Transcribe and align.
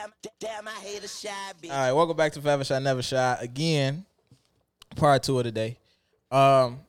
Damn, 0.00 0.12
damn, 0.38 0.68
I 0.68 0.70
hate 0.80 1.04
a 1.04 1.08
shy 1.08 1.28
bitch. 1.60 1.70
All 1.70 1.76
right, 1.76 1.92
welcome 1.92 2.16
back 2.16 2.32
to 2.32 2.40
Forever 2.40 2.64
Shy 2.64 2.78
Never 2.78 3.02
Shy 3.02 3.36
again. 3.38 4.06
Part 4.96 5.22
two 5.22 5.36
of 5.36 5.44
the 5.44 5.52
day. 5.52 5.76
Um, 6.30 6.80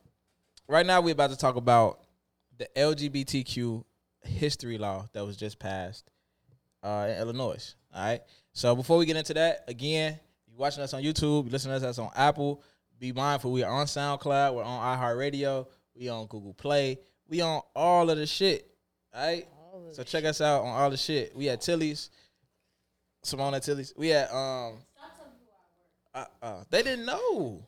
right 0.66 0.86
now 0.86 1.02
we're 1.02 1.12
about 1.12 1.28
to 1.28 1.36
talk 1.36 1.56
about 1.56 2.00
the 2.56 2.68
LGBTQ 2.74 3.84
history 4.22 4.78
law 4.78 5.08
that 5.12 5.26
was 5.26 5.36
just 5.36 5.58
passed 5.58 6.10
uh, 6.82 7.08
in 7.10 7.18
Illinois. 7.18 7.74
All 7.94 8.02
right. 8.02 8.22
So 8.54 8.74
before 8.74 8.96
we 8.96 9.04
get 9.04 9.16
into 9.16 9.34
that, 9.34 9.64
again, 9.68 10.18
you 10.48 10.56
watching 10.56 10.82
us 10.82 10.94
on 10.94 11.02
YouTube, 11.02 11.44
you 11.44 11.50
listening 11.50 11.78
to 11.78 11.88
us 11.88 11.98
on 11.98 12.10
Apple. 12.16 12.62
Be 12.98 13.12
mindful, 13.12 13.52
we 13.52 13.62
are 13.62 13.72
on 13.72 13.86
SoundCloud, 13.86 14.54
we're 14.54 14.64
on 14.64 14.98
iHeartRadio, 14.98 15.66
we 15.94 16.08
on 16.08 16.26
Google 16.28 16.54
Play, 16.54 16.98
we 17.28 17.42
on 17.42 17.60
all 17.76 18.08
of 18.08 18.16
the 18.16 18.26
shit. 18.26 18.70
All 19.14 19.26
right. 19.26 19.46
So 19.90 20.02
check 20.02 20.24
us 20.24 20.40
out 20.40 20.62
on 20.62 20.68
all 20.68 20.88
the 20.88 20.96
shit. 20.96 21.36
We 21.36 21.50
at 21.50 21.60
Tilly's. 21.60 22.08
Simone 23.22 23.54
at 23.54 23.62
Tilly's. 23.62 23.92
We 23.96 24.12
at 24.12 24.32
um. 24.32 24.78
Uh, 26.14 26.24
uh, 26.42 26.64
they 26.68 26.82
didn't 26.82 27.06
know. 27.06 27.64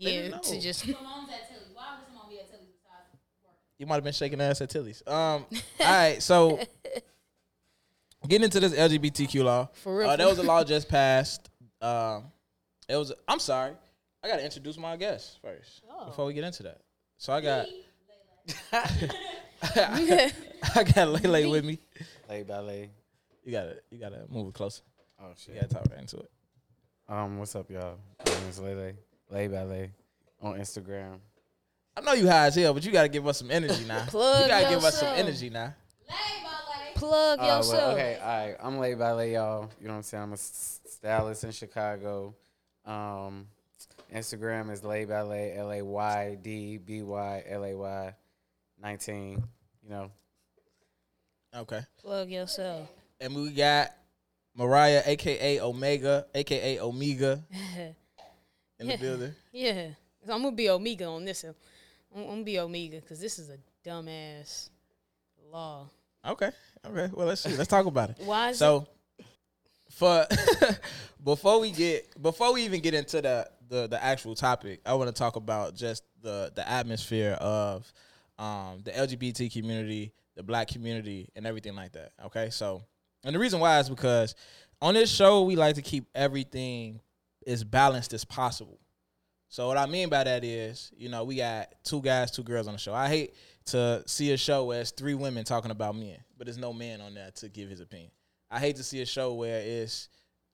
They 0.00 0.16
Yeah, 0.16 0.22
didn't 0.22 0.42
to 0.44 0.60
just 0.60 0.80
Simone's 0.80 1.30
at 1.30 1.48
Tilly's. 1.48 1.68
Why 1.72 1.96
would 1.96 2.06
Simone 2.08 2.28
be 2.28 2.40
at 2.40 2.50
Tilly's 2.50 2.66
besides 2.82 3.06
work? 3.44 3.52
You 3.78 3.86
might 3.86 3.94
have 3.96 4.04
been 4.04 4.12
shaking 4.12 4.40
ass 4.40 4.60
at 4.60 4.70
Tilly's. 4.70 5.02
Um. 5.06 5.12
all 5.16 5.46
right. 5.80 6.20
So 6.22 6.58
getting 8.26 8.44
into 8.44 8.58
this 8.60 8.72
LGBTQ 8.74 9.44
law. 9.44 9.68
For 9.74 9.96
real, 9.98 10.08
Uh, 10.08 10.12
for 10.12 10.16
there 10.18 10.26
was 10.28 10.38
a 10.38 10.42
law 10.42 10.64
just 10.64 10.88
passed. 10.88 11.50
Um. 11.80 12.24
It 12.88 12.96
was. 12.96 13.12
I'm 13.28 13.38
sorry. 13.38 13.72
I 14.24 14.28
got 14.28 14.36
to 14.38 14.44
introduce 14.44 14.76
my 14.78 14.96
guest 14.96 15.38
first 15.42 15.82
Oh. 15.90 16.06
before 16.06 16.24
we 16.24 16.32
get 16.34 16.44
into 16.44 16.62
that. 16.64 16.80
So 17.18 17.32
I 17.32 17.40
got. 17.42 17.66
I 20.74 20.82
got 20.94 21.08
Lele 21.08 21.50
with 21.50 21.64
me. 21.64 21.78
Lay 22.28 22.42
ballet. 22.42 22.90
You 23.44 23.52
gotta. 23.52 23.76
You 23.90 23.98
gotta 23.98 24.24
move 24.28 24.48
it 24.48 24.54
closer. 24.54 24.82
Oh 25.24 25.32
shit. 25.36 25.54
gotta 25.54 25.68
talk 25.68 25.86
right 25.90 26.00
into 26.00 26.18
it. 26.18 26.30
Um, 27.08 27.38
what's 27.38 27.54
up, 27.56 27.70
y'all? 27.70 27.96
My 28.26 28.32
name 28.32 28.48
is 28.48 28.58
Lele. 28.60 28.92
Lay 29.30 29.48
ballet 29.48 29.90
on 30.42 30.58
Instagram. 30.58 31.18
I 31.96 32.00
know 32.00 32.12
you 32.12 32.26
high 32.28 32.46
as 32.46 32.54
hell, 32.56 32.74
but 32.74 32.84
you 32.84 32.92
gotta 32.92 33.08
give 33.08 33.26
us 33.26 33.38
some 33.38 33.50
energy 33.50 33.84
now. 33.86 34.04
Plug 34.08 34.42
you 34.42 34.48
gotta 34.48 34.68
give 34.68 34.84
us 34.84 34.98
some 34.98 35.08
yourself. 35.08 35.18
energy 35.28 35.50
now. 35.50 35.74
Lay 36.08 36.42
ballet. 36.42 36.92
plug 36.94 37.38
Uh, 37.38 37.42
well, 37.42 37.56
yourself. 37.58 37.92
okay, 37.94 38.18
all 38.20 38.26
right. 38.46 38.56
I'm 38.60 38.78
Lay 38.78 38.94
ballet, 38.94 39.32
y'all. 39.34 39.70
You 39.80 39.86
know 39.86 39.92
what 39.94 39.96
I'm 39.98 40.02
saying? 40.02 40.22
I'm 40.24 40.30
a 40.30 40.34
s- 40.34 40.80
stylist 40.86 41.44
in 41.44 41.52
Chicago. 41.52 42.34
Um, 42.84 43.46
Instagram 44.14 44.70
is 44.70 44.84
Lay 44.84 45.04
ballet. 45.04 45.56
L 45.56 45.70
A 45.72 45.82
Y 45.82 46.38
D 46.42 46.78
B 46.78 47.02
Y 47.02 47.44
L 47.48 47.64
A 47.64 47.74
Y, 47.76 48.14
nineteen. 48.82 49.42
You 49.82 49.90
know. 49.90 50.10
Okay. 51.56 51.80
Plug 52.00 52.28
yourself. 52.28 52.88
And 53.20 53.34
we 53.34 53.50
got 53.50 53.90
Mariah, 54.56 55.02
aka 55.06 55.60
Omega, 55.60 56.26
aka 56.34 56.80
Omega, 56.80 57.42
in 58.78 58.86
the 58.86 58.96
building. 58.96 59.34
yeah, 59.52 59.88
so 60.24 60.32
I'm 60.32 60.42
gonna 60.42 60.54
be 60.54 60.68
Omega 60.70 61.06
on 61.06 61.24
this 61.24 61.42
one. 61.42 61.54
I'm, 62.14 62.22
I'm 62.22 62.28
gonna 62.28 62.44
be 62.44 62.58
Omega 62.58 63.00
because 63.00 63.20
this 63.20 63.38
is 63.38 63.50
a 63.50 63.58
dumbass 63.86 64.68
law. 65.50 65.88
Okay. 66.26 66.50
Okay. 66.86 67.10
Well, 67.12 67.26
let's 67.26 67.40
see. 67.42 67.56
Let's 67.56 67.68
talk 67.68 67.86
about 67.86 68.10
it. 68.10 68.16
Why 68.24 68.50
is 68.50 68.58
So, 68.58 68.86
for 69.90 70.26
before 71.22 71.60
we 71.60 71.70
get 71.70 72.20
before 72.22 72.52
we 72.52 72.64
even 72.64 72.80
get 72.80 72.94
into 72.94 73.20
the 73.20 73.48
the, 73.68 73.88
the 73.88 74.02
actual 74.02 74.34
topic, 74.34 74.80
I 74.86 74.94
want 74.94 75.08
to 75.08 75.18
talk 75.18 75.36
about 75.36 75.74
just 75.74 76.04
the 76.22 76.52
the 76.54 76.68
atmosphere 76.68 77.32
of 77.40 77.92
um, 78.38 78.82
the 78.84 78.90
LGBT 78.92 79.52
community, 79.52 80.12
the 80.36 80.42
Black 80.42 80.68
community, 80.68 81.28
and 81.34 81.46
everything 81.46 81.74
like 81.74 81.92
that. 81.92 82.12
Okay, 82.26 82.50
so 82.50 82.82
and 83.24 83.34
the 83.34 83.38
reason 83.38 83.60
why 83.60 83.80
is 83.80 83.88
because 83.88 84.34
on 84.80 84.94
this 84.94 85.10
show 85.10 85.42
we 85.42 85.56
like 85.56 85.76
to 85.76 85.82
keep 85.82 86.06
everything 86.14 87.00
as 87.46 87.64
balanced 87.64 88.12
as 88.12 88.24
possible. 88.24 88.78
So 89.48 89.68
what 89.68 89.76
I 89.76 89.86
mean 89.86 90.08
by 90.08 90.24
that 90.24 90.42
is, 90.42 90.90
you 90.96 91.08
know, 91.08 91.24
we 91.24 91.36
got 91.36 91.72
two 91.84 92.02
guys, 92.02 92.30
two 92.30 92.42
girls 92.42 92.66
on 92.66 92.72
the 92.72 92.78
show. 92.78 92.92
I 92.92 93.08
hate 93.08 93.34
to 93.66 94.02
see 94.06 94.32
a 94.32 94.36
show 94.36 94.64
where 94.64 94.80
it's 94.80 94.90
three 94.90 95.14
women 95.14 95.44
talking 95.44 95.70
about 95.70 95.94
men, 95.94 96.16
but 96.36 96.46
there's 96.46 96.58
no 96.58 96.72
man 96.72 97.00
on 97.00 97.14
there 97.14 97.30
to 97.36 97.48
give 97.48 97.70
his 97.70 97.80
opinion. 97.80 98.10
I 98.50 98.58
hate 98.58 98.76
to 98.76 98.82
see 98.82 99.00
a 99.00 99.06
show 99.06 99.34
where 99.34 99.60
it's 99.60 100.08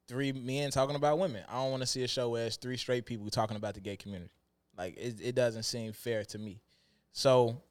three 0.06 0.32
men 0.32 0.70
talking 0.70 0.96
about 0.96 1.18
women. 1.18 1.42
I 1.48 1.54
don't 1.54 1.70
want 1.70 1.82
to 1.82 1.86
see 1.86 2.02
a 2.02 2.08
show 2.08 2.30
where 2.30 2.46
it's 2.46 2.56
three 2.56 2.76
straight 2.76 3.06
people 3.06 3.28
talking 3.30 3.56
about 3.56 3.74
the 3.74 3.80
gay 3.80 3.96
community. 3.96 4.32
Like 4.76 4.96
it, 4.96 5.20
it 5.22 5.34
doesn't 5.34 5.62
seem 5.62 5.92
fair 5.92 6.24
to 6.26 6.38
me. 6.38 6.60
So 7.12 7.62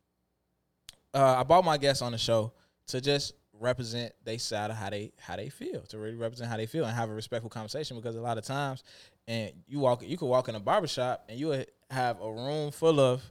uh, 1.13 1.35
I 1.37 1.43
brought 1.43 1.63
my 1.63 1.77
guests 1.77 2.01
on 2.01 2.11
the 2.11 2.17
show 2.17 2.53
to 2.87 3.01
just 3.01 3.33
represent 3.59 4.13
they 4.23 4.37
side 4.37 4.71
of 4.71 4.77
how 4.77 4.89
they 4.89 5.11
how 5.19 5.35
they 5.35 5.49
feel, 5.49 5.81
to 5.81 5.97
really 5.97 6.15
represent 6.15 6.49
how 6.49 6.57
they 6.57 6.65
feel 6.65 6.85
and 6.85 6.95
have 6.95 7.09
a 7.09 7.13
respectful 7.13 7.49
conversation 7.49 7.97
because 7.97 8.15
a 8.15 8.21
lot 8.21 8.37
of 8.37 8.45
times 8.45 8.83
and 9.27 9.51
you 9.67 9.79
walk 9.79 10.01
you 10.03 10.17
could 10.17 10.27
walk 10.27 10.49
in 10.49 10.55
a 10.55 10.59
barbershop 10.59 11.25
and 11.29 11.39
you 11.39 11.47
would 11.47 11.67
have 11.89 12.19
a 12.21 12.31
room 12.31 12.71
full 12.71 12.99
of 12.99 13.21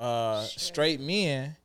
uh 0.00 0.42
straight 0.42 1.00
men 1.00 1.56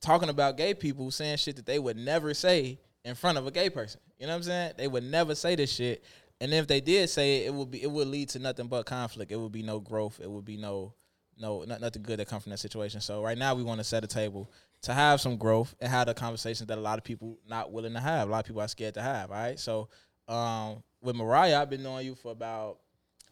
talking 0.00 0.28
about 0.28 0.56
gay 0.56 0.74
people 0.74 1.10
saying 1.10 1.36
shit 1.36 1.56
that 1.56 1.66
they 1.66 1.78
would 1.78 1.96
never 1.96 2.34
say 2.34 2.78
in 3.04 3.14
front 3.14 3.38
of 3.38 3.46
a 3.46 3.50
gay 3.50 3.70
person. 3.70 4.00
You 4.18 4.26
know 4.26 4.32
what 4.32 4.36
I'm 4.38 4.42
saying? 4.44 4.72
They 4.76 4.88
would 4.88 5.04
never 5.04 5.34
say 5.34 5.54
this 5.56 5.72
shit. 5.72 6.04
And 6.40 6.52
if 6.54 6.66
they 6.66 6.80
did 6.80 7.10
say 7.10 7.38
it, 7.38 7.46
it 7.48 7.54
would 7.54 7.70
be 7.70 7.82
it 7.82 7.90
would 7.90 8.08
lead 8.08 8.28
to 8.30 8.38
nothing 8.38 8.68
but 8.68 8.86
conflict. 8.86 9.32
It 9.32 9.36
would 9.36 9.52
be 9.52 9.62
no 9.62 9.80
growth. 9.80 10.20
It 10.22 10.30
would 10.30 10.44
be 10.44 10.56
no 10.56 10.94
no 11.36 11.64
not, 11.66 11.80
nothing 11.80 12.02
good 12.02 12.18
that 12.20 12.28
come 12.28 12.40
from 12.40 12.50
that 12.50 12.58
situation. 12.58 13.00
So 13.00 13.22
right 13.22 13.38
now 13.38 13.54
we 13.54 13.62
want 13.62 13.80
to 13.80 13.84
set 13.84 14.04
a 14.04 14.06
table 14.06 14.50
to 14.82 14.94
have 14.94 15.20
some 15.20 15.36
growth 15.36 15.74
and 15.80 15.90
have 15.90 16.06
the 16.06 16.14
conversations 16.14 16.66
that 16.68 16.78
a 16.78 16.80
lot 16.80 16.98
of 16.98 17.04
people 17.04 17.38
not 17.48 17.72
willing 17.72 17.94
to 17.94 18.00
have. 18.00 18.28
A 18.28 18.30
lot 18.30 18.40
of 18.40 18.46
people 18.46 18.60
are 18.62 18.68
scared 18.68 18.94
to 18.94 19.02
have. 19.02 19.30
All 19.30 19.36
right. 19.36 19.58
So 19.58 19.88
um 20.28 20.82
with 21.00 21.16
Mariah, 21.16 21.60
I've 21.60 21.70
been 21.70 21.82
knowing 21.82 22.06
you 22.06 22.14
for 22.14 22.32
about 22.32 22.78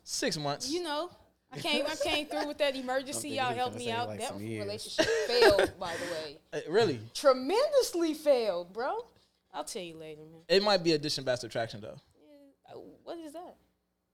six 0.04 0.38
months. 0.38 0.70
You 0.70 0.82
know, 0.82 1.10
I 1.52 1.58
came 1.58 1.84
I 1.86 1.94
came 1.96 2.26
through 2.26 2.46
with 2.46 2.58
that 2.58 2.76
emergency. 2.76 3.30
Y'all 3.30 3.54
helped 3.54 3.76
me 3.76 3.90
out. 3.90 4.08
like, 4.08 4.20
that 4.20 4.30
some 4.30 4.42
years. 4.42 4.64
relationship 4.64 5.06
failed, 5.26 5.72
by 5.78 5.92
the 5.94 6.12
way. 6.12 6.38
Uh, 6.52 6.60
really, 6.70 7.00
Tremendously 7.12 8.14
failed, 8.14 8.72
bro. 8.72 8.98
I'll 9.52 9.64
tell 9.64 9.82
you 9.82 9.96
later, 9.96 10.22
man. 10.22 10.42
it 10.48 10.62
might 10.62 10.82
be 10.82 10.92
addition 10.92 11.24
by 11.24 11.34
subtraction 11.34 11.80
though. 11.80 11.96
Yeah, 12.68 12.74
uh, 12.74 12.78
What 13.04 13.18
is 13.18 13.32
that? 13.32 13.56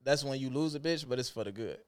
That's 0.04 0.24
when 0.24 0.40
you 0.40 0.50
lose 0.50 0.74
a 0.74 0.80
bitch, 0.80 1.08
but 1.08 1.18
it's 1.18 1.28
for 1.28 1.44
the 1.44 1.52
good. 1.52 1.78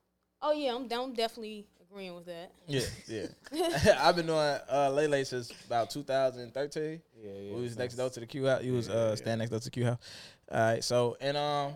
Oh 0.42 0.52
yeah, 0.52 0.74
I'm, 0.74 0.88
I'm 0.92 1.14
definitely 1.14 1.66
agreeing 1.94 2.14
with 2.16 2.26
that. 2.26 2.50
Yeah, 2.66 2.80
yeah. 3.06 3.26
I've 4.00 4.16
been 4.16 4.26
doing 4.26 4.38
uh 4.38 4.90
Lele 4.92 5.24
since 5.24 5.52
about 5.66 5.90
2013. 5.90 7.00
Yeah, 7.22 7.30
yeah. 7.30 7.54
we 7.54 7.62
was 7.62 7.78
next 7.78 7.94
since- 7.94 7.98
door 8.00 8.10
to 8.10 8.20
the 8.20 8.26
Q 8.26 8.46
house. 8.46 8.62
You 8.64 8.72
was 8.72 8.88
Yeah, 8.88 8.94
uh 8.94 9.08
yeah. 9.10 9.14
standing 9.14 9.38
next 9.38 9.50
door 9.50 9.60
to 9.60 9.64
the 9.64 9.70
Q 9.70 9.84
house. 9.86 9.98
All 10.50 10.60
right, 10.60 10.82
so 10.84 11.16
and 11.20 11.36
um 11.36 11.74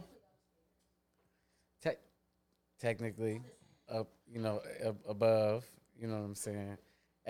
Te- 1.83 1.91
technically, 2.81 3.41
up, 3.89 4.09
you 4.33 4.41
know, 4.41 4.61
up 4.85 4.97
above. 5.09 5.65
You 6.01 6.09
know 6.09 6.15
what 6.15 6.25
I'm 6.25 6.35
saying? 6.35 6.77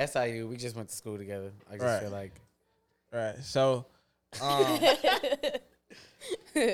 SIU. 0.06 0.46
We 0.48 0.56
just 0.56 0.74
went 0.76 0.88
to 0.88 0.96
school 0.96 1.18
together. 1.18 1.52
I 1.70 1.74
just 1.74 1.84
Right. 1.84 2.00
feel 2.02 2.10
like 2.10 2.32
Right. 3.12 3.36
so 3.42 3.84
um 4.40 4.78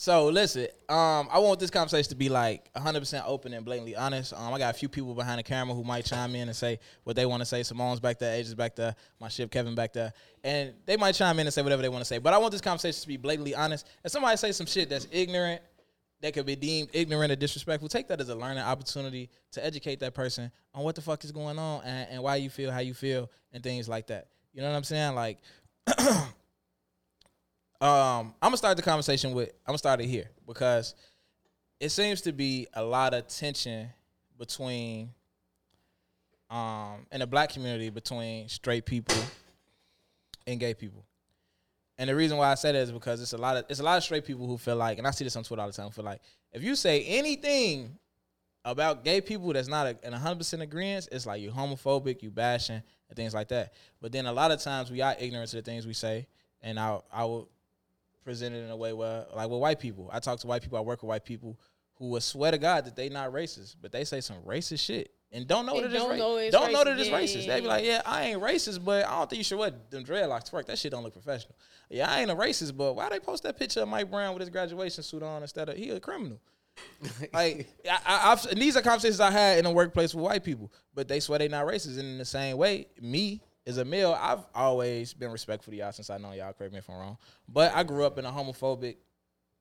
so 0.00 0.26
listen, 0.26 0.68
um 0.88 1.28
I 1.30 1.40
want 1.40 1.58
this 1.58 1.70
conversation 1.70 2.08
to 2.10 2.14
be 2.14 2.28
like 2.28 2.72
100% 2.74 3.24
open 3.26 3.52
and 3.52 3.64
blatantly 3.64 3.96
honest. 3.96 4.32
Um 4.32 4.54
I 4.54 4.58
got 4.58 4.72
a 4.72 4.78
few 4.78 4.88
people 4.88 5.12
behind 5.12 5.40
the 5.40 5.42
camera 5.42 5.74
who 5.74 5.82
might 5.82 6.04
chime 6.04 6.36
in 6.36 6.46
and 6.46 6.56
say 6.56 6.78
what 7.02 7.16
they 7.16 7.26
want 7.26 7.40
to 7.40 7.44
say. 7.44 7.64
Simone's 7.64 7.98
back 7.98 8.20
there, 8.20 8.32
Asia's 8.32 8.54
back 8.54 8.76
there, 8.76 8.94
my 9.20 9.26
ship 9.26 9.50
Kevin 9.50 9.74
back 9.74 9.92
there, 9.92 10.12
and 10.44 10.72
they 10.86 10.96
might 10.96 11.16
chime 11.16 11.40
in 11.40 11.48
and 11.48 11.52
say 11.52 11.62
whatever 11.62 11.82
they 11.82 11.88
want 11.88 12.00
to 12.00 12.04
say. 12.04 12.18
But 12.18 12.32
I 12.32 12.38
want 12.38 12.52
this 12.52 12.60
conversation 12.60 13.02
to 13.02 13.08
be 13.08 13.16
blatantly 13.16 13.56
honest. 13.56 13.88
If 14.04 14.12
somebody 14.12 14.36
say 14.36 14.52
some 14.52 14.66
shit 14.66 14.88
that's 14.88 15.08
ignorant 15.10 15.62
that 16.20 16.32
could 16.32 16.46
be 16.46 16.54
deemed 16.54 16.90
ignorant 16.92 17.32
or 17.32 17.36
disrespectful, 17.36 17.88
take 17.88 18.06
that 18.06 18.20
as 18.20 18.28
a 18.28 18.36
learning 18.36 18.62
opportunity 18.62 19.28
to 19.50 19.64
educate 19.66 19.98
that 19.98 20.14
person 20.14 20.52
on 20.74 20.84
what 20.84 20.94
the 20.94 21.02
fuck 21.02 21.24
is 21.24 21.32
going 21.32 21.58
on 21.58 21.82
and, 21.82 22.08
and 22.10 22.22
why 22.22 22.36
you 22.36 22.50
feel 22.50 22.70
how 22.70 22.80
you 22.80 22.94
feel 22.94 23.28
and 23.52 23.64
things 23.64 23.88
like 23.88 24.06
that. 24.06 24.28
You 24.52 24.62
know 24.62 24.70
what 24.70 24.76
I'm 24.76 24.84
saying? 24.84 25.14
Like, 25.16 25.38
um, 27.80 28.34
I'm 28.42 28.48
gonna 28.48 28.56
start 28.56 28.76
the 28.76 28.82
conversation 28.82 29.32
with 29.32 29.50
I'm 29.66 29.72
gonna 29.72 29.78
start 29.78 30.00
it 30.00 30.06
here 30.06 30.30
because 30.46 30.94
it 31.80 31.90
seems 31.90 32.20
to 32.22 32.32
be 32.32 32.66
a 32.74 32.82
lot 32.82 33.14
of 33.14 33.28
tension 33.28 33.88
between 34.36 35.10
um 36.50 37.06
in 37.12 37.20
the 37.20 37.26
black 37.26 37.50
community 37.50 37.90
between 37.90 38.48
straight 38.48 38.84
people 38.84 39.16
and 40.46 40.58
gay 40.58 40.74
people. 40.74 41.04
And 41.98 42.08
the 42.08 42.16
reason 42.16 42.36
why 42.36 42.50
I 42.50 42.54
say 42.54 42.72
that 42.72 42.78
is 42.78 42.92
because 42.92 43.20
it's 43.20 43.32
a 43.32 43.38
lot 43.38 43.56
of 43.56 43.64
it's 43.68 43.80
a 43.80 43.84
lot 43.84 43.96
of 43.96 44.04
straight 44.04 44.24
people 44.24 44.46
who 44.46 44.56
feel 44.56 44.76
like, 44.76 44.98
and 44.98 45.06
I 45.06 45.10
see 45.10 45.24
this 45.24 45.36
on 45.36 45.44
Twitter 45.44 45.62
all 45.62 45.68
the 45.68 45.74
time, 45.74 45.90
feel 45.90 46.04
like 46.04 46.20
if 46.52 46.62
you 46.62 46.74
say 46.74 47.04
anything 47.04 47.98
about 48.64 49.04
gay 49.04 49.20
people 49.20 49.52
that's 49.52 49.68
not 49.68 49.86
a, 49.86 49.96
in 50.02 50.12
100% 50.12 50.60
agreement, 50.60 51.08
it's 51.12 51.26
like 51.26 51.40
you're 51.40 51.52
homophobic, 51.52 52.22
you 52.22 52.30
bashing, 52.30 52.82
and 53.08 53.16
things 53.16 53.34
like 53.34 53.48
that. 53.48 53.72
But 54.00 54.12
then 54.12 54.26
a 54.26 54.32
lot 54.32 54.50
of 54.50 54.60
times 54.60 54.90
we 54.90 55.00
are 55.00 55.14
ignorant 55.18 55.50
to 55.50 55.56
the 55.56 55.62
things 55.62 55.86
we 55.86 55.92
say, 55.92 56.26
and 56.60 56.78
I 56.78 57.00
I 57.12 57.24
will 57.24 57.48
present 58.28 58.54
it 58.54 58.62
in 58.62 58.70
a 58.70 58.76
way 58.76 58.92
where, 58.92 59.24
like 59.34 59.48
with 59.48 59.58
white 59.60 59.80
people, 59.80 60.10
I 60.12 60.18
talk 60.20 60.38
to 60.40 60.46
white 60.46 60.60
people, 60.60 60.76
I 60.76 60.82
work 60.82 61.02
with 61.02 61.08
white 61.08 61.24
people 61.24 61.58
who 61.96 62.10
will 62.10 62.20
swear 62.20 62.50
to 62.50 62.58
God 62.58 62.84
that 62.84 62.94
they 62.94 63.08
not 63.08 63.32
racist, 63.32 63.76
but 63.80 63.90
they 63.90 64.04
say 64.04 64.20
some 64.20 64.36
racist 64.46 64.80
shit 64.80 65.10
and 65.32 65.46
don't 65.46 65.64
know 65.66 65.76
And 65.76 65.84
that 65.84 65.92
it's 65.92 66.02
don't 66.02 66.10
ra- 66.10 66.16
know 66.16 66.36
it's 66.36 66.52
don't 66.52 66.72
know 66.72 66.84
that 66.84 66.98
it's 66.98 67.08
Yeah, 67.08 67.18
racist. 67.18 67.46
yeah, 67.46 67.54
They 67.54 67.60
be 67.62 67.66
like, 67.66 67.84
yeah, 67.84 68.02
I 68.04 68.24
ain't 68.24 68.40
racist, 68.42 68.84
but 68.84 69.06
I 69.06 69.18
don't 69.18 69.30
think 69.30 69.38
you 69.38 69.44
should 69.44 69.58
wear 69.58 69.70
them 69.90 70.04
dreadlocks 70.04 70.44
to 70.44 70.54
work. 70.56 70.66
That 70.66 70.78
shit 70.78 70.92
don't 70.92 71.02
look 71.02 71.14
professional. 71.14 71.56
Yeah, 71.88 72.10
I 72.10 72.20
ain't 72.20 72.30
a 72.30 72.36
racist, 72.36 72.76
but 72.76 72.94
why 72.94 73.08
they 73.08 73.18
post 73.18 73.42
that 73.44 73.58
picture 73.58 73.80
of 73.80 73.88
Mike 73.88 74.10
Brown 74.10 74.34
with 74.34 74.40
his 74.40 74.50
graduation 74.50 75.02
suit 75.02 75.22
on 75.22 75.40
instead 75.42 75.70
of 75.70 75.76
he 75.78 75.88
a 75.90 75.98
criminal? 75.98 76.38
like 77.32 77.66
I, 77.90 77.98
I, 78.06 78.32
I've, 78.32 78.44
and 78.46 78.60
these 78.60 78.76
are 78.76 78.82
conversations 78.82 79.20
I 79.20 79.30
had 79.30 79.58
in 79.58 79.64
the 79.64 79.70
workplace 79.70 80.14
with 80.14 80.22
white 80.24 80.44
people, 80.44 80.70
but 80.94 81.08
they 81.08 81.20
swear 81.20 81.38
they 81.38 81.48
not 81.48 81.66
racist. 81.66 81.98
And 81.98 82.06
in 82.08 82.18
the 82.18 82.24
same 82.24 82.56
way, 82.58 82.86
me 83.00 83.42
as 83.68 83.76
a 83.78 83.84
male, 83.84 84.16
I've 84.18 84.44
always 84.54 85.12
been 85.12 85.30
respectful 85.30 85.70
to 85.72 85.76
y'all 85.76 85.92
since 85.92 86.08
I 86.08 86.16
know 86.18 86.32
y'all. 86.32 86.52
Correct 86.54 86.72
me 86.72 86.78
if 86.78 86.88
I'm 86.88 86.96
wrong, 86.96 87.18
but 87.48 87.72
I 87.74 87.82
grew 87.82 88.04
up 88.04 88.18
in 88.18 88.24
a 88.24 88.30
homophobic 88.32 88.96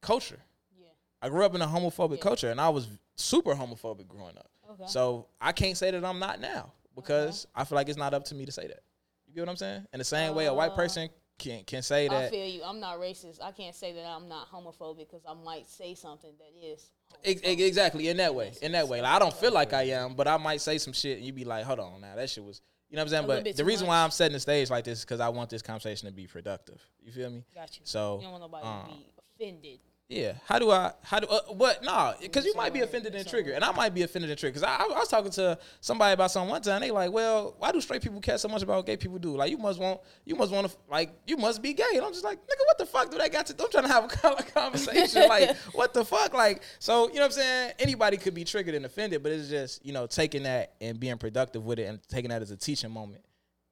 culture. 0.01 0.39
Yeah. 0.79 0.87
I 1.21 1.29
grew 1.29 1.43
up 1.43 1.53
in 1.53 1.61
a 1.61 1.67
homophobic 1.67 2.21
culture, 2.21 2.49
and 2.49 2.59
I 2.61 2.69
was 2.69 2.87
super 3.15 3.53
homophobic 3.53 4.07
growing 4.07 4.37
up. 4.37 4.49
Okay. 4.71 4.83
So 4.87 5.27
I 5.41 5.51
can't 5.51 5.75
say 5.77 5.91
that 5.91 6.03
I'm 6.05 6.19
not 6.19 6.39
now 6.39 6.71
because 6.95 7.47
I 7.53 7.65
feel 7.65 7.75
like 7.75 7.89
it's 7.89 7.97
not 7.97 8.13
up 8.13 8.23
to 8.25 8.35
me 8.35 8.45
to 8.45 8.51
say 8.51 8.67
that. 8.67 8.79
You 9.27 9.35
get 9.35 9.41
what 9.41 9.49
I'm 9.49 9.57
saying? 9.57 9.85
In 9.91 9.99
the 9.99 10.05
same 10.05 10.33
way, 10.35 10.45
a 10.45 10.53
white 10.53 10.71
Uh, 10.71 10.75
person 10.75 11.09
can 11.37 11.63
can 11.65 11.81
say 11.81 12.07
that. 12.07 12.23
I 12.25 12.29
feel 12.29 12.47
you. 12.47 12.63
I'm 12.63 12.79
not 12.79 12.99
racist. 12.99 13.41
I 13.43 13.51
can't 13.51 13.75
say 13.75 13.91
that 13.91 14.05
I'm 14.05 14.29
not 14.29 14.49
homophobic 14.49 14.99
because 14.99 15.21
I 15.27 15.33
might 15.33 15.67
say 15.67 15.95
something 15.95 16.31
that 16.39 16.65
is. 16.65 16.91
Ex- 17.23 17.41
exactly 17.43 18.07
in 18.07 18.17
that 18.17 18.33
way. 18.33 18.53
In 18.61 18.71
that 18.71 18.87
way, 18.87 19.01
like, 19.01 19.11
I 19.11 19.19
don't 19.19 19.33
feel 19.33 19.51
like 19.51 19.73
I 19.73 19.83
am, 19.83 20.13
but 20.15 20.27
I 20.27 20.37
might 20.37 20.61
say 20.61 20.77
some 20.77 20.93
shit, 20.93 21.17
and 21.17 21.25
you'd 21.25 21.35
be 21.35 21.45
like, 21.45 21.65
"Hold 21.65 21.79
on, 21.79 22.01
now 22.01 22.15
that 22.15 22.29
shit 22.29 22.43
was." 22.43 22.61
You 22.89 22.95
know 22.95 23.01
what 23.01 23.13
I'm 23.13 23.27
saying? 23.27 23.43
But 23.45 23.57
the 23.57 23.65
reason 23.65 23.85
much. 23.85 23.89
why 23.89 24.03
I'm 24.03 24.11
setting 24.11 24.33
the 24.33 24.39
stage 24.39 24.69
like 24.69 24.85
this 24.85 24.99
is 24.99 25.05
because 25.05 25.19
I 25.19 25.29
want 25.29 25.49
this 25.49 25.61
conversation 25.61 26.07
to 26.07 26.13
be 26.13 26.25
productive. 26.25 26.81
You 27.03 27.11
feel 27.11 27.29
me? 27.29 27.43
Got 27.53 27.75
you. 27.75 27.81
So 27.83 28.17
You 28.17 28.23
don't 28.23 28.39
want 28.39 28.43
nobody 28.43 28.65
um, 28.65 28.85
to 28.85 28.95
be 28.95 29.05
offended. 29.39 29.79
Yeah. 30.09 30.35
How 30.45 30.57
do 30.57 30.71
I? 30.71 30.93
How 31.03 31.19
do? 31.19 31.27
Uh, 31.27 31.53
but 31.55 31.83
nah, 31.83 32.13
because 32.21 32.45
you 32.45 32.55
might 32.55 32.73
be 32.73 32.79
offended 32.79 33.13
and 33.13 33.27
triggered, 33.27 33.55
and 33.55 33.63
I 33.63 33.73
might 33.73 33.93
be 33.93 34.03
offended 34.03 34.29
and 34.29 34.39
triggered. 34.39 34.61
Because 34.61 34.63
I, 34.63 34.83
I 34.83 34.99
was 34.99 35.09
talking 35.09 35.31
to 35.31 35.59
somebody 35.81 36.13
about 36.13 36.31
something 36.31 36.49
one 36.49 36.61
time. 36.61 36.79
They 36.79 36.91
like, 36.91 37.11
well, 37.11 37.55
why 37.59 37.73
do 37.73 37.81
straight 37.81 38.01
people 38.01 38.21
care 38.21 38.37
so 38.37 38.47
much 38.47 38.63
about 38.63 38.77
what 38.77 38.85
gay 38.85 38.95
people 38.95 39.19
do? 39.19 39.35
Like, 39.35 39.51
you 39.51 39.57
must 39.57 39.79
want, 39.79 39.99
you 40.23 40.35
must 40.35 40.53
want 40.53 40.69
to, 40.69 40.77
like, 40.89 41.11
you 41.27 41.35
must 41.35 41.61
be 41.61 41.73
gay. 41.73 41.83
And 41.95 42.05
I'm 42.05 42.13
just 42.13 42.23
like, 42.23 42.37
nigga, 42.37 42.65
what 42.65 42.77
the 42.77 42.85
fuck 42.85 43.11
do 43.11 43.17
that 43.17 43.33
got 43.33 43.47
to? 43.47 43.53
Do? 43.53 43.65
I'm 43.65 43.69
trying 43.69 43.83
to 43.83 43.89
have 43.89 44.05
a 44.39 44.43
conversation. 44.53 45.23
like, 45.27 45.57
what 45.73 45.93
the 45.93 46.05
fuck? 46.05 46.33
Like, 46.33 46.61
so 46.79 47.09
you 47.09 47.15
know 47.15 47.21
what 47.21 47.25
I'm 47.25 47.31
saying? 47.31 47.73
Anybody 47.77 48.15
could 48.15 48.33
be 48.33 48.45
triggered 48.45 48.75
and 48.75 48.85
offended, 48.85 49.21
but 49.21 49.33
it's 49.33 49.49
just 49.49 49.85
you 49.85 49.91
know 49.91 50.07
taking 50.07 50.43
that 50.43 50.75
and 50.79 50.97
being 50.97 51.17
productive 51.17 51.65
with 51.65 51.79
it 51.79 51.83
and 51.83 51.99
taking 52.07 52.29
that 52.29 52.41
as 52.41 52.51
a 52.51 52.55
teaching 52.55 52.91
moment. 52.91 53.25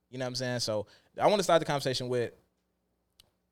You 0.09 0.17
know 0.17 0.25
what 0.25 0.29
I'm 0.29 0.35
saying? 0.35 0.59
So 0.59 0.85
I 1.21 1.27
want 1.27 1.39
to 1.39 1.43
start 1.43 1.61
the 1.61 1.65
conversation 1.65 2.09
with 2.09 2.33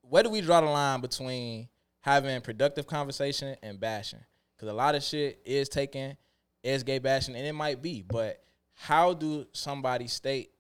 where 0.02 0.24
do 0.24 0.30
we 0.30 0.42
draw 0.42 0.60
the 0.60 0.68
line 0.68 1.00
between 1.00 1.70
having 2.04 2.40
productive 2.42 2.86
conversation 2.86 3.56
and 3.64 3.80
bashing? 3.80 4.20
Because 4.56 4.70
a 4.70 4.74
lot 4.74 4.94
of 4.94 5.04
shit 5.04 5.42
is 5.46 5.68
taken 5.70 6.16
as 6.64 6.84
gay 6.84 7.00
bashing, 7.00 7.36
and 7.36 7.46
it 7.46 7.54
might 7.54 7.82
be, 7.82 8.02
but 8.02 8.44
how 8.76 9.14
do 9.14 9.46
somebody 9.54 10.08
state, 10.08 10.52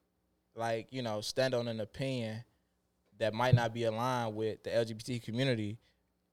like, 0.56 0.88
you 0.92 1.02
know, 1.02 1.22
stand 1.22 1.54
on 1.54 1.68
an 1.68 1.80
opinion 1.80 2.44
that 3.20 3.34
might 3.34 3.56
not 3.56 3.74
be 3.74 3.84
aligned 3.84 4.36
with 4.36 4.64
the 4.64 4.70
LGBT 4.70 5.22
community 5.24 5.78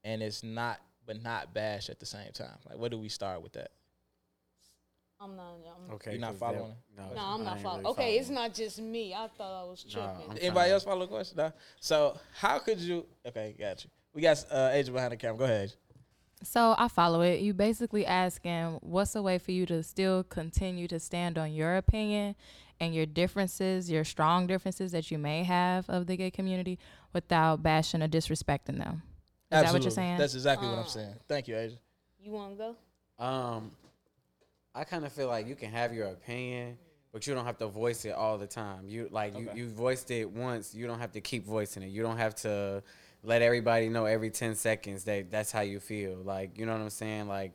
and 0.04 0.22
it's 0.22 0.42
not, 0.42 0.80
but 1.06 1.22
not 1.22 1.52
bash 1.54 1.88
at 1.90 2.00
the 2.00 2.06
same 2.06 2.32
time? 2.32 2.56
Like, 2.68 2.78
where 2.78 2.90
do 2.90 2.98
we 2.98 3.08
start 3.08 3.42
with 3.42 3.52
that? 3.52 3.70
I'm 5.22 5.36
not. 5.36 5.54
I'm, 5.88 5.94
Okay, 5.96 6.12
You're 6.12 6.20
not 6.20 6.36
following 6.36 6.74
that- 6.96 7.10
it? 7.12 7.14
No, 7.14 7.22
I'm 7.22 7.44
not 7.44 7.60
following. 7.60 7.82
really 7.82 7.92
okay, 7.92 8.18
it's 8.18 8.30
not 8.30 8.54
just 8.54 8.78
me. 8.80 9.12
I 9.14 9.28
thought 9.28 9.64
I 9.64 9.68
was 9.68 9.84
Nah, 9.84 9.92
tripping. 10.14 10.30
I'm 10.30 10.38
Anybody 10.40 10.70
else 10.72 10.84
follow 10.84 11.00
the 11.00 11.08
question? 11.08 11.36
Nah? 11.36 11.50
So, 11.78 12.18
how 12.34 12.58
could 12.58 12.78
you? 12.78 13.06
Okay, 13.26 13.54
got 13.58 13.84
you. 13.84 13.90
We 14.14 14.22
got 14.22 14.44
uh, 14.50 14.70
Asia 14.72 14.92
behind 14.92 15.12
the 15.12 15.16
camera. 15.16 15.38
Go 15.38 15.44
ahead. 15.44 15.64
Asia. 15.64 15.74
So 16.42 16.74
I 16.78 16.88
follow 16.88 17.20
it. 17.20 17.40
You 17.40 17.52
basically 17.52 18.06
asking 18.06 18.78
what's 18.80 19.14
a 19.14 19.22
way 19.22 19.38
for 19.38 19.52
you 19.52 19.66
to 19.66 19.82
still 19.82 20.24
continue 20.24 20.88
to 20.88 20.98
stand 20.98 21.36
on 21.36 21.52
your 21.52 21.76
opinion 21.76 22.34
and 22.80 22.94
your 22.94 23.04
differences, 23.06 23.90
your 23.90 24.04
strong 24.04 24.46
differences 24.46 24.90
that 24.92 25.10
you 25.10 25.18
may 25.18 25.44
have 25.44 25.88
of 25.90 26.06
the 26.06 26.16
gay 26.16 26.30
community 26.30 26.78
without 27.12 27.62
bashing 27.62 28.02
or 28.02 28.08
disrespecting 28.08 28.78
them. 28.78 29.02
Is 29.52 29.62
that 29.62 29.72
what 29.72 29.82
you're 29.82 29.90
saying? 29.90 30.16
That's 30.16 30.34
exactly 30.34 30.66
what 30.68 30.78
I'm 30.78 30.84
Uh, 30.84 30.88
saying. 30.88 31.14
Thank 31.28 31.48
you, 31.48 31.56
Asia. 31.56 31.76
You 32.22 32.32
want 32.32 32.56
to 32.56 32.74
go? 33.18 33.24
Um, 33.24 33.70
I 34.74 34.84
kind 34.84 35.04
of 35.04 35.12
feel 35.12 35.28
like 35.28 35.46
you 35.46 35.56
can 35.56 35.70
have 35.70 35.92
your 35.92 36.06
opinion, 36.08 36.78
but 37.12 37.26
you 37.26 37.34
don't 37.34 37.44
have 37.44 37.58
to 37.58 37.66
voice 37.66 38.04
it 38.06 38.12
all 38.12 38.38
the 38.38 38.46
time. 38.46 38.88
You 38.88 39.08
like 39.10 39.34
Okay. 39.34 39.42
you, 39.54 39.64
you 39.64 39.68
voiced 39.68 40.10
it 40.10 40.30
once. 40.30 40.74
You 40.74 40.86
don't 40.86 41.00
have 41.00 41.12
to 41.12 41.20
keep 41.20 41.44
voicing 41.44 41.82
it. 41.82 41.88
You 41.88 42.02
don't 42.02 42.16
have 42.16 42.34
to 42.36 42.82
let 43.22 43.42
everybody 43.42 43.88
know 43.88 44.06
every 44.06 44.30
ten 44.30 44.54
seconds 44.54 45.04
that 45.04 45.30
that's 45.30 45.52
how 45.52 45.60
you 45.60 45.80
feel. 45.80 46.16
Like 46.16 46.58
you 46.58 46.66
know 46.66 46.72
what 46.72 46.80
I'm 46.80 46.90
saying? 46.90 47.28
Like 47.28 47.52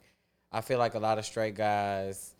I 0.51 0.61
feel 0.61 0.79
like 0.79 0.93
a 0.93 0.99
lot 0.99 1.17
of 1.17 1.25
straight 1.25 1.55
guys 1.55 2.35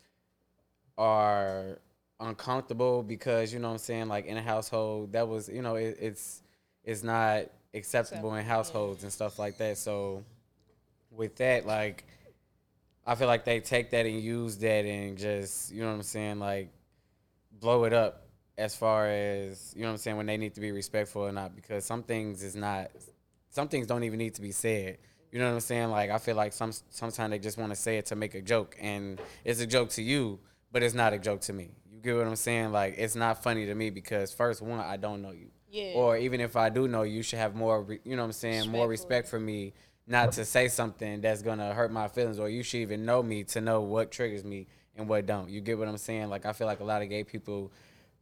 are 0.96 1.78
uncomfortable 2.20 3.02
because 3.02 3.52
you 3.52 3.58
know 3.58 3.68
what 3.68 3.74
I'm 3.74 3.78
saying. 3.78 4.08
Like 4.08 4.26
in 4.26 4.36
a 4.36 4.42
household, 4.42 5.12
that 5.12 5.28
was 5.28 5.48
you 5.48 5.62
know 5.62 5.76
it, 5.76 5.98
it's 6.00 6.42
it's 6.84 7.02
not 7.02 7.46
acceptable 7.74 8.34
in 8.34 8.44
households 8.44 9.02
and 9.02 9.12
stuff 9.12 9.38
like 9.38 9.58
that. 9.58 9.78
So 9.78 10.24
with 11.10 11.36
that, 11.36 11.66
like 11.66 12.04
I 13.06 13.14
feel 13.14 13.28
like 13.28 13.44
they 13.44 13.60
take 13.60 13.90
that 13.90 14.04
and 14.04 14.20
use 14.20 14.56
that 14.58 14.84
and 14.84 15.16
just, 15.16 15.72
you 15.72 15.82
know 15.82 15.88
what 15.88 15.94
I'm 15.94 16.02
saying, 16.02 16.40
like 16.40 16.70
blow 17.60 17.84
it 17.84 17.92
up 17.92 18.26
as 18.58 18.74
far 18.74 19.06
as, 19.06 19.72
you 19.76 19.82
know 19.82 19.88
what 19.88 19.92
I'm 19.92 19.98
saying, 19.98 20.16
when 20.16 20.26
they 20.26 20.36
need 20.36 20.54
to 20.54 20.60
be 20.60 20.72
respectful 20.72 21.22
or 21.22 21.32
not 21.32 21.54
because 21.54 21.84
some 21.84 22.02
things 22.02 22.42
is 22.42 22.56
not 22.56 22.90
some 23.50 23.68
things 23.68 23.86
don't 23.86 24.04
even 24.04 24.18
need 24.18 24.34
to 24.34 24.42
be 24.42 24.52
said. 24.52 24.98
You 25.32 25.38
know 25.40 25.46
what 25.46 25.54
I'm 25.54 25.60
saying? 25.60 25.90
Like 25.90 26.10
I 26.10 26.18
feel 26.18 26.36
like 26.36 26.52
some 26.52 26.72
sometimes 26.90 27.30
they 27.30 27.38
just 27.38 27.58
want 27.58 27.72
to 27.72 27.76
say 27.76 27.98
it 27.98 28.06
to 28.06 28.16
make 28.16 28.34
a 28.34 28.42
joke 28.42 28.76
and 28.80 29.20
it's 29.44 29.60
a 29.60 29.66
joke 29.66 29.90
to 29.90 30.02
you, 30.02 30.38
but 30.72 30.82
it's 30.82 30.94
not 30.94 31.12
a 31.12 31.18
joke 31.18 31.40
to 31.42 31.52
me. 31.52 31.70
You 31.92 32.00
get 32.00 32.16
what 32.16 32.26
I'm 32.26 32.36
saying? 32.36 32.72
Like 32.72 32.94
it's 32.96 33.14
not 33.16 33.42
funny 33.42 33.66
to 33.66 33.74
me 33.74 33.90
because 33.90 34.32
first 34.32 34.62
one, 34.62 34.80
I 34.80 34.96
don't 34.96 35.22
know 35.22 35.32
you. 35.32 35.48
Yeah. 35.70 35.92
Or 35.94 36.16
even 36.16 36.40
if 36.40 36.56
I 36.56 36.68
do 36.68 36.88
know 36.88 37.02
you, 37.02 37.16
you 37.16 37.22
should 37.22 37.38
have 37.38 37.54
more, 37.54 37.86
you 38.04 38.16
know 38.16 38.22
what 38.22 38.26
I'm 38.26 38.32
saying, 38.32 38.70
more 38.70 38.88
Respect 38.88 39.26
respect 39.26 39.28
for 39.28 39.40
me 39.40 39.74
not 40.06 40.32
to 40.32 40.44
say 40.44 40.68
something 40.68 41.20
that's 41.20 41.42
gonna 41.42 41.74
hurt 41.74 41.90
my 41.90 42.08
feelings, 42.08 42.38
or 42.38 42.48
you 42.48 42.62
should 42.62 42.78
even 42.78 43.04
know 43.04 43.22
me 43.22 43.42
to 43.44 43.60
know 43.60 43.80
what 43.80 44.12
triggers 44.12 44.44
me 44.44 44.68
and 44.94 45.08
what 45.08 45.26
don't. 45.26 45.50
You 45.50 45.60
get 45.60 45.78
what 45.78 45.88
I'm 45.88 45.98
saying? 45.98 46.28
Like 46.28 46.46
I 46.46 46.52
feel 46.52 46.66
like 46.66 46.80
a 46.80 46.84
lot 46.84 47.02
of 47.02 47.08
gay 47.08 47.24
people 47.24 47.72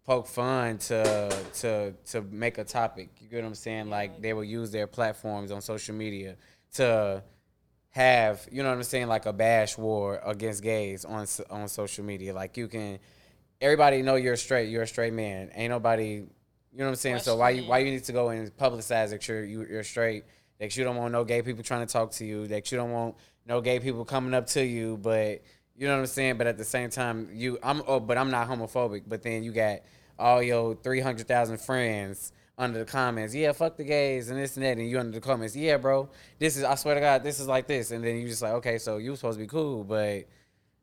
poke 0.04 0.26
fun 0.26 0.78
to 0.78 1.34
to 1.54 1.92
to 2.06 2.22
make 2.22 2.58
a 2.58 2.64
topic. 2.64 3.10
You 3.20 3.28
get 3.28 3.42
what 3.42 3.48
I'm 3.48 3.54
saying? 3.54 3.90
Like 3.90 4.20
they 4.20 4.32
will 4.32 4.44
use 4.44 4.70
their 4.70 4.86
platforms 4.86 5.50
on 5.50 5.60
social 5.60 5.94
media 5.94 6.36
to 6.74 7.22
have 7.90 8.46
you 8.50 8.62
know 8.62 8.68
what 8.70 8.76
I'm 8.76 8.82
saying, 8.82 9.06
like 9.06 9.26
a 9.26 9.32
bash 9.32 9.78
war 9.78 10.20
against 10.24 10.62
gays 10.62 11.04
on 11.04 11.26
on 11.50 11.68
social 11.68 12.04
media. 12.04 12.34
Like 12.34 12.56
you 12.56 12.68
can, 12.68 12.98
everybody 13.60 14.02
know 14.02 14.16
you're 14.16 14.36
straight. 14.36 14.68
You're 14.68 14.82
a 14.82 14.86
straight 14.86 15.12
man. 15.12 15.50
Ain't 15.54 15.70
nobody, 15.70 16.06
you 16.06 16.78
know 16.78 16.84
what 16.84 16.90
I'm 16.90 16.96
saying. 16.96 17.20
So 17.20 17.36
why 17.36 17.50
you 17.50 17.68
why 17.68 17.78
you 17.78 17.90
need 17.90 18.04
to 18.04 18.12
go 18.12 18.28
and 18.28 18.54
publicize 18.56 19.10
that 19.10 19.26
you're 19.26 19.44
you, 19.44 19.66
you're 19.68 19.84
straight? 19.84 20.24
That 20.58 20.76
you 20.76 20.84
don't 20.84 20.96
want 20.96 21.12
no 21.12 21.24
gay 21.24 21.42
people 21.42 21.64
trying 21.64 21.86
to 21.86 21.92
talk 21.92 22.12
to 22.12 22.24
you. 22.24 22.46
That 22.46 22.70
you 22.70 22.78
don't 22.78 22.92
want 22.92 23.16
no 23.46 23.60
gay 23.60 23.80
people 23.80 24.04
coming 24.04 24.34
up 24.34 24.46
to 24.48 24.64
you. 24.64 24.98
But 24.98 25.42
you 25.76 25.86
know 25.86 25.94
what 25.94 26.00
I'm 26.00 26.06
saying. 26.06 26.38
But 26.38 26.46
at 26.46 26.58
the 26.58 26.64
same 26.64 26.90
time, 26.90 27.28
you 27.32 27.58
I'm 27.62 27.82
oh, 27.86 28.00
but 28.00 28.18
I'm 28.18 28.30
not 28.30 28.48
homophobic. 28.48 29.02
But 29.06 29.22
then 29.22 29.42
you 29.42 29.52
got 29.52 29.80
all 30.18 30.42
your 30.42 30.74
three 30.76 31.00
hundred 31.00 31.28
thousand 31.28 31.58
friends 31.60 32.32
under 32.56 32.78
the 32.78 32.84
comments, 32.84 33.34
yeah, 33.34 33.50
fuck 33.50 33.76
the 33.76 33.82
gays 33.84 34.30
and 34.30 34.38
this 34.38 34.56
and 34.56 34.64
that, 34.64 34.78
and 34.78 34.88
you 34.88 34.98
under 34.98 35.10
the 35.10 35.20
comments, 35.20 35.56
yeah, 35.56 35.76
bro, 35.76 36.08
this 36.38 36.56
is 36.56 36.62
I 36.62 36.76
swear 36.76 36.94
to 36.94 37.00
God, 37.00 37.24
this 37.24 37.40
is 37.40 37.48
like 37.48 37.66
this, 37.66 37.90
and 37.90 38.04
then 38.04 38.16
you 38.16 38.28
just 38.28 38.42
like, 38.42 38.52
okay, 38.52 38.78
so 38.78 38.98
you 38.98 39.16
supposed 39.16 39.38
to 39.38 39.44
be 39.44 39.48
cool, 39.48 39.82
but 39.82 40.28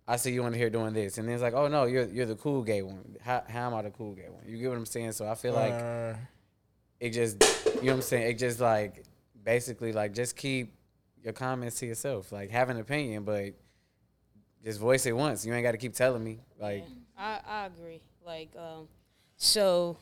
I 0.05 0.17
see 0.17 0.33
you 0.33 0.43
on 0.43 0.51
here 0.51 0.69
doing 0.69 0.93
this, 0.93 1.17
and 1.17 1.27
then 1.27 1.35
it's 1.35 1.41
like, 1.41 1.53
oh 1.53 1.69
no, 1.69 1.85
you're 1.85 2.07
you're 2.07 2.25
the 2.25 2.35
cool 2.35 2.61
gay 2.63 2.81
one. 2.81 3.15
How 3.21 3.43
how 3.47 3.67
am 3.67 3.73
I 3.73 3.83
the 3.83 3.91
cool 3.91 4.13
gay 4.13 4.27
one? 4.27 4.43
You 4.45 4.57
get 4.57 4.67
what 4.67 4.77
I'm 4.77 4.85
saying? 4.85 5.13
So 5.13 5.25
I 5.27 5.35
feel 5.35 5.53
like 5.53 5.73
Uh, 5.73 6.13
it 6.99 7.11
just, 7.11 7.41
you 7.41 7.83
know 7.83 7.87
what 7.87 7.93
I'm 7.93 8.01
saying? 8.01 8.31
It 8.31 8.37
just 8.37 8.59
like 8.59 9.05
basically 9.41 9.93
like 9.93 10.13
just 10.13 10.35
keep 10.35 10.73
your 11.23 11.33
comments 11.33 11.79
to 11.79 11.85
yourself, 11.85 12.33
like 12.33 12.49
have 12.49 12.69
an 12.69 12.79
opinion, 12.79 13.23
but 13.23 13.53
just 14.63 14.79
voice 14.79 15.05
it 15.05 15.13
once. 15.13 15.45
You 15.45 15.53
ain't 15.53 15.63
got 15.63 15.71
to 15.71 15.77
keep 15.77 15.93
telling 15.93 16.23
me, 16.23 16.39
like. 16.59 16.85
I, 17.17 17.39
I 17.47 17.65
agree. 17.67 18.01
Like, 18.25 18.49
um, 18.57 18.87
so 19.37 19.97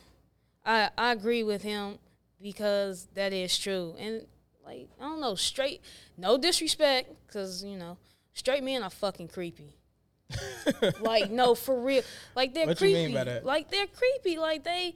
I 0.66 0.90
I 0.98 1.12
agree 1.12 1.44
with 1.44 1.62
him 1.62 1.98
because 2.42 3.08
that 3.14 3.34
is 3.34 3.58
true. 3.58 3.96
And 4.00 4.26
like, 4.66 4.90
I 5.00 5.04
don't 5.04 5.20
know, 5.22 5.36
straight, 5.36 5.82
no 6.18 6.38
disrespect, 6.38 7.12
because 7.28 7.64
you 7.64 7.78
know, 7.78 7.98
straight 8.34 8.64
men 8.64 8.84
are 8.84 8.90
fucking 8.90 9.30
creepy. 9.30 9.76
like, 11.02 11.32
no, 11.32 11.56
for 11.56 11.80
real. 11.82 12.04
Like 12.36 12.54
they're 12.54 12.68
What 12.68 12.80
you 12.82 12.88
creepy. 12.88 13.06
mean 13.08 13.14
by 13.14 13.24
that? 13.24 13.46
Like 13.46 13.70
they're 13.72 13.88
creepy. 13.88 14.38
Like 14.38 14.64
they 14.64 14.96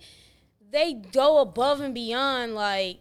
they 0.72 0.94
go 0.94 1.40
above 1.40 1.82
and 1.82 1.94
beyond. 1.94 2.56
Like 2.56 3.00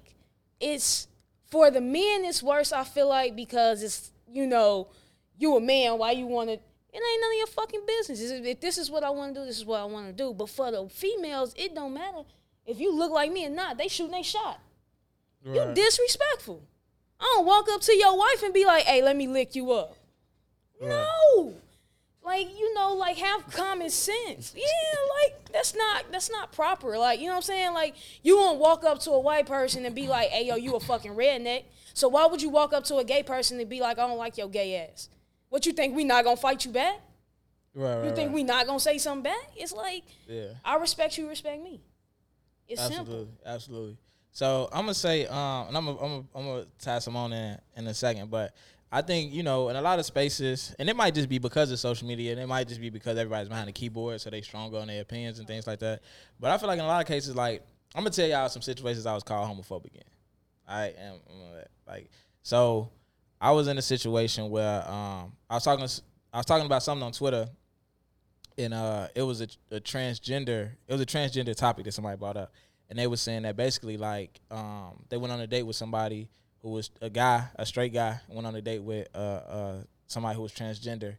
it's 0.60 1.08
for 1.50 1.70
the 1.70 1.80
men. 1.80 2.24
It's 2.24 2.42
worse. 2.42 2.72
I 2.72 2.84
feel 2.84 3.08
like 3.08 3.36
because 3.36 3.82
it's 3.82 4.12
you 4.30 4.46
know 4.46 4.88
you 5.38 5.56
a 5.56 5.60
man. 5.60 5.98
Why 5.98 6.12
you 6.12 6.26
want 6.26 6.48
to? 6.48 6.54
It 6.54 6.60
ain't 6.96 7.20
none 7.22 7.30
of 7.30 7.38
your 7.38 7.46
fucking 7.46 7.82
business. 7.86 8.20
If 8.20 8.60
this 8.60 8.76
is 8.76 8.90
what 8.90 9.02
I 9.02 9.10
want 9.10 9.34
to 9.34 9.40
do, 9.40 9.46
this 9.46 9.56
is 9.56 9.64
what 9.64 9.80
I 9.80 9.84
want 9.84 10.08
to 10.08 10.12
do. 10.12 10.34
But 10.34 10.50
for 10.50 10.70
the 10.70 10.88
females, 10.88 11.54
it 11.56 11.74
don't 11.74 11.94
matter 11.94 12.22
if 12.66 12.78
you 12.78 12.94
look 12.94 13.10
like 13.10 13.32
me 13.32 13.46
or 13.46 13.50
not. 13.50 13.78
They 13.78 13.88
shooting 13.88 14.12
they 14.12 14.22
shot. 14.22 14.60
You 15.44 15.72
disrespectful. 15.74 16.62
I 17.18 17.32
don't 17.36 17.46
walk 17.46 17.68
up 17.70 17.80
to 17.82 17.96
your 17.96 18.16
wife 18.16 18.42
and 18.42 18.52
be 18.52 18.64
like, 18.64 18.84
"Hey, 18.84 19.02
let 19.02 19.16
me 19.16 19.26
lick 19.26 19.54
you 19.54 19.72
up." 19.72 19.96
No, 20.80 21.54
like 22.24 22.48
you 22.58 22.74
know, 22.74 22.94
like 22.94 23.16
have 23.18 23.48
common 23.50 23.90
sense. 23.90 24.52
Yeah, 24.56 24.98
like 25.22 25.52
that's 25.52 25.74
not 25.74 26.04
that's 26.10 26.30
not 26.30 26.52
proper. 26.52 26.98
Like 26.98 27.20
you 27.20 27.26
know 27.26 27.32
what 27.32 27.36
I'm 27.36 27.42
saying? 27.42 27.72
Like 27.74 27.94
you 28.22 28.36
won't 28.36 28.58
walk 28.58 28.84
up 28.84 28.98
to 29.00 29.12
a 29.12 29.20
white 29.20 29.46
person 29.46 29.84
and 29.86 29.94
be 29.94 30.08
like, 30.08 30.30
"Hey, 30.30 30.46
yo, 30.46 30.56
you 30.56 30.74
a 30.74 30.80
fucking 30.80 31.12
redneck." 31.12 31.64
So 31.94 32.08
why 32.08 32.26
would 32.26 32.42
you 32.42 32.48
walk 32.50 32.72
up 32.72 32.84
to 32.84 32.96
a 32.96 33.04
gay 33.04 33.22
person 33.22 33.60
and 33.60 33.68
be 33.68 33.80
like, 33.80 33.98
"I 33.98 34.06
don't 34.06 34.18
like 34.18 34.36
your 34.36 34.48
gay 34.48 34.88
ass"? 34.88 35.08
What 35.52 35.66
you 35.66 35.74
think 35.74 35.94
we 35.94 36.04
not 36.04 36.24
gonna 36.24 36.34
fight 36.34 36.64
you 36.64 36.70
back? 36.72 36.98
Right, 37.74 37.96
right, 37.96 38.04
You 38.06 38.14
think 38.14 38.28
right. 38.28 38.34
we 38.36 38.42
not 38.42 38.66
gonna 38.66 38.80
say 38.80 38.96
something 38.96 39.22
back? 39.24 39.50
It's 39.54 39.74
like 39.74 40.02
Yeah. 40.26 40.54
I 40.64 40.76
respect 40.76 41.18
you, 41.18 41.28
respect 41.28 41.62
me. 41.62 41.82
It's 42.66 42.80
absolutely, 42.80 43.14
simple. 43.26 43.34
absolutely. 43.44 43.98
So 44.30 44.70
I'm 44.72 44.84
gonna 44.84 44.94
say, 44.94 45.26
um, 45.26 45.68
and 45.68 45.76
I'm 45.76 45.84
gonna, 45.84 45.98
I'm 45.98 46.08
gonna, 46.08 46.24
I'm 46.34 46.44
gonna 46.46 46.66
tie 46.78 47.00
some 47.00 47.16
on 47.16 47.34
in 47.34 47.58
in 47.76 47.86
a 47.86 47.92
second, 47.92 48.30
but 48.30 48.54
I 48.90 49.02
think 49.02 49.34
you 49.34 49.42
know, 49.42 49.68
in 49.68 49.76
a 49.76 49.82
lot 49.82 49.98
of 49.98 50.06
spaces, 50.06 50.74
and 50.78 50.88
it 50.88 50.96
might 50.96 51.14
just 51.14 51.28
be 51.28 51.36
because 51.38 51.70
of 51.70 51.78
social 51.78 52.08
media, 52.08 52.32
and 52.32 52.40
it 52.40 52.46
might 52.46 52.66
just 52.66 52.80
be 52.80 52.88
because 52.88 53.18
everybody's 53.18 53.50
behind 53.50 53.68
the 53.68 53.72
keyboard, 53.72 54.22
so 54.22 54.30
they 54.30 54.40
stronger 54.40 54.78
on 54.78 54.88
their 54.88 55.02
opinions 55.02 55.38
and 55.38 55.46
things 55.46 55.66
like 55.66 55.80
that. 55.80 56.00
But 56.40 56.50
I 56.50 56.56
feel 56.56 56.68
like 56.68 56.78
in 56.78 56.84
a 56.86 56.88
lot 56.88 57.02
of 57.02 57.06
cases, 57.08 57.36
like 57.36 57.60
I'm 57.94 58.04
gonna 58.04 58.08
tell 58.08 58.26
y'all 58.26 58.48
some 58.48 58.62
situations 58.62 59.04
I 59.04 59.12
was 59.12 59.22
called 59.22 59.50
homophobic 59.50 59.96
in. 59.96 60.02
I 60.66 60.94
am 60.98 61.16
like 61.86 62.08
so. 62.42 62.88
I 63.42 63.50
was 63.50 63.66
in 63.66 63.76
a 63.76 63.82
situation 63.82 64.50
where 64.50 64.88
um, 64.88 65.32
I 65.50 65.54
was 65.54 65.64
talking, 65.64 65.84
I 66.32 66.36
was 66.36 66.46
talking 66.46 66.64
about 66.64 66.84
something 66.84 67.04
on 67.04 67.10
Twitter, 67.10 67.48
and 68.56 68.72
uh, 68.72 69.08
it 69.16 69.22
was 69.22 69.40
a, 69.40 69.48
a 69.72 69.80
transgender. 69.80 70.70
It 70.86 70.92
was 70.92 71.00
a 71.00 71.06
transgender 71.06 71.52
topic 71.56 71.84
that 71.86 71.92
somebody 71.92 72.16
brought 72.16 72.36
up, 72.36 72.52
and 72.88 72.96
they 72.96 73.08
were 73.08 73.16
saying 73.16 73.42
that 73.42 73.56
basically 73.56 73.96
like 73.96 74.40
um, 74.48 75.04
they 75.08 75.16
went 75.16 75.32
on 75.32 75.40
a 75.40 75.48
date 75.48 75.64
with 75.64 75.74
somebody 75.74 76.28
who 76.60 76.70
was 76.70 76.92
a 77.00 77.10
guy, 77.10 77.48
a 77.56 77.66
straight 77.66 77.92
guy, 77.92 78.20
went 78.28 78.46
on 78.46 78.54
a 78.54 78.62
date 78.62 78.78
with 78.80 79.08
uh, 79.12 79.18
uh, 79.18 79.74
somebody 80.06 80.36
who 80.36 80.42
was 80.42 80.52
transgender, 80.52 81.16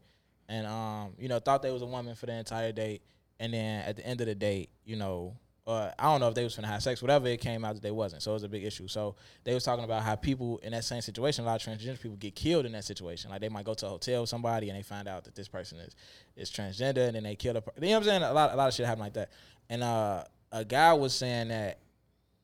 and 0.48 0.66
um, 0.66 1.16
you 1.20 1.28
know 1.28 1.40
thought 1.40 1.62
they 1.62 1.72
was 1.72 1.82
a 1.82 1.86
woman 1.86 2.16
for 2.16 2.28
the 2.28 2.34
entire 2.34 2.72
date, 2.72 3.02
and 3.42 3.54
then 3.54 3.84
at 3.84 3.98
the 3.98 4.08
end 4.08 4.22
of 4.22 4.28
the 4.28 4.36
date, 4.36 4.70
you 4.86 4.96
know. 4.96 5.36
Uh, 5.66 5.90
I 5.98 6.04
don't 6.06 6.20
know 6.20 6.28
if 6.28 6.36
they 6.36 6.44
was 6.44 6.56
gonna 6.56 6.68
have 6.68 6.84
sex, 6.84 7.02
whatever 7.02 7.28
it 7.28 7.40
came 7.40 7.64
out 7.64 7.76
that 7.76 7.82
they 7.82 7.92
wasn't. 7.92 8.22
So 8.22 8.32
it 8.32 8.34
was 8.34 8.44
a 8.44 8.50
big 8.50 8.66
issue. 8.66 8.88
So 8.90 9.16
they 9.46 9.54
was 9.54 9.64
talking 9.64 9.86
about 9.86 10.04
how 10.04 10.16
people 10.16 10.58
in 10.58 10.74
that 10.74 10.84
same 10.84 11.02
situation, 11.02 11.46
a 11.46 11.48
lot 11.48 11.66
of 11.66 11.74
transgender 11.74 12.02
people 12.02 12.18
get 12.18 12.36
killed 12.36 12.66
in 12.66 12.74
that 12.74 12.84
situation. 12.84 13.32
Like 13.32 13.40
they 13.40 13.48
might 13.48 13.64
go 13.64 13.74
to 13.74 13.86
a 13.86 13.90
hotel 13.90 14.22
with 14.22 14.30
somebody 14.30 14.70
and 14.70 14.78
they 14.78 14.84
find 14.84 15.08
out 15.08 15.24
that 15.24 15.36
this 15.36 15.48
person 15.48 15.80
is 15.80 15.96
is 16.36 16.52
transgender, 16.52 17.08
and 17.08 17.16
then 17.16 17.24
they 17.24 17.36
kill 17.36 17.56
a. 17.56 17.64
You 17.82 17.90
know 17.90 17.92
what 17.92 17.98
I'm 17.98 18.04
saying? 18.04 18.24
A 18.24 18.34
lot, 18.34 18.54
a 18.54 18.58
lot 18.58 18.68
of 18.68 18.74
shit 18.74 18.86
happen 18.86 19.04
like 19.04 19.14
that. 19.14 19.32
And 19.70 19.84
uh, 19.84 20.26
a 20.52 20.66
guy 20.66 20.92
was 20.94 21.14
saying 21.14 21.48
that, 21.48 21.80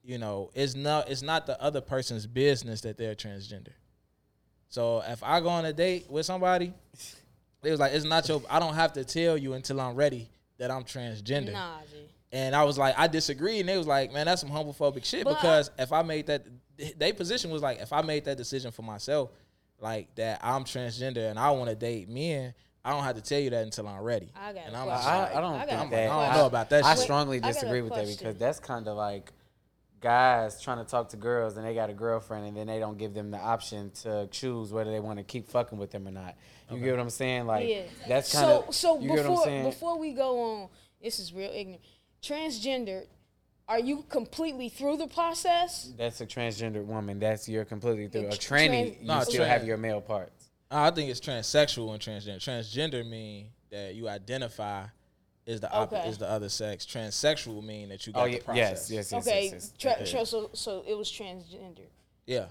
you 0.02 0.18
know, 0.18 0.50
it's 0.54 0.76
not 0.76 1.10
it's 1.10 1.22
not 1.22 1.46
the 1.46 1.62
other 1.62 1.82
person's 1.82 2.26
business 2.26 2.80
that 2.82 2.98
they're 2.98 3.16
transgender. 3.16 3.74
So 4.70 5.04
if 5.06 5.24
I 5.24 5.42
go 5.42 5.50
on 5.50 5.66
a 5.66 5.74
date 5.74 6.10
with 6.10 6.26
somebody, 6.26 6.74
they 7.62 7.72
was 7.72 7.82
like, 7.82 7.92
it's 7.92 8.06
not 8.06 8.30
your. 8.30 8.42
I 8.50 8.60
don't 8.60 8.76
have 8.76 8.94
to 8.94 9.04
tell 9.04 9.38
you 9.38 9.54
until 9.54 9.82
I'm 9.82 9.96
ready 9.96 10.30
that 10.58 10.72
I'm 10.72 10.84
transgender. 10.84 11.52
Nah. 11.52 11.80
And 12.32 12.56
I 12.56 12.64
was 12.64 12.78
like, 12.78 12.94
I 12.98 13.08
disagree. 13.08 13.60
And 13.60 13.68
they 13.68 13.78
was 13.78 13.88
like, 13.88 14.12
man, 14.14 14.28
that's 14.28 14.42
some 14.42 14.50
homophobic 14.52 15.04
shit. 15.04 15.24
But 15.24 15.32
I- 15.32 15.42
because 15.42 15.72
if 15.80 15.92
I 15.92 16.04
made 16.04 16.28
that, 16.28 16.46
their 16.98 17.14
position 17.14 17.50
was 17.52 17.62
like, 17.62 17.80
if 17.80 17.92
I 17.92 18.02
made 18.02 18.26
that 18.26 18.38
decision 18.38 18.72
for 18.72 18.84
myself, 18.84 19.32
like 19.82 20.14
that 20.16 20.40
I'm 20.44 20.64
transgender 20.64 21.30
and 21.30 21.40
I 21.40 21.52
want 21.52 21.70
to 21.70 21.76
date 21.76 22.10
men, 22.10 22.54
I 22.84 22.92
don't 22.92 23.04
have 23.04 23.16
to 23.16 23.22
tell 23.22 23.40
you 23.40 23.50
that 23.50 23.64
until 23.64 23.88
I'm 23.88 24.02
ready. 24.02 24.32
I 24.36 24.54
got 24.54 24.64
a 24.64 24.68
and 24.68 24.76
I'm 24.78 24.88
like, 24.88 25.04
I, 25.04 25.32
I 25.36 25.42
don't 25.42 25.54
I 25.56 25.66
think 25.66 25.88
a 25.88 25.96
that. 25.96 26.10
I 26.12 26.26
don't 26.28 26.38
know 26.38 26.46
about 26.46 26.70
that 26.70 26.84
I 26.86 26.94
shit. 26.96 27.04
strongly 27.04 27.38
I 27.38 27.40
got 27.42 27.50
a 27.50 27.54
disagree 27.54 27.82
with 27.82 27.94
that 27.94 28.08
because 28.08 28.36
that's 28.36 28.60
kind 28.60 28.88
of 28.88 28.96
like 28.98 29.32
guys 30.00 30.62
trying 30.62 30.78
to 30.78 30.90
talk 30.90 31.10
to 31.10 31.18
girls 31.18 31.58
and 31.58 31.66
they 31.66 31.74
got 31.74 31.90
a 31.90 31.94
girlfriend 31.94 32.46
and 32.46 32.56
then 32.56 32.68
they 32.68 32.80
don't 32.80 32.98
give 32.98 33.14
them 33.14 33.32
the 33.32 33.38
option 33.38 33.92
to 34.04 34.28
choose 34.32 34.72
whether 34.72 34.92
they 34.92 35.00
want 35.00 35.18
to 35.20 35.24
keep 35.24 35.50
fucking 35.50 35.78
with 35.78 35.92
them 35.92 36.08
or 36.08 36.12
not. 36.12 36.36
You 36.72 36.80
get 36.80 36.92
what 36.92 37.00
I'm 37.02 37.10
saying? 37.10 37.48
Like 37.48 37.68
Yeah. 37.68 37.82
that's 38.08 38.32
kind 38.32 38.46
so 38.46 38.66
of 38.68 38.76
so 38.76 39.00
you 39.00 39.08
get 39.10 39.18
what 39.18 39.20
I'm 39.26 39.32
before 39.32 39.46
saying? 39.46 39.64
before 39.66 40.00
we 40.00 40.14
go 40.14 40.42
on, 40.42 40.70
this 41.02 41.20
is 41.20 41.34
real 41.34 41.52
ignorant. 41.54 41.82
Transgender, 42.22 43.06
are 43.68 43.80
you 43.80 44.04
completely 44.10 44.70
through 44.70 44.98
the 44.98 45.08
process? 45.08 45.92
that's 45.98 46.22
a 46.22 46.26
transgender 46.26 46.84
woman. 46.84 47.20
That's 47.20 47.48
you're 47.48 47.66
completely 47.66 48.08
through. 48.08 48.22
A 48.30 48.34
It's 48.34 48.38
tranny, 48.38 48.68
trans- 48.68 49.02
you 49.02 49.08
No, 49.08 49.20
still 49.22 49.36
trans- 49.38 49.50
have 49.52 49.64
your 49.66 49.78
male 49.78 50.02
parts. 50.02 50.50
I 50.72 50.92
think 50.92 51.10
it's 51.10 51.20
transsexual 51.20 51.92
and 51.94 52.02
transgender. 52.02 52.38
Transgender 52.38 53.08
mean 53.08 53.50
that 53.72 53.96
you 53.96 54.08
identify 54.10 54.86
is 55.46 55.60
the 55.62 55.68
oppo- 55.68 55.94
Okay. 55.94 56.10
is 56.10 56.18
the 56.20 56.30
other 56.30 56.50
sex. 56.50 56.86
Transsexual 56.86 57.64
mean 57.64 57.90
that 57.90 58.06
you 58.06 58.14
oh, 58.16 58.20
got 58.20 58.28
Oh 58.28 58.32
the 58.32 58.40
process. 58.40 58.60
yes, 58.60 58.92
yes, 58.92 59.12
yes, 59.12 59.28
okay, 59.28 59.44
yes, 59.46 59.52
yes. 59.54 59.74
tra- 59.98 60.06
tra- 60.06 60.26
so 60.26 60.50
so 60.54 60.84
it 60.88 60.96
was 60.96 61.12
transgender. 61.12 61.88
Yeah. 62.28 62.48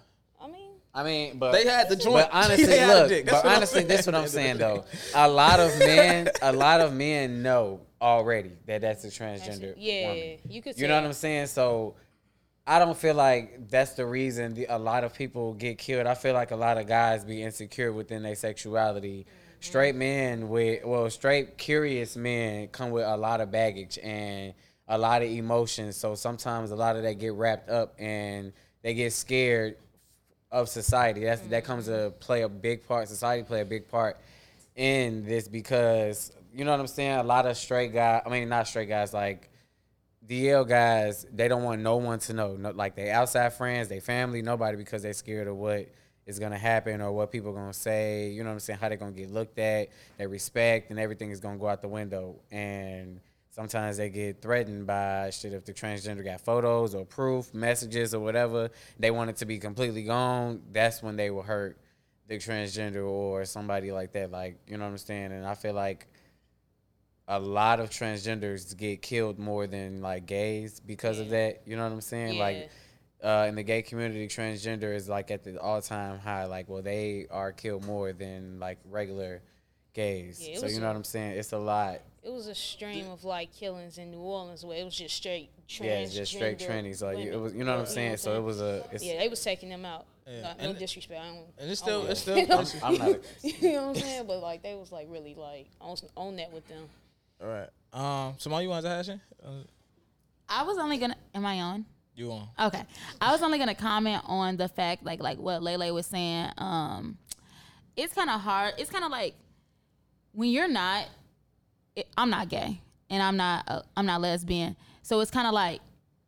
I 0.95 1.05
mean, 1.05 1.39
but 1.39 1.53
They 1.53 1.65
had 1.65 1.89
the 1.89 1.97
joint. 1.97 2.15
But 2.15 2.31
honestly, 2.33 2.67
They 2.67 2.79
had 2.79 3.11
a 3.11 3.15
look. 3.15 3.27
But 3.27 3.45
honestly, 3.45 3.85
this 3.85 4.01
is 4.01 4.07
what 4.07 4.15
I'm 4.15 4.27
saying. 4.27 4.59
saying 4.59 4.59
though. 4.59 4.85
A 5.15 5.29
lot 5.29 5.61
of 5.61 5.79
men, 5.79 6.29
a 6.43 6.53
lot 6.53 6.81
of 6.81 6.93
men 6.93 7.43
know 7.43 7.81
already 8.01 8.53
that 8.67 8.81
that's 8.81 9.05
a 9.05 9.09
transgender 9.09 9.75
yeah, 9.77 10.09
woman. 10.09 10.39
you 10.49 10.63
could. 10.63 10.79
You 10.79 10.89
know 10.89 10.95
what. 10.95 11.05
I'm 11.05 11.13
saying? 11.13 11.47
So 11.47 11.97
I 12.67 12.79
don't 12.79 12.97
feel 12.97 13.15
like 13.15 13.71
that's 13.71 13.93
the 13.93 14.07
reason 14.07 14.55
the, 14.55 14.67
a 14.69 14.79
lot 14.79 15.05
of 15.05 15.15
people 15.15 15.55
get 15.55 15.79
killed. 15.79 16.07
I 16.07 16.15
feel 16.15 16.35
like 16.35 16.51
a 16.51 16.57
lot 16.57 16.79
of 16.79 16.87
guys 16.87 17.25
be 17.25 17.43
insecure 17.43 17.93
within 17.93 18.23
their 18.23 18.35
sexuality. 18.35 19.27
Mm-hmm. 19.27 19.61
Straight 19.61 19.95
men 19.95 20.49
with 20.49 20.85
well, 20.85 21.09
straight 21.11 21.59
curious 21.59 22.17
men 22.17 22.69
come 22.69 22.91
with 22.91 23.05
a 23.05 23.17
lot 23.17 23.41
of 23.41 23.51
baggage 23.51 23.99
and 24.03 24.55
a 24.87 24.99
lot 24.99 25.23
of 25.23 25.31
emotions. 25.31 25.97
So 25.97 26.15
sometimes 26.15 26.71
a 26.71 26.77
lot 26.77 26.97
of 26.97 27.03
that 27.03 27.19
get 27.19 27.33
wrapped 27.33 27.69
up 27.69 27.95
and 27.99 28.53
they 28.83 28.95
get 28.95 29.13
scared 29.13 29.77
of 30.51 30.69
society. 30.69 31.25
That's 31.25 31.41
that 31.43 31.63
mm-hmm. 31.63 31.67
comes 31.67 31.87
to 31.87 32.13
play 32.21 32.43
a 32.43 32.49
big 32.49 32.87
part. 32.87 33.09
Society 33.09 33.43
play 33.43 33.61
a 33.61 33.65
big 33.65 33.89
part 33.89 34.19
in 34.77 35.25
this 35.25 35.49
because 35.49 36.33
you 36.55 36.65
know 36.65 36.71
what 36.71 36.81
I'm 36.81 36.87
saying. 36.87 37.19
A 37.19 37.23
lot 37.23 37.47
of 37.47 37.57
straight 37.57 37.93
guys. 37.93 38.23
I 38.25 38.29
mean, 38.29 38.49
not 38.49 38.67
straight 38.67 38.89
guys. 38.89 39.13
Like 39.13 39.51
DL 40.27 40.69
guys, 40.69 41.27
they 41.33 41.49
don't 41.49 41.63
want 41.63 41.81
no 41.81 41.97
one 41.97 42.19
to 42.21 42.33
know. 42.33 42.57
No, 42.57 42.71
like 42.71 42.95
they 42.97 43.11
outside 43.11 43.53
friends, 43.55 43.89
they 43.89 44.01
family, 44.01 44.43
nobody 44.43 44.77
because 44.77 45.03
they're 45.03 45.13
scared 45.13 45.49
of 45.49 45.57
what 45.57 45.89
is 46.27 46.39
gonna 46.39 46.59
happen 46.59 47.01
or 47.01 47.13
what 47.13 47.33
people 47.33 47.53
gonna 47.53 47.73
say. 47.73 48.29
You 48.31 48.43
know 48.43 48.51
what 48.51 48.55
I'm 48.55 48.61
saying? 48.61 48.79
How 48.79 48.89
they 48.89 48.97
gonna 48.97 49.13
get 49.13 49.31
looked 49.31 49.59
at, 49.59 49.89
their 50.19 50.29
respect, 50.29 50.91
and 50.91 50.99
everything 50.99 51.31
is 51.31 51.41
gonna 51.41 51.59
go 51.59 51.69
out 51.69 51.81
the 51.81 51.89
window. 51.89 52.37
And 52.51 53.21
sometimes 53.59 53.97
they 53.97 54.09
get 54.09 54.41
threatened 54.41 54.87
by 54.87 55.31
shit 55.31 55.53
if 55.53 55.65
the 55.65 55.75
transgender 55.75 56.25
got 56.25 56.41
photos 56.41 56.95
or 56.95 57.05
proof, 57.05 57.53
messages 57.53 58.15
or 58.15 58.21
whatever. 58.21 58.71
They 59.01 59.11
want 59.11 59.31
it 59.31 59.37
to 59.39 59.47
be 59.47 59.59
completely 59.59 60.05
gone. 60.05 60.63
That's 60.71 61.03
when 61.03 61.17
they 61.17 61.31
will 61.31 61.43
hurt 61.43 61.77
the 62.29 62.37
transgender 62.37 63.05
or 63.05 63.45
somebody 63.45 63.91
like 63.91 64.13
that. 64.13 64.31
Like 64.31 64.61
you 64.69 64.77
know 64.77 64.85
what 64.85 64.93
I'm 64.93 64.99
saying? 64.99 65.33
And 65.33 65.45
I 65.45 65.55
feel 65.55 65.75
like 65.75 66.07
a 67.27 67.41
lot 67.41 67.81
of 67.81 67.91
transgenders 67.91 68.77
get 68.77 69.03
killed 69.03 69.41
more 69.41 69.67
than 69.67 70.03
like 70.03 70.27
gays 70.27 70.79
because 70.79 71.19
of 71.19 71.31
that. 71.31 71.63
You 71.67 71.75
know 71.75 71.83
what 71.83 71.93
I'm 71.93 72.01
saying? 72.01 72.39
Like 72.39 72.71
uh, 73.25 73.47
in 73.49 73.57
the 73.57 73.65
gay 73.65 73.83
community, 73.83 74.29
transgender 74.29 74.95
is 74.95 75.09
like 75.09 75.33
at 75.33 75.43
the 75.43 75.61
all 75.61 75.83
time 75.83 76.21
high. 76.21 76.45
Like, 76.45 76.69
well, 76.69 76.83
they 76.83 77.27
are 77.29 77.51
killed 77.51 77.85
more 77.85 78.13
than 78.13 78.61
like 78.61 78.79
regular 78.85 79.43
gays. 79.95 80.47
Yeah, 80.49 80.59
so 80.59 80.67
you 80.69 80.79
know 80.79 80.87
what 80.87 80.95
I'm 80.95 81.03
saying? 81.03 81.33
It's 81.33 81.53
a 81.53 81.59
lot. 81.59 81.99
It 82.29 82.35
was 82.35 82.47
a 82.47 82.55
stream 82.55 83.09
of 83.11 83.25
like 83.25 83.55
killings 83.55 83.97
in 83.97 84.11
New 84.11 84.19
Orleans 84.19 84.63
where 84.63 84.77
it 84.77 84.85
was 84.85 84.95
just 84.95 85.17
straight 85.17 85.49
transgender. 85.67 85.85
Yeah, 85.85 86.05
just 86.05 86.33
straight 86.35 86.59
trannies. 86.59 87.01
Like 87.03 87.17
it 87.17 87.35
was, 87.35 87.55
you 87.55 87.65
know 87.65 87.73
what 87.73 87.81
I'm 87.81 87.87
saying? 87.87 88.19
So 88.19 88.37
it 88.37 88.43
was 88.43 88.61
a. 88.61 88.85
It's, 88.93 89.03
Yeah, 89.03 89.19
they 89.19 89.29
was 89.29 89.43
taking 89.43 89.71
them 89.71 89.87
out. 89.87 90.05
Yeah, 90.27 90.43
Not, 90.43 90.61
no 90.61 90.69
and- 90.69 90.79
disrespect. 90.79 91.19
I 91.19 91.25
don't, 91.27 91.47
And 91.57 91.71
it's 91.71 91.81
still 91.81 92.05
it's 92.07 92.21
still 92.21 92.37
I'm, 92.37 92.67
I'm 92.83 92.99
not. 92.99 93.09
A, 93.13 93.21
you 93.49 93.73
know 93.73 93.87
what 93.87 93.97
I'm 93.97 94.03
saying? 94.03 94.27
But 94.27 94.41
like 94.41 94.63
they 94.63 94.75
was 94.75 94.93
like 94.93 95.07
really 95.09 95.35
like 95.35 95.69
on, 95.81 95.97
on 96.19 96.37
that 96.37 96.53
with 96.53 96.69
them. 96.69 96.85
all 97.43 97.49
right. 97.49 97.69
Um, 97.95 98.35
Simone, 98.37 98.63
you 98.63 98.69
want 98.69 98.85
to 98.85 98.91
ask? 98.91 99.09
Uh, 99.11 99.49
I 100.51 100.65
was 100.65 100.77
only 100.77 100.99
gonna. 100.99 101.17
Am 101.35 101.47
I 101.47 101.63
on? 101.63 101.87
you 102.15 102.31
on? 102.31 102.49
Okay. 102.61 102.85
I 103.23 103.33
was 103.33 103.43
only 103.43 103.57
gonna 103.59 103.75
comment 103.75 104.23
on 104.27 104.59
the 104.59 104.69
fact, 104.69 105.03
like, 105.03 105.21
like 105.23 105.39
what 105.39 105.63
Lele 105.63 105.95
was 105.95 106.05
saying. 106.05 106.51
Um, 106.59 107.17
it's 107.97 108.13
kind 108.13 108.29
of 108.29 108.43
hard. 108.43 108.75
It's 108.77 108.91
kind 108.91 109.05
of 109.05 109.11
like 109.11 109.35
when 110.33 110.51
you're 110.51 110.69
not. 110.69 111.07
It, 111.99 112.07
I'm 112.17 112.31
not 112.31 112.49
gay, 112.49 112.81
and 113.11 113.23
I'm 113.23 113.37
not. 113.37 113.65
Uh, 113.67 113.83
I'm 113.97 114.07
not 114.07 114.21
lesbian. 114.21 114.77
So 115.03 115.21
it's 115.21 115.31
kind 115.31 115.47
of 115.47 115.53
like 115.53 115.81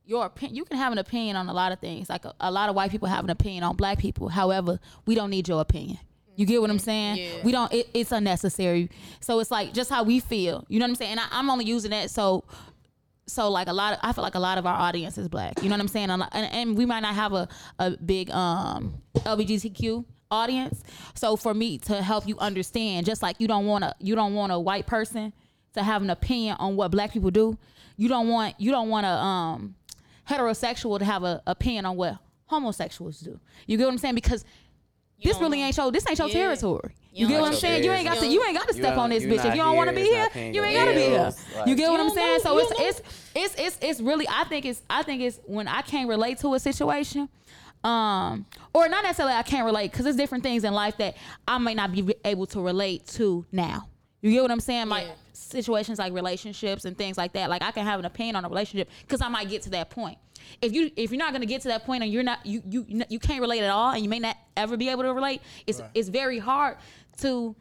your 0.05 0.27
opinion. 0.27 0.57
You 0.57 0.65
can 0.65 0.77
have 0.77 0.91
an 0.93 0.99
opinion 0.99 1.37
on 1.37 1.49
a 1.49 1.53
lot 1.53 1.71
of 1.71 1.79
things. 1.79 2.09
Like 2.09 2.25
a, 2.25 2.35
a 2.41 2.50
lot 2.50 2.69
of 2.69 2.75
white 2.75 2.91
people 2.91 3.09
have 3.09 3.25
an 3.25 3.31
opinion 3.31 3.62
on 3.62 3.77
black 3.77 3.99
people. 3.99 4.29
However, 4.29 4.81
we 5.07 5.15
don't 5.15 5.31
need 5.31 5.49
your 5.49 5.61
opinion. 5.61 5.99
You 6.35 6.47
get 6.47 6.61
what 6.61 6.71
I'm 6.71 6.79
saying? 6.79 7.19
Yeah. 7.19 7.45
We 7.45 7.53
don't. 7.53 7.73
It, 7.73 7.89
it's 7.95 8.11
unnecessary. 8.11 8.91
So 9.21 9.39
it's 9.39 9.50
like 9.50 9.73
just 9.73 9.91
how 9.91 10.03
we 10.03 10.19
feel. 10.19 10.65
You 10.69 10.81
know 10.81 10.85
what 10.85 10.91
I'm 10.91 10.95
saying? 10.97 11.12
And 11.12 11.21
I, 11.21 11.27
I'm 11.31 11.49
only 11.50 11.67
using 11.67 11.93
that 11.93 12.11
so 12.11 12.45
so 13.27 13.49
like 13.49 13.69
a 13.69 13.73
lot 13.73 13.93
of 13.93 14.00
I 14.03 14.12
feel 14.12 14.25
like 14.25 14.35
a 14.35 14.41
lot 14.41 14.59
of 14.59 14.67
our 14.67 14.75
audience 14.75 15.17
is 15.19 15.29
black. 15.29 15.62
You 15.62 15.69
know 15.69 15.75
what 15.75 15.83
I'm 15.83 15.89
saying? 15.89 16.11
And, 16.11 16.25
and 16.33 16.77
we 16.77 16.85
might 16.85 17.00
not 17.00 17.15
have 17.15 17.33
a, 17.33 17.49
a 17.79 17.91
big 17.93 18.31
um 18.31 19.00
LGBTQ 19.15 20.05
audience. 20.31 20.83
So 21.15 21.37
for 21.37 21.55
me 21.55 21.79
to 21.79 22.03
help 22.03 22.27
you 22.27 22.39
understand, 22.39 23.07
just 23.07 23.23
like 23.23 23.37
you 23.39 23.47
don't 23.47 23.67
want 23.67 23.85
to 23.85 23.95
you 24.00 24.15
don't 24.15 24.35
want 24.35 24.53
a 24.53 24.59
white 24.59 24.87
person 24.87 25.33
to 25.75 25.83
have 25.83 26.03
an 26.03 26.11
opinion 26.11 26.57
on 26.59 26.77
what 26.77 26.91
black 26.91 27.12
people 27.12 27.31
do. 27.31 27.57
You 27.97 28.09
don't 28.09 28.29
want 28.29 28.55
you 28.59 28.71
don't 28.71 28.89
want 28.89 29.07
a 29.07 29.11
um 29.11 29.75
heterosexual 30.29 30.99
to 30.99 31.05
have 31.05 31.23
a 31.25 31.43
opinion 31.47 31.87
on 31.87 31.97
what 31.97 32.17
homosexuals 32.47 33.21
do. 33.21 33.39
You 33.67 33.77
get 33.77 33.85
what 33.85 33.93
I'm 33.93 33.99
saying? 33.99 34.15
Because 34.15 34.45
this 35.23 35.39
really 35.39 35.59
know. 35.61 35.67
ain't 35.67 35.77
your 35.77 35.93
this 35.93 36.05
ain't 36.09 36.19
your 36.19 36.29
Yeah. 36.29 36.35
territory. 36.35 36.95
You, 37.12 37.27
You 37.27 37.29
get 37.29 37.41
what 37.41 37.53
I'm 37.53 37.59
saying? 37.59 37.85
You 37.85 37.91
ain't 37.93 38.05
got 38.07 38.15
to. 38.15 38.21
business. 38.21 38.35
You 38.35 38.45
ain't 38.45 38.57
got 38.57 38.69
to 38.69 38.75
step 38.75 38.97
on 38.97 39.11
this 39.11 39.25
bitch. 39.25 39.45
If 39.45 39.55
you 39.57 39.61
don't 39.62 39.77
want 39.77 39.91
to 39.91 39.97
be 39.97 40.03
here, 40.03 40.29
you 40.35 40.62
ain't 40.62 40.77
gotta 40.77 40.95
be 40.95 41.00
here. 41.00 41.33
like- 41.57 41.67
You 41.67 41.75
get 41.75 41.91
what 41.91 42.00
I'm 42.00 42.07
don't 42.07 42.15
saying? 42.15 42.33
know- 42.35 42.39
So 42.39 42.59
you 42.61 42.67
it's 42.89 43.00
it's 43.00 43.03
it's 43.35 43.55
it's 43.59 43.79
it's 43.83 44.00
really. 44.00 44.27
I 44.29 44.45
think 44.45 44.65
it's 44.65 44.81
I 44.89 45.03
think 45.03 45.21
it's 45.23 45.39
when 45.45 45.67
I 45.69 45.83
can't 45.83 46.09
relate 46.09 46.39
to 46.39 46.55
a 46.55 46.61
situation. 46.61 47.29
Um, 47.83 48.45
or 48.75 48.89
not 48.89 49.05
necessarily 49.05 49.35
I 49.35 49.43
can't 49.43 49.65
relate 49.65 49.91
because 49.91 50.05
there's 50.05 50.17
different 50.17 50.45
things 50.45 50.65
in 50.65 50.73
life 50.75 50.99
that 50.99 51.17
I 51.49 51.57
may 51.59 51.75
not 51.75 51.93
be 51.93 52.15
able 52.25 52.47
to 52.49 52.61
relate 52.61 53.07
to 53.15 53.45
now. 53.53 53.89
You 54.21 54.31
get 54.33 54.43
what 54.43 54.50
I'm 54.50 54.61
saying? 54.61 54.89
Like 54.89 55.07
Yeah. 55.07 55.12
Situations 55.40 55.99
like 55.99 56.12
relationships 56.12 56.85
and 56.85 56.97
things 56.97 57.16
like 57.16 57.32
that. 57.32 57.50
Like 57.50 57.62
I 57.62 57.70
can 57.70 57.85
have 57.85 57.99
an 57.99 58.06
opinion 58.06 58.37
on 58.37 58.44
a 58.44 58.49
relationship 58.49 58.88
because 59.02 59.20
I 59.20 59.28
might 59.28 59.49
get 59.49 59.62
to 59.62 59.70
that 59.70 59.90
point. 59.90 60.18
If 60.61 60.73
you 60.73 60.90
if 60.97 61.11
you're 61.11 61.18
not 61.18 61.32
gonna 61.32 61.47
get 61.47 61.62
to 61.62 61.68
that 61.68 61.85
point 61.85 62.02
and 62.02 62.12
you're 62.12 62.23
not 62.23 62.44
you 62.44 62.62
you 62.66 63.04
you 63.09 63.18
can't 63.18 63.40
relate 63.40 63.62
at 63.62 63.70
all 63.70 63.92
and 63.92 64.02
you 64.02 64.09
may 64.09 64.18
not 64.18 64.37
ever 64.56 64.76
be 64.76 64.88
able 64.88 65.02
to 65.02 65.12
relate, 65.12 65.42
it's 65.66 65.80
it's 65.94 66.09
very 66.09 66.38
hard 66.38 66.76
to 67.18 67.54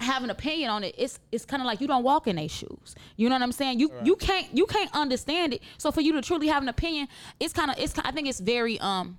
have 0.00 0.22
an 0.22 0.30
opinion 0.30 0.70
on 0.70 0.84
it. 0.84 0.94
It's 0.96 1.18
it's 1.32 1.44
kind 1.44 1.62
of 1.62 1.66
like 1.66 1.80
you 1.80 1.86
don't 1.86 2.04
walk 2.04 2.26
in 2.26 2.36
their 2.36 2.48
shoes. 2.48 2.94
You 3.16 3.28
know 3.28 3.34
what 3.34 3.42
I'm 3.42 3.52
saying? 3.52 3.80
You 3.80 3.92
you 4.04 4.16
can't 4.16 4.46
you 4.52 4.66
can't 4.66 4.90
understand 4.94 5.54
it. 5.54 5.62
So 5.76 5.90
for 5.90 6.00
you 6.00 6.12
to 6.12 6.22
truly 6.22 6.48
have 6.48 6.62
an 6.62 6.68
opinion, 6.68 7.08
it's 7.40 7.52
kind 7.52 7.70
of 7.70 7.78
it's 7.78 7.98
I 7.98 8.10
think 8.12 8.28
it's 8.28 8.40
very 8.40 8.78
um 8.80 9.18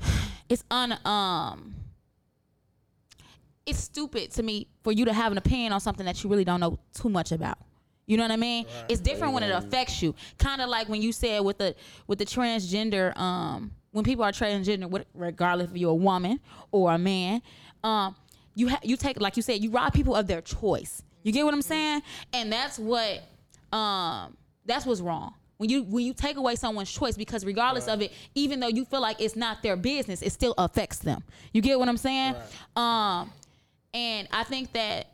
it's 0.48 0.64
un 0.70 0.98
um 1.04 1.74
it's 3.66 3.78
stupid 3.78 4.30
to 4.32 4.42
me 4.42 4.66
for 4.82 4.92
you 4.92 5.04
to 5.04 5.12
have 5.12 5.32
an 5.32 5.38
opinion 5.38 5.72
on 5.72 5.80
something 5.80 6.06
that 6.06 6.22
you 6.22 6.30
really 6.30 6.44
don't 6.44 6.60
know 6.60 6.78
too 6.94 7.08
much 7.08 7.32
about. 7.32 7.58
You 8.06 8.16
know 8.16 8.24
what 8.24 8.32
I 8.32 8.36
mean? 8.36 8.66
It's 8.88 9.00
different 9.00 9.32
when 9.32 9.42
it 9.42 9.50
affects 9.50 10.02
you. 10.02 10.14
Kind 10.38 10.60
of 10.60 10.68
like 10.68 10.88
when 10.88 11.00
you 11.00 11.12
said 11.12 11.40
with 11.40 11.58
the 11.58 11.74
with 12.06 12.18
the 12.18 12.26
transgender 12.26 13.16
um 13.16 13.70
when 13.92 14.04
people 14.04 14.24
are 14.24 14.32
transgender 14.32 15.04
regardless 15.14 15.70
if 15.70 15.76
you're 15.76 15.90
a 15.92 15.94
woman 15.94 16.40
or 16.72 16.92
a 16.92 16.98
man, 16.98 17.40
um 17.84 18.16
you 18.54 18.68
ha- 18.68 18.80
you 18.82 18.96
take 18.96 19.20
like 19.20 19.36
you 19.36 19.42
said 19.42 19.62
you 19.62 19.70
rob 19.70 19.92
people 19.92 20.16
of 20.16 20.26
their 20.26 20.40
choice. 20.40 21.02
You 21.22 21.30
get 21.32 21.44
what 21.44 21.54
I'm 21.54 21.62
saying? 21.62 22.02
And 22.32 22.52
that's 22.52 22.78
what 22.78 23.22
um 23.72 24.36
that's 24.66 24.84
what's 24.84 25.00
wrong. 25.00 25.34
When 25.58 25.70
you 25.70 25.84
when 25.84 26.04
you 26.04 26.12
take 26.12 26.36
away 26.36 26.56
someone's 26.56 26.90
choice 26.90 27.16
because 27.16 27.44
regardless 27.44 27.86
of 27.86 28.02
it, 28.02 28.12
even 28.34 28.58
though 28.58 28.66
you 28.68 28.84
feel 28.84 29.00
like 29.00 29.20
it's 29.20 29.36
not 29.36 29.62
their 29.62 29.76
business, 29.76 30.20
it 30.22 30.32
still 30.32 30.54
affects 30.58 30.98
them. 30.98 31.22
You 31.52 31.62
get 31.62 31.78
what 31.78 31.88
I'm 31.88 31.96
saying? 31.96 32.34
Um 32.74 33.30
and 33.94 34.28
I 34.30 34.44
think 34.44 34.72
that 34.72 35.08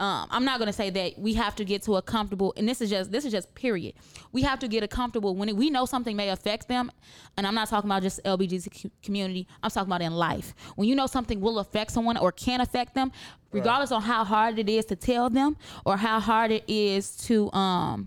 um, 0.00 0.28
I'm 0.30 0.44
not 0.44 0.60
gonna 0.60 0.72
say 0.72 0.90
that 0.90 1.18
we 1.18 1.34
have 1.34 1.56
to 1.56 1.64
get 1.64 1.82
to 1.82 1.96
a 1.96 2.02
comfortable, 2.02 2.54
and 2.56 2.68
this 2.68 2.80
is 2.80 2.88
just 2.88 3.10
this 3.10 3.24
is 3.24 3.32
just 3.32 3.52
period. 3.56 3.94
We 4.30 4.42
have 4.42 4.60
to 4.60 4.68
get 4.68 4.84
a 4.84 4.88
comfortable 4.88 5.34
when 5.34 5.56
we 5.56 5.70
know 5.70 5.86
something 5.86 6.14
may 6.14 6.28
affect 6.28 6.68
them, 6.68 6.92
and 7.36 7.44
I'm 7.44 7.54
not 7.54 7.68
talking 7.68 7.90
about 7.90 8.02
just 8.02 8.22
LBGT 8.24 8.92
community. 9.02 9.48
I'm 9.60 9.70
talking 9.70 9.88
about 9.88 10.02
in 10.02 10.12
life. 10.12 10.54
When 10.76 10.88
you 10.88 10.94
know 10.94 11.08
something 11.08 11.40
will 11.40 11.58
affect 11.58 11.90
someone 11.90 12.16
or 12.16 12.30
can 12.30 12.60
affect 12.60 12.94
them, 12.94 13.10
regardless 13.50 13.90
on 13.90 14.02
how 14.02 14.22
hard 14.24 14.58
it 14.60 14.68
is 14.68 14.84
to 14.86 14.96
tell 14.96 15.30
them 15.30 15.56
or 15.84 15.96
how 15.96 16.20
hard 16.20 16.52
it 16.52 16.62
is 16.68 17.16
to 17.16 17.50
um, 17.52 18.06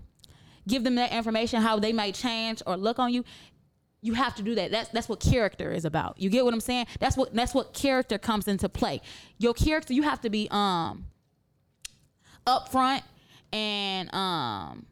give 0.66 0.84
them 0.84 0.94
that 0.94 1.12
information, 1.12 1.60
how 1.60 1.78
they 1.78 1.92
might 1.92 2.14
change 2.14 2.62
or 2.66 2.78
look 2.78 2.98
on 2.98 3.12
you 3.12 3.22
you 4.02 4.14
have 4.14 4.34
to 4.34 4.42
do 4.42 4.56
that. 4.56 4.70
That's 4.72 4.88
that's 4.90 5.08
what 5.08 5.20
character 5.20 5.72
is 5.72 5.84
about. 5.84 6.20
You 6.20 6.28
get 6.28 6.44
what 6.44 6.52
I'm 6.52 6.60
saying? 6.60 6.86
That's 6.98 7.16
what 7.16 7.32
that's 7.34 7.54
what 7.54 7.72
character 7.72 8.18
comes 8.18 8.48
into 8.48 8.68
play. 8.68 9.00
Your 9.38 9.54
character, 9.54 9.94
you 9.94 10.02
have 10.02 10.20
to 10.22 10.30
be 10.30 10.48
um 10.50 11.06
upfront 12.46 13.02
and 13.52 14.12
um 14.12 14.86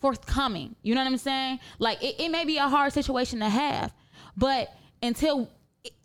forthcoming. 0.00 0.76
You 0.82 0.94
know 0.94 1.02
what 1.02 1.10
I'm 1.10 1.18
saying? 1.18 1.58
Like 1.80 2.02
it, 2.02 2.20
it 2.20 2.28
may 2.30 2.44
be 2.44 2.56
a 2.56 2.68
hard 2.68 2.92
situation 2.92 3.40
to 3.40 3.48
have, 3.48 3.92
but 4.36 4.72
until 5.02 5.50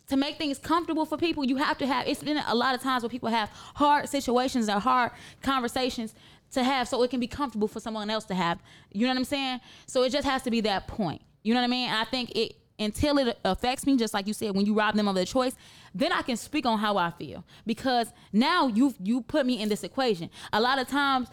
to 0.08 0.16
make 0.16 0.36
things 0.36 0.58
comfortable 0.58 1.04
for 1.04 1.16
people, 1.16 1.44
you 1.44 1.56
have 1.56 1.78
to 1.78 1.86
have. 1.86 2.08
It's 2.08 2.22
been 2.22 2.38
a 2.38 2.54
lot 2.54 2.74
of 2.74 2.82
times 2.82 3.02
where 3.02 3.10
people 3.10 3.28
have 3.28 3.50
hard 3.50 4.08
situations 4.08 4.68
or 4.68 4.80
hard 4.80 5.12
conversations 5.42 6.14
to 6.52 6.64
have, 6.64 6.88
so 6.88 7.02
it 7.02 7.10
can 7.10 7.20
be 7.20 7.26
comfortable 7.26 7.68
for 7.68 7.78
someone 7.78 8.10
else 8.10 8.24
to 8.24 8.34
have. 8.34 8.58
You 8.90 9.02
know 9.02 9.12
what 9.12 9.18
I'm 9.18 9.24
saying? 9.24 9.60
So 9.86 10.02
it 10.02 10.10
just 10.10 10.26
has 10.26 10.42
to 10.42 10.50
be 10.50 10.62
that 10.62 10.88
point. 10.88 11.20
You 11.48 11.54
know 11.54 11.60
what 11.60 11.64
I 11.64 11.70
mean? 11.70 11.88
And 11.88 11.96
I 11.96 12.04
think 12.04 12.36
it 12.36 12.56
until 12.78 13.16
it 13.16 13.38
affects 13.42 13.86
me, 13.86 13.96
just 13.96 14.12
like 14.12 14.26
you 14.26 14.34
said, 14.34 14.54
when 14.54 14.66
you 14.66 14.74
rob 14.74 14.94
them 14.94 15.08
of 15.08 15.14
their 15.14 15.24
choice, 15.24 15.54
then 15.94 16.12
I 16.12 16.20
can 16.20 16.36
speak 16.36 16.66
on 16.66 16.78
how 16.78 16.98
I 16.98 17.10
feel 17.10 17.42
because 17.64 18.08
now 18.34 18.66
you 18.66 18.94
you 19.02 19.22
put 19.22 19.46
me 19.46 19.62
in 19.62 19.70
this 19.70 19.82
equation. 19.82 20.28
A 20.52 20.60
lot 20.60 20.78
of 20.78 20.88
times, 20.88 21.28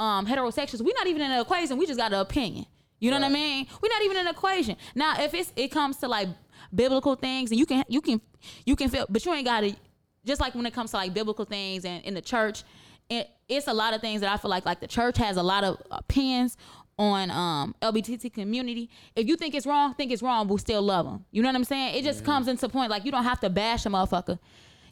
um, 0.00 0.26
heterosexuals, 0.26 0.80
we're 0.80 0.96
not 0.96 1.06
even 1.06 1.22
in 1.22 1.30
an 1.30 1.40
equation. 1.40 1.78
We 1.78 1.86
just 1.86 1.96
got 1.96 2.12
an 2.12 2.18
opinion. 2.18 2.66
You 2.98 3.12
know 3.12 3.20
what 3.20 3.26
I 3.26 3.28
mean? 3.28 3.68
We're 3.80 3.88
not 3.88 4.02
even 4.02 4.16
in 4.16 4.26
an 4.26 4.34
equation. 4.34 4.74
Now, 4.96 5.22
if 5.22 5.32
it's 5.32 5.52
it 5.54 5.68
comes 5.68 5.98
to 5.98 6.08
like 6.08 6.26
biblical 6.74 7.14
things, 7.14 7.52
and 7.52 7.60
you 7.60 7.66
can 7.66 7.84
you 7.86 8.00
can 8.00 8.20
you 8.64 8.74
can 8.74 8.88
feel, 8.88 9.06
but 9.08 9.24
you 9.24 9.32
ain't 9.32 9.46
got 9.46 9.60
to. 9.60 9.76
Just 10.24 10.40
like 10.40 10.56
when 10.56 10.66
it 10.66 10.74
comes 10.74 10.90
to 10.90 10.96
like 10.96 11.14
biblical 11.14 11.44
things 11.44 11.84
and 11.84 12.02
in 12.02 12.14
the 12.14 12.20
church, 12.20 12.64
it, 13.08 13.30
it's 13.48 13.68
a 13.68 13.72
lot 13.72 13.94
of 13.94 14.00
things 14.00 14.22
that 14.22 14.32
I 14.32 14.36
feel 14.38 14.50
like 14.50 14.66
like 14.66 14.80
the 14.80 14.88
church 14.88 15.18
has 15.18 15.36
a 15.36 15.42
lot 15.42 15.62
of 15.62 15.80
opinions 15.92 16.56
on 16.98 17.30
um 17.30 17.74
LBTT 17.82 18.32
community. 18.32 18.88
If 19.14 19.26
you 19.28 19.36
think 19.36 19.54
it's 19.54 19.66
wrong, 19.66 19.94
think 19.94 20.12
it's 20.12 20.22
wrong, 20.22 20.46
but 20.48 20.58
still 20.60 20.82
love 20.82 21.04
them. 21.06 21.24
You 21.30 21.42
know 21.42 21.48
what 21.48 21.56
I'm 21.56 21.64
saying? 21.64 21.94
It 21.96 22.04
just 22.04 22.24
comes 22.24 22.48
into 22.48 22.68
point 22.68 22.90
like 22.90 23.04
you 23.04 23.10
don't 23.12 23.24
have 23.24 23.40
to 23.40 23.50
bash 23.50 23.84
a 23.86 23.88
motherfucker. 23.90 24.38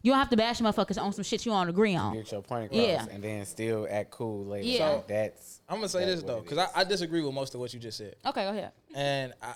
You 0.02 0.12
don't 0.12 0.18
have 0.18 0.28
to 0.30 0.36
bash 0.36 0.60
a 0.60 0.62
motherfucker 0.64 1.00
on 1.00 1.14
some 1.14 1.24
shit 1.24 1.46
you 1.46 1.52
don't 1.52 1.68
agree 1.70 1.94
on. 1.96 2.12
Get 2.14 2.30
your 2.30 2.42
point 2.42 2.66
across, 2.66 2.78
Yeah. 2.78 3.06
and 3.10 3.24
then 3.24 3.46
still 3.46 3.88
act 3.90 4.10
cool 4.10 4.44
later. 4.44 4.66
Yeah. 4.66 4.78
So 4.78 5.04
that's. 5.08 5.62
I'm 5.66 5.76
gonna 5.76 5.88
say 5.88 6.04
this 6.04 6.22
though, 6.22 6.40
because. 6.40 6.58
I, 6.58 6.68
I 6.74 6.84
disagree 6.84 7.22
with 7.22 7.32
most 7.34 7.54
of 7.54 7.60
what 7.60 7.72
you 7.72 7.80
just 7.80 7.96
said, 7.96 8.16
Okay, 8.26 8.44
go 8.44 8.50
ahead. 8.50 8.72
and 8.94 9.32
I, 9.42 9.54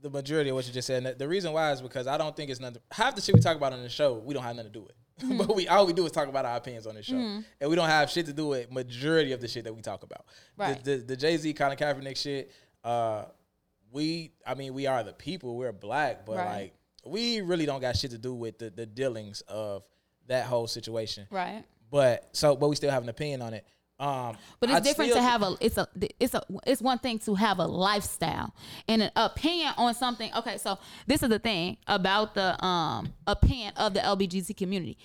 the 0.00 0.08
majority 0.08 0.48
of 0.48 0.56
what 0.56 0.66
you 0.66 0.72
just 0.72 0.86
said. 0.86 1.04
And 1.04 1.18
the 1.18 1.28
reason 1.28 1.52
why 1.52 1.70
is 1.72 1.82
because 1.82 2.06
I 2.06 2.16
don't 2.16 2.34
think 2.34 2.50
it's 2.50 2.60
nothing. 2.60 2.80
Half 2.90 3.14
the 3.16 3.20
shit 3.20 3.34
we 3.34 3.42
talk 3.42 3.58
about 3.58 3.74
on 3.74 3.82
the 3.82 3.90
show, 3.90 4.14
we 4.14 4.32
don't 4.32 4.42
have 4.42 4.56
nothing 4.56 4.72
to 4.72 4.78
do 4.78 4.84
with. 4.84 4.92
Mm-hmm. 5.20 5.38
but 5.46 5.54
we 5.54 5.68
all 5.68 5.86
we 5.86 5.92
do 5.92 6.04
is 6.06 6.12
talk 6.12 6.28
about 6.28 6.44
our 6.44 6.56
opinions 6.56 6.86
on 6.86 6.94
the 6.94 7.02
show, 7.02 7.14
and 7.16 7.44
we 7.70 7.76
don't 7.76 7.88
have 7.88 8.10
shit 8.10 8.26
to 8.26 8.32
do 8.32 8.48
with 8.48 8.70
majority 8.72 9.32
of 9.32 9.40
the 9.40 9.48
shit 9.48 9.64
that 9.64 9.74
we 9.74 9.82
talk 9.82 10.02
about. 10.02 10.24
Right. 10.56 10.82
The 10.84 10.96
the, 10.96 11.02
the 11.02 11.16
Jay 11.16 11.36
Z 11.36 11.52
Colin 11.54 11.76
Kaepernick 11.76 12.16
shit. 12.16 12.52
Uh, 12.82 13.24
we 13.92 14.32
I 14.46 14.54
mean 14.54 14.74
we 14.74 14.86
are 14.86 15.02
the 15.02 15.12
people. 15.12 15.56
We're 15.56 15.72
black, 15.72 16.24
but 16.24 16.36
Right. 16.36 16.46
like 16.62 16.74
we 17.04 17.40
really 17.40 17.66
don't 17.66 17.80
got 17.80 17.96
shit 17.96 18.10
to 18.12 18.18
do 18.18 18.34
with 18.34 18.58
the 18.58 18.70
the 18.70 18.86
dealings 18.86 19.40
of 19.42 19.84
that 20.28 20.46
whole 20.46 20.66
situation. 20.66 21.26
Right. 21.30 21.64
But 21.90 22.28
so 22.32 22.54
but 22.56 22.68
we 22.68 22.76
still 22.76 22.90
have 22.90 23.02
an 23.02 23.08
opinion 23.08 23.42
on 23.42 23.54
it. 23.54 23.66
Um, 24.00 24.36
But 24.60 24.70
it's 24.70 24.76
I 24.78 24.80
different 24.80 25.10
still- 25.10 25.22
to 25.22 25.28
have 25.28 25.42
a 25.42 25.56
it's 25.60 25.76
a 25.76 25.86
it's 26.18 26.34
a 26.34 26.42
it's 26.66 26.80
one 26.80 26.98
thing 26.98 27.18
to 27.20 27.34
have 27.34 27.58
a 27.58 27.66
lifestyle 27.66 28.54
and 28.88 29.02
an 29.02 29.10
opinion 29.14 29.72
on 29.76 29.94
something. 29.94 30.32
Okay, 30.34 30.56
so 30.58 30.78
this 31.06 31.22
is 31.22 31.28
the 31.28 31.38
thing 31.38 31.76
about 31.86 32.34
the 32.34 32.62
um 32.64 33.12
opinion 33.26 33.74
of 33.76 33.92
the 33.94 34.00
LBGT 34.00 34.56
community. 34.56 34.96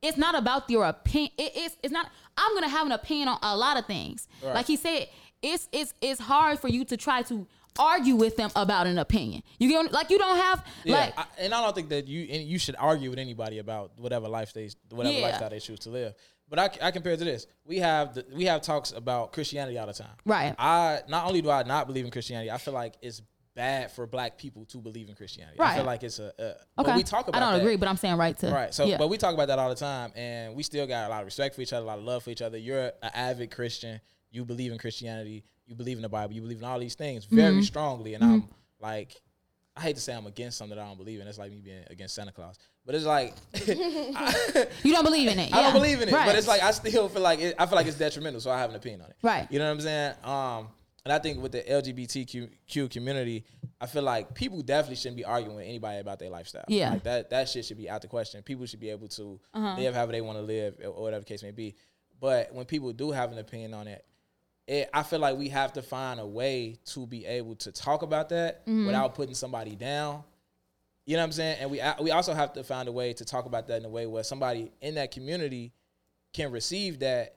It's 0.00 0.16
not 0.16 0.34
about 0.36 0.70
your 0.70 0.84
opinion. 0.84 1.32
It, 1.36 1.52
it's 1.56 1.76
it's 1.82 1.92
not. 1.92 2.08
I'm 2.38 2.54
gonna 2.54 2.68
have 2.68 2.86
an 2.86 2.92
opinion 2.92 3.28
on 3.28 3.38
a 3.42 3.56
lot 3.56 3.76
of 3.78 3.86
things. 3.86 4.28
Like 4.42 4.66
he 4.66 4.76
said, 4.76 5.08
it's 5.42 5.68
it's 5.72 5.92
it's 6.00 6.20
hard 6.20 6.60
for 6.60 6.68
you 6.68 6.84
to 6.84 6.96
try 6.96 7.22
to 7.22 7.46
argue 7.78 8.14
with 8.14 8.36
them 8.36 8.50
about 8.56 8.86
an 8.86 8.98
opinion. 8.98 9.42
You 9.58 9.68
get 9.68 9.92
like 9.92 10.08
you 10.10 10.18
don't 10.18 10.36
have 10.38 10.64
Yeah, 10.84 10.94
like 10.96 11.18
I, 11.18 11.24
and 11.38 11.52
I 11.52 11.60
don't 11.62 11.74
think 11.74 11.88
that 11.88 12.06
you 12.06 12.22
and 12.30 12.42
you 12.46 12.58
should 12.58 12.76
argue 12.78 13.10
with 13.10 13.18
anybody 13.18 13.58
about 13.58 13.90
whatever 13.98 14.28
life 14.28 14.52
they 14.54 14.70
whatever 14.90 15.14
Yeah. 15.18 15.26
lifestyle 15.26 15.50
they 15.50 15.58
choose 15.60 15.80
to 15.80 15.90
live. 15.90 16.14
But 16.48 16.58
I, 16.58 16.70
I 16.86 16.90
compare 16.92 17.12
it 17.12 17.18
to 17.18 17.24
this. 17.24 17.46
We 17.64 17.78
have 17.78 18.14
the, 18.14 18.24
we 18.32 18.44
have 18.44 18.62
talks 18.62 18.92
about 18.92 19.32
Christianity 19.32 19.78
all 19.78 19.86
the 19.86 19.92
time. 19.92 20.14
Right. 20.24 20.54
I 20.58 21.00
not 21.08 21.26
only 21.26 21.42
do 21.42 21.50
I 21.50 21.64
not 21.64 21.86
believe 21.88 22.04
in 22.04 22.10
Christianity, 22.10 22.50
I 22.50 22.58
feel 22.58 22.74
like 22.74 22.94
it's 23.02 23.20
bad 23.54 23.90
for 23.90 24.06
black 24.06 24.36
people 24.38 24.64
to 24.66 24.78
believe 24.78 25.08
in 25.08 25.14
Christianity. 25.14 25.56
Right. 25.58 25.72
I 25.72 25.76
feel 25.76 25.84
like 25.84 26.02
it's 26.02 26.18
a, 26.18 26.32
a 26.38 26.54
but 26.76 26.86
okay. 26.86 26.96
we 26.96 27.02
talk 27.02 27.26
about 27.26 27.40
I 27.42 27.44
don't 27.44 27.54
that. 27.58 27.62
agree, 27.62 27.76
but 27.76 27.88
I'm 27.88 27.96
saying 27.96 28.16
right 28.16 28.36
to 28.38 28.50
Right. 28.50 28.72
So, 28.72 28.84
yeah. 28.84 28.98
but 28.98 29.08
we 29.08 29.16
talk 29.16 29.34
about 29.34 29.48
that 29.48 29.58
all 29.58 29.70
the 29.70 29.74
time, 29.74 30.12
and 30.14 30.54
we 30.54 30.62
still 30.62 30.86
got 30.86 31.06
a 31.06 31.08
lot 31.08 31.20
of 31.22 31.24
respect 31.24 31.54
for 31.56 31.62
each 31.62 31.72
other, 31.72 31.82
a 31.82 31.86
lot 31.86 31.98
of 31.98 32.04
love 32.04 32.22
for 32.22 32.30
each 32.30 32.42
other. 32.42 32.58
You're 32.58 32.92
an 33.02 33.10
avid 33.14 33.50
Christian. 33.50 34.00
You 34.30 34.44
believe 34.44 34.72
in 34.72 34.78
Christianity. 34.78 35.42
You 35.66 35.74
believe 35.74 35.96
in 35.96 36.02
the 36.02 36.08
Bible. 36.08 36.34
You 36.34 36.42
believe 36.42 36.58
in 36.58 36.64
all 36.64 36.78
these 36.78 36.94
things 36.94 37.24
very 37.24 37.54
Mm-hmm. 37.54 37.62
strongly. 37.62 38.14
And 38.14 38.22
I'm 38.22 38.48
like, 38.78 39.16
I 39.76 39.80
hate 39.80 39.96
to 39.96 40.02
say 40.02 40.14
I'm 40.14 40.26
against 40.26 40.58
something 40.58 40.76
that 40.76 40.82
I 40.82 40.86
don't 40.86 40.98
believe 40.98 41.20
in. 41.20 41.26
It's 41.26 41.38
like 41.38 41.50
me 41.50 41.60
being 41.60 41.82
against 41.88 42.14
Santa 42.14 42.32
Claus. 42.32 42.56
But 42.86 42.94
it's 42.94 43.04
like 43.04 43.34
you 44.84 44.92
don't 44.92 45.04
believe 45.04 45.28
in 45.28 45.38
it. 45.40 45.52
I 45.52 45.56
yeah. 45.58 45.62
don't 45.64 45.72
believe 45.74 46.00
in 46.00 46.08
it, 46.08 46.12
Right. 46.12 46.24
but 46.26 46.36
it's 46.36 46.46
like 46.46 46.62
I 46.62 46.70
still 46.70 47.08
feel 47.08 47.22
like 47.22 47.40
it, 47.40 47.56
I 47.58 47.66
feel 47.66 47.74
like 47.76 47.86
it's 47.88 47.98
detrimental, 47.98 48.40
so 48.40 48.50
I 48.50 48.58
have 48.58 48.70
an 48.70 48.76
opinion 48.76 49.02
on 49.02 49.10
it. 49.10 49.16
Right. 49.22 49.46
You 49.50 49.58
know 49.58 49.64
what 49.66 49.72
I'm 49.72 49.80
saying? 49.80 50.14
Um, 50.24 50.68
and 51.04 51.12
I 51.12 51.18
think 51.18 51.40
with 51.40 51.52
the 51.52 51.62
LGBTQ 51.62 52.90
community, 52.90 53.44
I 53.80 53.86
feel 53.86 54.02
like 54.02 54.34
people 54.34 54.60
definitely 54.62 54.96
shouldn't 54.96 55.16
be 55.16 55.24
arguing 55.24 55.56
with 55.56 55.66
anybody 55.66 55.98
about 55.98 56.18
their 56.18 56.30
lifestyle. 56.30 56.64
Yeah. 56.68 56.90
like 56.90 57.02
that 57.04 57.30
that 57.30 57.48
shit 57.48 57.64
should 57.64 57.76
be 57.76 57.90
out 57.90 58.02
the 58.02 58.08
question. 58.08 58.42
People 58.42 58.66
should 58.66 58.80
be 58.80 58.90
able 58.90 59.08
to 59.08 59.40
live 59.54 59.94
however 59.94 60.12
they 60.12 60.20
want 60.20 60.38
to 60.38 60.42
live, 60.42 60.74
or 60.84 61.02
whatever 61.02 61.20
the 61.20 61.26
case 61.26 61.42
may 61.42 61.50
be. 61.50 61.74
But 62.20 62.54
when 62.54 62.64
people 62.66 62.92
do 62.92 63.10
have 63.10 63.30
an 63.32 63.38
opinion 63.38 63.74
on 63.74 63.88
it, 63.88 64.04
it, 64.66 64.90
I 64.92 65.02
feel 65.02 65.18
like 65.20 65.36
we 65.36 65.48
have 65.50 65.72
to 65.74 65.82
find 65.82 66.18
a 66.18 66.26
way 66.26 66.78
to 66.86 67.06
be 67.06 67.26
able 67.26 67.54
to 67.56 67.70
talk 67.72 68.02
about 68.02 68.30
that 68.30 68.62
without 68.66 69.14
putting 69.14 69.34
somebody 69.34 69.76
down. 69.76 70.24
You 71.06 71.14
know 71.16 71.20
what 71.22 71.26
I'm 71.26 71.32
saying? 71.32 71.56
And 71.60 71.70
we 71.70 71.80
we 72.00 72.10
also 72.10 72.34
have 72.34 72.52
to 72.54 72.64
find 72.64 72.88
a 72.88 72.92
way 72.92 73.12
to 73.14 73.24
talk 73.24 73.46
about 73.46 73.68
that 73.68 73.78
in 73.78 73.84
a 73.84 73.88
way 73.88 74.06
where 74.06 74.24
somebody 74.24 74.70
in 74.80 74.96
that 74.96 75.12
community 75.12 75.72
can 76.32 76.50
receive 76.50 76.98
that 76.98 77.36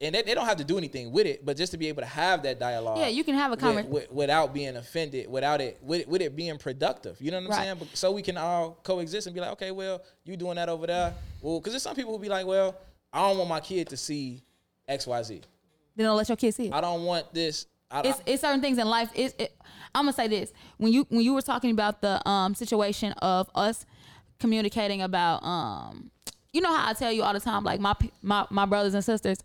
and 0.00 0.14
they, 0.14 0.22
they 0.22 0.34
don't 0.34 0.46
have 0.46 0.56
to 0.56 0.64
do 0.64 0.76
anything 0.76 1.12
with 1.12 1.24
it, 1.26 1.46
but 1.46 1.56
just 1.56 1.70
to 1.72 1.78
be 1.78 1.86
able 1.88 2.02
to 2.02 2.08
have 2.08 2.42
that 2.42 2.58
dialogue. 2.58 2.98
Yeah, 2.98 3.06
you 3.08 3.22
can 3.22 3.34
have 3.36 3.52
a 3.52 3.72
with- 3.74 3.86
with- 3.86 4.12
without 4.12 4.52
being 4.52 4.76
offended, 4.76 5.30
without 5.30 5.60
it, 5.60 5.78
with, 5.82 6.08
with 6.08 6.20
it 6.20 6.34
being 6.34 6.58
productive. 6.58 7.20
You 7.20 7.30
know 7.30 7.36
what 7.38 7.44
I'm 7.44 7.50
Right. 7.50 7.62
saying? 7.64 7.76
But- 7.78 7.96
So 7.96 8.10
we 8.10 8.20
can 8.20 8.36
all 8.36 8.76
coexist 8.82 9.28
and 9.28 9.34
be 9.34 9.40
like, 9.40 9.52
okay, 9.52 9.70
well, 9.70 10.02
you 10.24 10.36
doing 10.36 10.56
that 10.56 10.68
over 10.68 10.86
there. 10.88 11.14
Well, 11.40 11.60
because 11.60 11.74
there's 11.74 11.82
some 11.84 11.94
people 11.94 12.12
who 12.12 12.18
be 12.18 12.28
like, 12.28 12.44
well, 12.44 12.74
I 13.12 13.28
don't 13.28 13.38
want 13.38 13.48
my 13.50 13.60
kid 13.60 13.88
to 13.90 13.96
see 13.96 14.42
X, 14.88 15.06
Y, 15.06 15.22
Z. 15.22 15.42
Then 15.94 16.06
don't 16.06 16.16
let 16.16 16.28
your 16.28 16.36
kids 16.36 16.56
see 16.56 16.66
it. 16.66 16.72
I 16.74 16.80
don't 16.80 17.04
want 17.04 17.32
this. 17.32 17.66
I, 17.90 18.00
it's, 18.00 18.20
it's 18.26 18.40
certain 18.42 18.60
things 18.60 18.78
in 18.78 18.88
life. 18.88 19.10
It's, 19.14 19.34
it, 19.38 19.56
I'm 19.94 20.04
gonna 20.04 20.12
say 20.12 20.28
this 20.28 20.52
when 20.78 20.92
you 20.92 21.06
when 21.08 21.22
you 21.22 21.34
were 21.34 21.42
talking 21.42 21.70
about 21.70 22.00
the 22.00 22.26
um 22.28 22.54
situation 22.54 23.12
of 23.22 23.48
us 23.54 23.86
communicating 24.40 25.02
about 25.02 25.42
um 25.44 26.10
you 26.52 26.60
know 26.60 26.72
how 26.74 26.88
I 26.88 26.92
tell 26.92 27.12
you 27.12 27.22
all 27.22 27.32
the 27.32 27.40
time 27.40 27.64
like 27.64 27.80
my 27.80 27.94
my 28.22 28.46
my 28.50 28.66
brothers 28.66 28.94
and 28.94 29.04
sisters 29.04 29.38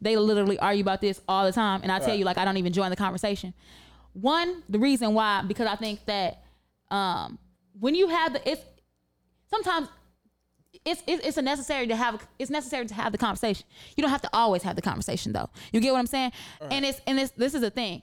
they 0.00 0.16
literally 0.16 0.58
argue 0.58 0.82
about 0.82 1.00
this 1.00 1.20
all 1.28 1.44
the 1.44 1.52
time 1.52 1.80
and 1.82 1.90
I 1.92 1.98
tell 1.98 2.08
Right. 2.08 2.18
you 2.18 2.24
like 2.24 2.38
I 2.38 2.44
don't 2.44 2.56
even 2.56 2.72
join 2.72 2.90
the 2.90 2.96
conversation. 2.96 3.54
One 4.12 4.62
the 4.68 4.78
reason 4.78 5.14
why 5.14 5.42
because 5.46 5.66
I 5.66 5.76
think 5.76 6.04
that 6.06 6.42
um 6.90 7.38
when 7.78 7.94
you 7.94 8.08
have 8.08 8.32
the 8.34 8.48
it's 8.50 8.62
sometimes 9.50 9.88
it's, 10.84 11.02
it's 11.06 11.36
necessary 11.38 11.86
to 11.86 11.96
have 11.96 12.26
it's 12.38 12.50
necessary 12.50 12.84
to 12.86 12.94
have 12.94 13.12
the 13.12 13.18
conversation. 13.18 13.64
You 13.96 14.02
don't 14.02 14.10
have 14.10 14.22
to 14.22 14.30
always 14.32 14.62
have 14.64 14.76
the 14.76 14.82
conversation 14.82 15.32
though. 15.32 15.48
You 15.72 15.80
get 15.80 15.92
what 15.92 15.98
I'm 16.00 16.06
saying? 16.06 16.32
And 16.70 16.84
it's 16.84 17.00
and 17.06 17.18
it's 17.18 17.30
this 17.32 17.54
is 17.54 17.60
the 17.62 17.70
thing. 17.70 18.02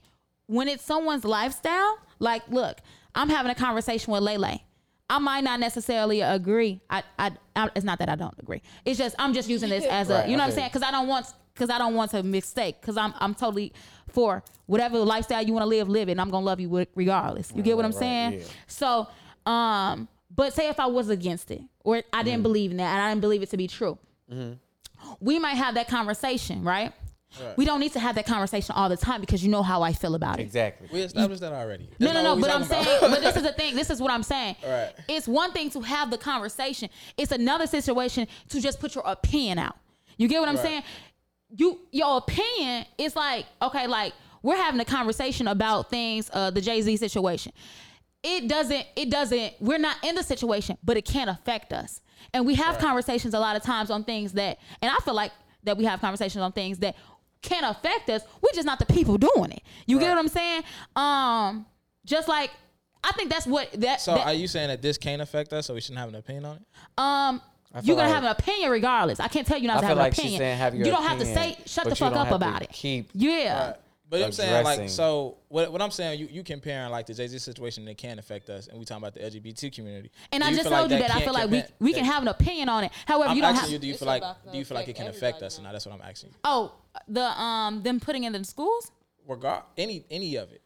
When 0.51 0.67
it's 0.67 0.83
someone's 0.83 1.23
lifestyle, 1.23 1.97
like 2.19 2.43
look, 2.49 2.79
I'm 3.15 3.29
having 3.29 3.51
a 3.51 3.55
conversation 3.55 4.11
with 4.11 4.21
Lele. 4.21 4.59
I 5.09 5.19
might 5.19 5.43
not 5.45 5.59
necessarily 5.61 6.19
agree. 6.21 6.81
I, 6.89 7.03
I, 7.17 7.31
I 7.55 7.69
it's 7.73 7.85
not 7.85 7.99
that 7.99 8.09
I 8.09 8.15
don't 8.15 8.37
agree. 8.37 8.61
It's 8.83 8.97
just 8.97 9.15
I'm 9.17 9.33
just 9.33 9.47
using 9.47 9.69
this 9.69 9.85
as 9.85 10.09
a 10.09 10.25
you 10.27 10.35
know 10.35 10.43
what 10.43 10.49
I'm 10.49 10.51
saying? 10.51 10.69
Because 10.73 10.83
I 10.83 10.91
don't 10.91 11.07
want 11.07 11.27
because 11.53 11.69
I 11.69 11.77
don't 11.77 11.95
want 11.95 12.11
to 12.11 12.21
mistake. 12.23 12.81
Because 12.81 12.97
I'm 12.97 13.13
I'm 13.19 13.33
totally 13.33 13.71
for 14.09 14.43
whatever 14.65 14.97
lifestyle 14.99 15.41
you 15.41 15.53
want 15.53 15.63
to 15.63 15.67
live, 15.69 15.87
live 15.87 16.09
it. 16.09 16.13
And 16.13 16.21
I'm 16.21 16.29
gonna 16.29 16.45
love 16.45 16.59
you 16.59 16.85
regardless. 16.95 17.51
You 17.55 17.63
get 17.63 17.77
what 17.77 17.85
I'm 17.85 17.91
saying? 17.93 18.33
yeah. 18.33 18.45
So, 18.67 19.07
um, 19.45 20.09
but 20.35 20.53
say 20.53 20.67
if 20.67 20.81
I 20.81 20.87
was 20.87 21.07
against 21.09 21.49
it 21.51 21.61
or 21.85 22.03
I 22.11 22.23
didn't 22.23 22.43
believe 22.43 22.71
in 22.71 22.77
that 22.77 22.91
and 22.91 23.01
I 23.01 23.09
didn't 23.09 23.21
believe 23.21 23.41
it 23.41 23.49
to 23.51 23.57
be 23.57 23.67
true, 23.67 23.97
we 25.19 25.39
might 25.39 25.55
have 25.55 25.75
that 25.75 25.87
conversation, 25.87 26.63
right? 26.63 26.93
We 27.57 27.65
don't 27.65 27.79
need 27.79 27.93
to 27.93 27.99
have 27.99 28.15
that 28.15 28.25
conversation 28.25 28.75
all 28.75 28.89
the 28.89 28.97
time 28.97 29.21
because 29.21 29.43
you 29.43 29.49
know 29.49 29.63
how 29.63 29.81
I 29.81 29.93
feel 29.93 30.15
about 30.15 30.39
it. 30.39 30.43
Exactly. 30.43 30.89
we 30.91 31.01
established 31.01 31.41
that 31.41 31.53
already. 31.53 31.89
No, 31.99 32.07
That's 32.07 32.15
no, 32.15 32.23
not 32.23 32.35
no. 32.35 32.41
But 32.41 32.51
I'm 32.51 32.61
talking 32.65 32.83
saying, 32.85 32.99
but 33.01 33.21
this 33.21 33.35
is 33.37 33.43
the 33.49 33.53
thing. 33.53 33.75
This 33.75 33.89
is 33.89 34.01
what 34.01 34.11
I'm 34.11 34.23
saying. 34.23 34.55
Right. 34.65 34.91
It's 35.07 35.27
one 35.27 35.51
thing 35.53 35.69
to 35.71 35.81
have 35.81 36.11
the 36.11 36.17
conversation. 36.17 36.89
It's 37.17 37.31
another 37.31 37.67
situation 37.67 38.27
to 38.49 38.59
just 38.61 38.79
put 38.79 38.95
your 38.95 39.03
opinion 39.07 39.59
out. 39.59 39.77
You 40.17 40.27
get 40.27 40.39
what 40.39 40.49
I'm 40.49 40.55
Right. 40.55 40.63
saying? 40.65 40.83
You 41.57 41.79
your 41.91 42.17
opinion 42.17 42.85
is 42.97 43.15
like 43.15 43.45
okay, 43.61 43.87
like 43.87 44.13
we're 44.41 44.55
having 44.57 44.79
a 44.79 44.85
conversation 44.85 45.47
about 45.47 45.89
things, 45.89 46.29
uh, 46.33 46.49
the 46.51 46.61
Jay 46.61 46.81
Z 46.81 46.97
situation. 46.97 47.51
It 48.23 48.47
doesn't. 48.47 48.85
It 48.95 49.09
doesn't. 49.09 49.53
We're 49.59 49.79
not 49.79 49.97
in 50.03 50.15
the 50.15 50.23
situation, 50.23 50.77
but 50.83 50.95
it 50.97 51.05
can 51.05 51.27
affect 51.29 51.73
us. 51.73 52.01
And 52.33 52.45
we 52.45 52.55
have 52.55 52.77
conversations 52.77 53.33
a 53.33 53.39
lot 53.39 53.55
of 53.55 53.63
times 53.63 53.89
on 53.89 54.03
things 54.03 54.33
that, 54.33 54.59
and 54.81 54.91
I 54.91 54.97
feel 55.03 55.15
like 55.15 55.31
that 55.63 55.75
we 55.77 55.85
have 55.85 55.99
conversations 56.01 56.41
on 56.41 56.51
things 56.51 56.77
that 56.79 56.95
can 57.41 57.63
affect 57.63 58.09
us. 58.09 58.21
We're 58.41 58.51
just 58.53 58.65
not 58.65 58.79
the 58.79 58.85
people 58.85 59.17
doing 59.17 59.51
it. 59.51 59.63
You 59.85 59.99
get 59.99 60.09
what 60.09 60.17
I'm 60.19 60.27
saying? 60.27 60.63
Um, 60.95 61.65
just 62.05 62.27
like 62.27 62.51
I 63.03 63.11
think 63.13 63.29
that's 63.31 63.47
what 63.47 63.71
that. 63.73 63.99
So 64.01 64.13
that- 64.15 64.27
are 64.27 64.33
you 64.33 64.47
saying 64.47 64.67
that 64.69 64.81
this 64.81 64.97
can't 64.97 65.21
affect 65.21 65.53
us, 65.53 65.65
so 65.67 65.73
we 65.73 65.81
shouldn't 65.81 65.99
have 65.99 66.09
an 66.09 66.15
opinion 66.15 66.45
on 66.45 66.55
it? 66.57 66.61
um, 66.97 67.41
you're 67.83 67.95
gonna 67.95 68.07
like- 68.09 68.15
have 68.15 68.23
an 68.25 68.31
opinion 68.31 68.69
regardless. 68.71 69.19
I 69.19 69.27
can't 69.27 69.47
tell 69.47 69.57
you 69.57 69.67
not 69.67 69.77
I 69.77 69.81
to 69.81 69.85
have 69.87 69.97
an 69.97 70.03
like 70.03 70.13
opinion. 70.13 70.31
she's 70.33 70.39
saying 70.39 70.57
have 70.57 70.75
your 70.75 70.85
you 70.85 70.91
don't 70.91 71.03
have 71.03 71.19
to 71.19 71.25
say 71.25 71.57
shut 71.65 71.85
the 71.89 71.95
fuck 71.95 72.13
up 72.15 72.31
about 72.31 72.61
it. 72.61 72.69
keep- 72.71 73.09
yeah. 73.13 73.67
Right. 73.69 73.75
But 74.11 74.21
I'm 74.23 74.31
saying 74.33 74.63
like 74.65 74.89
so 74.89 75.37
what 75.47 75.71
what 75.71 75.81
I'm 75.81 75.89
saying 75.89 76.19
you 76.19 76.27
you 76.29 76.43
comparing 76.43 76.91
like 76.91 77.05
the 77.07 77.13
Jay 77.13 77.27
Z 77.27 77.39
situation 77.39 77.85
that 77.85 77.97
can 77.97 78.19
affect 78.19 78.49
us 78.49 78.67
and 78.67 78.77
we 78.77 78.83
talking 78.83 79.01
about 79.01 79.13
the 79.13 79.21
LGBT 79.21 79.73
community. 79.73 80.11
And 80.33 80.43
Do 80.43 80.49
I 80.49 80.51
just 80.51 80.63
feel 80.63 80.71
like 80.71 80.79
told 80.81 80.91
you 80.91 80.97
that 80.99 81.15
I 81.15 81.21
feel 81.21 81.33
like 81.33 81.49
we 81.49 81.59
compare- 81.61 81.75
we 81.79 81.93
can 81.93 82.03
have 82.05 82.21
an 82.21 82.27
opinion 82.27 82.67
on 82.67 82.83
it. 82.83 82.91
However, 83.05 83.29
I'm 83.29 83.35
you 83.37 83.41
don't 83.41 83.51
asking 83.55 83.61
have. 83.63 83.71
you, 83.71 83.79
do 83.79 83.87
you 83.87 83.93
feel 83.95 84.07
like 84.09 84.23
do 84.51 84.57
you 84.57 84.65
feel 84.65 84.75
like 84.75 84.89
it 84.89 84.97
can 84.97 85.07
affect 85.07 85.41
us 85.41 85.57
or 85.57 85.61
now. 85.61 85.69
not? 85.69 85.71
That's 85.73 85.85
what 85.85 85.95
I'm 85.95 86.01
asking 86.01 86.31
you. 86.31 86.35
Oh, 86.43 86.73
the 87.07 87.23
um 87.41 87.81
them 87.83 87.99
putting 88.01 88.25
in 88.25 88.33
the 88.33 88.43
schools. 88.43 88.91
Regard 89.27 89.63
any 89.77 90.03
any 90.11 90.35
of 90.35 90.51
it. 90.51 90.61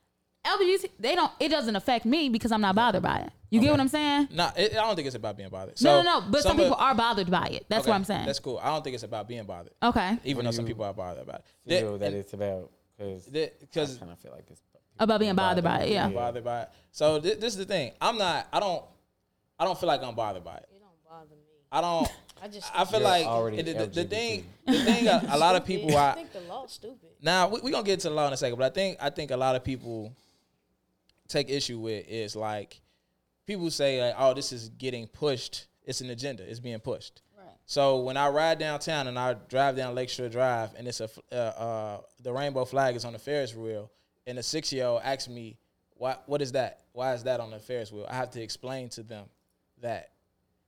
LGBT, 0.46 0.90
they 1.00 1.16
don't. 1.16 1.32
It 1.40 1.50
doesn't 1.50 1.76
affect 1.76 2.06
me 2.06 2.30
because 2.30 2.52
I'm 2.52 2.62
not 2.62 2.76
bothered 2.76 3.02
by 3.02 3.18
it. 3.18 3.32
You 3.50 3.62
get 3.62 3.72
what 3.72 3.80
I'm 3.80 3.88
saying? 3.88 4.28
No, 4.32 4.52
it, 4.56 4.74
I 4.74 4.82
don't 4.86 4.96
think 4.96 5.08
it's 5.08 5.16
about 5.16 5.38
being 5.38 5.50
bothered. 5.50 5.82
no, 5.82 5.90
So, 5.90 6.02
no, 6.04 6.20
no. 6.20 6.26
But 6.30 6.42
some, 6.44 6.60
of- 6.60 6.66
people 6.66 6.76
are 6.78 6.94
bothered 6.94 7.32
by 7.32 7.48
it. 7.48 7.66
That's 7.70 7.82
okay, 7.84 7.90
what 7.90 7.96
I'm 7.96 8.04
saying. 8.04 8.26
That's 8.26 8.40
cool. 8.40 8.60
I 8.62 8.68
don't 8.68 8.84
think 8.84 8.94
it's 8.96 9.04
about 9.04 9.28
being 9.28 9.44
bothered, 9.46 9.74
okay. 9.82 10.18
even 10.24 10.38
What 10.46 10.52
though 10.52 10.56
some 10.58 10.66
people 10.66 10.84
are 10.86 10.94
bothered 10.94 11.24
about 11.24 11.42
it. 11.66 11.80
feel 11.80 11.98
that 11.98 12.14
it's 12.14 12.34
about 12.34 12.70
because 12.98 13.26
Because 13.60 13.98
I 13.98 14.00
kind 14.00 14.12
of 14.12 14.20
feel 14.20 14.32
like 14.32 14.46
it's 14.50 14.62
About 15.00 15.20
being 15.20 15.36
bothered 15.36 15.64
by 15.64 15.82
it. 15.82 15.92
Yeah. 15.92 16.06
I'm 16.06 16.14
bothered 16.14 16.44
by 16.44 16.64
it. 16.64 16.70
So 16.92 17.20
thi- 17.20 17.36
this 17.36 17.54
is 17.54 17.58
the 17.58 17.66
thing. 17.66 17.92
I'm 18.00 18.18
not. 18.18 18.48
I 18.52 18.60
don't. 18.60 18.84
I 19.60 19.66
don't 19.66 19.80
feel 19.80 19.88
like 19.88 20.04
I'm 20.04 20.16
bothered 20.16 20.44
by 20.44 20.56
it. 20.56 20.70
It 20.74 20.80
don't 20.80 21.04
bother 21.10 21.36
me. 21.36 21.42
I 21.72 21.82
don't. 21.82 22.12
I 22.44 22.48
just 22.48 22.72
I 22.76 22.86
feel 22.86 23.00
like 23.00 23.26
already 23.26 23.62
the, 23.62 23.74
the, 23.74 23.86
the 23.88 24.04
thing. 24.04 24.46
The 24.68 24.84
thing. 24.84 25.08
A, 25.08 25.24
a 25.30 25.38
lot 25.38 25.56
of 25.56 25.66
people. 25.66 25.96
I 25.98 26.12
I, 26.12 26.14
think 26.14 26.34
the 26.34 26.42
law's 26.42 26.74
stupid. 26.74 27.10
now 27.22 27.48
we 27.48 27.62
we 27.62 27.72
gonna 27.72 27.84
get 27.84 28.02
to 28.02 28.10
the 28.10 28.16
law 28.16 28.28
in 28.28 28.34
a 28.34 28.38
second, 28.38 28.58
but 28.58 28.66
I 28.66 28.74
think 28.74 28.98
I 29.02 29.10
think 29.10 29.32
a 29.32 29.38
lot 29.38 29.56
of 29.56 29.64
people 29.64 30.14
take 31.28 31.50
issue 31.50 31.80
with 31.80 32.06
is 32.08 32.36
like 32.36 32.82
people 33.46 33.70
say 33.72 34.02
like, 34.02 34.16
oh, 34.18 34.34
this 34.34 34.52
is 34.52 34.70
getting 34.70 35.08
pushed. 35.08 35.68
It's 35.84 36.02
an 36.02 36.10
agenda. 36.10 36.50
It's 36.50 36.60
being 36.60 36.80
pushed. 36.80 37.22
Right. 37.66 37.72
So 37.72 38.00
when 38.00 38.16
I 38.18 38.28
ride 38.30 38.60
downtown 38.60 39.08
and 39.08 39.18
I 39.18 39.34
drive 39.50 39.76
down 39.76 39.96
Lakeshore 39.96 40.30
Drive 40.30 40.72
and 40.78 40.88
it's 40.88 41.02
a 41.02 41.06
f- 41.06 41.20
uh, 41.32 41.36
uh, 41.36 42.02
the 42.22 42.32
rainbow 42.32 42.66
flag 42.66 42.96
is 42.96 43.06
on 43.06 43.14
the 43.14 43.20
Ferris 43.20 43.56
wheel 43.56 43.92
and 44.28 44.38
a 44.38 44.44
six 44.44 44.72
year 44.72 44.86
old 44.86 45.02
asks 45.04 45.28
me, 45.28 45.58
"Why? 45.98 46.18
What 46.28 46.42
is 46.42 46.52
that? 46.54 46.82
Why 46.94 47.14
is 47.14 47.24
that 47.24 47.40
on 47.40 47.52
the 47.52 47.60
Ferris 47.60 47.92
wheel?" 47.92 48.06
I 48.10 48.16
have 48.16 48.30
to 48.32 48.42
explain 48.42 48.90
to 48.90 49.04
them 49.04 49.26
that. 49.82 50.12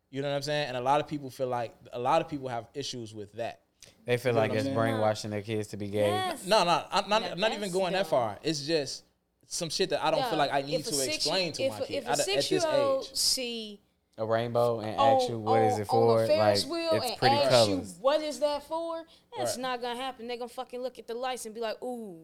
You 0.09 0.21
know 0.21 0.29
what 0.29 0.35
I'm 0.35 0.41
saying? 0.41 0.69
And 0.69 0.77
a 0.77 0.81
lot 0.81 1.01
of 1.01 1.07
people 1.07 1.29
feel 1.29 1.47
like 1.47 1.75
a 1.91 1.99
lot 1.99 2.21
of 2.21 2.29
people 2.29 2.47
have 2.47 2.67
issues 2.73 3.13
with 3.13 3.33
that. 3.33 3.59
they 4.05 4.15
feel 4.17 4.33
know 4.33 4.39
like 4.39 4.53
it's 4.53 4.67
brainwashing 4.69 5.31
their 5.31 5.41
kids 5.41 5.67
to 5.69 5.77
be 5.77 5.87
gay. 5.89 6.07
Yes. 6.07 6.45
No, 6.47 6.63
no, 6.63 6.83
I'm 6.91 7.09
not, 7.09 7.23
I'm 7.23 7.39
not 7.39 7.51
even 7.53 7.71
going 7.71 7.91
that 7.93 8.07
far. 8.07 8.37
It's 8.41 8.61
just 8.65 9.03
some 9.47 9.69
shit 9.69 9.89
that 9.89 10.03
I 10.03 10.11
don't 10.11 10.25
feel 10.29 10.37
like 10.37 10.51
I 10.53 10.61
need 10.61 10.85
to 10.85 10.93
six- 10.93 11.15
explain 11.17 11.51
to 11.53 11.63
if 11.63 11.71
my 11.73 11.79
a- 11.79 11.85
kid 11.85 11.95
If 11.97 12.05
a 12.05 12.09
at, 12.11 12.19
at 12.19 12.25
six 12.25 12.49
this 12.49 12.63
year 12.63 12.73
old 12.73 13.03
age. 13.03 13.15
see 13.15 13.81
A 14.19 14.25
rainbow 14.25 14.79
and 14.79 14.97
on, 14.99 15.15
ask 15.17 15.25
oh, 15.27 15.29
you 15.29 15.37
what 15.39 15.61
is 15.61 15.73
on- 15.75 15.81
it 15.81 15.87
for? 15.87 16.19
on 16.23 16.29
a 16.29 16.37
like 16.37 16.65
wheel 16.65 16.89
it's 16.93 17.05
and 17.11 17.17
pretty 17.17 17.35
ask 17.35 17.49
colors. 17.51 17.69
you 17.69 17.95
what 18.01 18.21
is 18.21 18.39
that 18.39 18.63
for, 18.67 19.03
that's 19.37 19.53
Right. 19.57 19.61
not 19.61 19.81
gonna 19.81 19.99
happen. 19.99 20.27
They're 20.27 20.37
gonna 20.37 20.49
fucking 20.49 20.81
look 20.81 20.97
at 20.97 21.05
the 21.07 21.13
lights 21.13 21.45
and 21.45 21.53
be 21.53 21.61
like, 21.61 21.81
ooh. 21.83 22.17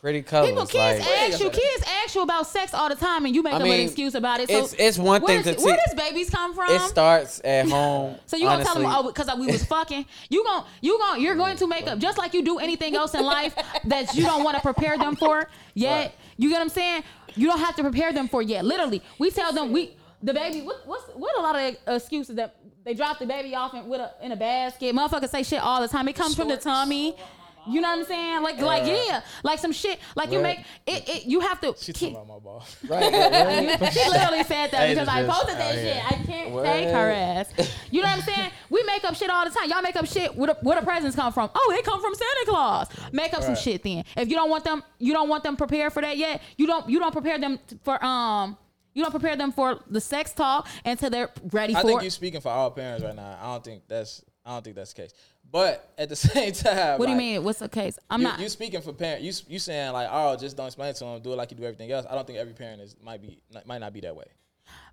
Pretty 0.00 0.22
colors. 0.22 0.48
People, 0.50 0.66
kids 0.66 1.00
like, 1.00 1.18
ask 1.30 1.40
you, 1.40 1.48
kids 1.50 1.84
ask 2.04 2.14
you 2.16 2.22
about 2.22 2.44
sex 2.46 2.74
all 2.74 2.88
the 2.88 2.94
time, 2.96 3.24
and 3.24 3.34
you 3.34 3.42
make 3.42 3.54
I 3.54 3.58
them 3.58 3.68
an 3.70 3.80
excuse 3.80 4.14
about 4.16 4.40
it. 4.40 4.48
So 4.48 4.54
it's- 4.54 4.74
it's 4.78 4.98
one 4.98 5.20
where 5.22 5.42
thing 5.42 5.52
does- 5.54 5.62
to 5.62 5.68
Where 5.68 5.78
does 5.84 5.94
babies 5.94 6.28
come 6.30 6.54
from? 6.54 6.70
it 6.72 6.80
starts 6.82 7.40
at 7.44 7.68
home. 7.68 8.16
So 8.26 8.36
you 8.36 8.44
gonna 8.44 8.64
tell 8.64 8.74
them, 8.74 8.86
honestly. 8.86 9.08
oh, 9.08 9.12
because 9.12 9.38
we 9.38 9.46
was 9.48 9.64
fucking. 9.64 10.06
You 10.28 10.44
gonna 10.44 10.64
you 10.80 10.96
gonna 10.98 11.20
you're 11.20 11.36
going 11.36 11.56
to 11.56 11.66
make 11.68 11.86
up 11.88 11.98
just 11.98 12.18
like 12.18 12.34
you 12.34 12.42
do 12.44 12.58
anything 12.60 12.94
else 12.96 13.14
in 13.14 13.24
life 13.24 13.54
that 13.84 14.14
you 14.14 14.22
don't 14.24 14.42
want 14.44 14.56
to 14.56 14.60
prepare 14.62 14.96
them 14.98 15.14
for 15.16 15.48
yet. 15.74 15.96
Right. 15.96 16.12
You 16.36 16.48
get 16.50 16.56
what 16.56 16.62
I'm 16.62 16.68
saying? 16.68 17.02
You 17.34 17.46
don't 17.48 17.60
have 17.60 17.74
to 17.76 17.82
prepare 17.82 18.12
them 18.12 18.28
for 18.28 18.42
yet. 18.42 18.64
Literally, 18.64 19.02
we 19.18 19.30
tell 19.30 19.52
them 19.52 19.72
we 19.72 19.96
the 20.22 20.34
baby. 20.34 20.62
What 20.62 20.86
what's 20.86 21.04
what 21.14 21.38
a 21.38 21.42
lot 21.42 21.56
of 21.56 21.76
excuses 21.96 22.36
that 22.36 22.56
they 22.84 22.94
drop 22.94 23.18
the 23.18 23.26
baby 23.26 23.54
off 23.54 23.74
in, 23.74 23.86
with 23.88 24.00
a 24.00 24.12
in 24.22 24.32
a 24.32 24.36
basket. 24.36 24.94
Motherfuckers 24.94 25.30
say 25.30 25.42
shit 25.42 25.60
all 25.60 25.80
the 25.80 25.88
time. 25.88 26.08
It 26.08 26.16
comes 26.16 26.34
from 26.34 26.48
the 26.48 26.56
tummy. 26.56 27.16
You 27.64 27.80
know 27.80 27.90
what 27.90 28.00
I'm 28.00 28.04
saying? 28.06 28.42
Like 28.42 28.60
like 28.60 28.86
yeah, 28.86 29.20
like 29.44 29.60
some 29.60 29.70
shit. 29.70 30.00
Like 30.16 30.32
you 30.32 30.40
make 30.40 30.58
it. 30.84 31.08
it 31.08 31.24
you 31.26 31.38
have 31.40 31.60
to. 31.60 31.74
She's 31.78 31.94
keep- 31.96 32.12
talking 32.14 32.28
about 32.28 32.42
my 32.42 32.44
ball. 32.44 32.66
right, 32.88 33.12
right, 33.12 33.80
right. 33.80 33.92
she 33.92 34.08
literally 34.10 34.42
said 34.42 34.72
that 34.72 34.88
because 34.88 35.06
I 35.06 35.24
posted 35.24 35.56
that 35.58 35.74
shit. 35.74 35.96
yeah. 35.96 36.06
I 36.08 36.14
can't 36.24 36.50
What? 36.50 36.64
take 36.64 36.88
her 36.88 37.10
ass. 37.10 37.52
You 37.92 38.02
know 38.02 38.08
what 38.08 38.18
I'm 38.18 38.22
saying? 38.22 38.50
We 38.68 38.82
make 38.82 39.04
up 39.04 39.14
shit 39.14 39.30
all 39.30 39.44
the 39.44 39.52
time. 39.52 39.70
Y'all 39.70 39.80
make 39.80 39.94
up 39.94 40.06
shit. 40.06 40.34
Where 40.34 40.48
the, 40.48 40.58
where 40.62 40.80
the 40.80 40.84
presents 40.84 41.14
come 41.14 41.32
from? 41.32 41.50
Oh, 41.54 41.72
they 41.76 41.82
come 41.82 42.00
from 42.00 42.14
Santa 42.16 42.44
Claus. 42.46 42.88
Make 43.12 43.32
up 43.32 43.44
some 43.44 43.54
shit 43.54 43.84
then. 43.84 44.02
If 44.16 44.28
you 44.28 44.34
don't 44.34 44.50
want 44.50 44.64
them, 44.64 44.82
you 44.98 45.12
don't 45.12 45.28
want 45.28 45.44
them 45.44 45.56
prepared 45.56 45.92
for 45.92 46.02
that 46.02 46.16
yet. 46.18 46.42
You 46.56 46.66
don't. 46.66 46.88
You 46.90 46.98
don't 46.98 47.12
prepare 47.12 47.38
them 47.38 47.60
for 47.84 48.04
um. 48.04 48.56
You 48.94 49.02
don't 49.02 49.10
prepare 49.10 49.36
them 49.36 49.52
for 49.52 49.80
the 49.88 50.00
sex 50.00 50.32
talk 50.32 50.68
until 50.84 51.10
they're 51.10 51.30
ready 51.50 51.74
I 51.74 51.80
for. 51.80 51.86
I 51.86 51.90
think 51.90 52.02
you're 52.02 52.10
speaking 52.10 52.40
for 52.40 52.50
all 52.50 52.70
parents 52.70 53.04
right 53.04 53.14
now. 53.14 53.38
I 53.40 53.52
don't 53.52 53.64
think 53.64 53.82
that's 53.88 54.22
I 54.44 54.50
don't 54.50 54.64
think 54.64 54.76
that's 54.76 54.92
the 54.92 55.02
case. 55.02 55.14
But 55.50 55.92
at 55.98 56.08
the 56.08 56.16
same 56.16 56.52
time, 56.52 56.98
what 56.98 57.06
do 57.06 57.12
you 57.12 57.18
mean? 57.18 57.44
What's 57.44 57.58
the 57.58 57.68
case? 57.68 57.98
I'm 58.10 58.20
you, 58.20 58.28
not. 58.28 58.40
You 58.40 58.48
speaking 58.48 58.80
for 58.80 58.92
parent? 58.92 59.22
You 59.22 59.32
you 59.48 59.58
saying 59.58 59.92
like, 59.92 60.08
oh, 60.10 60.36
just 60.36 60.56
don't 60.56 60.66
explain 60.66 60.90
it 60.90 60.96
to 60.96 61.04
them. 61.04 61.22
Do 61.22 61.32
it 61.32 61.36
like 61.36 61.50
you 61.50 61.56
do 61.56 61.64
everything 61.64 61.90
else. 61.90 62.06
I 62.08 62.14
don't 62.14 62.26
think 62.26 62.38
every 62.38 62.54
parent 62.54 62.80
is 62.82 62.96
might 63.02 63.22
be 63.22 63.40
might 63.66 63.78
not 63.78 63.92
be 63.92 64.00
that 64.00 64.16
way. 64.16 64.26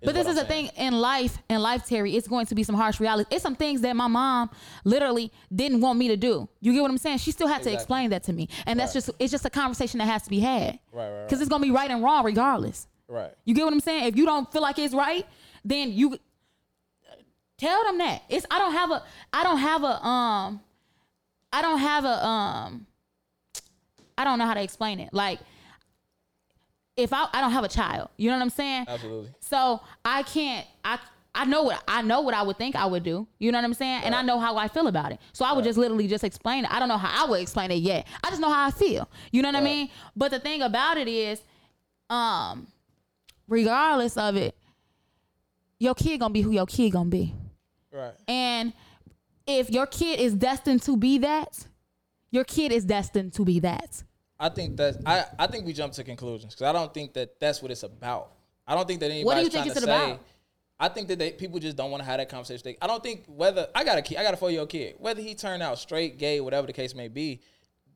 But 0.02 0.14
this 0.14 0.26
is 0.26 0.30
I'm 0.30 0.34
the 0.34 0.48
saying. 0.48 0.68
thing 0.68 0.86
in 0.86 0.94
life, 0.94 1.38
in 1.48 1.60
life, 1.60 1.86
Terry, 1.86 2.16
it's 2.16 2.26
going 2.26 2.46
to 2.46 2.54
be 2.54 2.62
some 2.62 2.74
harsh 2.74 3.00
reality. 3.00 3.34
It's 3.34 3.42
some 3.42 3.54
things 3.54 3.82
that 3.82 3.94
my 3.94 4.08
mom 4.08 4.50
literally 4.84 5.30
didn't 5.54 5.80
want 5.80 5.98
me 5.98 6.08
to 6.08 6.16
do. 6.16 6.48
You 6.60 6.72
get 6.72 6.82
what 6.82 6.90
I'm 6.90 6.98
saying? 6.98 7.18
She 7.18 7.32
still 7.32 7.48
had 7.48 7.62
to 7.62 7.72
explain 7.72 8.10
that 8.10 8.24
to 8.24 8.32
me. 8.32 8.48
And 8.66 8.78
that's 8.78 8.92
just 8.92 9.10
it's 9.18 9.30
just 9.30 9.44
a 9.44 9.50
conversation 9.50 9.98
that 9.98 10.06
has 10.06 10.22
to 10.22 10.30
be 10.30 10.40
had. 10.40 10.78
Right, 10.92 11.04
right, 11.04 11.10
right. 11.10 11.26
Because 11.26 11.40
it's 11.40 11.50
gonna 11.50 11.62
be 11.62 11.70
right 11.70 11.90
and 11.90 12.02
wrong 12.02 12.24
regardless. 12.24 12.88
Right. 13.10 13.32
You 13.44 13.54
get 13.54 13.64
what 13.64 13.72
I'm 13.72 13.80
saying? 13.80 14.04
If 14.04 14.16
you 14.16 14.24
don't 14.24 14.50
feel 14.52 14.62
like 14.62 14.78
it's 14.78 14.94
right, 14.94 15.26
then 15.64 15.92
you 15.92 16.16
tell 17.58 17.84
them 17.84 17.98
that. 17.98 18.22
It's 18.28 18.46
I 18.50 18.58
don't 18.58 18.72
have 18.72 18.90
a 18.92 19.02
I 19.32 19.42
don't 19.42 19.58
have 19.58 19.82
a 19.82 20.06
um 20.06 20.60
I 21.52 21.60
don't 21.60 21.78
have 21.80 22.04
a 22.04 22.24
um 22.24 22.86
I 24.16 24.22
don't 24.24 24.38
know 24.38 24.46
how 24.46 24.54
to 24.54 24.62
explain 24.62 25.00
it. 25.00 25.12
Like 25.12 25.40
if 26.96 27.12
I 27.12 27.26
I 27.32 27.40
don't 27.40 27.50
have 27.50 27.64
a 27.64 27.68
child, 27.68 28.10
you 28.16 28.30
know 28.30 28.36
what 28.36 28.42
I'm 28.42 28.50
saying? 28.50 28.86
Absolutely. 28.88 29.30
So 29.40 29.80
I 30.04 30.22
can't 30.22 30.66
I 30.84 31.00
I 31.34 31.46
know 31.46 31.64
what 31.64 31.82
I 31.88 32.02
know 32.02 32.20
what 32.20 32.34
I 32.34 32.42
would 32.42 32.58
think 32.58 32.76
I 32.76 32.86
would 32.86 33.02
do. 33.02 33.26
You 33.40 33.50
know 33.50 33.58
what 33.58 33.64
I'm 33.64 33.74
saying? 33.74 34.02
And 34.04 34.14
I 34.14 34.22
know 34.22 34.38
how 34.38 34.56
I 34.56 34.68
feel 34.68 34.86
about 34.86 35.10
it. 35.10 35.18
So 35.32 35.44
I 35.44 35.52
would 35.52 35.64
just 35.64 35.78
literally 35.78 36.06
just 36.06 36.22
explain 36.22 36.64
it. 36.64 36.70
I 36.72 36.78
don't 36.78 36.88
know 36.88 36.96
how 36.98 37.26
I 37.26 37.28
would 37.28 37.40
explain 37.40 37.72
it 37.72 37.76
yet. 37.82 38.06
I 38.22 38.28
just 38.30 38.40
know 38.40 38.52
how 38.52 38.68
I 38.68 38.70
feel. 38.70 39.08
You 39.32 39.42
know 39.42 39.48
what 39.48 39.56
I 39.56 39.60
mean? 39.64 39.90
But 40.14 40.30
the 40.30 40.38
thing 40.38 40.62
about 40.62 40.96
it 40.96 41.08
is, 41.08 41.40
um, 42.08 42.66
regardless 43.50 44.16
of 44.16 44.36
it, 44.36 44.56
your 45.78 45.94
kid 45.94 46.20
gonna 46.20 46.32
be 46.32 46.40
who 46.40 46.52
your 46.52 46.66
kid 46.66 46.90
gonna 46.92 47.10
be. 47.10 47.34
Right. 47.92 48.14
And 48.28 48.72
if 49.46 49.68
your 49.70 49.86
kid 49.86 50.20
is 50.20 50.34
destined 50.34 50.80
to 50.82 50.96
be 50.96 51.18
that, 51.18 51.66
your 52.30 52.44
kid 52.44 52.72
is 52.72 52.84
destined 52.86 53.34
to 53.34 53.44
be 53.44 53.60
that. 53.60 54.02
I 54.38 54.48
think 54.48 54.78
that 54.78 54.96
I, 55.04 55.24
I 55.38 55.46
think 55.48 55.66
we 55.66 55.74
jump 55.74 55.92
to 55.94 56.04
conclusions 56.04 56.54
because 56.54 56.66
I 56.66 56.72
don't 56.72 56.94
think 56.94 57.12
that 57.14 57.38
that's 57.38 57.60
what 57.60 57.70
it's 57.70 57.82
about. 57.82 58.32
I 58.66 58.74
don't 58.74 58.86
think 58.86 59.00
that 59.00 59.10
anybody's 59.10 59.26
What 59.26 59.34
do 59.36 59.42
you 59.42 59.50
trying 59.50 59.64
think 59.64 59.74
to 59.74 59.78
it's 59.80 59.86
say. 59.86 60.10
about? 60.12 60.20
I 60.78 60.88
think 60.88 61.08
that 61.08 61.18
they, 61.18 61.32
people 61.32 61.58
just 61.58 61.76
don't 61.76 61.90
want 61.90 62.02
to 62.02 62.06
have 62.08 62.18
that 62.18 62.30
conversation. 62.30 62.62
They- 62.64 62.78
I 62.80 62.86
don't 62.86 63.02
think 63.02 63.24
whether 63.26 63.68
I 63.74 63.84
got 63.84 63.98
a 63.98 64.02
kid, 64.02 64.16
I 64.16 64.22
got 64.22 64.32
a 64.32 64.36
four 64.38 64.50
year 64.50 64.60
old 64.60 64.70
kid, 64.70 64.94
whether 64.98 65.20
he 65.20 65.34
turned 65.34 65.62
out 65.62 65.78
straight, 65.78 66.16
gay, 66.18 66.40
whatever 66.40 66.66
the 66.66 66.72
case 66.72 66.94
may 66.94 67.08
be. 67.08 67.40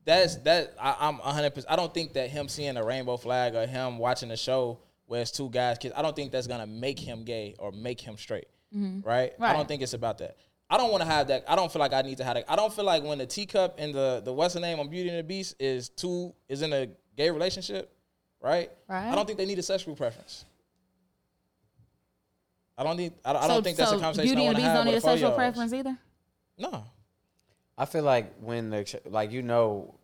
That's 0.03 0.35
that 0.37 0.75
I, 0.79 0.95
I'm 0.99 1.17
100. 1.17 1.49
percent 1.51 1.71
I 1.71 1.75
don't 1.77 1.91
think 1.91 2.13
that 2.13 2.29
him 2.29 2.47
seeing 2.47 2.77
a 2.77 2.83
rainbow 2.83 3.17
flag 3.17 3.55
or 3.55 3.65
him 3.65 3.97
watching 3.97 4.29
a 4.29 4.37
show 4.37 4.79
where 5.07 5.21
it's 5.21 5.31
two 5.31 5.49
guys 5.49 5.77
kids. 5.77 5.93
I 5.97 6.01
don't 6.01 6.15
think 6.15 6.31
that's 6.31 6.47
gonna 6.47 6.67
make 6.67 6.99
him 6.99 7.23
gay 7.23 7.55
or 7.59 7.71
make 7.71 7.99
him 8.01 8.17
straight. 8.17 8.47
Right? 8.73 8.75
I 8.75 8.77
Mm-hmm. 8.77 9.43
Right. 9.43 9.53
don't 9.53 9.67
think 9.67 9.81
it's 9.81 9.93
about 9.93 10.17
that. 10.17 10.35
I 10.69 10.77
don't 10.77 10.91
want 10.91 11.01
to 11.03 11.07
have 11.07 11.27
that. 11.27 11.45
I 11.47 11.55
don't 11.55 11.71
feel 11.71 11.79
like 11.79 11.93
I 11.93 12.01
need 12.01 12.17
to 12.17 12.23
have 12.23 12.33
that. 12.35 12.45
I 12.51 12.55
don't 12.55 12.73
feel 12.73 12.85
like 12.85 13.03
when 13.03 13.19
the 13.19 13.25
teacup 13.27 13.75
and 13.77 13.93
the 13.93 14.21
the 14.25 14.33
what's 14.33 14.55
the 14.55 14.59
name 14.59 14.79
on 14.79 14.89
Beauty 14.89 15.09
and 15.09 15.19
the 15.19 15.23
Beast 15.23 15.55
is 15.59 15.89
two 15.89 16.33
is 16.49 16.61
in 16.63 16.73
a 16.73 16.89
gay 17.15 17.29
relationship, 17.29 17.95
right? 18.41 18.71
Right. 18.87 19.11
I 19.11 19.15
don't 19.15 19.25
think 19.27 19.37
they 19.37 19.45
need 19.45 19.59
a 19.59 19.63
sexual 19.63 19.95
preference. 19.95 20.43
I 22.77 22.83
don't 22.83 22.97
need. 22.97 23.13
I 23.23 23.33
don't, 23.33 23.43
I 23.43 23.47
don't 23.47 23.57
So- 23.57 23.61
think 23.61 23.77
that's 23.77 23.89
so 23.91 23.97
a 23.97 23.99
conversation 24.01 24.35
Beauty 24.35 24.41
I 24.41 24.45
and 24.45 24.47
want 24.47 24.55
the 24.55 24.61
to 24.61 24.65
Beast 24.65 24.67
have 24.67 24.77
don't 24.77 24.85
need 24.85 24.91
a 24.91 24.95
with 24.95 25.03
sexual 25.03 25.29
four-year-olds. 25.31 25.55
preference 25.55 25.73
either. 25.73 25.97
No, 26.57 26.83
I 27.77 27.85
feel 27.85 28.03
like 28.03 28.33
when 28.41 28.69
the 28.71 28.99
like 29.05 29.31
you 29.31 29.41
know, 29.43 29.95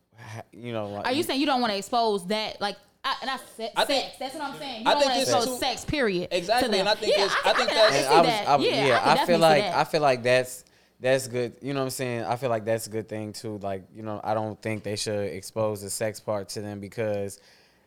you 0.53 0.71
know, 0.73 0.87
like, 0.89 1.05
Are 1.07 1.11
you 1.13 1.23
saying 1.23 1.39
you 1.39 1.45
don't 1.45 1.59
want 1.61 1.71
to 1.73 1.77
expose 1.77 2.25
that 2.27 2.61
like? 2.61 2.77
I, 3.03 3.15
and 3.21 3.29
I 3.31 3.37
said 3.57 3.71
I 3.75 3.85
sex. 3.85 3.87
think- 3.87 4.13
that's 4.19 4.35
what 4.35 4.43
I'm 4.43 4.57
saying. 4.59 4.83
You 4.83 4.87
I 4.89 4.93
don't 4.93 5.01
think 5.01 5.11
want 5.13 5.15
to 5.15 5.21
it's 5.21 5.29
expose 5.45 5.59
too- 5.59 5.65
sex. 5.65 5.85
Period. 5.85 6.27
Exactly, 6.31 6.79
and 6.79 6.87
I 6.89 6.95
think 6.95 7.17
yeah, 7.17 7.23
it's- 7.25 7.37
I, 7.45 7.49
I 7.49 7.53
think 7.53 7.69
can, 7.69 7.77
that- 7.77 7.85
I 7.85 7.89
can 7.91 7.97
And 8.05 8.07
I 8.13 8.17
was, 8.21 8.27
that. 8.29 8.47
I 8.47 8.55
was, 8.55 8.65
yeah, 8.67 8.85
yeah, 8.85 8.99
I, 9.03 9.13
I, 9.13 9.25
feel 9.25 9.39
like 9.39 9.63
that. 9.63 9.75
I 9.75 9.83
feel 9.85 10.01
like 10.01 10.23
that's 10.23 10.65
that's 10.99 11.27
good. 11.27 11.55
You 11.63 11.73
know 11.73 11.79
what 11.79 11.85
I'm 11.85 11.89
saying? 11.91 12.23
I 12.25 12.35
feel 12.35 12.49
like 12.51 12.63
that's 12.63 12.85
a 12.85 12.89
good 12.91 13.09
thing 13.09 13.33
too. 13.33 13.57
Like 13.57 13.85
you 13.95 14.03
know, 14.03 14.21
I 14.23 14.33
don't 14.35 14.61
think 14.61 14.83
they 14.83 14.95
should 14.95 15.33
expose 15.33 15.81
the 15.81 15.89
sex 15.89 16.19
part 16.19 16.49
to 16.49 16.61
them 16.61 16.79
because 16.79 17.39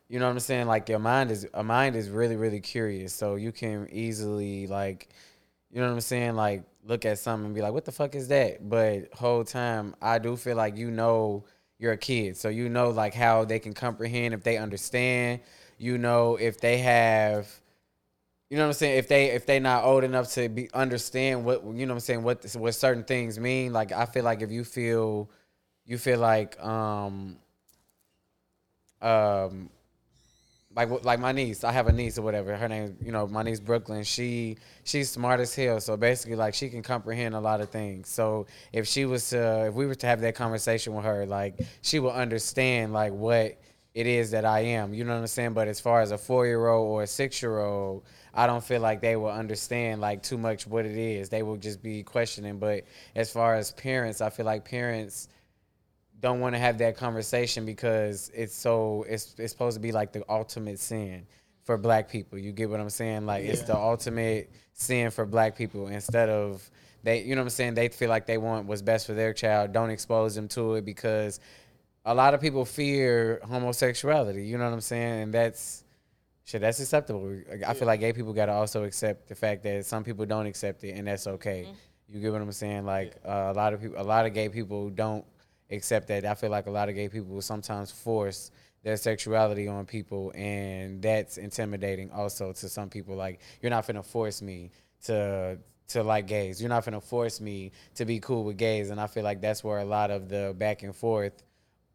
you 0.09 0.19
know 0.19 0.27
what 0.27 0.33
I'm 0.33 0.41
saying. 0.41 0.67
Like 0.67 0.89
your 0.89 0.99
mind 0.99 1.31
is 1.31 1.47
a 1.55 1.63
mind 1.63 1.95
is 1.95 2.11
really 2.11 2.35
really 2.37 2.61
curious, 2.61 3.13
so 3.13 3.37
you 3.37 3.53
can 3.53 3.87
easily 3.93 4.67
like 4.67 5.09
you 5.71 5.81
know 5.81 5.87
what 5.87 5.95
I'm 5.95 6.01
saying. 6.01 6.35
Like 6.35 6.65
look 6.87 7.05
at 7.05 7.19
something 7.21 7.47
and 7.47 7.55
be 7.55 7.63
like, 7.63 7.73
what 7.73 7.85
the 7.85 7.93
fuck 7.93 8.17
is 8.17 8.29
that? 8.29 8.69
But 8.69 9.15
whole 9.15 9.45
time, 9.45 9.95
I 10.03 10.19
do 10.19 10.37
feel 10.37 10.57
like 10.57 10.77
you 10.77 10.91
know 10.91 11.45
you're 11.79 11.93
a 11.93 11.99
kid, 11.99 12.37
so 12.37 12.49
you 12.49 12.69
know 12.69 12.91
like 12.91 13.15
how 13.15 13.45
they 13.45 13.59
can 13.59 13.73
comprehend 13.73 14.35
if 14.35 14.43
they 14.43 14.57
understand. 14.57 15.41
You 15.79 15.99
know 15.99 16.37
if 16.37 16.61
they 16.61 16.79
have 16.79 17.49
you 18.51 18.59
know 18.59 18.65
what 18.65 18.69
I'm 18.69 18.73
saying? 18.75 18.99
If 18.99 19.09
they 19.09 19.31
if 19.31 19.47
they 19.47 19.59
not 19.59 19.85
old 19.85 20.05
enough 20.05 20.33
to 20.35 20.49
be 20.49 20.69
understand 20.73 21.45
what 21.45 21.65
you 21.65 21.87
know 21.87 21.95
what 21.95 21.97
I'm 21.97 22.01
saying 22.01 22.23
what 22.23 22.45
what 22.55 22.75
certain 22.75 23.03
things 23.03 23.39
mean, 23.39 23.73
like 23.73 23.91
I 23.91 24.07
feel 24.07 24.23
like 24.23 24.43
if 24.43 24.51
you 24.53 24.65
feel 24.65 25.29
you 25.87 25.99
feel 25.99 26.21
like 26.21 26.63
um 26.63 27.37
um 29.03 29.71
like 30.77 31.05
like 31.05 31.21
my 31.21 31.33
niece, 31.33 31.63
I 31.63 31.73
have 31.73 31.87
a 31.87 31.93
niece 31.93 32.19
or 32.19 32.23
whatever. 32.23 32.57
Her 32.57 32.69
name, 32.69 32.97
you 33.01 33.13
know, 33.13 33.27
my 33.27 33.43
niece 33.43 33.61
Brooklyn. 33.61 34.03
She 34.05 34.57
she's 34.85 35.11
smart 35.11 35.41
as 35.41 35.55
hell. 35.55 35.81
So 35.81 35.97
basically, 35.97 36.37
like 36.37 36.55
she 36.55 36.69
can 36.69 36.83
comprehend 36.83 37.35
a 37.35 37.41
lot 37.41 37.61
of 37.61 37.71
things. 37.71 38.09
So 38.09 38.47
if 38.73 38.87
she 38.87 39.05
was 39.05 39.31
to, 39.31 39.67
if 39.67 39.75
we 39.75 39.87
were 39.87 39.95
to 39.95 40.07
have 40.07 40.21
that 40.23 40.35
conversation 40.35 40.95
with 40.95 41.05
her, 41.05 41.27
like 41.27 41.61
she 41.83 42.01
will 42.01 42.13
understand 42.13 42.93
like 42.93 43.13
what 43.13 43.59
it 43.95 44.07
is 44.09 44.33
that 44.33 44.45
I 44.45 44.61
am. 44.61 44.93
You 44.93 45.05
know 45.05 45.15
what 45.15 45.21
I'm 45.21 45.27
saying? 45.29 45.53
But 45.53 45.69
as 45.69 45.81
far 45.81 46.01
as 46.01 46.11
a 46.11 46.19
four 46.19 46.47
year 46.47 46.67
old 46.67 46.89
or 46.89 47.03
a 47.05 47.07
six 47.07 47.41
year 47.41 47.61
old, 47.61 48.05
I 48.35 48.49
don't 48.49 48.65
feel 48.65 48.81
like 48.81 49.01
they 49.01 49.15
will 49.15 49.31
understand 49.31 50.01
like 50.01 50.23
too 50.23 50.39
much 50.39 50.67
what 50.67 50.85
it 50.85 50.97
is. 50.97 51.29
They 51.29 51.45
will 51.45 51.57
just 51.57 51.83
be 51.83 52.03
questioning. 52.03 52.59
But 52.59 52.85
as 53.15 53.31
far 53.31 53.55
as 53.55 53.71
parents, 53.71 54.21
I 54.21 54.31
feel 54.31 54.47
like 54.47 54.65
parents 54.65 55.29
don't 56.21 56.41
want 56.41 56.55
to 56.55 56.59
have 56.59 56.79
that 56.79 56.97
conversation 56.97 57.67
because 57.67 58.31
it's 58.35 58.55
so 58.55 59.05
it's 59.09 59.35
it's 59.39 59.53
supposed 59.53 59.75
to 59.75 59.81
be 59.81 59.93
like 59.93 60.13
the 60.13 60.25
ultimate 60.29 60.79
sin 60.79 61.27
for 61.65 61.77
black 61.77 62.09
people. 62.09 62.39
You 62.39 62.53
get 62.53 62.71
what 62.71 62.81
I'm 62.81 62.91
saying? 62.91 63.27
Like 63.27 63.45
it's 63.45 63.63
the 63.63 63.77
ultimate 63.77 64.51
sin 64.73 65.11
for 65.11 65.25
black 65.25 65.57
people 65.57 65.89
instead 65.89 66.29
of 66.29 66.69
they 67.03 67.23
you 67.23 67.35
know 67.35 67.43
what 67.43 67.47
I'm 67.47 67.51
saying? 67.51 67.75
They 67.75 67.89
feel 67.89 68.09
like 68.09 68.27
they 68.27 68.39
want 68.39 68.67
what's 68.67 68.83
best 68.83 69.07
for 69.07 69.15
their 69.15 69.33
child. 69.33 69.73
Don't 69.73 69.91
expose 69.91 70.35
them 70.35 70.49
to 70.49 70.75
it 70.75 70.85
because 70.85 71.41
a 72.05 72.15
lot 72.15 72.35
of 72.35 72.41
people 72.41 72.65
fear 72.65 73.41
homosexuality, 73.45 74.47
you 74.47 74.59
know 74.59 74.65
what 74.65 74.73
I'm 74.75 74.81
saying? 74.81 75.23
And 75.23 75.35
that's 75.35 75.85
shit, 76.45 76.61
that's 76.61 76.81
acceptable. 76.81 77.41
I 77.67 77.75
feel 77.75 77.87
like 77.87 78.01
gay 78.01 78.13
people 78.13 78.33
gotta 78.33 78.53
also 78.53 78.85
accept 78.85 79.29
the 79.29 79.35
fact 79.35 79.63
that 79.65 79.87
some 79.87 80.05
people 80.05 80.27
don't 80.27 80.47
accept 80.47 80.85
it 80.85 80.93
and 80.97 81.07
that's 81.07 81.27
okay. 81.27 81.67
You 82.09 82.21
get 82.21 82.33
what 82.33 82.43
I'm 82.43 82.53
saying? 82.53 82.85
Like 82.85 83.17
uh, 83.25 83.53
a 83.53 83.55
lot 83.55 83.73
of 83.73 83.81
people 83.81 84.01
a 84.01 84.05
lot 84.05 84.27
of 84.27 84.35
gay 84.35 84.49
people 84.49 84.91
don't 84.91 85.25
accept 85.75 86.09
that. 86.09 86.25
I 86.25 86.35
feel 86.35 86.51
like 86.51 86.67
a 86.67 86.71
lot 86.71 86.89
of 86.89 86.95
gay 86.95 87.09
people 87.09 87.35
will 87.35 87.43
sometimes 87.43 87.91
force 87.91 88.51
their 88.83 88.97
sexuality 88.97 89.67
on 89.67 89.87
people, 89.87 90.33
and 90.35 91.01
that's 91.03 91.39
intimidating 91.39 92.11
also 92.13 92.53
to 92.53 92.69
some 92.69 92.91
people. 92.91 93.17
Like 93.17 93.41
you're 93.61 93.71
not 93.71 93.87
gonna 93.87 94.03
force 94.03 94.43
me 94.43 94.71
to 95.05 95.59
to 95.89 96.03
like 96.03 96.27
gays. 96.27 96.61
You're 96.61 96.71
not 96.71 96.85
gonna 96.85 97.01
force 97.01 97.41
me 97.41 97.73
to 97.95 98.05
be 98.05 98.21
cool 98.21 98.45
with 98.45 98.57
gays, 98.57 98.91
and 98.91 99.01
I 99.01 99.07
feel 99.07 99.25
like 99.25 99.41
that's 99.41 99.65
where 99.65 99.79
a 99.79 99.85
lot 99.85 100.11
of 100.11 100.29
the 100.29 100.55
back 100.57 100.83
and 100.83 100.95
forth 100.95 101.43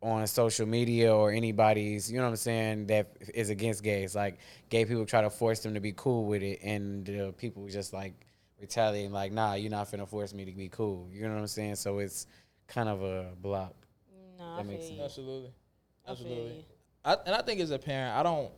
on 0.02 0.26
social 0.28 0.66
media 0.66 1.14
or 1.14 1.32
anybody's, 1.32 2.10
you 2.10 2.18
know 2.18 2.24
what 2.24 2.30
I'm 2.30 2.36
saying, 2.38 2.88
that 2.88 3.12
is 3.34 3.50
against 3.50 3.84
gays. 3.84 4.16
Like 4.16 4.40
gay 4.70 4.86
people 4.86 5.06
try 5.06 5.22
to 5.22 5.30
force 5.30 5.60
them 5.60 5.74
to 5.74 5.80
be 5.80 5.94
cool 5.96 6.26
with 6.26 6.42
it, 6.42 6.60
and 6.64 7.10
uh, 7.10 7.32
people 7.34 7.68
just 7.68 7.94
like 7.94 8.14
retaliating, 8.60 9.12
like, 9.12 9.32
nah, 9.32 9.54
you're 9.54 9.72
not 9.72 9.92
gonna 9.92 10.06
force 10.06 10.34
me 10.34 10.46
to 10.46 10.52
be 10.52 10.70
cool. 10.70 11.10
You 11.12 11.28
know 11.28 11.34
what 11.34 11.42
I'm 11.42 11.48
saying? 11.48 11.76
So 11.76 12.00
it's 12.00 12.28
kind 12.70 12.90
of 12.90 13.02
a 13.02 13.34
block. 13.42 13.74
No, 14.38 14.46
I 14.46 14.64
makes 14.64 14.86
feel 14.88 14.98
sense. 14.98 15.02
absolutely, 15.06 15.52
absolutely. 16.08 16.66
I, 17.04 17.18
and 17.26 17.36
I 17.36 17.42
think 17.42 17.60
as 17.60 17.72
a 17.72 17.80
parent, 17.80 18.16
I 18.18 18.24
don't. 18.24 18.52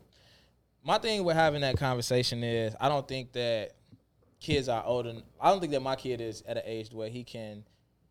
My 0.84 0.98
thing 0.98 1.24
with 1.24 1.36
having 1.36 1.62
that 1.62 1.78
conversation 1.78 2.44
is 2.44 2.76
I 2.80 2.90
don't 2.90 3.08
think 3.08 3.32
that 3.34 3.72
kids 4.40 4.68
are 4.70 4.84
old. 4.84 5.08
En- 5.08 5.24
I 5.40 5.50
don't 5.52 5.60
think 5.60 5.72
that 5.74 5.82
my 5.82 5.96
kid 5.96 6.22
is 6.22 6.44
at 6.48 6.58
an 6.58 6.64
age 6.66 6.92
where 6.92 7.10
he 7.10 7.24
can 7.24 7.64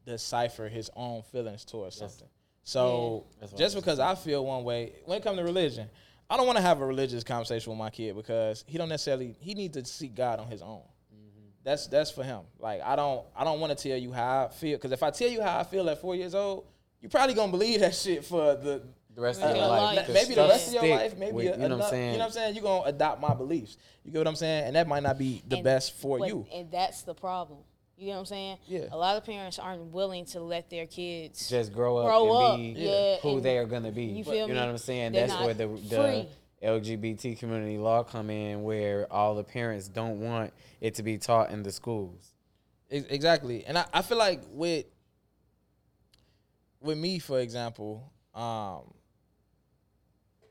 decipher 0.07 0.69
his 0.69 0.91
own 0.97 1.23
feelings 1.23 1.65
towards 1.65 1.97
something. 1.97 2.29
So 2.63 3.27
That's 3.41 3.53
what 3.53 3.59
just 3.59 3.75
I 3.75 3.79
was 3.79 3.85
because 3.85 3.99
I 3.99 4.15
feel 4.15 4.45
one 4.45 4.65
way 4.65 4.93
when 5.05 5.19
it 5.19 5.25
comes 5.25 5.39
to 5.39 5.45
religion, 5.45 5.89
I 6.29 6.37
don't 6.37 6.47
want 6.47 6.57
to 6.59 6.63
have 6.63 6.81
a 6.81 6.87
religious 6.87 7.25
conversation 7.25 7.71
with 7.71 7.79
my 7.79 7.91
kid 7.91 8.15
because 8.15 8.65
he 8.67 8.79
don't 8.79 8.89
necessarily 8.89 9.35
he 9.41 9.55
needs 9.55 9.77
to 9.77 9.85
seek 9.85 10.15
God 10.15 10.39
on 10.39 10.47
his 10.49 10.63
own. 10.63 10.83
That's 11.63 11.87
that's 11.89 12.11
for 12.11 12.25
him. 12.25 12.41
Like 12.59 12.81
I 12.83 12.97
don't 12.97 13.25
I 13.37 13.45
don't 13.45 13.61
want 13.61 13.77
to 13.77 13.89
tell 13.89 13.99
you 13.99 14.13
how 14.13 14.45
I 14.47 14.49
feel 14.49 14.77
because 14.79 14.93
if 14.93 15.03
I 15.03 15.11
tell 15.11 15.29
you 15.29 15.43
how 15.43 15.59
I 15.59 15.65
feel 15.65 15.89
at 15.91 16.01
four 16.01 16.15
years 16.17 16.35
old, 16.35 16.65
you're 17.01 17.11
probably 17.11 17.35
gonna 17.35 17.53
believe 17.53 17.81
that 17.81 17.95
shit 17.95 18.25
for 18.25 18.55
the 18.55 18.83
The 19.15 19.21
rest 19.21 19.43
of 19.43 19.51
your 19.51 19.59
your 19.59 19.67
life. 19.69 19.97
life. 19.97 20.07
'cause 20.07 20.15
maybe 20.15 20.35
the 20.35 20.49
rest 20.49 20.69
of 20.69 20.75
your 20.85 20.97
life, 20.97 21.17
maybe 21.19 21.33
with- 21.33 21.47
a, 21.47 21.51
you 21.51 21.57
know 21.57 21.63
what 21.63 21.65
I'm 21.67 21.73
enough- 21.73 21.91
saying. 21.91 22.13
You 22.13 22.19
know 22.19 22.25
what 22.25 22.27
I'm 22.27 22.33
saying? 22.33 22.55
You're 22.55 22.63
gonna 22.65 22.89
adopt 22.89 23.21
my 23.21 23.35
beliefs. 23.35 23.77
You 24.05 24.13
get 24.13 24.19
what 24.19 24.29
I'm 24.29 24.37
saying? 24.37 24.65
And 24.65 24.77
that 24.77 24.87
might 24.89 25.03
not 25.03 25.19
be 25.19 25.43
the 25.47 25.57
And- 25.57 25.65
best 25.65 25.93
for 25.95 26.19
but- 26.19 26.29
you. 26.29 26.47
And 26.55 26.71
that's 26.71 27.03
the 27.03 27.15
problem. 27.15 27.59
You 27.99 28.07
know 28.07 28.13
what 28.15 28.19
I'm 28.21 28.27
saying? 28.27 28.59
Yeah. 28.67 28.81
A 28.93 28.97
lot 28.97 29.19
of 29.19 29.27
parents 29.27 29.59
aren't 29.59 29.93
willing 29.93 30.25
to 30.27 30.41
let 30.41 30.71
their 30.71 30.87
kids 30.87 31.51
just 31.51 31.71
grow 31.71 31.99
up 31.99 32.07
grow 32.07 32.33
up. 32.33 32.55
and 32.59 32.75
be 32.75 32.81
Yeah, 32.81 33.17
who 33.19 33.33
and 33.37 33.43
they 33.43 33.59
are 33.59 33.67
gonna 33.67 33.91
be. 33.93 34.05
you 34.05 34.25
But 34.25 34.31
feel 34.33 34.49
you 34.49 34.55
know 34.55 34.61
what 34.61 34.71
I'm 34.71 34.79
saying? 34.79 35.13
They're 35.13 35.27
That's 35.27 35.39
where 35.45 35.53
the 35.53 35.67
the 35.67 35.97
free. 35.97 36.29
LGBT 36.63 37.39
community 37.39 37.79
law 37.79 38.03
come 38.03 38.31
in, 38.31 38.63
where 38.63 39.11
all 39.13 39.35
the 39.35 39.45
parents 39.45 39.89
don't 39.89 40.21
want 40.21 40.53
it 40.81 40.95
to 40.97 41.03
be 41.03 41.19
taught 41.19 41.51
in 41.51 41.63
the 41.63 41.73
schools. 41.73 42.35
Exactly. 42.91 43.65
And 43.65 43.79
I, 43.79 43.87
I 43.93 44.03
feel 44.03 44.19
like 44.19 44.43
with 44.51 44.87
with 46.81 46.99
me, 46.99 47.19
for 47.19 47.41
example, 47.41 48.11
um, 48.35 48.93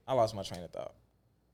I 0.08 0.14
lost 0.14 0.36
my 0.36 0.44
train 0.44 0.64
of 0.64 0.72
thought. 0.72 0.94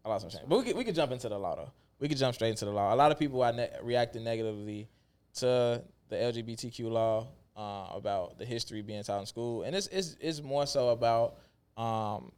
I 0.03 0.09
lost 0.09 0.25
my 0.25 0.31
train. 0.31 0.43
But 0.47 0.59
we 0.59 0.63
could, 0.65 0.75
we 0.77 0.83
could 0.83 0.95
jump 0.95 1.11
into 1.11 1.29
the 1.29 1.37
law 1.37 1.55
though. 1.55 1.71
We 1.99 2.07
could 2.07 2.17
jump 2.17 2.35
straight 2.35 2.49
into 2.49 2.65
the 2.65 2.71
law. 2.71 2.93
A 2.93 2.95
lot 2.95 3.11
of 3.11 3.17
people 3.17 3.41
are 3.41 3.53
ne- 3.53 3.71
reacting 3.81 4.23
negatively 4.23 4.89
to 5.35 5.81
the 6.09 6.15
LGBTQ 6.15 6.89
law 6.89 7.27
uh, 7.57 7.95
about 7.95 8.37
the 8.37 8.45
history 8.45 8.81
being 8.81 9.03
taught 9.03 9.21
in 9.21 9.25
school, 9.25 9.63
and 9.63 9.75
it's 9.75 9.87
it's, 9.87 10.15
it's 10.19 10.41
more 10.41 10.67
so 10.67 10.89
about 10.89 11.37
um, 11.77 12.31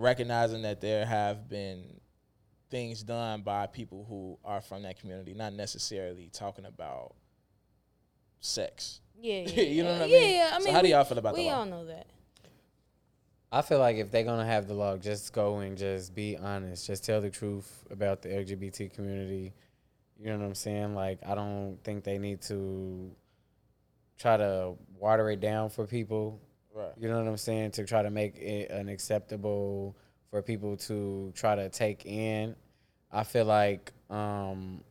recognizing 0.00 0.62
that 0.62 0.80
there 0.80 1.04
have 1.06 1.48
been 1.48 2.00
things 2.70 3.02
done 3.02 3.42
by 3.42 3.66
people 3.66 4.06
who 4.08 4.38
are 4.44 4.60
from 4.60 4.82
that 4.82 4.98
community, 4.98 5.34
not 5.34 5.52
necessarily 5.52 6.30
talking 6.32 6.64
about 6.64 7.14
sex. 8.40 9.00
Yeah, 9.20 9.40
yeah, 9.46 9.62
You 9.62 9.82
know 9.84 9.92
what 9.92 10.02
I 10.02 10.06
mean? 10.06 10.34
Yeah, 10.34 10.50
I 10.54 10.58
So 10.58 10.64
mean, 10.64 10.74
how 10.74 10.82
do 10.82 10.88
y'all 10.88 11.04
feel 11.04 11.18
about 11.18 11.34
the 11.34 11.42
we 11.42 11.48
law? 11.48 11.58
all 11.60 11.66
know 11.66 11.84
that. 11.86 12.06
I 13.52 13.62
feel 13.62 13.80
like 13.80 13.96
if 13.96 14.10
they're 14.12 14.24
gonna 14.24 14.46
have 14.46 14.68
the 14.68 14.74
law, 14.74 14.96
just 14.96 15.32
go 15.32 15.58
and 15.58 15.76
just 15.76 16.14
be 16.14 16.36
honest. 16.36 16.86
Just 16.86 17.04
tell 17.04 17.20
the 17.20 17.30
truth 17.30 17.84
about 17.90 18.22
the 18.22 18.28
LGBT 18.28 18.92
community. 18.92 19.52
You 20.18 20.26
know 20.30 20.38
what 20.38 20.44
I'm 20.46 20.54
saying? 20.54 20.94
Like 20.94 21.18
I 21.26 21.34
don't 21.34 21.78
think 21.82 22.04
they 22.04 22.18
need 22.18 22.42
to 22.42 23.10
try 24.18 24.36
to 24.36 24.74
water 24.96 25.30
it 25.30 25.40
down 25.40 25.68
for 25.70 25.86
people. 25.86 26.40
Right. 26.74 26.92
You 26.96 27.08
know 27.08 27.18
what 27.18 27.26
I'm 27.26 27.36
saying? 27.36 27.72
To 27.72 27.84
try 27.84 28.02
to 28.02 28.10
make 28.10 28.36
it 28.36 28.70
an 28.70 28.88
acceptable 28.88 29.96
for 30.30 30.42
people 30.42 30.76
to 30.76 31.32
try 31.34 31.56
to 31.56 31.68
take 31.68 32.06
in. 32.06 32.54
I 33.10 33.24
feel 33.24 33.44
like 33.44 33.92
um 34.08 34.82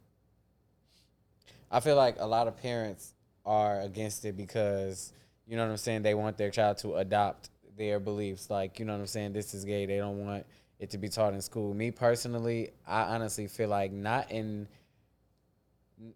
I 1.71 1.79
feel 1.79 1.95
like 1.95 2.15
a 2.19 2.25
lot 2.25 2.47
of 2.47 2.57
parents 2.57 3.13
are 3.45 3.81
against 3.81 4.25
it 4.25 4.35
because 4.35 5.13
you 5.47 5.55
know 5.55 5.63
what 5.63 5.71
I'm 5.71 5.77
saying, 5.77 6.03
they 6.03 6.13
want 6.13 6.37
their 6.37 6.51
child 6.51 6.77
to 6.79 6.95
adopt 6.95 7.49
their 7.75 7.99
beliefs. 7.99 8.51
Like, 8.51 8.77
you 8.77 8.85
know 8.85 8.93
what 8.93 8.99
I'm 8.99 9.07
saying, 9.07 9.33
this 9.33 9.55
is 9.55 9.65
gay. 9.65 9.87
They 9.87 9.97
don't 9.97 10.23
want 10.23 10.45
it 10.77 10.91
to 10.91 10.99
be 10.99 11.09
taught 11.09 11.33
in 11.33 11.41
school. 11.41 11.73
Me 11.73 11.89
personally, 11.89 12.69
I 12.85 13.01
honestly 13.15 13.47
feel 13.47 13.69
like 13.69 13.91
not 13.91 14.29
in 14.31 14.67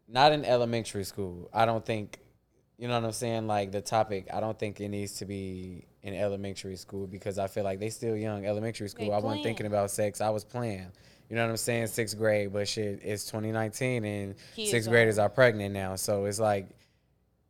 not 0.08 0.32
in 0.32 0.46
elementary 0.46 1.04
school. 1.04 1.50
I 1.52 1.66
don't 1.66 1.84
think 1.86 2.20
you 2.78 2.88
know 2.88 2.96
what 2.96 3.06
I'm 3.06 3.12
saying? 3.12 3.48
Like 3.48 3.72
the 3.72 3.82
topic, 3.82 4.28
I 4.34 4.40
don't 4.40 4.58
think 4.58 4.82
it 4.82 4.90
needs 4.90 5.14
to 5.18 5.26
be 5.26 5.86
in 6.02 6.14
elementary 6.14 6.76
school 6.76 7.08
because 7.08 7.40
I 7.40 7.48
feel 7.48 7.64
like 7.64 7.80
they 7.80 7.90
still 7.90 8.16
young. 8.16 8.46
Elementary 8.46 8.90
school, 8.90 9.14
I 9.14 9.20
wasn't 9.20 9.44
thinking 9.44 9.66
about 9.66 9.92
sex. 9.92 10.22
I 10.22 10.30
was 10.30 10.44
playing. 10.44 10.88
You 11.30 11.36
know 11.38 11.44
what 11.44 11.52
I'm 11.52 11.58
saying? 11.58 11.88
Sixth 11.88 12.18
grade, 12.18 12.52
but 12.52 12.68
shit, 12.68 13.00
it's 13.04 13.26
2019 13.26 14.06
and 14.06 14.36
Kids 14.56 14.72
sixth 14.72 14.90
graders 14.90 15.18
are 15.18 15.30
pregnant 15.30 15.74
now. 15.74 15.96
So 15.96 16.26
it's 16.26 16.40
like, 16.40 16.68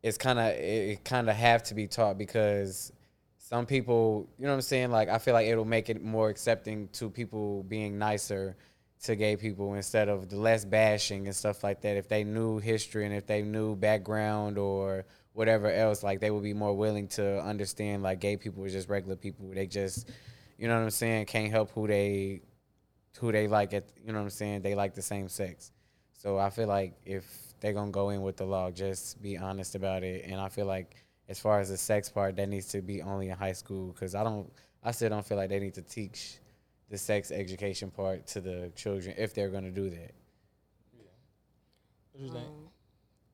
it's 0.03 0.17
kind 0.17 0.37
of 0.37 0.47
it, 0.51 0.89
it 0.89 1.03
kind 1.03 1.29
of 1.29 1.35
have 1.35 1.63
to 1.63 1.73
be 1.73 1.87
taught 1.87 2.17
because 2.17 2.91
some 3.37 3.65
people, 3.65 4.27
you 4.37 4.45
know 4.45 4.51
what 4.51 4.55
I'm 4.55 4.61
saying? 4.61 4.91
Like 4.91 5.09
I 5.09 5.17
feel 5.17 5.33
like 5.33 5.47
it'll 5.47 5.65
make 5.65 5.89
it 5.89 6.03
more 6.03 6.29
accepting 6.29 6.89
to 6.93 7.09
people 7.09 7.63
being 7.63 7.97
nicer 7.97 8.55
to 9.03 9.15
gay 9.15 9.35
people 9.35 9.73
instead 9.73 10.07
of 10.07 10.29
the 10.29 10.37
less 10.37 10.63
bashing 10.63 11.27
and 11.27 11.35
stuff 11.35 11.63
like 11.63 11.81
that. 11.81 11.97
If 11.97 12.07
they 12.07 12.23
knew 12.23 12.59
history 12.59 13.05
and 13.05 13.13
if 13.13 13.27
they 13.27 13.41
knew 13.41 13.75
background 13.75 14.57
or 14.57 15.05
whatever 15.33 15.69
else, 15.69 16.03
like 16.03 16.19
they 16.21 16.31
would 16.31 16.43
be 16.43 16.53
more 16.53 16.73
willing 16.73 17.07
to 17.09 17.41
understand 17.43 18.01
like 18.01 18.19
gay 18.19 18.37
people 18.37 18.63
are 18.63 18.69
just 18.69 18.87
regular 18.87 19.17
people. 19.17 19.49
They 19.53 19.67
just, 19.67 20.09
you 20.57 20.67
know 20.67 20.75
what 20.75 20.83
I'm 20.83 20.89
saying, 20.89 21.25
can't 21.25 21.51
help 21.51 21.71
who 21.71 21.87
they 21.87 22.41
who 23.19 23.31
they 23.31 23.47
like 23.47 23.73
at 23.73 23.85
you 24.03 24.11
know 24.11 24.19
what 24.19 24.25
I'm 24.25 24.29
saying, 24.29 24.61
they 24.61 24.73
like 24.73 24.95
the 24.95 25.01
same 25.01 25.27
sex. 25.27 25.71
So 26.13 26.37
I 26.37 26.49
feel 26.49 26.67
like 26.67 26.93
if 27.05 27.25
they're 27.59 27.73
gonna 27.73 27.91
go 27.91 28.09
in 28.09 28.21
with 28.21 28.37
the 28.37 28.45
law, 28.45 28.71
just 28.71 29.21
be 29.21 29.37
honest 29.37 29.75
about 29.75 30.03
it. 30.03 30.25
And 30.25 30.39
I 30.39 30.47
feel 30.47 30.65
like 30.65 30.95
as 31.27 31.39
far 31.39 31.59
as 31.59 31.69
the 31.69 31.77
sex 31.77 32.09
part, 32.09 32.37
that 32.37 32.47
needs 32.47 32.67
to 32.67 32.81
be 32.81 33.01
only 33.01 33.29
in 33.29 33.35
high 33.35 33.51
school 33.51 33.91
because 33.91 34.15
I 34.15 34.23
don't, 34.23 34.49
I 34.81 34.91
still 34.91 35.09
don't 35.09 35.25
feel 35.25 35.37
like 35.37 35.49
they 35.49 35.59
need 35.59 35.73
to 35.75 35.81
teach 35.81 36.37
the 36.93 36.99
sex 36.99 37.31
education 37.31 37.89
part 37.89 38.27
to 38.27 38.39
the 38.39 38.71
children 38.75 39.15
if 39.17 39.33
they're 39.33 39.49
gonna 39.49 39.71
do 39.71 39.89
that. 39.89 40.11
What 42.11 42.23
you? 42.23 42.29
Um, 42.29 42.69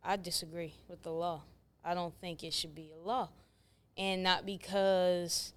I 0.02 0.16
disagree 0.16 0.76
with 0.88 1.04
the 1.04 1.12
law. 1.12 1.42
I 1.84 1.94
don't 1.94 2.14
think 2.22 2.42
it 2.42 2.54
should 2.54 2.74
be 2.74 2.94
a 2.96 3.06
law. 3.06 3.28
And 3.98 4.24
not 4.24 4.46
because 4.46 5.52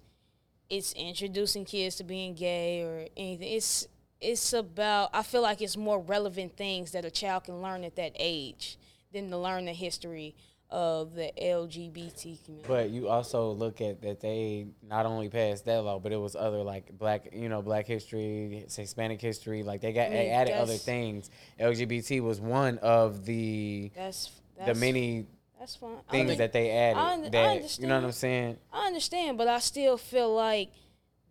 it's 0.69 0.91
introducing 0.91 1.63
kids 1.63 1.95
to 1.95 2.03
being 2.03 2.33
gay 2.33 2.81
or 2.81 3.07
anything. 3.15 3.53
It's 3.53 3.87
it's 4.19 4.51
about 4.51 5.09
I 5.13 5.23
feel 5.23 5.41
like 5.41 5.61
it's 5.61 5.77
more 5.77 6.01
relevant 6.01 6.57
things 6.57 6.91
that 6.91 7.05
a 7.05 7.11
child 7.11 7.45
can 7.45 7.61
learn 7.61 7.85
at 7.85 7.95
that 7.95 8.11
age 8.19 8.77
than 9.13 9.29
to 9.29 9.37
learn 9.37 9.63
the 9.63 9.71
history 9.71 10.35
of 10.73 11.13
the 11.13 11.31
LGBT 11.39 12.43
community. 12.43 12.65
But 12.67 12.89
you 12.89 13.07
also 13.07 13.51
look 13.51 13.79
at 13.79 14.01
that 14.01 14.19
they 14.19 14.65
not 14.81 15.05
only 15.05 15.29
passed 15.29 15.65
that 15.65 15.83
law, 15.83 15.99
but 15.99 16.11
it 16.11 16.17
was 16.17 16.35
other 16.35 16.63
like 16.63 16.97
black, 16.97 17.29
you 17.31 17.47
know, 17.47 17.61
black 17.61 17.85
history, 17.85 18.65
Hispanic 18.75 19.21
history. 19.21 19.61
Like 19.61 19.81
they 19.81 19.93
got 19.93 20.07
I 20.07 20.09
mean, 20.09 20.13
they 20.13 20.29
added 20.31 20.55
other 20.55 20.73
things. 20.73 21.29
LGBT 21.59 22.21
was 22.21 22.41
one 22.41 22.79
of 22.79 23.23
the 23.23 23.91
that's 23.95 24.31
the 24.65 24.73
many 24.73 25.27
that's 25.59 25.75
fine. 25.75 25.97
Things 26.09 26.37
that 26.39 26.51
they 26.51 26.71
added. 26.71 26.99
I 26.99 27.13
un- 27.13 27.25
I 27.25 27.29
that 27.29 27.79
you 27.79 27.87
know 27.87 27.95
what. 27.95 28.05
I'm 28.05 28.11
saying? 28.11 28.57
I 28.73 28.87
understand, 28.87 29.37
but 29.37 29.47
I 29.47 29.59
still 29.59 29.97
feel 29.97 30.33
like 30.33 30.71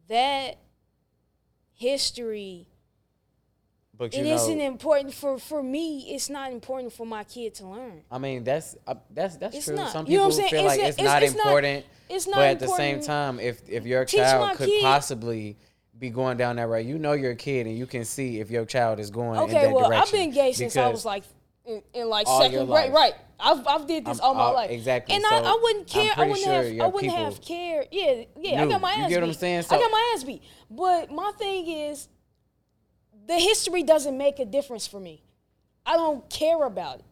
that 0.09 0.59
history 1.73 2.69
But 4.03 4.15
it 4.15 4.19
you 4.19 4.25
know, 4.35 4.49
not 4.49 4.65
important 4.75 5.15
for 5.15 5.39
for 5.39 5.63
me. 5.63 6.13
It's 6.15 6.29
not 6.29 6.51
important 6.51 6.93
for 6.93 7.07
my 7.07 7.23
kid 7.25 7.55
to 7.57 7.67
learn. 7.69 8.03
I 8.11 8.19
mean, 8.19 8.43
that's 8.43 8.77
uh, 8.87 8.95
that's 9.11 9.37
that's 9.37 9.57
It's 9.57 9.67
true. 9.67 9.77
not. 9.77 9.93
Some 9.93 10.07
You 10.07 10.19
know 10.19 10.29
people 10.29 10.37
what 10.39 10.45
I'm 10.45 10.51
saying? 10.51 10.51
feel 10.51 10.65
like 10.65 10.79
It's- 10.79 10.91
it's, 10.91 10.99
it's- 10.99 11.13
not 11.15 11.23
it's 11.23 11.35
not- 11.37 11.47
important. 11.47 11.87
It's 12.11 12.27
not 12.27 12.37
but 12.37 12.49
at 12.49 12.59
the 12.59 12.69
same 12.69 13.01
time, 13.01 13.39
if 13.41 13.63
if 13.69 13.87
your 13.87 14.05
Teach 14.05 14.21
child 14.21 14.57
could 14.59 14.69
kid. 14.69 14.83
possibly 14.83 15.57
be 15.99 16.11
going 16.11 16.37
down 16.37 16.57
that 16.57 16.67
road, 16.67 16.85
you 16.85 16.99
know 16.99 17.13
you're 17.13 17.35
kid 17.37 17.67
and 17.69 17.79
you 17.79 17.87
can 17.87 18.05
see 18.05 18.41
if 18.41 18.51
your 18.51 18.65
child 18.67 18.99
is 18.99 19.11
going 19.11 19.37
in 19.39 19.45
Okay, 19.45 19.53
that 19.67 19.73
well, 19.73 19.89
direction. 19.89 20.03
I've 20.03 20.13
been 20.13 20.31
gay 20.33 20.53
since 20.53 20.77
I 20.77 20.89
was 20.89 21.05
like 21.05 21.23
in, 21.65 21.81
in 21.95 22.09
like 22.09 22.27
second 22.27 22.67
grade. 22.67 22.93
Right. 22.93 23.15
I've 23.39 23.67
I've 23.67 23.87
did 23.87 24.05
this 24.05 24.19
I'm- 24.21 24.27
all 24.29 24.35
my 24.35 24.41
all- 24.43 24.55
life. 24.55 24.71
exactly. 24.71 25.15
And 25.15 25.25
So, 25.25 25.35
I, 25.35 25.39
I 25.39 25.59
wouldn't 25.63 25.87
care. 25.87 26.13
I 26.17 26.21
wouldn't 26.27 26.39
sure 26.39 26.53
have. 26.65 26.81
I 26.81 26.87
wouldn't 26.89 27.13
have 27.13 27.35
people 27.41 27.57
care. 27.57 27.85
Yeah, 27.91 28.25
yeah. 28.37 28.63
I 28.63 28.67
got 28.69 28.81
my 28.81 28.95
You 28.95 29.03
ass 29.05 29.09
get 29.11 29.21
what. 29.21 29.29
I'm 29.29 29.35
saying? 29.35 29.65
I 29.71 29.79
got 29.79 29.91
my 29.91 30.13
ass 30.15 30.25
beat. 30.25 30.43
But 30.71 31.11
my 31.11 31.33
thing 31.39 31.67
is, 31.69 32.09
the 33.27 33.35
history 33.35 33.83
doesn't 33.83 34.17
make 34.17 34.39
a 34.39 34.45
difference 34.45 34.87
for 34.87 35.01
me. 35.01 35.23
I 35.85 35.97
don't 35.97 36.29
care 36.31 36.65
about 36.65 37.01
it. 37.01 37.05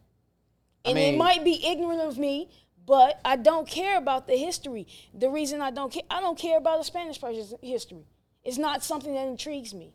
I 0.85 0.89
And 0.89 0.97
it 0.99 1.17
might 1.17 1.43
be 1.43 1.65
ignorant 1.65 2.01
of 2.01 2.17
me, 2.17 2.49
but 2.85 3.19
I 3.23 3.35
don't 3.35 3.67
care 3.67 3.97
about 3.97 4.27
the 4.27 4.35
history. 4.35 4.87
The 5.13 5.29
reason 5.29 5.61
I 5.61 5.71
don't 5.71 5.91
care, 5.91 6.03
I 6.09 6.19
don't 6.19 6.37
care 6.37 6.57
about 6.57 6.79
the 6.79 6.85
Spanish 6.85 7.19
person's 7.19 7.53
history. 7.61 8.05
It's 8.43 8.57
not 8.57 8.83
something 8.83 9.13
that 9.13 9.27
intrigues 9.27 9.73
me. 9.73 9.93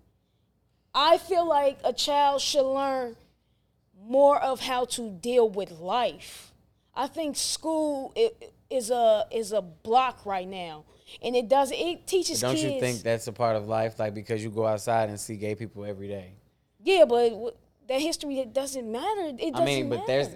I 0.95 1.19
feel 1.19 1.47
like 1.47 1.79
a 1.85 1.93
child 1.93 2.41
should 2.41 2.65
learn 2.65 3.17
more 4.01 4.41
of 4.41 4.61
how 4.61 4.85
to 4.85 5.11
deal 5.11 5.49
with 5.49 5.73
life. 5.73 6.53
I 6.95 7.07
think 7.09 7.37
school 7.37 8.15
is 8.71 8.91
a 8.91 9.27
is 9.31 9.53
a 9.53 9.61
block 9.61 10.25
right 10.25 10.49
now, 10.49 10.85
and 11.23 11.35
it 11.37 11.49
does 11.49 11.73
it 11.75 12.07
teaches 12.07 12.41
Don't 12.41 12.55
kids. 12.55 12.65
you 12.65 12.81
think 12.81 13.03
that's 13.03 13.27
a 13.27 13.33
part 13.33 13.57
of 13.57 13.67
life? 13.69 13.99
Like 13.99 14.15
because 14.15 14.43
you 14.43 14.51
go 14.51 14.67
outside 14.67 15.09
and 15.09 15.19
see 15.19 15.37
gay 15.37 15.55
people 15.55 15.85
every 15.85 16.09
day. 16.09 16.33
Yeah, 16.83 17.05
but 17.05 17.57
that 17.89 18.01
history 18.01 18.39
it 18.41 18.53
doesn't 18.53 18.91
matter. 18.91 19.29
It 19.39 19.53
doesn't 19.53 19.57
I 19.57 19.65
mean, 19.65 19.89
but 19.89 19.97
matter. 20.01 20.07
there's 20.07 20.29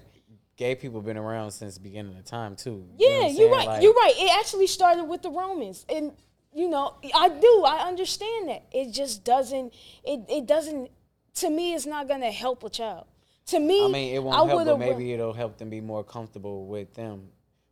gay 0.57 0.75
people 0.75 1.01
been 1.01 1.17
around 1.17 1.51
since 1.53 1.75
the 1.75 1.81
beginning 1.81 2.17
of 2.17 2.25
time 2.25 2.55
too. 2.57 2.87
You 2.99 3.09
know 3.09 3.15
Yeah, 3.15 3.27
you're 3.27 3.35
saying? 3.35 3.51
right. 3.53 3.67
Like, 3.67 3.83
you're 3.83 3.95
right. 3.95 4.15
It 4.17 4.39
actually 4.39 4.67
started 4.67 5.05
with 5.05 5.23
the 5.23 5.31
Romans, 5.31 5.87
and 5.89 6.13
you 6.53 6.69
know, 6.69 6.97
I 7.15 7.29
do. 7.29 7.65
I 7.67 7.87
understand 7.87 8.49
that. 8.49 8.65
It 8.73 8.93
just 8.93 9.25
doesn't. 9.25 9.73
It 10.05 10.21
it 10.29 10.47
doesn't. 10.47 10.91
To 11.37 11.51
me, 11.51 11.75
it's 11.75 11.87
not 11.87 12.09
gonna 12.09 12.31
help 12.31 12.65
a 12.65 12.71
child. 12.71 13.07
To 13.47 13.59
me, 13.59 13.85
I 13.85 13.89
mean, 13.89 14.15
it 14.15 14.23
won't 14.23 14.37
I 14.37 14.47
help, 14.47 14.65
but 14.67 14.79
maybe 14.79 15.13
it'll 15.13 15.33
help 15.33 15.59
them 15.59 15.71
be 15.71 15.81
more 15.81 16.05
comfortable 16.05 16.67
with 16.67 16.95
them, 16.95 17.29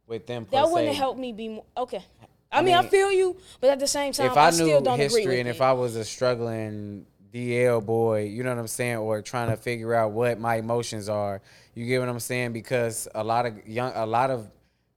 with 0.06 0.26
them. 0.26 0.46
That 0.50 0.70
wouldn't 0.70 0.92
se. 0.92 0.96
help 0.98 1.18
me 1.18 1.32
be 1.32 1.48
more. 1.48 1.64
Okay. 1.76 2.04
I, 2.50 2.61
I 2.61 2.62
mean, 2.62 2.74
I 2.74 2.87
feel 2.87 3.12
you, 3.12 3.37
but 3.61 3.70
at 3.70 3.78
the 3.78 3.87
same 3.87 4.12
time, 4.12 4.26
if 4.26 4.37
I, 4.37 4.50
still 4.50 4.66
knew 4.66 4.84
don't 4.84 4.94
agree 4.94 5.04
history 5.04 5.26
with 5.26 5.38
and 5.40 5.48
it. 5.48 5.52
if 5.52 5.61
I 5.61 5.72
was 5.72 5.96
a 5.96 6.04
struggling 6.04 7.06
DL 7.32 7.84
boy, 7.84 8.24
you 8.24 8.42
know 8.42 8.50
what 8.50 8.58
I'm 8.58 8.66
saying, 8.68 8.96
or 8.96 9.20
trying 9.20 9.50
to 9.50 9.56
figure 9.56 9.94
out 9.94 10.12
what 10.12 10.40
my 10.40 10.56
emotions 10.56 11.08
are, 11.08 11.42
you 11.74 11.87
get 11.87 12.00
what 12.00 12.08
I'm 12.08 12.20
saying? 12.20 12.52
Because 12.52 13.06
a 13.14 13.22
lot 13.22 13.46
of 13.46 13.66
young, 13.66 13.92
a 13.94 14.06
lot 14.06 14.30
of 14.30 14.50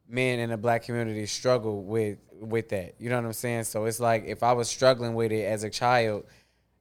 men 0.08 0.40
in 0.40 0.50
the 0.50 0.58
black 0.58 0.84
community 0.84 1.26
struggle 1.26 1.84
with 1.84 2.18
with 2.40 2.70
that. 2.70 2.96
You 3.00 3.10
know 3.10 3.18
what 3.18 3.26
I'm 3.26 3.34
saying? 3.34 3.66
So 3.66 3.86
it's 3.86 4.00
like 4.00 4.26
if 4.26 4.44
I 4.44 4.54
was 4.54 4.70
struggling 4.70 5.14
with 5.14 5.32
it 5.32 5.46
as 5.46 5.64
a 5.64 5.70
child, 5.70 6.26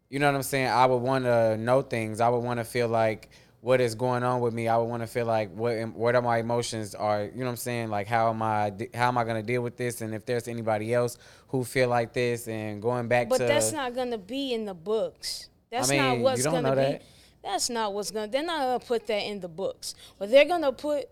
you 0.09 0.19
know 0.19 0.27
what 0.27 0.35
I'm 0.35 0.43
saying? 0.43 0.69
I 0.69 0.87
would 0.87 0.99
want 0.99 1.25
to 1.25 1.57
know 1.57 1.83
things. 1.83 2.21
I 2.21 2.29
would 2.29 2.43
want 2.43 2.59
to 2.59 2.65
feel 2.65 2.89
like 2.89 3.31
what 3.61 3.81
is 3.81 3.95
going 3.95 4.23
on 4.23 4.41
with 4.41 4.55
me. 4.55 4.69
I 4.69 4.77
would 4.77 4.85
want 4.85 5.03
to 5.03 5.07
feel 5.07 5.27
like 5.27 5.53
what 5.55 5.77
what 5.95 6.15
are 6.15 6.23
my 6.23 6.39
emotions 6.39 6.95
are. 6.95 7.25
You 7.25 7.31
know 7.39 7.45
what 7.45 7.51
I'm 7.51 7.57
saying? 7.57 7.91
Like 7.91 8.07
how 8.07 8.31
am 8.31 8.43
I 8.43 8.73
how 8.95 9.09
am 9.09 9.19
I 9.19 9.25
gonna 9.25 9.43
deal 9.43 9.63
with 9.63 9.77
this? 9.77 10.01
And 10.01 10.15
if 10.15 10.25
there's 10.25 10.49
anybody 10.49 10.95
else 10.95 11.19
who 11.49 11.65
feel 11.65 11.89
like 11.89 12.13
this, 12.13 12.49
and 12.49 12.81
going 12.81 13.09
back 13.09 13.29
but 13.29 13.39
to 13.39 13.45
that's 13.45 13.73
not 13.73 13.95
gonna 13.95 14.19
be 14.19 14.55
in 14.55 14.65
the 14.65 14.75
books. 14.75 15.49
That's 15.71 15.91
not 15.91 16.13
mean, 16.13 16.23
what's 16.23 16.39
you 16.39 16.45
don't 16.45 16.55
gonna 16.55 16.75
know 16.75 16.75
be. 16.75 16.93
that. 16.93 17.03
That's 17.43 17.71
not 17.71 17.93
what's 17.93 18.11
gonna. 18.11 18.29
They're 18.29 18.43
not 18.43 18.61
gonna 18.61 18.81
put 18.81 19.07
that 19.07 19.23
in 19.23 19.41
the 19.41 19.49
books. 19.49 19.95
But 20.19 20.31
they're 20.31 20.45
gonna 20.45 20.73
put. 20.73 21.07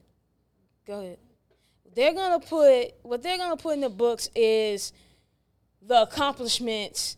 Go 0.87 1.01
ahead. 1.01 1.19
They're 1.95 2.15
gonna 2.15 2.41
put 2.41 2.95
what 3.03 3.23
they're 3.23 3.39
gonna 3.39 3.57
put 3.57 3.75
in 3.75 3.81
the 3.81 3.89
books 3.89 4.31
is 4.35 4.93
the 5.83 6.03
accomplishments 6.03 7.17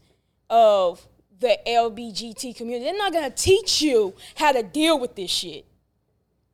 of 0.49 1.07
the 1.41 1.59
LBGT 1.67 2.55
community. 2.57 2.85
They're 2.85 2.99
not 2.99 3.13
gonna 3.13 3.31
teach 3.31 3.83
you 3.83 4.15
how 4.37 4.53
to 4.53 4.63
deal 4.63 4.99
with 4.99 5.15
this 5.17 5.31
shit. 5.31 5.65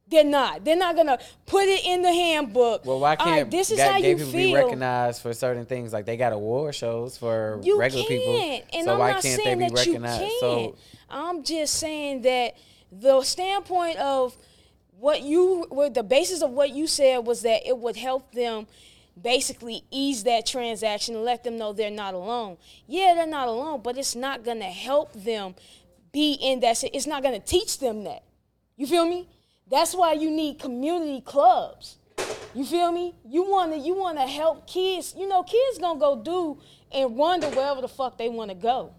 They're 0.09 0.23
not. 0.23 0.65
They're 0.65 0.77
not 0.77 0.95
gonna 0.95 1.19
put 1.47 1.65
it 1.65 1.85
in 1.85 2.03
the 2.03 2.13
handbook. 2.13 2.85
well, 2.87 3.01
why 3.01 3.17
can't 3.17 3.51
this 3.51 3.73
is 3.73 3.81
how 3.81 4.01
gay 4.01 4.11
you 4.11 4.17
people 4.17 4.31
feel. 4.33 4.47
be 4.51 4.55
recognized 4.55 5.21
for 5.21 5.35
certain 5.35 5.67
things? 5.67 5.93
Like 5.93 6.07
they 6.07 6.17
got 6.17 6.33
award 6.33 6.77
shows 6.77 7.19
for 7.19 7.59
You 7.65 7.79
regular 7.79 8.05
can, 8.07 8.19
people. 8.19 8.63
and 8.73 8.85
so 8.85 8.93
I'm 8.93 8.99
why 9.01 9.11
not 9.13 9.23
can't 9.23 9.43
saying 9.43 9.59
they 9.59 9.69
be 9.69 9.75
that 9.75 9.87
you 9.87 9.93
recognized? 9.93 10.21
can't. 10.21 10.41
So 10.41 10.77
I'm 11.11 11.43
just 11.43 11.75
saying 11.75 12.23
that 12.23 12.55
the 12.93 13.23
standpoint 13.23 13.99
of 13.99 14.37
what 14.99 15.23
you 15.23 15.67
what 15.71 15.95
the 15.95 16.05
basis 16.05 16.41
of 16.41 16.51
what 16.53 16.71
you 16.71 16.87
said 16.87 17.27
was 17.27 17.43
that 17.43 17.67
it 17.67 17.77
would 17.77 17.97
help 17.97 18.31
them 18.33 18.69
basically 19.21 19.85
ease 19.91 20.25
that 20.25 20.47
transaction 20.47 21.15
and 21.15 21.25
let 21.25 21.45
them 21.45 21.57
know 21.57 21.73
they're 21.73 21.91
not 21.91 22.15
alone. 22.15 22.57
Yeah, 22.87 23.15
they're 23.15 23.27
not 23.27 23.49
alone, 23.49 23.81
but 23.83 23.97
it's 23.97 24.15
not 24.15 24.45
gonna 24.45 24.65
help 24.71 25.13
them 25.13 25.55
be 26.13 26.35
in 26.35 26.61
that. 26.61 26.83
It's 26.85 27.07
not 27.07 27.23
gonna 27.23 27.41
teach 27.41 27.79
them 27.79 28.05
that. 28.05 28.23
You 28.77 28.87
feel 28.87 29.07
me? 29.07 29.29
That's 29.69 29.95
why 29.95 30.13
you 30.13 30.31
need 30.31 30.59
community 30.59 31.21
clubs. 31.21 31.99
You 32.55 32.65
feel 32.65 32.93
me? 32.93 33.15
You 33.25 33.51
wanna 33.51 33.77
you 33.77 33.95
wanna 33.95 34.27
help 34.27 34.67
kids. 34.67 35.15
You 35.17 35.29
know, 35.29 35.43
kids 35.43 35.79
gonna 35.79 35.99
go 35.99 36.23
do 36.23 36.61
and 36.93 37.17
wander 37.17 37.49
wherever 37.49 37.81
the 37.81 37.89
fuck 37.89 38.19
they 38.19 38.29
wanna 38.29 38.55
go. 38.55 38.95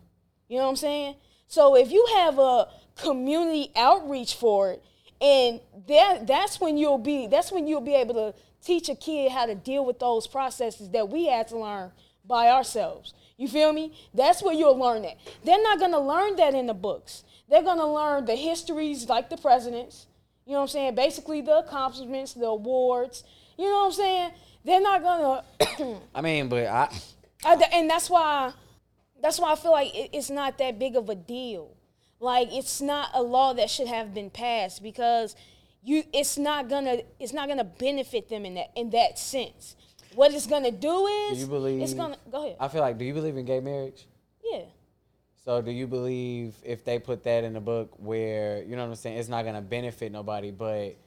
You 0.47 0.57
know 0.57 0.63
what 0.63 0.72
I'm 0.72 0.76
saying? 0.76 1.15
So 1.47 1.76
if 1.76 1.91
you 1.91 2.05
have 2.15 2.39
a 2.39 2.68
community 2.95 3.72
outreach 3.76 4.36
for 4.36 4.72
it, 4.72 4.84
and 5.20 5.59
that 5.88 6.28
that's 6.28 6.59
when 6.59 6.78
you'll 6.78 6.97
be 6.97 7.28
that's 7.28 7.51
when 7.51 7.68
you'll 7.68 7.82
be 7.82 7.95
able 7.95 8.13
to 8.13 8.34
teach 8.68 8.89
a 8.89 8.95
kid 8.95 9.32
how 9.32 9.45
to 9.45 9.55
deal 9.55 9.86
with 9.86 9.99
those 9.99 10.28
processes 10.28 10.89
that 10.89 11.07
we 11.09 11.28
had 11.28 11.47
to 11.47 11.57
learn 11.57 11.91
by 12.26 12.49
ourselves. 12.49 13.13
You 13.38 13.47
feel 13.47 13.72
me? 13.72 13.93
That's 14.13 14.43
where 14.43 14.53
you'll 14.53 14.78
learn 14.78 15.03
that. 15.03 15.18
They're 15.45 15.61
not 15.63 15.80
gonna 15.80 15.99
learn 15.99 16.36
that 16.36 16.53
in 16.53 16.68
the 16.68 16.74
books. 16.74 17.24
They're 17.49 17.63
gonna 17.63 17.91
learn 17.91 18.26
the 18.26 18.36
histories 18.36 19.07
like 19.07 19.30
the 19.30 19.38
presidents. 19.38 20.07
You 20.45 20.53
know 20.53 20.59
what 20.59 20.63
I'm 20.63 20.70
saying? 20.70 20.95
Basically 20.95 21.41
the 21.41 21.59
accomplishments, 21.59 22.34
the 22.34 22.47
awards. 22.47 23.24
You 23.57 23.65
know 23.65 23.80
what 23.80 23.86
I'm 23.86 23.91
saying? 23.93 24.32
They're 24.65 24.82
not 24.82 25.01
gonna 25.01 25.43
I 26.15 26.22
mean, 26.22 26.49
but 26.49 26.65
I 26.68 26.89
I, 27.45 27.53
and 27.72 27.89
that's 27.89 28.09
why 28.09 28.51
that's 29.22 29.39
why 29.39 29.53
I 29.53 29.55
feel 29.55 29.72
like 29.72 29.95
it, 29.95 30.09
it's 30.11 30.30
not 30.30 30.57
that 30.57 30.78
big 30.78 30.97
of 30.97 31.07
a 31.09 31.15
deal. 31.15 31.78
Like 32.20 32.49
it's 32.51 32.82
not 32.82 33.11
a 33.13 33.22
law 33.22 33.53
that 33.53 33.70
should 33.70 33.88
have 33.88 34.13
been 34.13 34.30
passed 34.30 34.84
because 34.84 35.36
you 35.88 36.04
it's 36.14 36.38
not 36.38 36.70
gonna 36.70 36.98
it's 37.20 37.34
not 37.34 37.48
gonna 37.48 37.64
benefit 37.64 38.30
them 38.30 38.46
in 38.46 38.56
that 38.56 38.72
in 38.76 38.90
that 38.92 39.18
sense. 39.18 39.76
What 40.16 40.34
it's 40.34 40.48
gonna 40.48 40.72
do 40.72 40.78
do 40.88 41.06
is 41.08 41.40
you 41.40 41.48
believe 41.48 41.82
it's 41.82 41.94
gonna 41.94 42.18
go 42.32 42.46
ahead. 42.46 42.58
I 42.60 42.68
feel 42.68 42.82
like 42.82 42.98
do 42.98 43.06
you 43.06 43.14
believe 43.14 43.38
in 43.38 43.46
gay 43.46 43.60
marriage? 43.60 44.06
yeah. 44.44 44.64
So 45.46 45.62
do 45.62 45.72
you 45.72 45.88
believe 45.88 46.56
if 46.66 46.84
they 46.84 47.00
put 47.00 47.24
that 47.24 47.46
in 47.46 47.54
the 47.54 47.62
book 47.62 47.94
where 47.98 48.64
you 48.64 48.76
know 48.76 48.84
what 48.84 48.90
I'm 48.90 48.96
saying, 48.96 49.18
it's 49.18 49.30
not 49.30 49.46
gonna 49.46 49.62
benefit 49.62 50.12
nobody, 50.12 50.52
but 50.52 50.98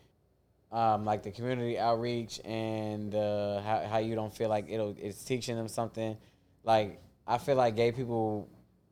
um, 0.72 1.04
like 1.04 1.22
the 1.22 1.30
community 1.30 1.78
outreach 1.78 2.40
and 2.44 3.14
uh, 3.14 3.60
how 3.60 3.86
how 3.86 3.98
you 3.98 4.14
don't 4.14 4.34
feel 4.34 4.48
like 4.48 4.66
it'll 4.70 4.96
it's 4.98 5.22
teaching 5.24 5.56
them 5.56 5.68
something. 5.68 6.16
Like 6.64 7.02
I 7.26 7.36
feel 7.36 7.56
like 7.56 7.76
gay 7.76 7.92
people 7.92 8.48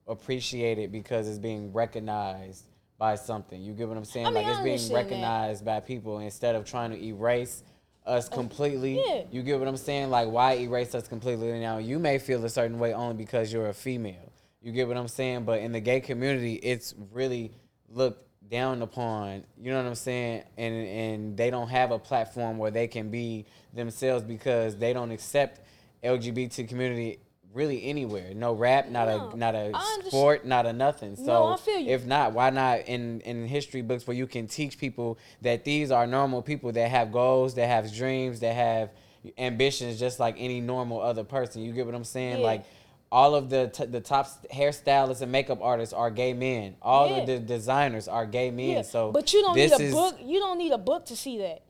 appreciate 0.07 0.79
it 0.79 0.93
because 0.93 1.29
it's 1.29 1.39
being 1.39 1.73
recognized 1.73 2.65
by 2.99 3.15
something. 3.15 3.63
You 3.63 3.73
get 3.73 3.89
what 3.89 3.97
I'm 3.97 4.05
saying? 4.05 4.27
I 4.27 4.31
mean, 4.31 4.43
like 4.43 4.53
it's 4.53 4.63
being 4.63 4.75
understand 4.75 4.95
that. 4.95 5.03
recognized 5.05 5.65
by 5.65 5.81
people 5.81 6.19
instead 6.19 6.55
of 6.57 6.65
trying 6.65 6.91
to 6.91 7.03
erase 7.03 7.63
us 8.05 8.29
completely. 8.29 8.99
Uh, 8.99 9.03
yeah. 9.07 9.23
You 9.31 9.43
get 9.43 9.59
what 9.59 9.69
I'm 9.69 9.77
saying? 9.77 10.11
Like 10.11 10.29
why 10.29 10.55
erase 10.55 10.95
us 10.95 11.07
completely 11.07 11.59
now? 11.61 11.79
You 11.79 11.99
may 11.99 12.19
feel 12.19 12.45
a 12.45 12.49
certain 12.49 12.79
way 12.79 12.93
only 12.93 13.15
because 13.15 13.53
you're 13.53 13.69
a 13.69 13.75
female. 13.75 14.33
You 14.61 14.73
get 14.73 14.89
what 14.89 14.97
I'm 14.97 15.09
saying? 15.09 15.45
But 15.45 15.61
in 15.61 15.73
the 15.73 15.81
gay 15.81 16.01
community, 16.01 16.55
it's 16.55 16.95
really 17.13 17.53
looked 17.89 18.25
down 18.51 18.83
upon. 18.83 19.45
You 19.57 19.71
know 19.71 19.77
what 19.77 19.87
I'm 19.87 19.95
saying? 19.95 20.43
And 20.57 20.75
and 20.75 21.37
they 21.37 21.51
don't 21.51 21.69
have 21.69 21.93
a 21.93 21.99
platform 21.99 22.59
where 22.59 22.73
they 22.73 22.89
can 22.89 23.11
be 23.11 23.47
themselves 23.73 24.25
because 24.25 24.77
they 24.77 24.93
don't 24.93 25.13
accept 25.13 25.61
LGBT 26.03 26.69
community 26.69 27.21
really 27.55 27.85
anywhere. 27.85 28.35
No 28.35 28.53
rap, 28.53 28.89
not 28.89 29.09
No, 29.09 29.31
a 29.31 29.37
not 29.37 29.55
a 29.55 29.73
sport, 30.07 30.45
not 30.47 30.67
a 30.67 30.73
nothing. 30.73 31.17
So 31.17 31.23
No, 31.25 31.47
I 31.47 31.57
feel 31.57 31.79
you. 31.79 31.91
if 31.95 32.07
not, 32.07 32.33
why 32.33 32.51
not 32.51 32.81
in 32.87 33.21
in 33.23 33.47
history 33.47 33.83
books 33.83 34.07
where 34.07 34.17
you 34.17 34.27
can 34.27 34.47
teach 34.47 34.79
people 34.79 35.19
that 35.43 35.65
these 35.65 35.91
are 35.91 36.07
normal 36.07 36.43
people 36.43 36.73
that 36.73 36.91
have 36.91 37.13
goals, 37.13 37.55
that 37.55 37.67
have 37.69 37.93
dreams, 37.95 38.41
that 38.41 38.55
have 38.55 38.91
ambitions 39.37 39.99
just 39.99 40.21
like 40.21 40.37
any 40.39 40.61
normal 40.61 41.01
other 41.01 41.25
person. 41.25 41.63
You 41.63 41.73
get 41.73 41.87
what 41.87 41.95
I'm 41.95 42.05
saying? 42.05 42.39
Yeah. 42.39 42.45
Like 42.45 42.65
all 43.11 43.35
of 43.35 43.49
the 43.51 43.69
t- 43.69 43.87
the 43.87 44.01
top 44.01 44.27
hairstylists 44.53 45.23
and 45.23 45.33
makeup 45.33 45.59
artists 45.63 45.95
are 45.95 46.11
gay 46.11 46.35
men. 46.35 46.77
All 46.83 47.09
Yeah. 47.09 47.17
of 47.19 47.27
the 47.27 47.39
designers 47.39 48.07
are 48.07 48.27
gay 48.27 48.51
men. 48.51 48.71
Yeah. 48.71 48.83
So 48.83 49.11
but 49.13 49.33
you 49.33 49.41
don't 49.43 49.57
need 49.57 49.73
a 49.73 49.81
is- 49.83 49.95
book. 49.95 50.17
You 50.23 50.39
don't 50.39 50.59
need 50.59 50.73
a 50.73 50.79
book 50.79 51.07
to 51.07 51.17
see 51.17 51.39
that. 51.39 51.63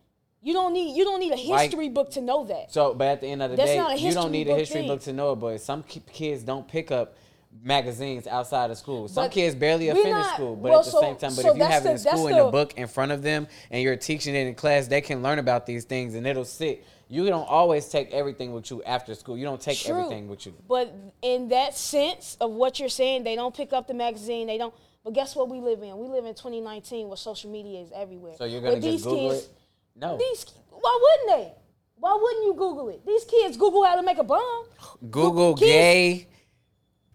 You 0.49 0.55
don't 0.55 0.72
need 0.72 0.96
you 0.96 1.05
don't 1.05 1.20
need 1.20 1.32
a 1.32 1.36
Like- 1.51 1.64
history 1.64 1.90
book 1.90 2.11
to 2.12 2.22
know 2.22 2.44
that. 2.46 2.72
So, 2.72 2.94
but 2.94 3.07
at 3.09 3.20
the 3.20 3.26
end 3.26 3.42
of 3.42 3.51
the 3.51 3.57
That's 3.59 3.68
day, 3.68 3.96
you 4.07 4.14
don't 4.14 4.32
need 4.32 4.49
a 4.49 4.55
history 4.57 4.80
thing. 4.80 4.88
book 4.88 5.03
to 5.03 5.12
know 5.12 5.32
it. 5.32 5.36
But 5.36 5.61
some 5.61 5.82
kids 5.82 6.42
don't 6.42 6.66
pick 6.66 6.90
up 6.90 7.16
magazines 7.62 8.26
outside 8.26 8.70
of 8.70 8.78
school. 8.78 9.09
Some 9.09 9.24
But 9.24 9.32
kids 9.32 9.55
barely 9.55 9.88
finish 9.90 10.05
not- 10.07 10.34
school. 10.36 10.57
But 10.57 10.70
well, 10.70 10.78
at 10.78 10.84
the 10.86 10.90
so- 10.90 11.01
same 11.03 11.16
time, 11.16 11.34
but 11.34 11.42
so 11.42 11.51
if 11.51 11.57
you 11.59 11.64
have 11.64 11.84
it 11.84 11.88
in 11.90 11.92
the- 11.96 11.99
school 12.01 12.26
in 12.28 12.38
a 12.38 12.51
book 12.51 12.72
in 12.78 12.86
front 12.86 13.12
of 13.12 13.22
them 13.22 13.46
and 13.70 13.82
you're 13.82 13.96
teaching 13.96 14.34
it 14.34 14.46
in 14.46 14.55
class, 14.55 14.86
they 14.86 15.03
can 15.03 15.22
learn 15.22 15.38
about 15.38 15.66
these 15.66 15.84
things 15.84 16.14
and 16.14 16.26
it'll 16.26 16.46
sit. 16.46 16.82
You 17.11 17.26
don't 17.26 17.46
always 17.46 17.86
take 17.90 18.11
everything 18.14 18.55
with 18.55 18.70
you 18.70 18.82
after 18.84 19.14
school. 19.14 19.36
You 19.36 19.44
don't 19.44 19.61
take 19.61 19.76
True. 19.76 19.99
everything 19.99 20.28
with 20.28 20.46
you. 20.46 20.55
But 20.66 20.94
in 21.20 21.49
that 21.49 21.76
sense 21.76 22.38
of 22.40 22.53
what 22.53 22.80
you're 22.80 22.88
saying, 22.88 23.24
they 23.24 23.36
don't 23.36 23.55
pick 23.55 23.74
up 23.74 23.86
the 23.86 23.92
magazine. 23.94 24.46
They 24.46 24.57
don't. 24.57 24.72
But 25.05 25.12
guess 25.12 25.36
what 25.36 25.51
we 25.51 25.61
live 25.61 25.82
in? 25.82 25.99
We 25.99 26.09
live 26.09 26.24
in 26.24 26.34
2019 26.34 27.09
where 27.09 27.16
social 27.18 27.51
media 27.51 27.80
is 27.80 27.92
everywhere. 27.94 28.32
So 28.38 28.44
you're 28.46 28.62
gonna 28.62 28.80
just 28.80 29.05
Google 29.05 29.32
it? 29.32 29.49
No. 30.01 30.16
These, 30.16 30.46
why 30.70 30.99
wouldn't 31.03 31.38
they? 31.46 31.53
Why 31.96 32.18
wouldn't 32.20 32.44
you 32.46 32.55
Google 32.55 32.88
it? 32.90 33.05
These 33.05 33.24
kids 33.24 33.57
Google 33.57 33.84
how 33.84 33.96
to 33.96 34.03
make 34.03 34.18
a 34.18 34.24
bomb. 34.24 34.66
Google 35.11 35.55
Kids- 35.55 35.70
gay 35.70 36.28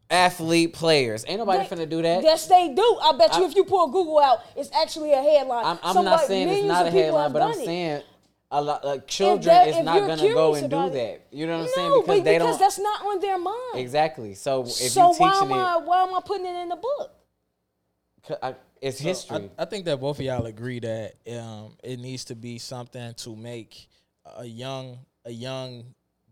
athlete 0.09 0.73
players. 0.73 1.23
Ain't 1.27 1.39
nobody 1.39 1.65
They- 1.67 1.75
finna 1.75 1.89
do 1.89 2.01
that. 2.01 2.21
Yes, 2.23 2.47
they 2.47 2.69
do. 2.69 2.97
I 3.01 3.13
bet 3.17 3.35
you 3.37 3.45
if 3.45 3.55
you 3.55 3.63
pull 3.63 3.87
Google 3.87 4.19
out, 4.19 4.41
it's 4.55 4.69
actually 4.73 5.13
a 5.13 5.21
headline. 5.21 5.65
I'm, 5.65 5.79
I'm 5.81 5.93
Somebody- 5.93 6.15
not 6.17 6.27
saying 6.27 6.49
it's 6.49 6.67
not 6.67 6.85
a 6.87 6.91
headline, 6.91 7.31
but 7.31 7.41
I'm 7.41 7.51
it. 7.51 7.65
saying 7.65 8.01
a 8.51 8.61
lot 8.61 8.85
like 8.85 9.07
children 9.07 9.45
that- 9.55 9.67
is 9.69 9.79
not 9.79 9.99
gonna 10.01 10.33
go 10.33 10.53
and 10.53 10.69
do 10.69 10.75
about 10.75 10.93
that. 10.93 11.21
You 11.31 11.47
know 11.47 11.53
what 11.53 11.59
I'm 11.59 11.65
no, 11.65 11.71
saying? 11.71 12.01
Because 12.01 12.23
they 12.23 12.33
because 12.33 12.39
don't 12.39 12.47
because 12.47 12.59
that's 12.59 12.79
not 12.79 13.05
on 13.05 13.19
their 13.21 13.37
mind. 13.39 13.75
exactly. 13.75 14.33
So 14.35 14.63
if 14.63 14.69
so 14.69 15.11
you 15.13 15.17
why 15.17 15.31
teaching 15.31 15.51
am 15.51 15.53
I 15.53 15.77
it, 15.77 15.83
why 15.85 16.03
am 16.03 16.13
I 16.13 16.19
putting 16.23 16.45
it 16.45 16.55
in 16.61 16.69
the 16.69 16.75
book? 16.75 17.11
I- 18.41 18.55
it's 18.83 18.97
So 18.99 19.03
history. 19.05 19.49
I, 19.57 19.63
I 19.63 19.65
think 19.65 19.85
that 19.85 19.99
both 19.99 20.19
of 20.19 20.25
y'all 20.25 20.45
agree 20.45 20.79
that 20.79 21.13
um, 21.39 21.77
it 21.83 21.99
needs 21.99 22.25
to 22.25 22.35
be 22.35 22.59
something 22.59 23.13
to 23.15 23.35
make 23.35 23.87
a 24.37 24.45
young 24.45 24.99
a 25.25 25.31
young 25.31 25.83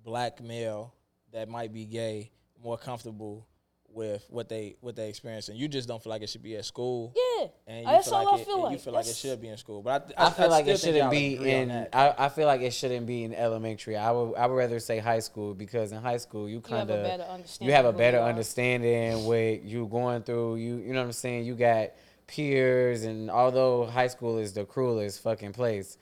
black 0.04 0.42
male 0.42 0.94
that 1.32 1.48
might 1.50 1.72
be 1.74 1.86
gay 1.86 2.32
more 2.64 2.78
comfortable 2.78 3.48
with 3.94 4.26
what 4.30 4.48
they 4.48 4.76
what 4.80 4.96
they 4.96 5.10
experience, 5.10 5.50
and 5.50 5.58
you 5.58 5.68
just 5.68 5.86
don't 5.88 6.02
feel 6.02 6.12
like 6.12 6.22
it 6.22 6.30
should 6.30 6.42
be 6.44 6.56
at 6.56 6.64
school. 6.64 7.14
Yeah, 7.16 7.48
And 7.68 7.80
you 7.82 7.92
that's 7.92 8.08
feel 8.08 8.16
all 8.16 8.24
like 8.26 8.34
I 8.34 8.42
it, 8.42 8.46
feel 8.46 8.54
and 8.56 8.64
like. 8.64 8.72
you 8.74 8.78
feel 8.80 8.94
like 8.94 9.06
it 9.08 9.16
should 9.16 9.42
be 9.42 9.50
in 9.50 9.58
school, 9.58 9.82
but 9.82 9.92
I, 9.94 10.00
th- 10.06 10.14
I 10.18 10.30
feel 10.30 10.50
like 10.50 10.68
it 10.68 10.80
shouldn't 10.80 11.12
be 11.12 11.52
in. 11.52 11.88
I, 11.92 12.14
I 12.18 12.30
feel 12.30 12.48
like 12.48 12.62
it 12.62 12.72
shouldn't 12.74 13.06
be 13.06 13.26
in 13.26 13.34
elementary. 13.36 13.98
I 13.98 14.12
would 14.12 14.36
I 14.36 14.46
would 14.46 14.56
rather 14.56 14.80
say 14.80 15.00
high 15.00 15.20
school 15.20 15.54
because 15.54 15.92
in 15.92 16.02
high 16.02 16.18
school 16.18 16.48
you 16.48 16.56
You 16.56 16.62
kind 16.62 16.90
have 16.90 16.90
a 16.90 17.02
of 17.02 17.04
better 17.04 17.24
understanding. 17.24 17.68
you 17.70 17.76
have 17.76 17.86
a 17.86 17.92
better 17.94 18.18
you 18.20 18.24
understanding 18.24 19.26
what 19.26 19.64
you 19.64 19.88
going 19.88 20.24
through. 20.24 20.56
You 20.56 20.78
you 20.78 20.94
know 20.94 21.00
what 21.02 21.06
I'm 21.08 21.12
saying. 21.12 21.44
You 21.46 21.56
got 21.56 21.90
peers, 22.32 23.04
and 23.04 23.30
although 23.30 23.86
high 23.86 24.08
school 24.08 24.38
is 24.38 24.54
the 24.54 24.66
cruelest 24.66 25.22
fucking 25.22 25.54
place, 25.54 25.98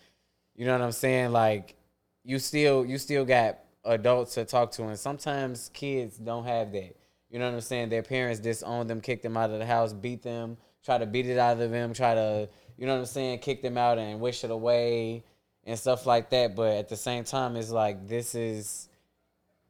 you 0.56 0.66
know 0.66 0.74
what 0.74 0.82
I'm 0.82 0.92
saying. 0.92 1.32
Like 1.32 1.76
you 2.24 2.40
still 2.40 2.86
you 2.86 2.98
still 2.98 3.26
got 3.26 3.60
adults 3.86 4.36
to 4.36 4.46
talk 4.46 4.72
to, 4.74 4.84
and 4.84 4.98
sometimes 4.98 5.72
kids 5.74 6.18
don't 6.18 6.46
have 6.46 6.72
that. 6.74 6.96
You 7.30 7.40
know 7.40 7.46
what 7.46 7.56
I'm 7.56 7.62
saying? 7.62 7.90
Their 7.90 8.04
parents 8.04 8.40
disown 8.40 8.88
them, 8.88 9.02
kick 9.02 9.22
them 9.22 9.38
out 9.38 9.52
of 9.52 9.60
the 9.60 9.66
house, 9.66 9.94
beat 9.94 10.22
them, 10.24 10.58
try 10.84 10.98
to 10.98 11.06
beat 11.06 11.28
it 11.28 11.38
out 11.38 11.60
of 11.60 11.72
them, 11.72 11.94
try 11.94 12.14
to 12.14 12.50
you 12.78 12.86
know 12.86 12.94
what 12.94 13.00
I'm 13.00 13.06
saying, 13.08 13.40
kick 13.40 13.62
them 13.62 13.78
out 13.78 13.98
and 13.98 14.20
wish 14.20 14.44
it 14.44 14.52
away 14.52 15.24
and 15.66 15.78
stuff 15.78 16.06
like 16.06 16.30
that. 16.30 16.56
But 16.56 16.78
at 16.78 16.90
the 16.90 16.96
same 16.98 17.24
time, 17.24 17.56
it's 17.56 17.72
like 17.72 18.08
this 18.08 18.36
is 18.36 18.89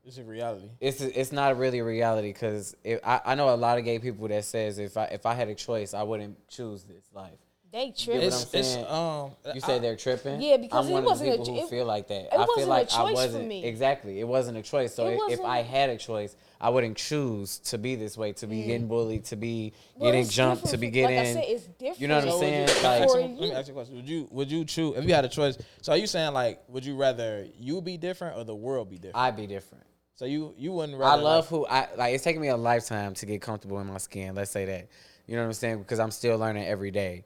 It's 0.05 0.17
a 0.17 0.23
reality. 0.23 0.69
it's 0.79 1.01
it's 1.01 1.31
not 1.31 1.57
really 1.57 1.79
a 1.79 1.83
reality 1.83 2.29
because 2.33 2.75
I, 3.03 3.21
I 3.25 3.35
know 3.35 3.53
a 3.53 3.55
lot 3.55 3.77
of 3.77 3.85
gay 3.85 3.99
people 3.99 4.27
that 4.29 4.43
says 4.45 4.79
if 4.79 4.97
I 4.97 5.05
if 5.05 5.25
I 5.25 5.33
had 5.35 5.49
a 5.49 5.55
choice 5.55 5.93
I 5.93 6.03
wouldn't 6.03 6.47
choose 6.47 6.83
this 6.83 7.03
life. 7.13 7.37
They 7.71 7.85
what 7.89 7.97
tripping. 7.97 8.21
I'm 8.21 8.27
It's, 8.29 8.53
it's 8.55 8.67
saying? 8.69 8.85
um. 8.87 9.31
You 9.45 9.51
I- 9.53 9.59
say 9.59 9.77
they're 9.77 9.95
tripping. 9.95 10.41
Yeah, 10.41 10.57
because 10.57 10.85
I'm 10.87 10.89
it 10.91 10.93
one 10.95 11.03
wasn't 11.05 11.29
a 11.29 11.33
of 11.33 11.37
the 11.39 11.43
people 11.45 11.57
ch- 11.57 11.59
who 11.59 11.65
it- 11.65 11.69
feel 11.69 11.85
like 11.85 12.07
that. 12.07 12.21
it 12.23 12.29
I 12.31 12.37
feel 12.37 12.47
wasn't 12.47 12.65
a 12.65 12.69
like 12.69 12.87
I 12.91 12.97
choice 12.97 13.07
for 13.09 13.13
wasn't 13.13 13.47
me. 13.47 13.63
exactly. 13.65 14.19
It 14.19 14.27
wasn't 14.27 14.57
a 14.57 14.63
choice. 14.63 14.95
So 14.95 15.05
It 15.05 15.19
if, 15.33 15.39
if 15.39 15.45
I 15.45 15.61
had 15.61 15.91
a 15.91 15.97
choice, 15.97 16.35
I 16.59 16.69
wouldn't 16.71 16.97
choose 16.97 17.59
to 17.59 17.77
be 17.77 17.93
this 17.93 18.17
way, 18.17 18.31
to 18.33 18.47
be 18.47 18.63
getting 18.63 18.87
bullied, 18.87 19.25
to 19.25 19.35
be 19.35 19.73
Well, 19.95 20.11
getting 20.11 20.27
jumped, 20.27 20.65
to 20.65 20.77
be 20.77 20.89
getting. 20.89 21.15
Like 21.17 21.27
I 21.27 21.33
said, 21.33 21.43
it's 21.45 21.65
different. 21.67 21.99
You 22.01 22.07
know 22.07 22.15
what 22.15 22.27
I'm 22.33 22.39
saying? 22.39 22.67
you- 22.69 22.73
Like- 22.83 22.83
let, 22.83 23.17
me 23.17 23.21
you, 23.35 23.39
let 23.41 23.49
me 23.49 23.51
ask 23.53 23.67
you 23.67 23.73
a 23.73 23.75
question. 23.75 23.95
Would 23.97 24.09
you 24.09 24.27
would 24.31 24.51
you 24.51 24.65
choose 24.65 24.97
if 24.97 25.05
you 25.05 25.13
had 25.13 25.25
a 25.25 25.29
choice? 25.29 25.55
So 25.83 25.91
are 25.91 25.97
you 25.97 26.07
saying 26.07 26.33
like 26.33 26.63
would 26.69 26.83
you 26.83 26.95
rather 26.95 27.45
you 27.59 27.81
be 27.83 27.97
different 27.97 28.35
or 28.35 28.45
the 28.45 28.55
world 28.55 28.89
be 28.89 28.95
different? 28.95 29.17
I'd 29.17 29.35
be 29.37 29.45
different. 29.45 29.83
So 30.19 30.25
you 30.25 30.53
you 30.57 30.73
wouldn't 30.73 31.01
I 31.01 31.15
love 31.15 31.49
like, 31.49 31.49
who 31.49 31.65
I 31.65 31.87
like. 31.95 32.13
It's 32.13 32.25
taking 32.25 32.41
me 32.41 32.49
a 32.49 32.57
lifetime 32.57 33.13
to 33.13 33.25
get 33.25 33.41
comfortable 33.41 33.79
in 33.79 33.87
my 33.87 33.99
skin. 33.99 34.35
Let's 34.35 34.51
say 34.51 34.65
that. 34.65 34.89
You 35.27 35.37
know 35.37 35.43
what 35.43 35.47
I'm 35.47 35.53
saying? 35.53 35.77
Because 35.77 35.97
I'm 35.97 36.11
still 36.11 36.37
learning 36.37 36.65
every 36.67 36.91
day 36.91 37.23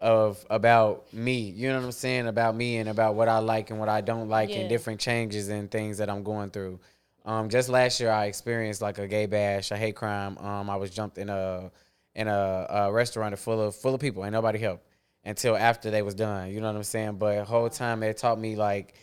of 0.00 0.44
about 0.50 1.12
me. 1.14 1.38
You 1.38 1.68
know 1.68 1.78
what 1.78 1.84
I'm 1.84 1.92
saying? 1.92 2.26
About 2.26 2.56
me 2.56 2.78
and 2.78 2.88
about 2.88 3.14
what 3.14 3.28
I 3.28 3.38
like 3.38 3.70
and 3.70 3.78
what 3.78 3.88
I 3.88 4.00
don't 4.00 4.28
like 4.28 4.50
Yeah. 4.50 4.56
and 4.56 4.68
different 4.68 4.98
changes 4.98 5.50
and 5.50 5.70
things 5.70 5.98
that 5.98 6.10
I'm 6.10 6.24
going 6.24 6.50
through. 6.50 6.80
Um, 7.24 7.48
just 7.48 7.68
last 7.68 8.00
year 8.00 8.10
I 8.10 8.24
experienced 8.24 8.82
like 8.82 8.98
a 8.98 9.06
gay 9.06 9.26
bash, 9.26 9.70
a 9.70 9.76
hate 9.76 9.94
crime. 9.94 10.36
Um, 10.38 10.68
I 10.68 10.74
was 10.74 10.90
jumped 10.90 11.18
in 11.18 11.28
a 11.28 11.70
in 12.16 12.26
a, 12.26 12.66
a 12.68 12.92
restaurant 12.92 13.38
full 13.38 13.60
of 13.62 13.76
full 13.76 13.94
of 13.94 14.00
people, 14.00 14.24
ain't 14.24 14.32
nobody 14.32 14.58
helped. 14.58 14.84
until 15.24 15.56
after 15.56 15.92
they 15.92 16.02
was 16.02 16.16
done. 16.16 16.50
You 16.50 16.60
know 16.60 16.66
what 16.66 16.74
I'm 16.74 16.82
saying? 16.82 17.18
But 17.18 17.36
the 17.36 17.44
whole 17.44 17.70
time 17.70 18.02
it 18.02 18.16
taught 18.16 18.40
me 18.40 18.56
like 18.56 18.94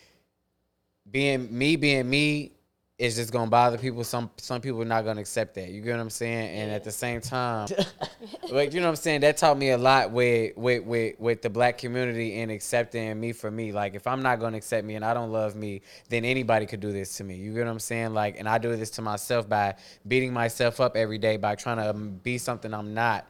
being 1.10 1.58
me 1.58 1.78
being 1.78 2.10
me 2.10 2.52
is 3.00 3.16
just 3.16 3.32
gonna 3.32 3.50
bother 3.50 3.78
people. 3.78 4.04
Some 4.04 4.30
some 4.36 4.60
people 4.60 4.82
are 4.82 4.86
not 4.86 5.06
gonna 5.06 5.22
accept 5.22 5.56
that. 5.56 5.70
You 5.70 5.82
get 5.82 5.94
what 5.94 6.02
I'm 6.02 6.10
saying? 6.10 6.50
And 6.50 6.70
at 6.70 6.84
the 6.84 6.92
same 6.92 7.22
time, 7.22 7.70
like 8.52 8.74
you 8.74 8.82
know 8.82 8.88
what 8.88 8.92
I'm 8.92 8.96
saying, 8.98 9.22
that 9.22 9.38
taught 9.38 9.58
me 9.58 9.70
a 9.70 9.78
lot 9.78 10.12
with 10.12 10.58
with 10.58 10.84
with 10.84 11.18
with 11.18 11.42
the 11.42 11.50
black 11.50 11.78
community 11.78 12.42
and 12.42 12.52
accepting 12.52 13.18
me 13.18 13.32
for 13.32 13.50
me. 13.50 13.72
Like 13.72 13.96
if 13.96 14.06
I'm 14.06 14.22
not 14.22 14.42
gonna 14.42 14.58
accept 14.58 14.86
me 14.86 14.96
and 14.96 15.06
I 15.06 15.14
don't 15.14 15.32
love 15.32 15.56
me, 15.56 15.82
then 16.10 16.26
anybody 16.26 16.66
could 16.66 16.82
do 16.82 16.92
this 16.92 17.16
to 17.18 17.24
me. 17.24 17.36
You 17.36 17.54
get 17.54 17.66
what 17.66 17.72
I'm 17.72 17.80
saying? 17.80 18.14
Like 18.14 18.38
and 18.38 18.50
I 18.50 18.58
do 18.58 18.76
this 18.76 18.90
to 18.92 19.02
myself 19.02 19.48
by 19.48 19.76
beating 20.06 20.34
myself 20.34 20.82
up 20.82 20.98
every 20.98 21.18
day 21.18 21.38
by 21.38 21.56
trying 21.56 21.78
to 21.78 21.92
um, 21.92 22.20
be 22.22 22.38
something 22.38 22.74
I'm 22.74 22.94
not 22.94 23.26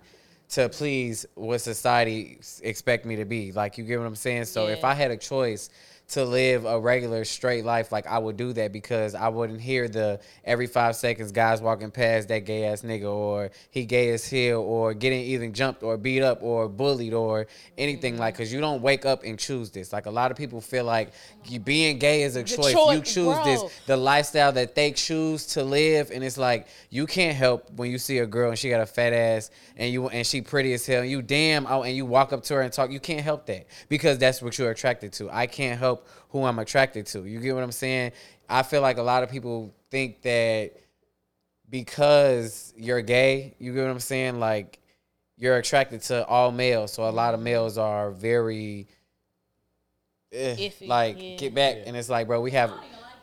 to 0.49 0.67
please 0.67 1.27
what 1.35 1.59
society 1.59 2.39
expect 2.63 3.05
me 3.05 3.17
to 3.17 3.25
be. 3.25 3.51
Like 3.51 3.77
you 3.77 3.83
get 3.83 3.99
what 3.99 4.07
I'm 4.07 4.15
saying? 4.15 4.45
So 4.45 4.65
if 4.65 4.83
I 4.83 4.95
had 4.95 5.11
a 5.11 5.17
choice 5.17 5.69
to 6.09 6.25
live 6.25 6.65
a 6.65 6.79
regular 6.79 7.23
straight 7.23 7.63
life, 7.63 7.91
like 7.91 8.07
I 8.07 8.17
would 8.17 8.37
do 8.37 8.53
that 8.53 8.71
because 8.71 9.15
I 9.15 9.27
wouldn't 9.27 9.61
hear 9.61 9.87
the 9.87 10.19
every 10.43 10.67
five 10.67 10.95
seconds 10.95 11.31
guys 11.31 11.61
walking 11.61 11.91
past 11.91 12.27
that 12.29 12.39
gay 12.39 12.65
ass 12.65 12.81
nigga 12.81 13.11
or 13.11 13.51
he 13.69 13.85
gay 13.85 14.09
as 14.09 14.27
hell 14.29 14.61
or 14.61 14.93
getting 14.93 15.21
even 15.21 15.53
jumped 15.53 15.83
or 15.83 15.97
beat 15.97 16.21
up 16.21 16.41
or 16.41 16.67
bullied 16.67 17.13
or 17.13 17.47
anything 17.77 18.17
like 18.17 18.33
mm-hmm. 18.33 18.41
because 18.41 18.53
you 18.53 18.59
don't 18.59 18.81
wake 18.81 19.05
up 19.05 19.23
and 19.23 19.37
choose 19.37 19.69
this. 19.69 19.93
Like 19.93 20.07
a 20.07 20.11
lot 20.11 20.31
of 20.31 20.37
people 20.37 20.61
feel 20.61 20.83
like 20.83 21.11
you 21.45 21.59
being 21.59 21.99
gay 21.99 22.23
is 22.23 22.35
a 22.35 22.43
choice. 22.43 22.73
you 22.73 22.73
choice, 22.73 23.13
choose 23.13 23.37
this 23.43 23.63
the 23.85 23.97
lifestyle 23.97 24.51
that 24.51 24.75
they 24.75 24.91
choose 24.91 25.45
to 25.47 25.63
live 25.63 26.11
and 26.11 26.23
it's 26.23 26.37
like 26.37 26.67
you 26.89 27.05
can't 27.05 27.35
help 27.35 27.69
when 27.75 27.91
you 27.91 27.97
see 27.97 28.17
a 28.19 28.25
girl 28.25 28.49
and 28.49 28.57
she 28.57 28.69
got 28.69 28.81
a 28.81 28.85
fat 28.85 29.13
ass 29.13 29.51
and 29.77 29.91
you 29.91 30.07
and 30.09 30.25
she 30.25 30.41
pretty 30.41 30.73
as 30.73 30.85
hell 30.85 31.01
and 31.01 31.11
you 31.11 31.21
damn 31.21 31.65
out 31.67 31.83
and 31.83 31.95
you 31.95 32.05
walk 32.05 32.33
up 32.33 32.43
to 32.43 32.55
her 32.55 32.61
and 32.61 32.73
talk 32.73 32.91
you 32.91 32.99
can't 32.99 33.21
help 33.21 33.45
that 33.45 33.65
because 33.87 34.17
that's 34.17 34.41
what 34.41 34.57
you're 34.57 34.71
attracted 34.71 35.13
to 35.13 35.29
i 35.31 35.45
can't 35.45 35.79
help 35.79 35.98
who 36.29 36.43
i'm 36.43 36.59
attracted 36.59 37.05
to. 37.07 37.25
You 37.25 37.39
get 37.39 37.53
what 37.55 37.63
i'm 37.63 37.71
saying? 37.71 38.11
I 38.49 38.63
feel 38.63 38.81
like 38.81 38.97
a 38.97 39.03
lot 39.03 39.23
of 39.23 39.29
people 39.29 39.73
think 39.91 40.21
that 40.23 40.71
because 41.69 42.73
you're 42.75 43.01
gay 43.01 43.55
you 43.59 43.73
get 43.73 43.81
what 43.81 43.91
i'm 43.91 43.99
saying? 43.99 44.39
Like 44.39 44.79
you're 45.37 45.57
attracted 45.57 46.01
to 46.03 46.25
all 46.25 46.51
males. 46.51 46.93
So 46.93 47.07
a 47.07 47.11
lot 47.11 47.33
of 47.33 47.39
males 47.39 47.77
are 47.77 48.11
very 48.11 48.87
eh, 50.33 50.55
Iffy, 50.55 50.87
like 50.87 51.17
yeah. 51.21 51.35
get 51.37 51.55
back. 51.55 51.77
And 51.85 51.95
it's 51.95 52.09
like 52.09 52.27
bro 52.27 52.41
we 52.41 52.51
have 52.51 52.73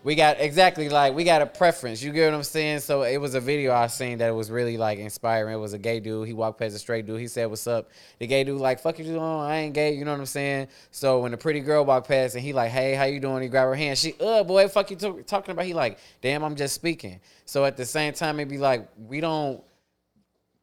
we 0.06 0.14
got 0.14 0.38
exactly 0.38 0.88
like 0.88 1.16
we 1.16 1.24
got 1.24 1.42
a 1.42 1.46
preference 1.46 2.00
you 2.00 2.12
get 2.12 2.26
what 2.30 2.36
i'm 2.36 2.44
saying? 2.44 2.78
So 2.78 3.02
it 3.02 3.16
was 3.16 3.34
a 3.34 3.40
video 3.40 3.74
i 3.74 3.88
seen 3.88 4.18
that 4.18 4.30
was 4.30 4.52
really 4.52 4.76
like 4.76 5.00
inspiring. 5.00 5.52
It 5.52 5.58
was 5.58 5.72
a 5.72 5.78
gay 5.78 5.98
dude 5.98 6.28
he 6.28 6.32
walked 6.32 6.60
past 6.60 6.76
a 6.76 6.78
straight 6.78 7.06
dude 7.06 7.18
he 7.18 7.26
said 7.26 7.46
what's 7.46 7.66
up? 7.66 7.90
The 8.20 8.28
gay 8.28 8.44
dude 8.44 8.60
like 8.60 8.78
fuck 8.78 9.00
you 9.00 9.04
doing? 9.04 9.20
I 9.20 9.56
ain't 9.56 9.74
gay 9.74 9.94
you 9.94 10.04
know 10.04 10.12
what 10.12 10.20
i'm 10.20 10.26
saying? 10.26 10.68
So 10.92 11.18
when 11.18 11.32
the 11.32 11.36
pretty 11.36 11.58
girl 11.58 11.84
walked 11.84 12.06
past 12.06 12.36
and 12.36 12.44
he 12.44 12.52
like 12.52 12.70
hey 12.70 12.94
how 12.94 13.02
you 13.02 13.18
doing? 13.18 13.42
He 13.42 13.48
grabbed 13.48 13.66
her 13.66 13.74
hand 13.74 13.98
she 13.98 14.14
uh 14.20 14.44
boy 14.44 14.68
fuck 14.68 14.92
you 14.92 14.96
t- 14.96 15.22
talking 15.26 15.50
about? 15.50 15.64
He 15.64 15.74
like 15.74 15.98
damn 16.20 16.44
i'm 16.44 16.54
just 16.54 16.76
speaking. 16.76 17.18
So 17.44 17.64
at 17.64 17.76
the 17.76 17.84
same 17.84 18.12
time 18.12 18.38
it 18.38 18.48
be 18.48 18.58
like 18.58 18.88
we 19.08 19.20
don't 19.20 19.60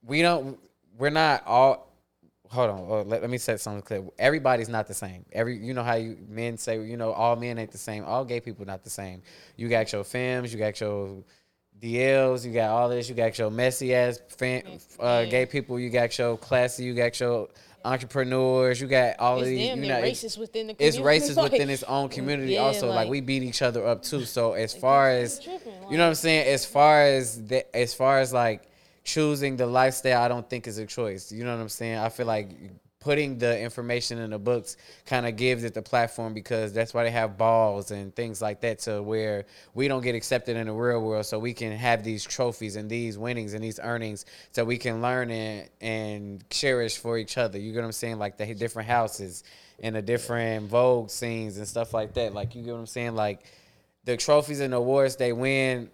we 0.04 0.22
don't 0.22 0.58
we're 0.98 1.10
not 1.10 1.46
all 1.46 1.93
hold 2.54 2.70
on 2.70 2.80
uh, 2.80 3.04
let, 3.04 3.22
let 3.22 3.30
me 3.30 3.38
set 3.38 3.60
something 3.60 3.82
clear. 3.82 4.04
Everybody's 4.18 4.70
not 4.70 4.88
the 4.88 4.94
same. 4.94 5.26
Every 5.32 5.58
you 5.58 5.74
know 5.74 5.84
how 5.84 5.96
you 5.96 6.18
men 6.30 6.58
say 6.58 6.82
you 6.84 6.98
know 6.98 7.12
all 7.12 7.36
men 7.36 7.58
ain't 7.58 7.72
the 7.72 7.78
same. 7.78 8.04
All 8.06 8.24
gay 8.24 8.40
people 8.40 8.66
not 8.66 8.84
the 8.84 8.90
same. 8.90 9.22
You 9.58 9.68
got 9.70 9.92
your 9.92 10.04
femmes 10.04 10.54
you 10.54 10.60
got 10.60 10.80
your 10.80 11.24
DLs, 11.82 12.46
you 12.46 12.54
got 12.54 12.70
all 12.70 12.88
this, 12.88 13.10
you 13.10 13.16
got 13.16 13.38
your 13.38 13.50
messy 13.50 13.94
ass 13.94 14.20
fam, 14.30 14.62
uh, 15.00 15.26
gay 15.26 15.46
people, 15.46 15.78
you 15.78 15.90
got 15.90 16.18
your 16.18 16.38
classy, 16.38 16.86
you 16.86 16.94
got 16.94 17.20
your 17.20 17.50
entrepreneurs, 17.84 18.80
you 18.80 18.88
got 18.88 19.20
all 19.20 19.38
It's 19.40 19.44
of 19.44 19.48
these. 19.50 19.70
You 19.70 19.76
know, 19.88 20.02
racist 20.02 20.38
within 20.38 20.68
the 20.68 20.74
community. 20.76 20.86
it's 20.86 20.98
racist 20.98 21.36
Like, 21.44 21.52
within 21.52 21.70
its 21.70 21.84
own 21.84 22.10
community 22.10 22.54
yeah, 22.54 22.62
also. 22.62 22.88
Like, 22.88 22.96
like- 22.96 23.10
we 23.10 23.22
beat 23.22 23.44
each 23.44 23.62
other 23.62 23.86
up 23.86 24.02
too. 24.02 24.26
So 24.26 24.54
as 24.54 24.74
far 24.74 25.10
as 25.10 25.40
tripping, 25.40 25.74
you 25.90 25.98
know 25.98 26.04
what 26.04 26.10
i'm 26.10 26.16
saying? 26.16 26.48
As 26.48 26.66
far 26.66 27.04
as 27.04 27.44
that 27.48 27.76
as 27.76 27.94
far 27.94 28.20
as 28.20 28.32
like 28.32 28.64
choosing 29.04 29.58
the 29.58 29.66
lifestyle 29.66 30.22
i 30.22 30.28
don't 30.28 30.50
think 30.50 30.68
is 30.68 30.78
a 30.78 30.86
choice. 30.86 31.32
You 31.32 31.44
know 31.44 31.56
what 31.56 31.62
i'm 31.62 31.70
saying? 31.70 31.98
I 31.98 32.10
feel 32.10 32.26
like 32.26 32.50
putting 33.04 33.38
the 33.38 33.60
information 33.60 34.18
in 34.18 34.30
the 34.30 34.40
books 34.40 34.78
kind 35.06 35.28
of 35.28 35.36
gives 35.36 35.66
it 35.66 35.74
the 35.74 35.82
platform 35.82 36.34
because 36.34 36.72
that's 36.72 36.94
why 36.94 37.04
they 37.04 37.12
have 37.12 37.38
balls 37.38 37.92
and 37.92 38.16
things 38.16 38.42
like 38.42 38.62
that 38.62 38.80
to 38.80 39.04
where 39.04 39.46
we 39.74 39.90
don't 39.90 40.02
get 40.02 40.16
accepted 40.16 40.56
in 40.56 40.68
the 40.68 40.74
real 40.74 41.02
world 41.02 41.26
so 41.26 41.38
we 41.38 41.54
can 41.54 41.74
have 41.74 42.02
these 42.02 42.24
trophies 42.24 42.78
and 42.78 42.90
these 42.90 43.18
winnings 43.18 43.54
and 43.54 43.62
these 43.62 43.78
earnings 43.84 44.26
so 44.54 44.64
we 44.64 44.78
can 44.78 45.02
learn 45.02 45.30
and 45.32 45.70
and 45.82 46.50
cherish 46.50 46.98
for 46.98 47.18
each 47.18 47.38
other. 47.38 47.60
You 47.60 47.74
get 47.74 47.80
what 47.80 47.88
i'm 47.88 47.92
saying? 47.92 48.20
Like 48.20 48.38
the 48.38 48.54
different 48.54 48.88
houses 48.88 49.44
and 49.82 49.96
the 49.96 50.02
different 50.02 50.70
vogue 50.70 51.10
scenes 51.10 51.58
and 51.58 51.68
stuff 51.68 51.94
like 51.94 52.14
that. 52.14 52.34
Like 52.34 52.56
you 52.56 52.64
get 52.64 52.72
what 52.72 52.80
i'm 52.80 52.86
saying? 52.88 53.16
Like 53.16 53.44
the 54.06 54.16
trophies 54.16 54.62
and 54.62 54.74
awards 54.74 55.18
they 55.18 55.34
win 55.34 55.90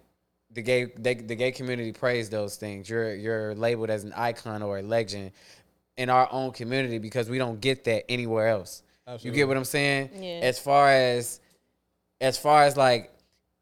the 0.52 0.62
gay 0.62 0.86
they, 0.96 1.14
the 1.14 1.34
gay 1.34 1.52
community 1.52 1.92
praise 1.92 2.28
those 2.28 2.56
things. 2.56 2.88
You're 2.88 3.14
you're 3.14 3.54
labeled 3.54 3.90
as 3.90 4.04
an 4.04 4.12
icon 4.14 4.62
or 4.62 4.78
a 4.78 4.82
legend 4.82 5.32
in 5.96 6.10
our 6.10 6.28
own 6.32 6.52
community 6.52 6.98
because 6.98 7.28
we 7.28 7.38
don't 7.38 7.60
get 7.60 7.84
that 7.84 8.10
anywhere 8.10 8.48
else. 8.48 8.82
You 9.20 9.32
get 9.32 9.48
what 9.48 9.56
i'm 9.56 9.64
saying? 9.64 10.10
Yeah. 10.14 10.40
as 10.42 10.58
far 10.58 10.88
as 10.88 11.40
as 12.20 12.38
far 12.38 12.62
as 12.62 12.76
like 12.76 13.12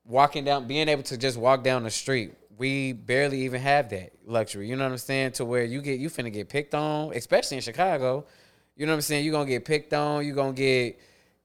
walking 0.05 0.45
down 0.45 0.67
being 0.67 0.89
able 0.89 1.03
to 1.05 1.17
just 1.17 1.39
walk 1.39 1.65
down 1.65 1.85
the 1.85 1.91
street 1.91 2.35
we 2.59 2.93
barely 2.93 3.43
even 3.43 3.61
have 3.61 3.89
that 3.91 4.13
luxury. 4.27 4.69
You 4.69 4.77
know 4.77 4.85
what 4.85 4.93
i'm 4.93 4.99
saying? 4.99 5.33
To 5.33 5.45
where 5.45 5.65
you 5.65 5.81
get 5.81 6.01
you 6.01 6.11
finna 6.11 6.33
get 6.33 6.49
picked 6.49 6.75
on 6.75 7.13
especially 7.15 7.57
in 7.57 7.63
chicago. 7.63 8.27
You 8.77 8.87
know 8.87 8.93
what 8.93 8.97
i'm 8.97 9.03
saying? 9.03 9.25
You're 9.25 9.33
gonna 9.33 9.49
get 9.49 9.65
picked 9.65 9.95
on 9.95 10.25
you're 10.25 10.35
gonna 10.35 10.53
get 10.53 11.01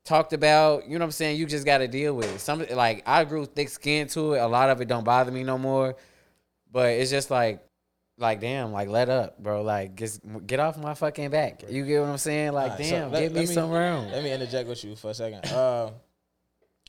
talked 0.06 0.34
about 0.34 0.84
you 0.86 0.92
know 0.92 1.00
what 1.00 1.06
i'm 1.06 1.12
saying 1.12 1.38
you 1.38 1.46
just 1.46 1.66
gotta 1.66 1.88
deal 1.88 2.16
with 2.16 2.34
it. 2.36 2.40
Some 2.40 2.66
like 2.74 3.04
i 3.06 3.24
grew 3.24 3.46
thick 3.46 3.70
skin 3.70 4.08
to 4.10 4.34
it. 4.34 4.40
A 4.40 4.48
lot 4.48 4.70
of 4.70 4.82
it 4.82 4.88
don't 4.88 5.04
bother 5.04 5.32
me 5.32 5.44
no 5.44 5.58
more. 5.58 5.96
But 6.72 6.92
it's 6.92 7.10
just 7.12 7.30
like 7.32 7.64
like 8.18 8.40
damn 8.42 8.72
like 8.72 8.90
let 8.90 9.10
up 9.10 9.42
bro. 9.42 9.62
Like 9.64 9.96
just 9.96 10.22
get 10.46 10.60
off 10.60 10.78
my 10.78 10.94
fucking 10.94 11.30
back. 11.30 11.64
You 11.70 11.86
get 11.86 12.02
what 12.02 12.10
i'm 12.10 12.18
saying? 12.18 12.52
Like 12.54 12.72
Alright, 12.74 12.86
so 12.86 12.92
damn 12.92 13.12
let- 13.12 13.22
give 13.22 13.34
me 13.34 13.40
me- 13.42 13.46
some 13.46 13.70
room. 13.72 14.12
Let 14.12 14.24
me 14.24 14.32
interject 14.32 14.68
with 14.70 14.84
you 14.84 14.96
for 14.96 15.12
a 15.12 15.14
second. 15.14 15.46
Uh, 15.52 15.92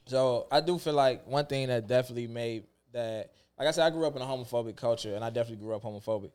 so 0.06 0.46
I 0.50 0.60
do 0.60 0.78
feel 0.78 0.92
like 0.92 1.26
one 1.26 1.46
thing 1.46 1.68
that 1.68 1.86
definitely 1.86 2.26
made 2.26 2.64
that, 2.92 3.30
like 3.58 3.68
I 3.68 3.70
said, 3.70 3.84
I 3.86 3.90
grew 3.90 4.06
up 4.06 4.14
in 4.16 4.22
a 4.22 4.24
homophobic 4.26 4.76
culture, 4.76 5.14
and 5.14 5.24
I 5.24 5.30
definitely 5.30 5.64
grew 5.64 5.74
up 5.74 5.82
homophobic. 5.82 6.30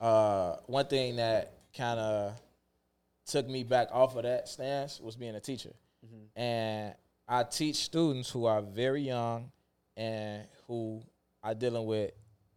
Uh, 0.00 0.56
one 0.66 0.86
thing 0.86 1.16
that 1.16 1.52
kind 1.76 1.98
of 1.98 2.40
took 3.26 3.48
me 3.48 3.64
back 3.64 3.88
off 3.90 4.14
of 4.16 4.22
that 4.22 4.48
stance 4.48 5.00
was 5.00 5.16
being 5.16 5.34
a 5.34 5.40
teacher, 5.40 5.72
Mm-hmm. 6.18 6.40
and 6.40 6.94
I 7.28 7.42
teach 7.44 7.76
students 7.76 8.30
who 8.30 8.46
are 8.46 8.62
very 8.62 9.02
young 9.02 9.50
and 9.96 10.46
who 10.66 11.02
are 11.42 11.54
dealing 11.54 11.86
with 11.86 12.12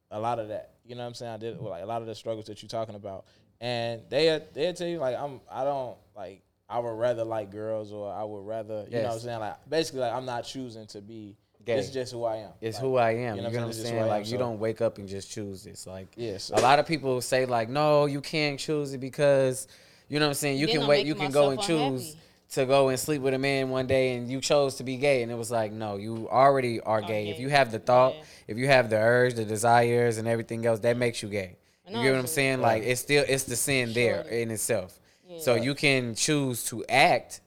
a 0.10 0.20
lot 0.20 0.40
of 0.40 0.48
that. 0.50 0.72
You 0.86 0.96
know 0.96 1.02
what 1.02 1.08
I'm 1.10 1.14
saying? 1.14 1.32
I 1.34 1.38
did 1.38 1.60
with 1.60 1.70
like 1.70 1.84
a 1.84 1.86
lot 1.86 2.02
of 2.02 2.08
the 2.08 2.16
struggles 2.16 2.46
that 2.46 2.62
you're 2.62 2.70
talking 2.70 2.96
about, 2.96 3.26
and 3.60 4.02
they 4.10 4.42
they 4.54 4.72
tell 4.74 4.88
you 4.88 4.98
like 5.00 5.18
I'm 5.18 5.40
I 5.52 5.64
don't 5.64 5.98
like 6.16 6.42
I 6.70 6.80
would 6.80 6.98
rather 6.98 7.24
like 7.24 7.52
girls 7.52 7.92
or 7.92 8.12
I 8.12 8.24
would 8.24 8.46
rather 8.46 8.86
you 8.90 8.98
know 8.98 9.04
what 9.04 9.14
I'm 9.14 9.20
saying 9.20 9.40
like 9.40 9.70
basically 9.70 10.02
like 10.02 10.14
I'm 10.14 10.26
not 10.26 10.44
choosing 10.44 10.88
to 10.88 11.02
be. 11.02 11.36
Gay. 11.64 11.78
It's 11.78 11.92
just 11.92 12.12
who 12.12 12.24
I 12.24 12.38
am. 12.38 12.50
It's 12.60 12.78
Like, 12.78 12.82
who 12.84 12.96
I 12.98 13.12
am. 13.12 13.36
You, 13.36 13.44
know 13.44 13.50
get 13.52 13.58
what 13.58 13.64
I'm 13.66 13.70
It's 13.70 13.78
just 13.78 13.90
who 13.90 13.96
saying? 13.98 14.02
I 14.02 14.06
am, 14.06 14.10
Like 14.10 14.32
you 14.32 14.40
don't 14.40 14.58
wake 14.58 14.82
up 14.82 14.98
and 14.98 15.08
just 15.08 15.30
choose 15.30 15.64
this. 15.64 15.86
Like 15.86 16.08
Yeah, 16.18 16.40
so- 16.40 16.56
a 16.56 16.60
lot 16.60 16.80
of 16.80 16.88
people 16.88 17.22
say 17.22 17.46
like, 17.46 17.70
no, 17.70 18.08
you 18.08 18.20
can't 18.20 18.60
choose 18.60 18.94
it 18.94 18.98
because 18.98 19.68
you 20.10 20.18
know 20.18 20.26
what 20.26 20.30
I'm 20.30 20.34
saying. 20.34 20.58
You 20.58 20.66
Then 20.66 20.74
can 20.78 20.82
I'm 20.84 20.90
wait. 20.90 21.06
You 21.06 21.14
can 21.14 21.30
go 21.30 21.52
and 21.52 21.62
choose 21.62 22.02
unhappy. 22.14 22.20
To 22.52 22.66
go 22.66 22.90
and 22.90 23.00
sleep 23.00 23.22
with 23.22 23.34
a 23.34 23.40
man 23.40 23.70
one 23.70 23.88
day, 23.88 24.14
and 24.16 24.30
you 24.30 24.42
chose 24.42 24.76
to 24.76 24.84
be 24.84 24.98
gay, 24.98 25.24
and 25.24 25.32
it 25.32 25.36
was 25.36 25.52
like, 25.52 25.72
no, 25.72 25.96
you 25.96 26.28
already 26.30 26.82
are 26.82 27.02
gay. 27.02 27.30
If 27.30 27.40
you 27.40 27.50
have 27.50 27.72
the 27.72 27.80
thought, 27.80 28.14
Yeah. 28.16 28.24
if 28.48 28.58
you 28.58 28.68
have 28.68 28.90
the 28.90 28.98
urge, 28.98 29.36
the 29.36 29.46
desires, 29.46 30.18
and 30.18 30.28
everything 30.28 30.66
else, 30.66 30.80
that 30.82 30.98
makes 30.98 31.22
you 31.24 31.30
gay. 31.30 31.58
You 31.88 31.94
know 31.94 32.04
get 32.04 32.10
what 32.12 32.18
I'm 32.20 32.24
it's 32.26 32.32
a- 32.32 32.36
saying? 32.36 32.62
Like 32.62 32.84
it's 32.84 33.02
still 33.02 33.24
it's 33.28 33.44
the 33.46 33.56
sin 33.56 33.94
there 33.94 34.22
in 34.22 34.52
itself. 34.52 34.98
So 35.40 35.56
you 35.56 35.74
can 35.76 36.14
choose 36.16 36.66
to 36.66 36.84
act. 36.88 37.42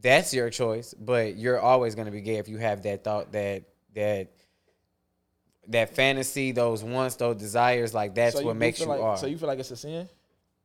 That's 0.00 0.32
your 0.32 0.48
choice, 0.50 0.94
but 0.94 1.36
you're 1.36 1.60
always 1.60 1.94
gonna 1.94 2.10
be 2.10 2.20
gay 2.22 2.36
if 2.36 2.48
you 2.48 2.58
have 2.58 2.82
that 2.82 3.02
thought 3.04 3.32
that 3.32 3.64
that 3.94 4.28
that 5.68 5.94
fantasy, 5.94 6.52
those 6.52 6.82
wants, 6.82 7.16
those 7.16 7.36
desires, 7.36 7.92
like 7.94 8.14
that's 8.14 8.36
So 8.36 8.42
what 8.44 8.56
makes 8.56 8.80
you 8.80 8.86
like, 8.86 9.00
are. 9.00 9.16
So 9.16 9.26
you 9.26 9.36
feel 9.38 9.48
like 9.48 9.58
it's 9.58 9.70
a 9.70 9.76
sin? 9.76 10.08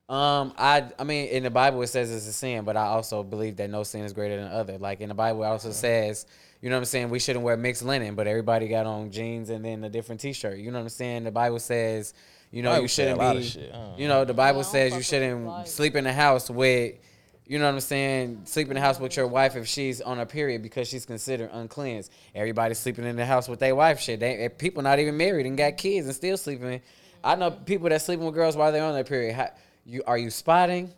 Um, 0.07 0.53
I 0.55 0.91
I 0.99 1.03
mean, 1.03 1.29
in 1.29 1.43
the 1.43 1.49
Bible 1.49 1.81
it 1.81 1.87
says 1.87 2.11
it's 2.11 2.27
a 2.27 2.33
sin, 2.33 2.63
but 2.63 2.77
I 2.77 2.85
also 2.85 3.23
believe 3.23 3.55
that 3.57 3.71
no 3.71 3.81
sin 3.81 4.03
is 4.05 4.13
greater 4.13 4.37
than 4.37 4.51
other. 4.51 4.77
Like 4.77 5.01
in 5.01 5.09
the 5.09 5.15
Bible, 5.15 5.43
it 5.43 5.47
also 5.47 5.71
says, 5.71 6.27
you 6.61 6.69
know 6.69 6.75
what 6.75 6.81
I'm 6.81 6.85
saying, 6.85 7.09
we 7.09 7.17
shouldn't 7.17 7.43
wear 7.43 7.57
mixed 7.57 7.81
linen, 7.81 8.13
but 8.13 8.27
everybody 8.27 8.67
got 8.67 8.85
on 8.85 9.09
jeans 9.09 9.49
and 9.49 9.65
then 9.65 9.83
a 9.83 9.89
different 9.89 10.21
T-shirt. 10.21 10.59
You 10.59 10.69
know 10.69 10.77
what 10.77 10.83
I'm 10.83 10.89
saying? 10.89 11.23
The 11.23 11.31
Bible 11.31 11.59
says, 11.59 12.13
you 12.51 12.61
know, 12.61 12.69
Bible 12.69 12.81
you 12.83 12.87
shouldn't 12.87 13.19
be, 13.19 13.25
of 13.25 13.43
shit. 13.43 13.71
I 13.73 13.77
don't 13.77 13.99
you 13.99 14.07
know, 14.07 14.25
the 14.25 14.33
Bible 14.35 14.59
I 14.59 14.63
don't 14.63 14.71
says 14.71 14.95
you 14.95 15.01
shouldn't 15.01 15.45
Bible. 15.45 15.65
sleep 15.65 15.95
in 15.95 16.03
the 16.03 16.13
house 16.13 16.49
with. 16.49 16.95
You 17.47 17.59
know 17.59 17.65
what 17.65 17.75
I'm 17.75 17.79
saying? 17.79 18.41
Sleep 18.45 18.69
in 18.69 18.73
the 18.73 18.81
house 18.81 18.99
with 18.99 19.15
your 19.15 19.27
wife 19.27 19.55
if 19.55 19.67
she's 19.67 20.01
on 20.01 20.19
a 20.19 20.25
period 20.25 20.63
because 20.63 20.87
she's 20.87 21.05
considered 21.05 21.51
uncleansed. 21.53 22.11
Everybody's 22.33 22.79
sleeping 22.79 23.05
in 23.05 23.15
the 23.15 23.25
house 23.25 23.47
with 23.47 23.59
their 23.59 23.75
wife. 23.75 23.99
Shit, 23.99 24.19
they 24.19 24.49
people 24.49 24.81
not 24.81 24.97
even 24.97 25.15
married 25.15 25.45
and 25.45 25.55
got 25.55 25.77
kids 25.77 26.07
and 26.07 26.15
still 26.15 26.37
sleeping. 26.37 26.81
I 27.23 27.35
know 27.35 27.51
people 27.51 27.89
that 27.89 28.01
sleeping 28.01 28.25
with 28.25 28.33
girls 28.33 28.55
while 28.55 28.71
they're 28.71 28.83
on 28.83 28.95
their 28.95 29.03
period. 29.03 29.35
How, 29.35 29.51
you 29.85 30.03
are 30.05 30.17
you 30.17 30.29
spotting? 30.29 30.91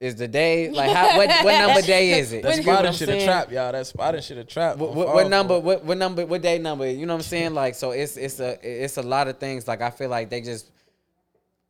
Is 0.00 0.16
the 0.16 0.26
day 0.28 0.70
like 0.70 0.90
how, 0.90 1.16
what 1.16 1.28
what 1.44 1.58
number 1.58 1.80
day 1.86 2.18
is 2.18 2.32
it? 2.32 2.42
That 2.42 2.56
You 2.56 2.62
spotting 2.62 2.88
I'm 2.88 2.92
shit 2.94 3.08
a 3.08 3.12
saying? 3.12 3.26
trap, 3.26 3.52
y'all. 3.52 3.72
That 3.72 3.86
spotting 3.86 4.20
shit 4.22 4.36
a 4.38 4.44
trap. 4.44 4.76
What, 4.76 4.90
I'm 4.90 4.96
what, 4.96 5.14
what 5.14 5.28
number? 5.28 5.58
What, 5.60 5.84
what 5.84 5.96
number? 5.96 6.26
What 6.26 6.42
day 6.42 6.58
number? 6.58 6.90
You 6.90 7.06
know 7.06 7.14
what 7.14 7.18
I'm 7.20 7.22
saying? 7.22 7.54
Like, 7.54 7.74
so 7.74 7.92
it's 7.92 8.16
it's 8.16 8.40
a 8.40 8.58
it's 8.62 8.96
a 8.96 9.02
lot 9.02 9.28
of 9.28 9.38
things. 9.38 9.68
Like, 9.68 9.80
I 9.80 9.90
feel 9.90 10.08
like 10.10 10.28
they 10.30 10.40
just 10.40 10.70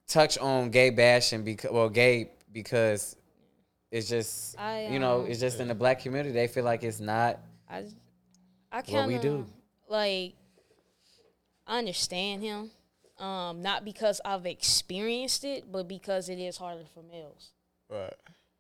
touch 0.09 0.39
on 0.39 0.71
gay 0.71 0.91
bashing 0.91 1.45
because 1.45 1.71
well, 1.71 1.89
gay 1.91 2.31
because 2.53 3.15
it's 3.91 4.09
just 4.09 4.59
I, 4.59 4.87
you 4.87 4.99
know 4.99 5.21
um, 5.21 5.27
it's 5.27 5.39
just 5.41 5.61
in 5.61 5.69
the 5.69 5.75
black 5.75 6.01
community 6.01 6.33
they 6.33 6.49
feel 6.49 6.65
like 6.65 6.83
it's 6.83 7.01
not. 7.01 7.39
I, 7.71 7.85
I 8.73 8.77
What 8.79 8.87
kind 8.87 9.09
we 9.09 9.15
of 9.17 9.23
do. 9.23 9.47
like. 9.89 10.35
I 11.67 11.79
understand 11.79 12.43
him, 12.43 12.71
um, 13.19 13.63
not 13.63 13.85
because 13.85 14.21
I've 14.25 14.47
experienced 14.47 15.45
it, 15.45 15.71
but 15.71 15.89
because 15.89 16.29
it 16.29 16.39
is 16.39 16.57
harder 16.57 16.85
for 16.93 17.03
males. 17.03 17.53
Right. 17.91 18.15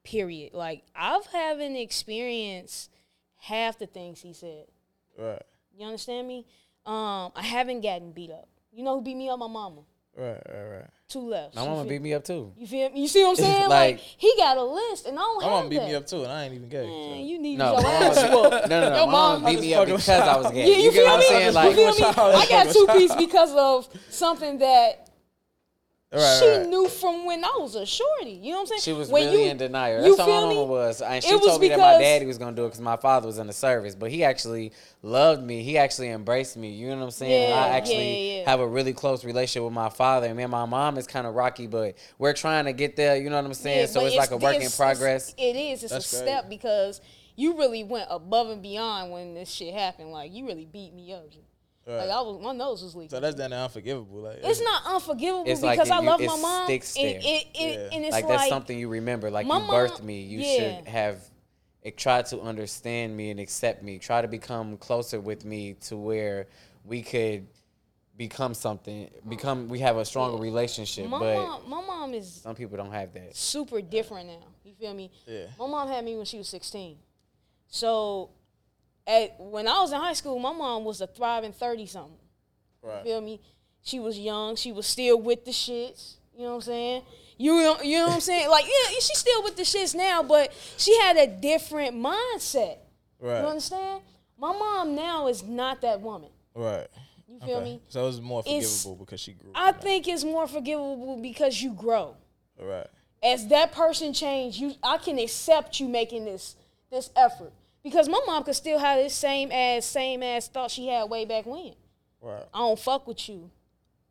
Period. 0.04 0.54
Like 0.54 0.84
I've 0.94 1.26
haven't 1.26 1.76
experienced 1.76 2.90
half 3.36 3.78
the 3.78 3.86
things 3.86 4.20
he 4.20 4.32
said. 4.32 4.66
Right. 5.18 5.42
You 5.76 5.86
understand 5.86 6.28
me? 6.28 6.46
Um, 6.86 7.32
I 7.34 7.42
haven't 7.42 7.80
gotten 7.80 8.12
beat 8.12 8.30
up. 8.30 8.48
You 8.72 8.84
know 8.84 8.96
who 8.96 9.02
beat 9.02 9.16
me 9.16 9.28
up? 9.28 9.38
My 9.38 9.48
mama. 9.48 9.82
Right. 10.16 10.42
Right. 10.48 10.64
Right. 10.64 10.90
Two 11.06 11.28
left. 11.28 11.54
My 11.54 11.64
mama 11.66 11.84
beat 11.84 12.00
me 12.00 12.14
up 12.14 12.24
too. 12.24 12.52
You 12.56 12.66
feel 12.66 12.90
me? 12.90 13.02
You 13.02 13.08
see 13.08 13.22
what 13.22 13.30
I'm 13.30 13.36
saying? 13.36 13.60
Like- 13.68 13.96
like, 13.96 13.98
he 14.00 14.34
got 14.38 14.56
a 14.56 14.62
list, 14.62 15.06
and 15.06 15.18
I 15.18 15.22
don't 15.22 15.42
My 15.42 15.48
mom 15.50 15.68
beat 15.68 15.76
that. 15.78 15.88
me 15.88 15.94
up 15.94 16.06
too, 16.06 16.22
and 16.24 16.32
I 16.32 16.44
ain't 16.44 16.54
even 16.54 16.68
gay. 16.68 16.86
Man, 16.86 17.10
so. 17.10 17.24
you 17.24 17.38
need 17.38 17.58
No, 17.58 17.72
your 17.78 17.86
ass 17.86 18.22
whooped. 18.32 18.68
No, 18.70 18.80
no, 18.80 18.88
no. 18.88 18.96
Your 18.96 19.06
mama 19.06 19.46
beat 19.50 19.60
me 19.60 19.74
up 19.74 19.84
because 19.86 20.08
I 20.08 20.36
was 20.36 20.50
gay. 20.52 20.60
Yeah, 20.70 20.76
you, 20.78 20.90
get 20.90 21.02
feel 21.02 21.12
I'm 21.12 21.18
me? 21.18 21.26
saying? 21.26 21.54
you 21.54 21.92
feel 21.92 22.08
me? 22.08 22.14
I 22.34 22.46
got 22.48 22.72
two 22.72 22.86
piece 22.92 23.14
because 23.16 23.54
of 23.54 23.88
something 24.08 24.58
that 24.58 25.03
Right, 26.14 26.38
she 26.40 26.48
right. 26.48 26.66
knew 26.68 26.88
from 26.88 27.26
when 27.26 27.44
I 27.44 27.56
was 27.58 27.74
a 27.74 27.84
shorty. 27.84 28.30
You 28.42 28.52
know 28.52 28.58
what 28.58 28.60
I'm 28.62 28.66
saying? 28.68 28.80
She 28.82 28.92
was 28.92 29.08
When 29.08 29.24
really 29.26 29.44
you- 29.44 29.50
in 29.50 29.56
denial. 29.56 30.04
you 30.04 30.16
That's 30.16 30.20
all 30.20 30.26
my 30.26 30.32
feel 30.40 30.48
me? 30.48 30.54
mama 30.54 30.66
was. 30.66 31.02
And 31.02 31.14
It 31.16 31.24
she 31.24 31.34
was 31.34 31.44
told 31.44 31.60
me 31.60 31.68
that 31.68 31.78
my 31.78 31.98
daddy 31.98 32.24
was 32.26 32.38
gonna 32.38 32.54
do 32.54 32.64
it 32.64 32.68
because 32.68 32.80
my 32.80 32.96
father 32.96 33.26
was 33.26 33.38
in 33.38 33.46
the 33.48 33.52
service. 33.52 33.94
But 33.94 34.10
he 34.10 34.22
actually 34.24 34.72
loved 35.02 35.42
me. 35.42 35.62
He 35.62 35.76
actually 35.76 36.10
embraced 36.10 36.56
me. 36.56 36.70
You 36.70 36.90
know 36.90 36.96
what 36.98 37.04
I'm 37.04 37.10
saying? 37.10 37.48
Yeah, 37.50 37.56
I 37.56 37.68
actually 37.70 38.38
yeah. 38.38 38.50
have 38.50 38.60
a 38.60 38.66
really 38.66 38.92
close 38.92 39.24
relationship 39.24 39.64
with 39.64 39.72
my 39.72 39.88
father. 39.88 40.28
And 40.28 40.36
me 40.36 40.44
and 40.44 40.52
my 40.52 40.64
mom 40.66 40.98
is 40.98 41.06
kind 41.06 41.26
of 41.26 41.34
rocky, 41.34 41.66
but 41.66 41.96
we're 42.18 42.32
trying 42.32 42.66
to 42.66 42.72
get 42.72 42.96
there. 42.96 43.16
You 43.16 43.28
know 43.30 43.36
what 43.36 43.44
I'm 43.46 43.54
saying? 43.54 43.80
Yeah, 43.80 43.86
so 43.86 44.00
but 44.00 44.06
it's, 44.06 44.16
like 44.16 44.30
a 44.30 44.36
work 44.36 44.54
in 44.54 44.62
it's- 44.62 44.76
progress. 44.76 45.34
It 45.36 45.56
is. 45.56 45.82
It's 45.82 45.92
That's 45.92 46.12
a 46.12 46.16
great. 46.16 46.28
step 46.28 46.48
because 46.48 47.00
you 47.36 47.58
really 47.58 47.82
went 47.82 48.06
above 48.10 48.48
and 48.50 48.62
beyond 48.62 49.10
when 49.10 49.34
this 49.34 49.50
shit 49.50 49.74
happened. 49.74 50.12
Like 50.12 50.32
you 50.32 50.46
really 50.46 50.66
beat 50.66 50.94
me 50.94 51.12
up. 51.12 51.24
Right. 51.86 51.96
Like 51.98 52.10
I 52.10 52.20
was, 52.22 52.40
my 52.42 52.52
nose 52.52 52.82
was 52.82 52.94
leaking. 52.94 53.10
So 53.10 53.20
that's 53.20 53.36
then 53.36 53.52
unforgivable. 53.52 54.20
Like 54.22 54.38
it's 54.42 54.60
not 54.62 54.82
unforgivable 54.86 55.44
It's 55.46 55.60
because 55.60 55.88
it- 55.88 55.92
I 55.92 56.00
you- 56.00 56.06
love 56.06 56.20
it 56.20 56.26
my 56.28 56.36
mom. 56.38 56.64
sticks 56.66 56.96
and 56.96 57.06
it, 57.06 57.24
it, 57.24 57.48
Yeah. 57.54 57.88
and 57.96 58.04
it's 58.04 58.12
like 58.12 58.24
like, 58.24 58.38
that's 58.38 58.48
something 58.48 58.78
you 58.78 58.88
remember. 58.88 59.30
Like 59.30 59.46
my 59.46 59.58
you 59.58 59.64
birthed 59.64 59.98
mom- 59.98 60.06
me. 60.06 60.22
You 60.22 60.38
yeah. 60.40 60.76
should 60.78 60.88
have 60.88 61.20
it, 61.82 61.98
try 61.98 62.22
to 62.22 62.40
understand 62.40 63.14
me 63.14 63.30
and 63.30 63.38
accept 63.38 63.82
me. 63.82 63.98
Try 63.98 64.22
to 64.22 64.28
become 64.28 64.78
closer 64.78 65.20
with 65.20 65.44
me 65.44 65.74
to 65.82 65.96
where 65.98 66.46
we 66.86 67.02
could 67.02 67.46
become 68.16 68.54
something. 68.54 69.10
Become 69.28 69.68
we 69.68 69.80
have 69.80 69.98
a 69.98 70.04
stronger 70.06 70.38
relationship. 70.40 71.06
my 71.08 71.18
but 71.18 71.36
mom. 71.36 71.68
My 71.68 71.82
mom 71.82 72.14
is 72.14 72.32
some 72.32 72.54
people 72.54 72.78
don't 72.78 72.92
have 72.92 73.12
that. 73.12 73.36
super 73.36 73.82
different 73.82 74.28
now. 74.28 74.46
You 74.64 74.72
feel 74.72 74.94
me? 74.94 75.10
Yeah. 75.26 75.46
My 75.58 75.66
mom 75.66 75.88
had 75.88 76.02
me 76.02 76.16
when 76.16 76.24
she 76.24 76.38
was 76.38 76.48
16. 76.48 76.96
So, 77.68 78.30
at 79.06 79.38
when 79.38 79.68
I 79.68 79.80
was 79.80 79.92
in 79.92 80.00
high 80.00 80.12
school, 80.14 80.38
my 80.38 80.52
mom 80.52 80.84
was 80.84 81.00
a 81.00 81.06
thriving 81.06 81.52
30 81.52 81.86
something. 81.86 82.16
Right. 82.82 83.02
Feel 83.04 83.20
me? 83.20 83.40
She 83.82 84.00
was 84.00 84.18
young. 84.18 84.56
She 84.56 84.72
was 84.72 84.86
still 84.86 85.20
with 85.20 85.44
the 85.44 85.50
shits. 85.50 86.14
You 86.34 86.44
know 86.44 86.50
what 86.50 86.54
I'm 86.56 86.60
saying? 86.62 87.02
You 87.36 87.52
know, 87.62 87.80
you 87.82 87.98
know 87.98 88.06
what 88.06 88.14
I'm 88.14 88.20
saying? 88.20 88.48
Like, 88.48 88.64
yeah, 88.64 88.90
she's 88.94 89.18
still 89.18 89.42
with 89.42 89.56
the 89.56 89.62
shits 89.62 89.94
now, 89.94 90.22
but 90.22 90.52
she 90.76 90.96
had 91.00 91.16
a 91.16 91.26
different 91.26 91.94
mindset. 91.96 92.78
Right. 93.20 93.40
You 93.40 93.46
understand? 93.46 94.02
My 94.38 94.52
mom 94.52 94.94
now 94.94 95.28
is 95.28 95.42
not 95.42 95.80
that 95.82 96.00
woman. 96.00 96.30
Right. 96.54 96.86
You 97.28 97.40
feel 97.40 97.56
Okay. 97.56 97.64
me? 97.64 97.80
So 97.88 98.08
it's 98.08 98.20
more 98.20 98.40
It's- 98.46 98.82
forgivable 98.82 99.04
because 99.04 99.20
she 99.20 99.32
grew. 99.32 99.50
I 99.54 99.72
think 99.72 100.06
it's 100.08 100.24
more 100.24 100.46
forgivable 100.46 101.16
because 101.20 101.60
you 101.60 101.72
grow. 101.72 102.16
Right. 102.58 102.86
as 103.22 103.46
that 103.48 103.72
person 103.72 104.12
changed, 104.12 104.58
you 104.58 104.74
I 104.82 104.98
can 104.98 105.18
accept 105.18 105.80
you 105.80 105.88
making 105.88 106.26
this 106.26 106.56
this 106.90 107.10
effort 107.16 107.52
because 107.84 108.08
my 108.08 108.20
mom 108.26 108.42
could 108.42 108.56
still 108.56 108.78
have 108.78 108.98
this 108.98 109.14
same 109.14 109.52
ass 109.52 109.84
same 109.84 110.22
ass 110.22 110.48
thought 110.48 110.70
she 110.72 110.88
had 110.88 111.04
way 111.08 111.24
back 111.24 111.46
when. 111.46 111.74
Right. 112.20 112.42
I 112.52 112.58
don't 112.58 112.78
fuck 112.78 113.06
with 113.06 113.28
you. 113.28 113.50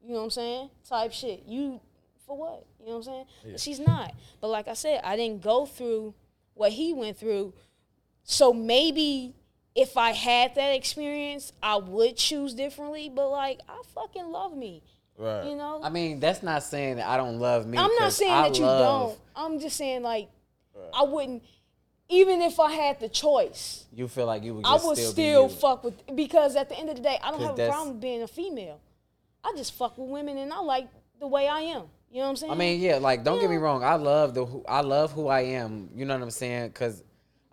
You 0.06 0.14
know 0.14 0.20
what 0.20 0.24
I'm 0.26 0.30
saying? 0.30 0.70
Type 0.88 1.12
shit. 1.12 1.44
You 1.48 1.82
for 2.26 2.38
what? 2.38 2.66
You 2.80 2.86
know 2.86 2.92
what 2.92 2.98
I'm 3.00 3.04
saying? 3.04 3.26
But 3.52 3.60
she's 3.60 3.80
not. 3.80 4.14
But 4.40 4.50
like 4.50 4.68
I 4.68 4.74
said, 4.74 5.02
I 5.04 5.16
didn't 5.16 5.42
go 5.42 5.66
through 5.66 6.14
what 6.54 6.72
he 6.72 6.94
went 6.94 7.18
through. 7.18 7.54
So 8.24 8.54
maybe 8.54 9.34
if 9.76 9.98
I 9.98 10.12
had 10.12 10.56
that 10.56 10.70
experience, 10.76 11.52
I 11.62 11.78
would 11.78 12.16
choose 12.16 12.54
differently. 12.54 13.10
But 13.14 13.30
like 13.30 13.60
I 13.68 13.82
fucking 13.96 14.28
love 14.28 14.56
me. 14.56 14.84
Right. 15.18 15.46
You 15.46 15.56
know? 15.56 15.82
I 15.84 15.90
mean, 15.90 16.20
that's 16.20 16.44
not 16.44 16.64
saying 16.64 16.98
that 16.98 17.08
I 17.08 17.18
don't 17.18 17.40
love 17.40 17.66
me. 17.66 17.78
I'm 17.78 17.92
not 18.00 18.14
saying 18.14 18.32
I 18.32 18.50
that 18.50 18.58
you 18.58 18.66
love- 18.66 19.10
don't. 19.12 19.20
I'm 19.36 19.60
just 19.60 19.78
saying 19.78 20.04
like 20.04 20.30
I 20.94 21.04
wouldn't 21.04 21.44
even 22.10 22.42
if 22.42 22.60
I 22.60 22.72
had 22.72 23.00
the 23.00 23.10
choice, 23.10 23.86
You 23.94 24.08
feel 24.08 24.26
like 24.26 24.44
you 24.44 24.56
would. 24.56 24.66
I 24.66 24.74
would 24.74 24.98
still, 24.98 25.12
still, 25.12 25.50
fuck 25.50 25.84
with 25.84 26.16
because 26.16 26.56
at 26.56 26.70
the 26.70 26.78
end 26.78 26.90
of 26.90 26.96
the 26.96 27.02
day, 27.02 27.18
I 27.24 27.32
don't 27.32 27.42
have 27.42 27.58
a 27.58 27.68
problem 27.70 28.00
being 28.00 28.22
a 28.22 28.28
female. 28.28 28.80
I 29.44 29.54
just 29.58 29.74
fuck 29.74 29.98
with 29.98 30.10
women 30.10 30.38
and 30.38 30.54
I 30.54 30.60
like 30.60 30.88
the 31.20 31.28
way 31.28 31.48
I 31.48 31.62
am. 31.62 31.84
You 32.12 32.20
know 32.20 32.26
what 32.26 32.30
I'm 32.30 32.36
saying? 32.36 32.52
I 32.52 32.56
mean, 32.56 32.80
yeah, 32.80 32.98
like 32.98 33.24
don't 33.24 33.40
get 33.40 33.50
me 33.50 33.58
wrong. 33.58 33.84
I 33.84 33.96
love 33.96 34.34
the 34.34 34.46
who 34.46 34.64
I 34.68 34.82
love 34.82 35.12
who 35.12 35.28
I 35.28 35.42
am. 35.42 35.90
You 35.96 36.06
know 36.06 36.14
what 36.14 36.24
I'm 36.24 36.32
saying? 36.32 36.68
Because 36.68 37.04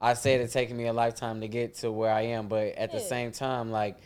I 0.01 0.15
said 0.15 0.41
it's 0.41 0.53
taken 0.53 0.77
me 0.77 0.87
a 0.87 0.93
lifetime 0.93 1.41
to 1.41 1.49
get 1.49 1.77
to 1.77 1.91
where 1.91 2.13
I 2.13 2.23
am, 2.23 2.49
but 2.49 2.75
at 2.75 2.93
the 2.93 3.01
same 3.01 3.33
time, 3.33 3.71
like 3.71 3.97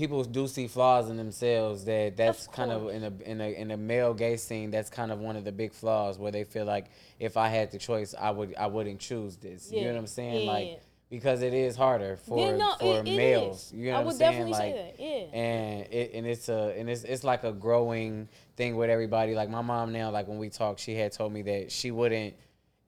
people 0.00 0.24
do 0.24 0.48
see 0.48 0.66
flaws 0.66 1.10
in 1.10 1.16
themselves. 1.16 1.84
That 1.84 2.16
that's 2.16 2.46
Of 2.46 2.52
kind 2.52 2.72
of 2.72 2.88
in 2.88 3.04
a 3.04 3.12
in 3.30 3.40
a 3.40 3.48
in 3.62 3.70
a 3.70 3.76
male 3.76 4.14
gay 4.14 4.36
scene. 4.36 4.70
That's 4.70 4.90
kind 4.90 5.12
of 5.12 5.18
one 5.20 5.36
of 5.36 5.44
the 5.44 5.52
big 5.52 5.72
flaws 5.72 6.18
where 6.18 6.32
they 6.32 6.44
feel 6.44 6.64
like 6.64 6.86
if 7.18 7.36
I 7.36 7.48
had 7.48 7.70
the 7.70 7.78
choice, 7.78 8.14
I 8.18 8.30
would 8.30 8.54
I 8.56 8.66
wouldn't 8.66 8.98
choose 9.00 9.36
this. 9.36 9.70
You 9.70 9.82
know 9.84 9.92
what 9.92 9.98
I'm 9.98 10.06
saying? 10.06 10.46
Yeah, 10.46 10.52
Like 10.52 10.82
because 11.10 11.42
it 11.42 11.52
is 11.52 11.76
harder 11.76 12.16
for 12.16 12.38
Yeah, 12.38 12.56
no, 12.56 12.74
for 12.80 12.98
it- 13.00 13.08
it 13.08 13.16
males. 13.16 13.66
is. 13.66 13.72
You 13.72 13.90
know 13.90 13.96
I 13.96 13.98
what 13.98 14.06
would 14.06 14.12
I'm 14.14 14.18
saying? 14.18 14.32
definitely 14.32 14.52
say 14.54 14.72
that, 14.96 15.00
yeah. 15.04 15.40
and 15.40 15.86
it 15.92 16.10
and 16.14 16.26
it's 16.26 16.48
a 16.48 16.74
and 16.78 16.88
it's 16.88 17.04
it's 17.04 17.22
like 17.24 17.44
a 17.44 17.52
growing 17.52 18.28
thing 18.56 18.76
with 18.76 18.90
everybody. 18.90 19.34
Like 19.34 19.50
my 19.50 19.60
mom 19.62 19.92
now, 19.92 20.10
like 20.10 20.26
when 20.28 20.38
we 20.38 20.48
talk, 20.48 20.78
she 20.78 20.94
had 20.94 21.12
told 21.12 21.32
me 21.32 21.42
that 21.42 21.70
she 21.70 21.90
wouldn't 21.90 22.34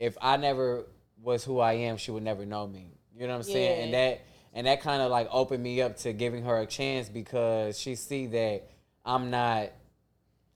if 0.00 0.16
I 0.20 0.36
never 0.36 0.86
was 1.22 1.44
who 1.44 1.60
I 1.60 1.74
am, 1.74 1.96
she 1.98 2.10
would 2.10 2.22
never 2.24 2.44
know 2.46 2.66
me. 2.66 2.88
You 3.16 3.26
know 3.26 3.34
what 3.34 3.46
I'm 3.46 3.52
saying? 3.52 3.84
And 3.84 3.94
that 3.94 4.20
and 4.53 4.66
that 4.66 4.80
kind 4.82 5.03
of 5.03 5.11
like 5.11 5.28
opened 5.30 5.62
me 5.62 5.80
up 5.82 5.96
to 5.98 6.12
giving 6.12 6.44
her 6.44 6.59
a 6.59 6.66
chance 6.66 7.09
because 7.09 7.78
she 7.78 7.94
see 7.94 8.26
that 8.28 8.68
I'm 9.05 9.30
not 9.30 9.70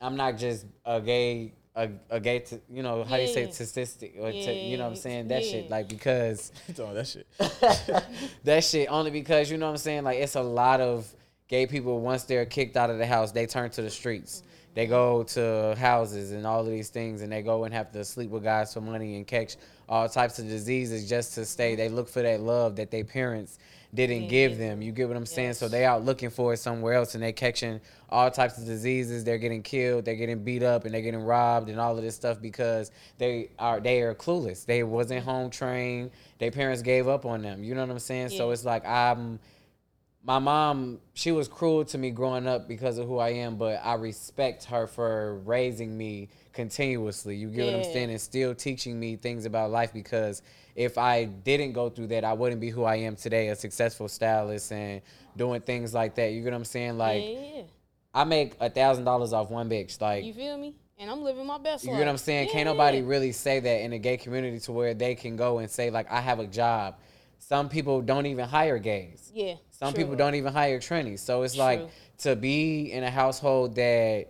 I'm 0.01 0.17
not 0.17 0.37
just 0.37 0.67
a 0.85 1.01
gay 1.01 1.53
a, 1.75 1.91
a 2.11 2.21
gay 2.21 2.39
t- 2.41 2.59
you 2.71 2.83
know 2.83 3.05
how 3.05 3.17
do 3.17 3.23
you 3.23 3.29
say 3.29 3.45
Yeah. 3.45 3.51
statistic 3.51 4.17
or 4.19 4.31
t- 4.33 4.69
you 4.69 4.77
know 4.79 4.85
what 4.85 4.91
I'm 4.91 4.97
saying 4.97 5.29
that 5.29 5.45
yeah. 5.45 5.51
shit 5.51 5.71
like 5.71 5.89
because 5.89 6.53
You 6.69 6.75
that 6.95 7.07
shit. 7.07 7.27
that 8.45 8.65
shit 8.65 8.89
only 8.91 9.11
because 9.11 9.51
you 9.51 9.59
know 9.59 9.67
what 9.67 9.73
I'm 9.73 9.79
saying. 9.79 10.05
Like 10.05 10.19
it's 10.19 10.37
a 10.37 10.43
lot 10.43 10.81
of 10.81 11.07
gay 11.49 11.67
people 11.67 12.01
once 12.01 12.25
they're 12.25 12.47
kicked 12.47 12.77
out 12.77 12.91
of 12.91 12.99
the 12.99 13.07
house, 13.07 13.33
they 13.33 13.47
turn 13.47 13.71
to 13.71 13.83
the 13.83 13.91
streets. 13.91 14.43
They 14.77 14.85
go 14.85 15.23
to 15.23 15.75
houses 15.79 16.33
and 16.33 16.47
all 16.47 16.61
of 16.61 16.67
these 16.67 16.91
things, 16.91 17.23
and 17.23 17.33
they 17.33 17.41
go 17.41 17.65
and 17.65 17.73
have 17.73 17.91
to 17.93 18.05
sleep 18.05 18.29
with 18.29 18.45
guys 18.45 18.75
for 18.75 18.83
money 18.83 19.17
and 19.17 19.27
catch 19.27 19.57
all 19.89 20.07
types 20.07 20.39
of 20.39 20.47
diseases 20.47 21.09
just 21.09 21.35
to 21.37 21.47
stay. 21.47 21.77
They 21.77 21.89
look 21.89 22.11
for 22.11 22.21
that 22.21 22.43
love 22.43 22.77
that 22.77 22.91
their 22.91 23.03
parents 23.03 23.59
didn't 23.95 24.29
give 24.29 24.59
them. 24.59 24.83
You 24.83 24.93
get 24.93 25.09
what 25.09 25.17
I'm 25.17 25.25
saying? 25.25 25.55
So 25.55 25.69
they 25.69 25.87
out 25.87 26.05
looking 26.05 26.29
for 26.29 26.53
it 26.53 26.59
somewhere 26.59 26.93
else, 26.93 27.15
and 27.15 27.25
they 27.25 27.33
catching 27.33 27.81
all 28.11 28.31
types 28.31 28.59
of 28.59 28.67
diseases. 28.67 29.25
They're 29.25 29.39
getting 29.39 29.63
killed. 29.63 30.05
They're 30.05 30.15
getting 30.15 30.45
beat 30.45 30.63
up, 30.63 30.85
and 30.85 30.93
they're 30.93 31.01
getting 31.01 31.23
robbed, 31.23 31.71
and 31.71 31.81
all 31.81 31.97
of 31.97 32.05
this 32.05 32.15
stuff 32.15 32.43
because 32.43 32.91
they 33.17 33.49
are 33.59 33.81
they 33.81 34.03
are 34.03 34.15
clueless. 34.15 34.67
They 34.67 34.83
wasn't 34.83 35.25
home 35.25 35.49
trained. 35.49 36.11
Their 36.39 36.51
parents 36.51 36.83
gave 36.83 37.09
up 37.09 37.25
on 37.25 37.41
them. 37.41 37.65
You 37.65 37.75
know 37.75 37.81
what 37.81 37.91
I'm 37.91 37.99
saying? 37.99 38.29
So 38.29 38.51
it's 38.51 38.67
like 38.67 38.87
I'm 38.87 39.39
my 40.27 40.41
mom, 40.41 40.99
she 41.15 41.31
was 41.31 41.47
cruel 41.47 41.85
to 41.85 41.99
me 41.99 42.11
growing 42.11 42.49
up 42.49 42.67
because 42.67 42.99
of 42.99 43.07
who 43.07 43.19
I 43.19 43.29
am, 43.29 43.57
but 43.57 43.81
I 43.85 43.95
respect 43.95 44.65
her 44.65 44.89
for 44.89 45.37
raising 45.45 45.97
me 45.97 46.31
continuously. 46.53 47.37
You 47.37 47.49
get 47.49 47.67
what 47.67 47.77
I'm 47.77 47.85
saying? 47.85 48.11
And 48.11 48.21
still 48.21 48.53
teaching 48.53 48.99
me 48.99 49.15
things 49.15 49.47
about 49.47 49.71
life 49.71 49.93
because 49.93 50.43
if 50.75 50.99
I 50.99 51.27
didn't 51.27 51.73
go 51.73 51.89
through 51.89 52.09
that, 52.09 52.25
I 52.25 52.33
wouldn't 52.33 52.61
be 52.61 52.71
who 52.71 52.83
I 52.83 52.97
am 52.97 53.15
today, 53.15 53.49
a 53.49 53.57
successful 53.57 54.09
stylist 54.09 54.73
and 54.73 55.01
doing 55.37 55.61
things 55.61 55.95
like 55.95 56.17
that. 56.17 56.33
You 56.33 56.43
get 56.43 56.51
what 56.51 56.57
I'm 56.57 56.65
saying? 56.65 56.99
Like 56.99 57.23
yeah, 57.23 57.41
yeah, 57.57 57.63
I 58.13 58.25
make 58.25 58.57
a 58.59 58.69
thousand 58.69 59.05
dollars 59.05 59.33
off 59.33 59.49
one 59.49 59.71
bitch. 59.71 60.01
Like 60.01 60.25
You 60.25 60.35
feel 60.35 60.59
me? 60.59 60.75
And 60.99 61.09
I'm 61.09 61.23
living 61.23 61.47
my 61.47 61.59
best 61.59 61.85
life. 61.85 61.85
you 61.85 61.91
life. 61.93 61.99
get 62.01 62.07
what 62.07 62.11
I'm 62.11 62.19
saying? 62.19 62.47
Yeah, 62.49 62.53
Can't 62.53 62.67
nobody 62.67 63.03
really 63.03 63.31
say 63.31 63.61
that 63.61 63.81
in 63.83 63.93
the 63.93 63.99
gay 63.99 64.17
community 64.17 64.59
to 64.61 64.73
where 64.73 64.93
they 64.93 65.15
can 65.15 65.37
go 65.37 65.59
and 65.59 65.71
say 65.71 65.91
like 65.91 66.11
I 66.11 66.21
have 66.21 66.41
a 66.41 66.49
job. 66.49 66.97
Some 67.39 67.69
people 67.69 68.01
don't 68.03 68.27
even 68.27 68.49
hire 68.49 68.79
gays. 68.79 69.31
Yeah. 69.33 69.55
Some 69.79 69.93
true. 69.93 70.05
people 70.05 70.17
don't 70.17 70.35
even 70.35 70.53
hire 70.53 70.79
trannies. 70.79 71.19
So 71.21 71.43
it's 71.43 71.57
like 71.57 71.89
to 72.19 72.35
be 72.35 72.93
in 72.93 73.05
a 73.05 73.11
household 73.11 73.75
that 73.77 74.29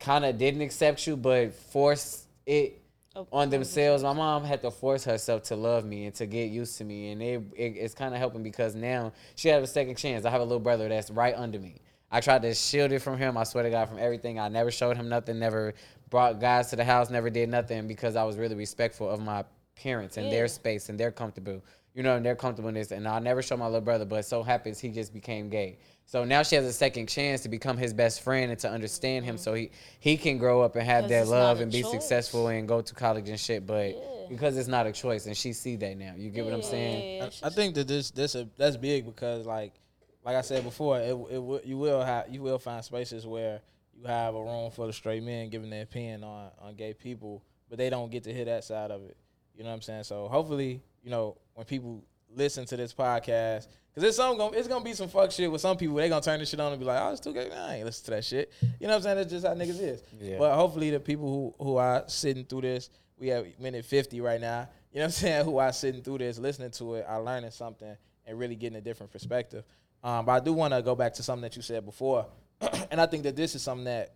kind 0.00 0.24
of 0.24 0.38
didn't 0.38 0.62
accept 0.62 1.06
you, 1.06 1.16
but 1.16 1.52
forced 1.54 2.26
it 2.46 2.82
on 3.32 3.50
themselves. 3.50 4.02
My 4.02 4.12
mom 4.12 4.44
had 4.44 4.62
to 4.62 4.70
force 4.70 5.04
herself 5.04 5.42
to 5.44 5.56
love 5.56 5.84
me 5.84 6.06
and 6.06 6.14
to 6.16 6.26
get 6.26 6.50
used 6.50 6.78
to 6.78 6.84
me, 6.84 7.10
and 7.12 7.22
it, 7.22 7.42
it 7.54 7.76
it's 7.76 7.94
kind 7.94 8.14
of 8.14 8.20
helping 8.20 8.42
because 8.42 8.74
now 8.74 9.12
she 9.34 9.48
has 9.48 9.62
a 9.62 9.66
second 9.66 9.96
chance. 9.96 10.24
I 10.24 10.30
have 10.30 10.40
a 10.40 10.44
little 10.44 10.60
brother 10.60 10.88
that's 10.88 11.10
right 11.10 11.34
under 11.34 11.58
me. 11.58 11.80
I 12.10 12.20
tried 12.20 12.42
to 12.42 12.54
shield 12.54 12.92
it 12.92 13.00
from 13.00 13.18
him. 13.18 13.36
I 13.36 13.44
swear 13.44 13.64
to 13.64 13.70
God, 13.70 13.88
from 13.88 13.98
everything. 13.98 14.38
I 14.38 14.48
never 14.48 14.70
showed 14.70 14.96
him 14.96 15.08
nothing. 15.08 15.38
Never 15.38 15.74
brought 16.08 16.40
guys 16.40 16.70
to 16.70 16.76
the 16.76 16.84
house. 16.84 17.10
Never 17.10 17.30
did 17.30 17.48
nothing 17.48 17.88
because 17.88 18.16
I 18.16 18.24
was 18.24 18.36
really 18.36 18.54
respectful 18.54 19.10
of 19.10 19.20
my 19.20 19.44
parents 19.74 20.16
and 20.16 20.26
Yeah. 20.26 20.32
their 20.32 20.48
space 20.48 20.88
and 20.88 20.98
their 20.98 21.10
comfortable. 21.10 21.62
You 21.96 22.02
know, 22.02 22.14
and 22.14 22.26
in 22.26 22.74
this, 22.74 22.90
And 22.90 23.08
I'll 23.08 23.22
never 23.22 23.40
show 23.40 23.56
my 23.56 23.64
little 23.64 23.80
brother, 23.80 24.04
but 24.04 24.26
so 24.26 24.42
happens 24.42 24.78
he 24.78 24.90
just 24.90 25.14
became 25.14 25.48
gay. 25.48 25.78
So 26.04 26.24
now 26.24 26.42
she 26.42 26.54
has 26.54 26.66
a 26.66 26.72
second 26.72 27.08
chance 27.08 27.40
to 27.40 27.48
become 27.48 27.78
his 27.78 27.94
best 27.94 28.20
friend 28.20 28.50
and 28.50 28.60
to 28.60 28.70
understand 28.70 29.24
him, 29.24 29.38
so 29.38 29.54
he 29.54 29.70
he 29.98 30.18
can 30.18 30.36
grow 30.36 30.60
up 30.60 30.76
and 30.76 30.84
have 30.84 31.08
that 31.08 31.26
love 31.26 31.60
and 31.60 31.72
be 31.72 31.82
choice. 31.82 31.90
successful 31.90 32.48
and 32.48 32.68
go 32.68 32.82
to 32.82 32.94
college 32.94 33.30
and 33.30 33.40
shit. 33.40 33.66
But 33.66 33.88
Yeah. 33.88 34.26
because 34.28 34.58
it's 34.58 34.68
not 34.68 34.86
a 34.86 34.92
choice, 34.92 35.24
and 35.24 35.34
she 35.34 35.54
see 35.54 35.76
that 35.76 35.96
now. 35.96 36.12
You 36.18 36.28
get 36.28 36.44
what 36.44 36.52
I'm 36.52 36.62
saying? 36.62 37.22
I, 37.22 37.46
I 37.46 37.48
think 37.48 37.74
that 37.76 37.88
this 37.88 38.10
this 38.10 38.34
a, 38.34 38.46
that's 38.58 38.76
big 38.76 39.06
because 39.06 39.46
like 39.46 39.72
like 40.22 40.36
I 40.36 40.42
said 40.42 40.64
before, 40.64 41.00
it, 41.00 41.16
it 41.30 41.66
you 41.66 41.78
will 41.78 42.04
have 42.04 42.28
you 42.28 42.42
will 42.42 42.58
find 42.58 42.84
spaces 42.84 43.26
where 43.26 43.62
you 43.98 44.06
have 44.06 44.34
a 44.34 44.42
room 44.42 44.70
for 44.70 44.86
the 44.86 44.92
straight 44.92 45.22
men 45.22 45.48
giving 45.48 45.70
their 45.70 45.84
opinion 45.84 46.24
on 46.24 46.50
on 46.60 46.74
gay 46.74 46.92
people, 46.92 47.42
but 47.70 47.78
they 47.78 47.88
don't 47.88 48.12
get 48.12 48.22
to 48.24 48.34
hear 48.34 48.44
that 48.44 48.64
side 48.64 48.90
of 48.90 49.02
it. 49.06 49.16
You 49.56 49.64
know 49.64 49.70
what 49.70 49.76
I'm 49.76 49.82
saying? 49.82 50.04
So 50.04 50.28
hopefully, 50.28 50.82
you 51.02 51.10
know, 51.10 51.38
when 51.56 51.64
people 51.64 52.04
listen 52.34 52.66
to 52.66 52.76
this 52.76 52.92
podcast, 52.92 53.66
because 53.88 54.08
it's 54.08 54.16
some 54.18 54.36
gonna 54.36 54.56
it's 54.56 54.68
gonna 54.68 54.84
be 54.84 54.92
some 54.92 55.08
fuck 55.08 55.32
shit 55.32 55.50
with 55.50 55.62
some 55.62 55.76
people. 55.76 55.96
They 55.96 56.08
gonna 56.10 56.20
turn 56.20 56.38
this 56.38 56.50
shit 56.50 56.60
on 56.60 56.70
and 56.70 56.78
be 56.78 56.84
like, 56.84 57.00
"Oh, 57.00 57.12
it's 57.12 57.20
too 57.20 57.32
gay." 57.32 57.48
Nah, 57.48 57.66
I 57.66 57.74
ain't 57.76 57.86
listen 57.86 58.04
to 58.04 58.10
that 58.12 58.24
shit. 58.24 58.52
You 58.60 58.86
know 58.86 58.88
what 58.88 58.96
I'm 58.96 59.02
saying? 59.02 59.16
That's 59.16 59.30
just 59.30 59.46
how 59.46 59.54
niggas 59.54 59.80
is. 59.80 60.02
Yeah. 60.20 60.38
But 60.38 60.54
hopefully, 60.54 60.90
the 60.90 61.00
people 61.00 61.54
who 61.58 61.64
who 61.64 61.76
are 61.78 62.04
sitting 62.06 62.44
through 62.44 62.60
this, 62.60 62.90
we 63.18 63.28
have 63.28 63.46
minute 63.58 63.86
50 63.86 64.20
right 64.20 64.40
now. 64.40 64.68
You 64.92 64.98
know 64.98 65.04
what 65.04 65.06
I'm 65.06 65.10
saying? 65.12 65.44
Who 65.46 65.56
are 65.56 65.72
sitting 65.72 66.02
through 66.02 66.18
this, 66.18 66.38
listening 66.38 66.72
to 66.72 66.96
it, 66.96 67.06
are 67.08 67.22
learning 67.22 67.50
something 67.52 67.96
and 68.26 68.38
really 68.38 68.54
getting 68.54 68.76
a 68.76 68.82
different 68.82 69.10
perspective. 69.10 69.64
Um, 70.04 70.26
but 70.26 70.32
I 70.32 70.40
do 70.40 70.52
want 70.52 70.74
to 70.74 70.82
go 70.82 70.94
back 70.94 71.14
to 71.14 71.22
something 71.22 71.42
that 71.42 71.56
you 71.56 71.62
said 71.62 71.86
before, 71.86 72.26
and 72.90 73.00
I 73.00 73.06
think 73.06 73.22
that 73.22 73.34
this 73.34 73.54
is 73.54 73.62
something 73.62 73.86
that 73.86 74.14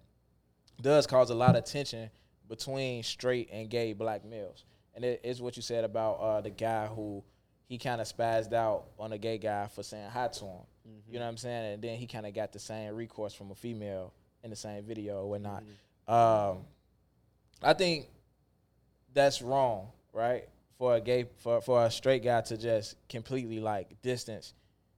does 0.80 1.06
cause 1.06 1.30
a 1.30 1.34
lot 1.34 1.56
of 1.56 1.64
tension 1.64 2.10
between 2.48 3.02
straight 3.02 3.48
and 3.50 3.70
gay 3.70 3.94
black 3.94 4.24
males. 4.24 4.64
And 4.94 5.04
it 5.04 5.20
is 5.24 5.40
what 5.40 5.56
you 5.56 5.62
said 5.62 5.84
about 5.84 6.14
uh, 6.14 6.40
the 6.40 6.50
guy 6.50 6.86
who 6.86 7.22
he 7.66 7.78
kind 7.78 8.00
of 8.00 8.06
spazzed 8.08 8.52
out 8.52 8.86
on 8.98 9.12
a 9.12 9.18
gay 9.18 9.38
guy 9.38 9.68
for 9.68 9.82
saying 9.82 10.10
hi 10.10 10.28
to 10.28 10.44
him. 10.44 10.60
You 11.08 11.18
know 11.18 11.24
what 11.24 11.30
I'm 11.30 11.36
saying? 11.36 11.74
And 11.74 11.82
then 11.82 11.96
he 11.98 12.06
kind 12.06 12.26
of 12.26 12.34
got 12.34 12.52
the 12.52 12.58
same 12.58 12.94
recourse 12.94 13.32
from 13.32 13.50
a 13.50 13.54
female 13.54 14.12
in 14.42 14.50
the 14.50 14.56
same 14.56 14.82
video 14.84 15.22
or 15.22 15.30
whatnot. 15.30 15.62
Um, 16.08 16.64
I 17.62 17.74
think 17.74 18.08
that's 19.12 19.42
wrong, 19.42 19.88
right? 20.12 20.48
For 20.78 20.96
a 20.96 21.00
gay, 21.00 21.26
for 21.38 21.60
for 21.60 21.84
a 21.84 21.90
straight 21.90 22.24
guy 22.24 22.40
to 22.40 22.56
just 22.56 22.96
completely 23.08 23.60
like 23.60 24.00
distance, 24.02 24.54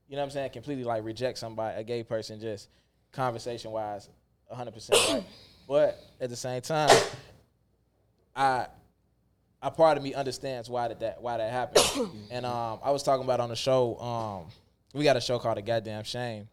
you 0.09 0.17
know 0.17 0.23
what 0.23 0.27
I'm 0.27 0.31
saying? 0.31 0.51
Completely 0.51 0.85
like 0.85 1.05
reject 1.05 1.39
somebody, 1.39 1.81
a 1.81 1.85
gay 1.85 2.03
person, 2.03 2.41
just 2.41 2.69
conversation 3.11 3.71
wise, 3.71 4.09
100 4.49 4.73
percent. 4.73 5.25
But 5.69 5.97
at 6.21 6.29
the 6.29 6.37
same 6.37 6.61
time, 6.61 6.91
I 8.35 8.67
a 9.63 9.71
part 9.71 9.97
of 9.97 10.03
me 10.03 10.13
understands 10.13 10.69
why 10.69 10.89
did 10.89 11.01
that 11.01 11.23
why 11.23 11.37
that 11.37 11.51
happened. 11.51 12.11
and 12.31 12.45
um, 12.45 12.81
I 12.83 12.91
was 12.91 13.03
talking 13.03 13.25
about 13.25 13.41
on 13.41 13.49
the 13.49 13.57
show. 13.57 13.99
Um, 13.99 14.47
we 14.93 15.05
got 15.05 15.17
a 15.17 15.21
show 15.21 15.39
called 15.39 15.59
"A 15.59 15.63
Goddamn 15.63 16.05
Shame." 16.05 16.49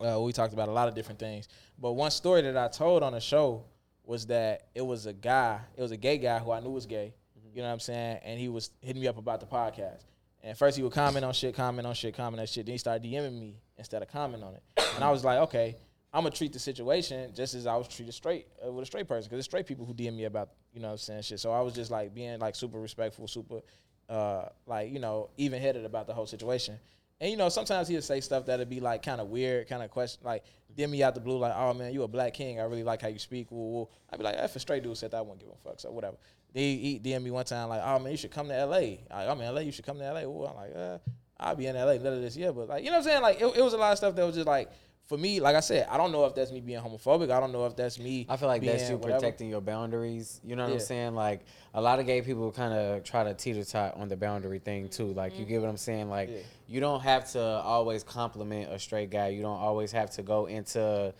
Uh, 0.00 0.20
we 0.20 0.32
talked 0.32 0.52
about 0.52 0.68
a 0.68 0.72
lot 0.72 0.88
of 0.88 0.94
different 0.94 1.18
things, 1.18 1.48
but 1.78 1.92
one 1.92 2.10
story 2.10 2.42
that 2.42 2.56
I 2.56 2.68
told 2.68 3.02
on 3.02 3.12
the 3.12 3.20
show 3.20 3.64
was 4.04 4.26
that 4.26 4.68
it 4.74 4.80
was 4.80 5.06
a 5.06 5.12
guy, 5.12 5.60
it 5.76 5.82
was 5.82 5.90
a 5.90 5.96
gay 5.96 6.18
guy 6.18 6.38
who 6.38 6.52
I 6.52 6.60
knew 6.60 6.70
was 6.70 6.86
gay. 6.86 7.12
You 7.52 7.62
know 7.62 7.68
what 7.68 7.74
I'm 7.74 7.80
saying? 7.80 8.20
And 8.24 8.38
he 8.38 8.48
was 8.48 8.70
hitting 8.80 9.02
me 9.02 9.08
up 9.08 9.18
about 9.18 9.40
the 9.40 9.46
podcast. 9.46 10.04
And 10.42 10.56
first 10.56 10.76
he 10.76 10.82
would 10.82 10.92
comment 10.92 11.24
on 11.24 11.32
shit, 11.32 11.54
comment 11.54 11.86
on 11.86 11.94
shit, 11.94 12.14
comment 12.14 12.40
on 12.40 12.46
shit. 12.46 12.64
Then 12.64 12.72
he 12.74 12.78
started 12.78 13.02
DMing 13.02 13.38
me 13.38 13.56
instead 13.76 14.00
of 14.00 14.08
commenting 14.08 14.46
on 14.46 14.54
it. 14.54 14.62
And 14.94 15.02
I 15.02 15.10
was 15.10 15.24
like, 15.24 15.38
okay, 15.40 15.76
I'm 16.12 16.22
gonna 16.22 16.34
treat 16.34 16.52
the 16.52 16.58
situation 16.58 17.32
just 17.34 17.54
as 17.54 17.66
I 17.66 17.76
was 17.76 17.86
treated 17.88 18.14
straight 18.14 18.46
uh, 18.66 18.72
with 18.72 18.82
a 18.82 18.86
straight 18.86 19.06
person, 19.06 19.28
because 19.28 19.38
it's 19.38 19.46
straight 19.46 19.66
people 19.66 19.84
who 19.84 19.92
DM 19.92 20.16
me 20.16 20.24
about, 20.24 20.50
you 20.72 20.80
know, 20.80 20.88
what 20.88 20.92
I'm 20.92 20.98
saying 20.98 21.22
shit. 21.22 21.40
So 21.40 21.52
I 21.52 21.60
was 21.60 21.74
just 21.74 21.90
like 21.90 22.14
being 22.14 22.38
like 22.38 22.54
super 22.54 22.80
respectful, 22.80 23.28
super, 23.28 23.60
uh, 24.08 24.46
like 24.66 24.90
you 24.90 25.00
know, 25.00 25.28
even 25.36 25.60
headed 25.60 25.84
about 25.84 26.06
the 26.06 26.14
whole 26.14 26.26
situation. 26.26 26.78
And 27.20 27.30
you 27.30 27.36
know, 27.36 27.48
sometimes 27.48 27.88
he'll 27.88 28.00
say 28.00 28.20
stuff 28.20 28.46
that'd 28.46 28.70
be 28.70 28.80
like 28.80 29.02
kind 29.02 29.20
of 29.20 29.28
weird, 29.28 29.68
kind 29.68 29.82
of 29.82 29.90
question, 29.90 30.20
like 30.24 30.44
DM 30.76 30.90
me 30.90 31.02
out 31.02 31.14
the 31.14 31.20
blue, 31.20 31.38
like, 31.38 31.52
"Oh 31.54 31.74
man, 31.74 31.92
you 31.92 32.04
a 32.04 32.08
black 32.08 32.32
king. 32.32 32.60
I 32.60 32.64
really 32.64 32.84
like 32.84 33.02
how 33.02 33.08
you 33.08 33.18
speak." 33.18 33.50
Woo, 33.50 33.70
woo. 33.72 33.88
I'd 34.10 34.18
be 34.18 34.24
like, 34.24 34.36
"If 34.36 34.54
a 34.56 34.60
straight 34.60 34.84
dude 34.84 34.96
said 34.96 35.10
that, 35.10 35.18
I 35.18 35.20
wouldn't 35.22 35.40
give 35.40 35.50
a 35.50 35.68
fuck." 35.68 35.80
So 35.80 35.90
whatever. 35.90 36.16
He, 36.54 36.76
he 36.76 37.00
DM 37.00 37.22
me 37.22 37.30
one 37.30 37.44
time 37.44 37.68
like, 37.68 37.82
"Oh 37.84 37.98
man, 37.98 38.12
you 38.12 38.16
should 38.16 38.30
come 38.30 38.48
to 38.48 38.64
LA." 38.64 38.98
I'm 39.10 39.40
in 39.40 39.54
LA. 39.54 39.60
You 39.62 39.72
should 39.72 39.84
come 39.84 39.98
to 39.98 40.12
LA. 40.12 40.22
Ooh, 40.22 40.46
I'm 40.46 40.56
like, 40.56 40.72
uh, 40.74 40.98
I'll 41.40 41.56
be 41.56 41.66
in 41.66 41.76
LA 41.76 41.84
later 41.84 42.20
this 42.20 42.36
year, 42.36 42.52
but 42.52 42.68
like, 42.68 42.84
you 42.84 42.90
know 42.90 42.98
what 42.98 43.06
I'm 43.06 43.10
saying? 43.10 43.22
Like, 43.22 43.40
it, 43.40 43.56
it 43.58 43.62
was 43.62 43.72
a 43.72 43.76
lot 43.76 43.92
of 43.92 43.98
stuff 43.98 44.14
that 44.16 44.24
was 44.24 44.34
just 44.34 44.46
like, 44.46 44.70
for 45.08 45.16
me, 45.16 45.40
like 45.40 45.56
I 45.56 45.60
said, 45.60 45.86
I 45.90 45.96
don't 45.96 46.12
know 46.12 46.26
if 46.26 46.34
that's 46.34 46.52
me 46.52 46.60
being 46.60 46.80
homophobic. 46.80 47.30
I 47.30 47.40
don't 47.40 47.50
know 47.50 47.64
if 47.64 47.74
that's 47.74 47.98
me. 47.98 48.26
I 48.28 48.36
feel 48.36 48.46
like 48.46 48.62
that's 48.62 48.90
you 48.90 48.98
whatever. 48.98 49.18
protecting 49.18 49.48
your 49.48 49.62
boundaries. 49.62 50.38
You 50.44 50.54
know 50.54 50.64
what 50.64 50.72
I'm 50.74 50.80
saying? 50.80 51.14
Like 51.14 51.46
a 51.72 51.80
lot 51.80 51.98
of 51.98 52.04
gay 52.04 52.20
people 52.20 52.52
kind 52.52 52.74
of 52.74 53.04
try 53.04 53.24
to 53.24 53.32
teeter 53.32 53.64
tot 53.64 53.96
on 53.96 54.08
the 54.08 54.18
boundary 54.18 54.58
thing 54.58 54.90
too. 54.90 55.14
Like 55.14 55.38
you 55.38 55.46
get 55.46 55.62
what 55.62 55.70
I'm 55.70 55.78
saying? 55.78 56.10
Like 56.10 56.28
Yeah. 56.28 56.38
you 56.68 56.80
don't 56.80 57.00
have 57.00 57.30
to 57.32 57.40
always 57.40 58.04
compliment 58.04 58.70
a 58.70 58.78
straight 58.78 59.08
guy. 59.08 59.28
You 59.28 59.40
don't 59.40 59.58
always 59.58 59.92
have 59.92 60.10
to 60.10 60.22
go 60.22 60.44
into 60.44 61.14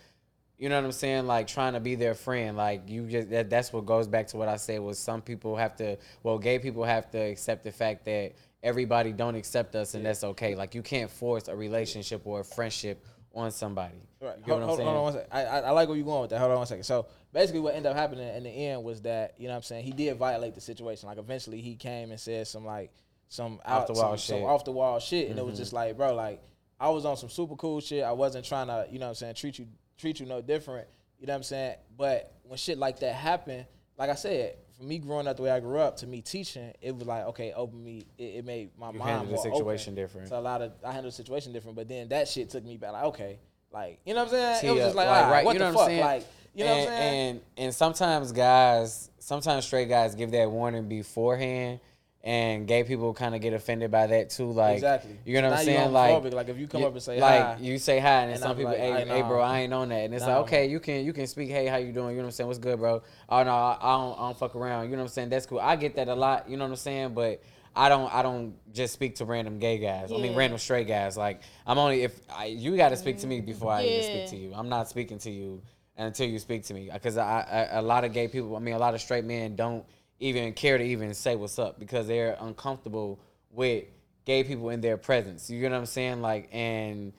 you 0.59 0.67
know 0.67 0.75
what 0.75 0.85
I'm 0.85 0.91
saying? 0.91 1.25
Like 1.25 1.47
trying 1.47 1.73
to 1.73 1.79
be 1.79 1.95
their 1.95 2.13
friend. 2.13 2.55
Like 2.55 2.87
you 2.87 3.07
just 3.07 3.31
that, 3.31 3.49
that's 3.49 3.73
what 3.73 3.87
goes 3.87 4.07
back 4.07 4.27
to 4.27 4.37
what 4.37 4.49
I 4.49 4.57
said 4.57 4.81
was 4.81 4.99
some 4.99 5.23
people 5.23 5.55
have 5.55 5.75
to 5.77 5.97
well, 6.21 6.37
gay 6.37 6.59
people 6.59 6.83
have 6.83 7.09
to 7.09 7.17
accept 7.17 7.63
the 7.63 7.71
fact 7.71 8.05
that 8.05 8.33
everybody 8.61 9.13
don't 9.13 9.35
accept 9.35 9.75
us 9.75 9.95
and 9.95 10.05
that's 10.05 10.23
okay. 10.23 10.53
Like 10.53 10.75
you 10.75 10.83
can't 10.83 11.09
force 11.09 11.47
a 11.47 11.55
relationship 11.55 12.21
or 12.25 12.41
a 12.41 12.45
friendship 12.45 13.03
on 13.33 13.51
somebody. 13.51 13.95
Right. 14.21 14.37
You 14.37 14.43
get 14.43 14.47
Hold, 14.47 14.47
what 14.47 14.61
I'm 14.61 14.67
hold, 14.67 14.77
saying? 14.77 14.87
hold 14.87 14.97
on 14.97 15.03
one 15.03 15.13
second. 15.13 15.27
I, 15.31 15.45
I, 15.45 15.59
I 15.59 15.69
like 15.71 15.87
where 15.87 15.97
you're 15.97 16.05
going 16.05 16.21
with 16.21 16.29
that. 16.31 16.39
Hold 16.39 16.51
on 16.51 16.57
one 16.57 16.67
second. 16.67 16.83
So 16.83 17.05
basically, 17.31 17.61
what 17.61 17.75
ended 17.75 17.91
up 17.91 17.97
happening 17.97 18.27
in 18.35 18.43
the 18.43 18.49
end 18.49 18.83
was 18.83 19.01
that 19.03 19.35
you 19.37 19.45
know 19.47 19.51
what 19.53 19.57
I'm 19.57 19.63
saying 19.63 19.85
he 19.85 19.91
did 19.91 20.17
violate 20.17 20.55
the 20.55 20.61
situation. 20.61 21.07
Like 21.09 21.17
eventually, 21.17 21.61
he 21.61 21.75
came 21.75 22.11
and 22.11 22.19
said 22.19 22.47
some 22.47 22.65
like 22.65 22.91
some 23.29 23.59
Off 23.65 23.81
out, 23.83 23.87
the 23.87 23.93
wall 23.93 24.09
some, 24.11 24.17
some 24.17 24.37
shit. 24.39 24.45
off 24.47 24.65
the 24.65 24.71
wall 24.71 24.99
shit, 24.99 25.29
and 25.29 25.37
it 25.37 25.45
was 25.45 25.53
Mm-hmm. 25.53 25.61
just 25.61 25.73
like, 25.73 25.95
bro, 25.97 26.15
like 26.15 26.41
I 26.79 26.89
was 26.89 27.05
on 27.05 27.17
some 27.17 27.29
super 27.29 27.55
cool 27.55 27.79
shit. 27.81 28.03
I 28.03 28.11
wasn't 28.13 28.45
trying 28.45 28.67
to, 28.67 28.87
you 28.91 28.97
know 28.99 29.05
what 29.05 29.09
I'm 29.09 29.15
saying, 29.15 29.35
treat 29.35 29.59
you 29.59 29.67
treat 29.97 30.19
you 30.19 30.25
no 30.25 30.41
different. 30.41 30.87
You 31.19 31.27
know 31.27 31.33
what 31.33 31.37
I'm 31.37 31.43
saying? 31.43 31.75
But 31.97 32.33
when 32.43 32.57
shit 32.57 32.77
like 32.77 32.99
that 33.01 33.13
happened, 33.13 33.65
like 33.97 34.09
I 34.09 34.15
said, 34.15 34.55
for 34.79 34.85
me 34.85 34.97
growing 34.97 35.27
up 35.27 35.35
the 35.37 35.43
way 35.43 35.51
I 35.51 35.59
grew 35.59 35.77
up, 35.79 35.97
to 35.97 36.07
me 36.07 36.21
teaching, 36.21 36.71
it 36.81 36.95
was 36.95 37.05
like 37.05 37.25
okay, 37.25 37.51
open 37.53 37.83
me. 37.83 38.05
It, 38.17 38.23
it 38.23 38.45
made 38.45 38.69
my 38.79 38.91
You 38.91 38.99
mind 38.99 39.11
handled 39.11 39.29
the 39.29 39.49
more 39.49 39.57
situation 39.57 39.93
open 39.93 40.03
different. 40.03 40.27
to 40.29 40.37
a 40.37 40.39
lot 40.39 40.61
of 40.61 40.71
I 40.83 40.93
handled 40.93 41.11
the 41.11 41.17
situation 41.17 41.51
different. 41.51 41.75
But 41.75 41.89
then 41.89 42.07
that 42.09 42.27
shit 42.27 42.49
took 42.49 42.63
me 42.63 42.77
back. 42.77 42.93
Like 42.93 43.03
okay, 43.05 43.39
like 43.71 43.99
you 44.05 44.13
know 44.13 44.23
what 44.23 44.33
I'm 44.33 44.39
saying? 44.39 44.55
it 44.55 44.61
Tee 44.61 44.69
was 44.69 44.79
just 44.79 44.95
like, 44.95 45.07
like, 45.07 45.25
ah, 45.25 45.31
right, 45.31 45.45
what 45.45 45.53
you 45.53 45.59
the 45.59 45.65
know 45.65 45.71
fuck? 45.71 45.77
what 45.77 45.83
I'm 45.83 45.89
saying? 45.89 46.05
Like 46.05 46.27
you 46.55 46.63
know 46.63 46.71
and, 46.71 46.79
what 46.79 46.93
I'm 46.93 46.99
saying? 46.99 47.29
And 47.29 47.41
and 47.57 47.75
sometimes 47.75 48.31
guys, 48.31 49.09
sometimes 49.19 49.65
straight 49.65 49.89
guys 49.89 50.15
give 50.15 50.31
that 50.31 50.49
warning 50.49 50.87
beforehand, 50.87 51.81
and 52.29 52.67
gay 52.67 52.83
people 52.83 53.11
kind 53.15 53.33
of 53.33 53.41
get 53.41 53.53
offended 53.53 53.89
by 53.89 54.05
that 54.05 54.29
too. 54.29 54.51
Like 54.51 54.75
Exactly. 54.75 55.17
you 55.25 55.41
know 55.41 55.49
what 55.49 55.55
now 55.55 55.61
I'm 55.61 55.67
you 55.67 55.73
saying? 55.73 55.91
Like. 55.93 56.33
Like, 56.33 56.49
if 56.49 56.59
you 56.59 56.67
come 56.67 56.81
you- 56.81 56.87
up 56.87 56.93
and 56.93 57.01
say 57.01 57.19
like 57.19 57.41
hi, 57.41 57.57
you 57.59 57.79
say 57.79 57.97
hi, 57.97 58.21
and, 58.21 58.31
and 58.31 58.39
some 58.39 58.51
I'm 58.51 58.57
people, 58.57 58.71
like, 58.71 58.79
hey, 58.79 59.05
hey, 59.07 59.21
bro. 59.23 59.41
I 59.41 59.61
ain't 59.61 59.73
on 59.73 59.89
that, 59.89 60.05
and 60.05 60.13
it's 60.13 60.23
Nah. 60.23 60.37
like, 60.37 60.45
okay, 60.45 60.67
you 60.67 60.79
can 60.79 61.03
you 61.03 61.11
can 61.11 61.25
speak, 61.25 61.49
hey, 61.49 61.65
how 61.65 61.77
you 61.77 61.91
doing? 61.91 62.11
You 62.11 62.17
know 62.17 62.23
what 62.23 62.25
I'm 62.25 62.31
saying? 62.33 62.47
What's 62.47 62.59
good, 62.59 62.77
bro? 62.77 63.01
Oh 63.29 63.43
no, 63.43 63.51
I, 63.51 63.77
I 63.81 63.97
don't 63.97 64.19
I 64.19 64.21
don't 64.27 64.37
fuck 64.37 64.55
around. 64.55 64.85
You 64.85 64.91
know 64.91 64.97
what 64.97 65.03
I'm 65.05 65.07
saying? 65.09 65.29
That's 65.29 65.47
cool. 65.47 65.59
I 65.59 65.75
get 65.75 65.95
that 65.95 66.07
a 66.07 66.13
lot. 66.13 66.47
You 66.47 66.57
know 66.57 66.65
what 66.65 66.69
I'm 66.69 66.75
saying? 66.75 67.15
But 67.15 67.41
I 67.75 67.89
don't 67.89 68.13
I 68.13 68.21
don't 68.21 68.53
just 68.73 68.93
speak 68.93 69.15
to 69.15 69.25
random 69.25 69.57
gay 69.57 69.79
guys. 69.79 70.11
I 70.11 70.17
mean 70.17 70.35
random 70.35 70.59
straight 70.59 70.87
guys. 70.87 71.17
Like 71.17 71.41
I'm 71.65 71.79
only 71.79 72.03
if 72.03 72.19
I, 72.31 72.45
you 72.45 72.77
got 72.77 72.89
to 72.89 72.97
speak 72.97 73.17
to 73.19 73.27
me 73.27 73.41
mm, 73.41 73.45
before 73.47 73.71
I 73.71 73.85
even 73.85 74.03
speak 74.03 74.27
to 74.27 74.37
you. 74.37 74.53
I'm 74.53 74.69
not 74.69 74.87
speaking 74.87 75.17
to 75.19 75.31
you 75.31 75.63
until 75.97 76.29
you 76.29 76.37
speak 76.37 76.63
to 76.65 76.75
me 76.75 76.91
because 76.93 77.17
I, 77.17 77.41
I 77.73 77.79
a 77.79 77.81
lot 77.81 78.03
of 78.03 78.13
gay 78.13 78.27
people. 78.27 78.55
I 78.55 78.59
mean, 78.59 78.75
a 78.75 78.79
lot 78.79 78.93
of 78.93 79.01
straight 79.01 79.25
men 79.25 79.55
don't 79.55 79.83
even 80.19 80.53
care 80.53 80.77
to 80.77 80.83
even 80.83 81.13
say 81.13 81.35
what's 81.35 81.59
up 81.59 81.79
because 81.79 82.07
they're 82.07 82.37
uncomfortable 82.39 83.19
with 83.51 83.85
gay 84.25 84.43
people 84.43 84.69
in 84.69 84.81
their 84.81 84.97
presence. 84.97 85.49
You 85.49 85.59
get 85.61 85.71
what 85.71 85.77
I'm 85.77 85.85
saying? 85.85 86.21
Like 86.21 86.49
and. 86.51 87.13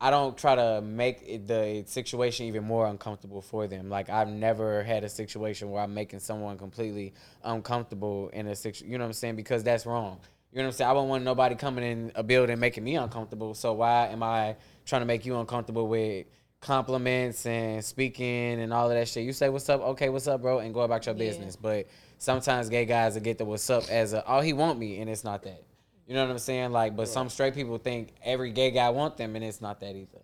I 0.00 0.10
don't 0.10 0.38
try 0.38 0.54
to 0.54 0.80
make 0.80 1.48
the 1.48 1.82
situation 1.86 2.46
even 2.46 2.62
more 2.62 2.86
uncomfortable 2.86 3.42
for 3.42 3.66
them. 3.66 3.90
Like 3.90 4.08
I've 4.08 4.28
never 4.28 4.84
had 4.84 5.02
a 5.02 5.08
situation 5.08 5.70
where 5.70 5.82
I'm 5.82 5.92
making 5.92 6.20
someone 6.20 6.56
completely 6.56 7.14
uncomfortable 7.42 8.28
in 8.32 8.46
a 8.46 8.54
situation. 8.54 8.92
You 8.92 8.98
know 8.98 9.02
what 9.02 9.08
I'm 9.08 9.14
saying? 9.14 9.34
Because 9.34 9.64
that's 9.64 9.86
wrong. 9.86 10.20
You 10.52 10.58
know 10.58 10.66
what 10.66 10.68
I'm 10.68 10.72
saying? 10.74 10.90
I 10.90 10.94
don't 10.94 11.08
want 11.08 11.24
nobody 11.24 11.56
coming 11.56 11.82
in 11.82 12.12
a 12.14 12.22
building 12.22 12.60
making 12.60 12.84
me 12.84 12.94
uncomfortable. 12.94 13.54
So 13.54 13.72
why 13.72 14.06
am 14.06 14.22
I 14.22 14.54
trying 14.86 15.02
to 15.02 15.06
make 15.06 15.26
you 15.26 15.36
uncomfortable 15.36 15.88
with 15.88 16.26
compliments 16.60 17.46
and 17.46 17.84
speaking 17.84 18.60
and 18.60 18.72
all 18.72 18.90
of 18.90 18.96
that 18.96 19.08
shit? 19.08 19.24
You 19.24 19.32
say 19.32 19.48
what's 19.48 19.68
up, 19.68 19.80
okay, 19.80 20.08
what's 20.08 20.26
up, 20.26 20.42
bro, 20.42 20.58
and 20.58 20.74
go 20.74 20.80
about 20.80 21.06
your 21.06 21.14
Yeah. 21.14 21.18
business. 21.18 21.56
But 21.56 21.86
sometimes 22.18 22.68
gay 22.68 22.84
guys 22.84 23.14
will 23.14 23.22
get 23.22 23.38
the 23.38 23.44
what's 23.44 23.68
up 23.70 23.88
as 23.90 24.12
a 24.12 24.24
oh 24.26 24.40
he 24.40 24.52
want 24.52 24.78
me 24.78 25.00
and 25.00 25.08
it's 25.08 25.24
not 25.24 25.42
that. 25.44 25.62
You 26.06 26.14
know 26.14 26.24
what 26.24 26.30
I'm 26.30 26.38
saying? 26.38 26.72
Like, 26.72 26.96
but 26.96 27.06
some 27.06 27.28
straight 27.28 27.54
people 27.54 27.76
think 27.76 28.14
every 28.24 28.50
gay 28.50 28.70
guy 28.70 28.88
want 28.88 29.18
them, 29.18 29.36
and 29.36 29.44
it's 29.44 29.60
not 29.60 29.80
that 29.80 29.94
either. 29.94 30.22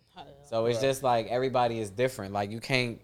So 0.49 0.65
it's 0.67 0.81
just 0.81 1.03
like 1.03 1.27
everybody 1.29 1.79
is 1.79 1.91
different. 1.91 2.33
Like 2.33 2.51
you 2.51 2.61
can't 2.61 3.01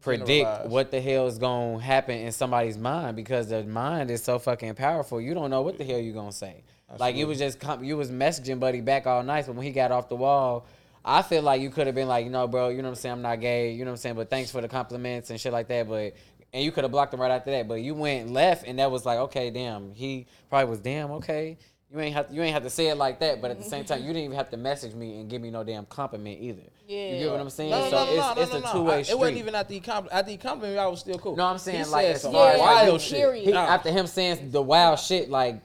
predict 0.00 0.28
Generalize. 0.28 0.68
what 0.70 0.90
the 0.90 1.00
hell 1.00 1.26
is 1.26 1.38
gonna 1.38 1.80
happen 1.80 2.16
in 2.18 2.30
somebody's 2.30 2.76
mind 2.78 3.16
because 3.16 3.48
the 3.48 3.64
mind 3.64 4.10
is 4.10 4.22
so 4.22 4.38
fucking 4.38 4.74
powerful. 4.74 5.20
You 5.20 5.34
don't 5.34 5.50
know 5.50 5.62
what 5.62 5.78
the 5.78 5.84
hell 5.84 5.98
you're 5.98 6.14
gonna 6.14 6.30
say. 6.32 6.62
Like 6.98 7.16
you 7.16 7.26
was 7.26 7.38
just 7.38 7.58
you 7.80 7.96
was 7.96 8.10
messaging 8.10 8.60
Buddy 8.60 8.80
back 8.80 9.06
all 9.06 9.22
night, 9.22 9.46
but 9.46 9.56
when 9.56 9.64
he 9.66 9.72
got 9.72 9.90
off 9.90 10.08
the 10.08 10.16
wall, 10.16 10.66
I 11.04 11.22
feel 11.22 11.42
like 11.42 11.60
you 11.60 11.70
could 11.70 11.86
have 11.86 11.94
been 11.94 12.08
like, 12.08 12.24
you 12.24 12.30
know, 12.30 12.46
bro, 12.48 12.70
you 12.70 12.78
know 12.78 12.84
what 12.84 12.90
I'm 12.90 12.94
saying? 12.94 13.12
I'm 13.14 13.22
not 13.22 13.40
gay, 13.40 13.72
you 13.72 13.84
know 13.84 13.90
what 13.90 13.94
I'm 13.94 13.96
saying? 13.98 14.14
But 14.16 14.30
thanks 14.30 14.50
for 14.50 14.60
the 14.60 14.68
compliments 14.68 15.30
and 15.30 15.38
shit 15.38 15.52
like 15.52 15.68
that. 15.68 15.88
But 15.88 16.14
and 16.52 16.62
you 16.62 16.70
could 16.72 16.84
have 16.84 16.92
blocked 16.92 17.12
him 17.12 17.20
right 17.20 17.32
after 17.32 17.50
that. 17.50 17.68
But 17.68 17.82
you 17.82 17.94
went 17.94 18.30
left, 18.30 18.66
and 18.66 18.78
that 18.78 18.90
was 18.90 19.04
like, 19.04 19.18
okay, 19.18 19.50
damn. 19.50 19.92
He 19.92 20.26
probably 20.48 20.70
was 20.70 20.80
damn 20.80 21.10
okay. 21.12 21.58
You 21.92 22.00
ain't 22.00 22.14
have 22.14 22.26
you 22.30 22.42
ain't 22.42 22.54
have 22.54 22.62
to 22.62 22.70
say 22.70 22.88
it 22.88 22.96
like 22.96 23.20
that, 23.20 23.42
but 23.42 23.50
at 23.50 23.58
the 23.58 23.64
same 23.64 23.84
time, 23.84 24.00
you 24.00 24.08
didn't 24.08 24.24
even 24.24 24.36
have 24.36 24.50
to 24.50 24.56
message 24.56 24.94
me 24.94 25.20
and 25.20 25.28
give 25.28 25.42
me 25.42 25.50
no 25.50 25.62
damn 25.62 25.84
compliment 25.86 26.40
either. 26.40 26.62
Yeah. 26.88 27.12
You 27.12 27.18
get 27.24 27.32
what 27.32 27.40
I'm 27.40 27.50
saying? 27.50 27.70
No, 27.70 27.78
no, 27.78 27.90
so 27.90 27.90
no, 27.90 28.04
no, 28.04 28.10
it's, 28.10 28.36
no, 28.36 28.42
it's 28.42 28.52
no, 28.52 28.70
a 28.70 28.72
two 28.72 28.82
way 28.82 29.02
street. 29.02 29.14
It 29.14 29.18
wasn't 29.18 29.38
even 29.38 29.54
at 29.54 29.68
the 29.68 29.80
compliment. 29.80 30.12
At 30.12 30.26
the 30.26 30.36
compliment, 30.38 30.78
I 30.78 30.86
was 30.86 31.00
still 31.00 31.18
cool. 31.18 31.36
No, 31.36 31.46
I'm 31.46 31.58
saying 31.58 31.84
He 31.84 31.90
like 31.90 32.06
as 32.06 32.22
far 32.22 32.52
as 32.52 32.58
wild 32.58 33.00
shit. 33.00 33.44
he- 33.44 33.52
after 33.52 33.90
him 33.90 34.06
saying 34.06 34.50
the 34.50 34.62
wild 34.62 34.98
shit, 34.98 35.30
like 35.30 35.62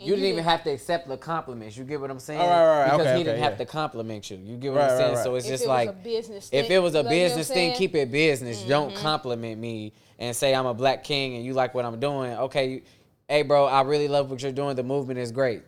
you 0.00 0.14
didn't 0.14 0.30
even 0.30 0.44
have 0.44 0.62
to 0.64 0.70
accept 0.70 1.08
the 1.08 1.16
compliments. 1.16 1.76
You 1.76 1.84
get 1.84 2.00
what 2.00 2.10
I'm 2.10 2.18
saying? 2.20 2.40
Oh, 2.40 2.44
right, 2.46 2.50
right, 2.66 2.78
right. 2.80 2.84
Because 2.92 3.00
Okay, 3.06 3.18
he 3.18 3.24
didn't 3.24 3.34
okay, 3.40 3.42
have 3.42 3.58
to 3.58 3.66
compliment 3.66 4.30
you. 4.30 4.36
You 4.38 4.56
get 4.56 4.72
what 4.72 4.78
Right, 4.78 4.90
I'm 4.90 4.96
saying? 4.98 5.08
right. 5.10 5.16
right. 5.16 5.24
So 5.24 5.34
it's 5.34 5.46
If 5.46 5.52
just 5.52 5.64
it 5.64 5.66
was 5.68 5.76
like 5.76 5.88
a 5.88 5.92
business 5.92 6.48
if 6.52 6.66
thing, 6.66 6.72
it 6.76 6.78
was 6.82 6.94
a 6.94 7.02
like, 7.02 7.04
you 7.04 7.10
know 7.10 7.16
what 7.16 7.24
I'm 7.24 7.28
business 7.28 7.48
thing, 7.48 7.54
saying? 7.56 7.70
Mm-hmm. 7.72 7.78
keep 7.78 7.94
it 7.94 8.10
business. 8.12 8.62
Don't 8.62 8.94
compliment 8.96 9.60
me 9.60 9.92
and 10.18 10.34
say 10.36 10.54
I'm 10.54 10.66
a 10.66 10.74
black 10.74 11.04
king 11.04 11.36
and 11.36 11.44
you 11.44 11.52
like 11.54 11.74
what 11.74 11.84
I'm 11.84 11.98
doing. 11.98 12.32
Okay, 12.32 12.68
you, 12.68 12.82
hey 13.28 13.42
bro, 13.42 13.66
I 13.66 13.82
really 13.82 14.08
love 14.08 14.30
what 14.30 14.42
you're 14.42 14.52
doing. 14.52 14.76
The 14.76 14.82
movement 14.82 15.18
is 15.18 15.32
great. 15.32 15.62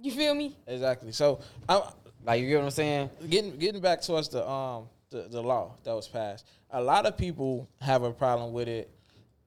You 0.00 0.10
feel 0.12 0.34
me? 0.34 0.56
Exactly. 0.66 1.12
So 1.12 1.40
I'm 1.68 1.82
Like 2.24 2.40
you 2.40 2.48
get 2.48 2.56
what 2.58 2.64
I'm 2.64 2.70
saying? 2.70 3.10
getting 3.28 3.56
getting 3.58 3.80
back 3.80 4.02
towards 4.02 4.28
the 4.28 4.48
um 4.48 4.88
the, 5.10 5.22
the 5.30 5.42
law 5.42 5.74
that 5.84 5.94
was 5.94 6.06
passed. 6.08 6.44
A 6.70 6.82
lot 6.82 7.06
of 7.06 7.16
people 7.16 7.68
have 7.80 8.02
a 8.02 8.12
problem 8.12 8.52
with 8.52 8.68
it. 8.68 8.90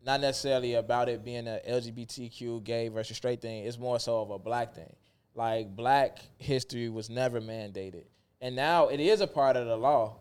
Not 0.03 0.21
necessarily 0.21 0.73
about 0.73 1.09
it 1.09 1.23
being 1.23 1.47
a 1.47 1.59
LGBTQ 1.67 2.63
gay 2.63 2.87
versus 2.87 3.17
straight 3.17 3.41
thing. 3.41 3.65
It's 3.65 3.77
more 3.77 3.99
so 3.99 4.21
of 4.21 4.31
a 4.31 4.39
black 4.39 4.73
thing. 4.73 4.91
Like 5.35 5.75
black 5.75 6.19
history 6.37 6.89
was 6.89 7.09
never 7.09 7.39
mandated, 7.39 8.03
and 8.41 8.55
now 8.55 8.87
it 8.87 8.99
is 8.99 9.21
a 9.21 9.27
part 9.27 9.55
of 9.55 9.65
the 9.67 9.77
law. 9.77 10.17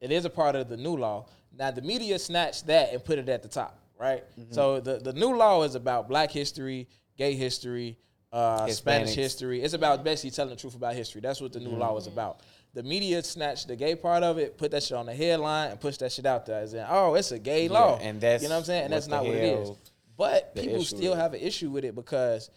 It 0.00 0.10
is 0.10 0.24
a 0.24 0.30
part 0.30 0.56
of 0.56 0.68
the 0.68 0.76
new 0.76 0.96
law. 0.96 1.26
Now 1.56 1.70
the 1.70 1.82
media 1.82 2.18
snatched 2.18 2.66
that 2.66 2.92
and 2.92 3.04
put 3.04 3.18
it 3.18 3.28
at 3.28 3.42
the 3.42 3.48
top, 3.48 3.78
right? 3.98 4.24
So 4.50 4.80
the 4.80 4.98
the 4.98 5.12
new 5.12 5.36
law 5.36 5.62
is 5.62 5.76
about 5.76 6.08
black 6.08 6.32
history, 6.32 6.88
gay 7.16 7.34
history, 7.34 7.98
uh, 8.32 8.66
Spanish 8.68 9.14
history. 9.14 9.62
It's 9.62 9.74
about 9.74 10.02
basically 10.04 10.30
telling 10.32 10.50
the 10.50 10.60
truth 10.60 10.74
about 10.74 10.94
history. 10.94 11.20
That's 11.20 11.40
what 11.40 11.52
the 11.52 11.60
new 11.60 11.70
law 11.76 11.96
is 11.96 12.06
about. 12.08 12.40
The 12.74 12.82
media 12.82 13.22
snatched 13.22 13.68
the 13.68 13.76
gay 13.76 13.94
part 13.94 14.22
of 14.22 14.38
it, 14.38 14.58
put 14.58 14.70
that 14.72 14.82
shit 14.82 14.96
on 14.96 15.06
the 15.06 15.14
headline, 15.14 15.70
and 15.70 15.80
pushed 15.80 16.00
that 16.00 16.12
shit 16.12 16.26
out 16.26 16.46
there 16.46 16.60
as 16.60 16.74
in, 16.74 16.84
oh, 16.88 17.14
it's 17.14 17.32
a 17.32 17.38
gay 17.38 17.68
law. 17.68 17.98
and 18.00 18.20
that's 18.20 18.42
you 18.42 18.48
know 18.48 18.56
what 18.56 18.60
I'm 18.60 18.64
saying, 18.64 18.84
and 18.84 18.92
that's 18.92 19.08
not 19.08 19.24
what 19.24 19.34
it 19.34 19.44
is. 19.44 19.70
But 20.16 20.54
people 20.54 20.82
still 20.84 21.12
is. 21.12 21.18
have 21.18 21.34
an 21.34 21.40
issue 21.40 21.70
with 21.70 21.84
it 21.84 21.94
because 21.94 22.50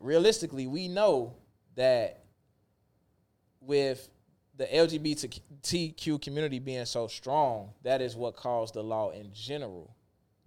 realistically, 0.00 0.66
we 0.66 0.88
know 0.88 1.34
that 1.74 2.24
with 3.60 4.08
the 4.56 4.64
LGBTQ 4.66 6.20
community 6.22 6.58
being 6.58 6.84
so 6.86 7.06
strong, 7.06 7.70
that 7.82 8.00
is 8.00 8.16
what 8.16 8.36
caused 8.36 8.74
the 8.74 8.82
law 8.82 9.10
in 9.10 9.30
general. 9.32 9.94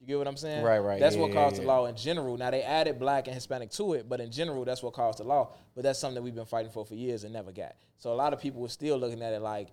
You 0.02 0.08
get 0.08 0.18
what 0.18 0.28
I'm 0.28 0.38
saying? 0.38 0.64
Right, 0.64 0.80
right. 0.80 1.00
That's 1.00 1.16
Yeah, 1.16 1.22
what 1.24 1.34
caused 1.34 1.56
yeah. 1.58 1.62
the 1.64 1.68
law 1.68 1.86
in 1.86 1.96
general. 1.96 2.38
Now 2.38 2.52
they 2.52 2.62
added 2.64 3.00
black 3.00 3.28
and 3.28 3.34
Hispanic 3.34 3.70
to 3.72 3.94
it, 3.94 4.08
but 4.08 4.20
in 4.22 4.32
general, 4.32 4.64
that's 4.66 4.82
what 4.82 4.94
caused 4.94 5.20
the 5.20 5.24
law. 5.26 5.54
But 5.76 5.84
that's 5.84 6.00
something 6.00 6.16
that 6.16 6.22
we've 6.22 6.36
been 6.36 6.46
fighting 6.46 6.72
for 6.72 6.86
for 6.86 6.96
years 6.96 7.24
and 7.26 7.34
never 7.34 7.52
got. 7.52 7.76
So 7.98 8.12
a 8.12 8.16
lot 8.16 8.34
of 8.34 8.40
people 8.40 8.62
were 8.62 8.70
still 8.70 8.98
looking 8.98 9.22
at 9.22 9.34
it 9.34 9.42
like, 9.42 9.70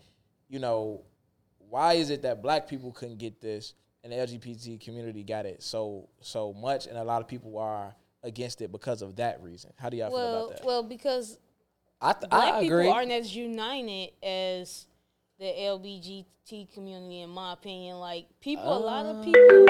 you 0.49 0.59
know, 0.59 1.03
why 1.69 1.95
is 1.95 2.11
it 2.11 2.23
that 2.23 2.43
black 2.43 2.69
people 2.69 2.93
couldn't 2.93 3.19
get 3.19 3.41
this 3.41 3.75
and 4.05 4.13
the 4.13 4.17
LGBT 4.17 4.81
community 4.85 5.23
got 5.25 5.47
it 5.47 5.63
so 5.63 6.09
so 6.21 6.53
much, 6.53 6.87
and 6.87 6.97
a 6.97 7.03
lot 7.05 7.21
of 7.23 7.29
people 7.29 7.59
are 7.59 7.95
against 8.23 8.61
it 8.63 8.71
because 8.73 9.03
of 9.03 9.17
that 9.17 9.41
reason. 9.43 9.73
How 9.79 9.89
do 9.89 9.97
y'all 9.97 10.11
feel 10.11 10.19
Well, 10.19 10.45
about 10.47 10.57
that? 10.59 10.67
well, 10.67 10.83
because 10.83 11.39
I 12.01 12.13
th- 12.13 12.31
black 12.31 12.55
I 12.55 12.61
people 12.63 12.79
agree. 12.79 12.91
aren't 12.91 13.11
as 13.13 13.35
united 13.35 14.11
as 14.23 14.87
the 15.39 15.45
LGBT 15.47 16.73
community, 16.73 17.23
in 17.23 17.31
my 17.31 17.53
opinion. 17.53 17.99
Like 17.99 18.27
people, 18.41 18.77
a 18.77 18.79
lot 18.79 19.07
of 19.07 19.25
people, 19.25 19.67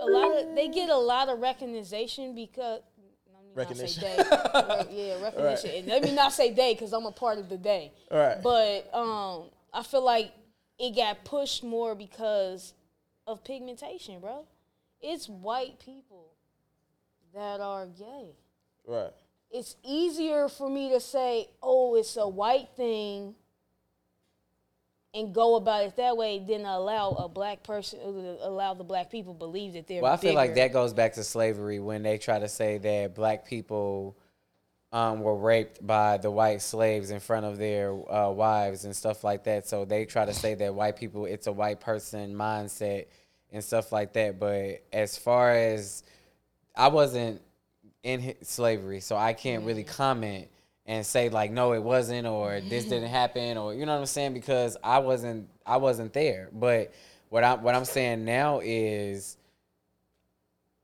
a 0.00 0.06
lot 0.06 0.38
of 0.38 0.54
they 0.54 0.68
get 0.68 0.88
a 0.88 0.96
lot 0.96 1.28
of 1.28 1.40
recognition 1.40 2.34
because. 2.34 2.80
Me 2.98 3.64
not 3.64 3.76
say 3.76 3.84
Recognition. 3.84 4.02
they. 4.02 4.86
Yeah, 4.90 5.22
recognition. 5.22 5.70
And 5.76 5.86
let 5.86 6.02
me 6.02 6.14
not 6.14 6.32
say 6.32 6.52
they 6.52 6.74
because 6.74 6.92
I'm 6.92 7.06
a 7.06 7.12
part 7.12 7.38
of 7.38 7.48
the 7.48 7.58
day. 7.58 7.92
All 8.10 8.18
right. 8.18 8.42
But 8.42 8.90
um, 8.94 9.50
I 9.72 9.82
feel 9.82 10.04
like 10.04 10.32
it 10.78 10.96
got 10.96 11.24
pushed 11.24 11.62
more 11.62 11.94
because 11.94 12.72
of 13.26 13.44
pigmentation, 13.44 14.20
bro. 14.20 14.46
It's 15.00 15.28
white 15.28 15.78
people 15.80 16.32
that 17.34 17.60
are 17.60 17.86
gay 17.86 18.36
right. 18.86 19.10
it's 19.50 19.76
easier 19.84 20.48
for 20.48 20.68
me 20.68 20.90
to 20.90 21.00
say, 21.00 21.48
oh, 21.62 21.94
it's 21.94 22.16
a 22.16 22.28
white 22.28 22.68
thing 22.76 23.34
and 25.14 25.34
go 25.34 25.56
about 25.56 25.84
it 25.84 25.96
that 25.96 26.16
way 26.16 26.38
than 26.38 26.64
allow 26.64 27.10
a 27.10 27.28
black 27.28 27.62
person, 27.62 27.98
allow 28.40 28.74
the 28.74 28.84
black 28.84 29.10
people 29.10 29.34
believe 29.34 29.74
that 29.74 29.86
they're 29.86 30.02
Well, 30.02 30.12
I 30.12 30.16
feel 30.16 30.34
like 30.34 30.54
that 30.54 30.72
goes 30.72 30.94
back 30.94 31.14
to 31.14 31.24
slavery 31.24 31.80
when 31.80 32.02
they 32.02 32.16
try 32.18 32.38
to 32.38 32.48
say 32.48 32.78
that 32.78 33.14
black 33.14 33.46
people 33.46 34.16
um, 34.90 35.20
were 35.20 35.36
raped 35.36 35.86
by 35.86 36.16
the 36.16 36.30
white 36.30 36.62
slaves 36.62 37.10
in 37.10 37.20
front 37.20 37.44
of 37.44 37.58
their 37.58 37.92
uh, 38.10 38.30
wives 38.30 38.84
and 38.84 38.96
stuff 38.96 39.22
like 39.22 39.44
that. 39.44 39.66
So 39.66 39.84
they 39.84 40.06
try 40.06 40.24
to 40.24 40.34
say 40.34 40.54
that 40.54 40.74
white 40.74 40.96
people, 40.96 41.26
it's 41.26 41.46
a 41.46 41.52
white 41.52 41.80
person 41.80 42.34
mindset 42.34 43.06
and 43.50 43.62
stuff 43.62 43.92
like 43.92 44.14
that. 44.14 44.38
But 44.38 44.82
as 44.92 45.18
far 45.18 45.52
as 45.52 46.04
I 46.74 46.88
wasn't 46.88 47.42
in 48.02 48.34
slavery, 48.42 49.00
so 49.00 49.16
I 49.16 49.34
can't 49.34 49.64
really 49.64 49.84
comment 49.84 50.48
and 50.86 51.06
say 51.06 51.28
like, 51.28 51.50
no, 51.50 51.72
it 51.72 51.82
wasn't, 51.82 52.26
or 52.26 52.60
this 52.60 52.84
mm-hmm. 52.84 52.90
didn't 52.90 53.08
happen, 53.10 53.56
or 53.56 53.74
you 53.74 53.86
know 53.86 53.92
what 53.92 54.00
I'm 54.00 54.06
saying, 54.06 54.34
because 54.34 54.76
I 54.82 54.98
wasn't, 54.98 55.48
I 55.64 55.76
wasn't 55.76 56.12
there. 56.12 56.48
But 56.52 56.92
what 57.28 57.44
I'm, 57.44 57.62
what 57.62 57.74
I'm 57.74 57.84
saying 57.84 58.24
now 58.24 58.60
is, 58.62 59.36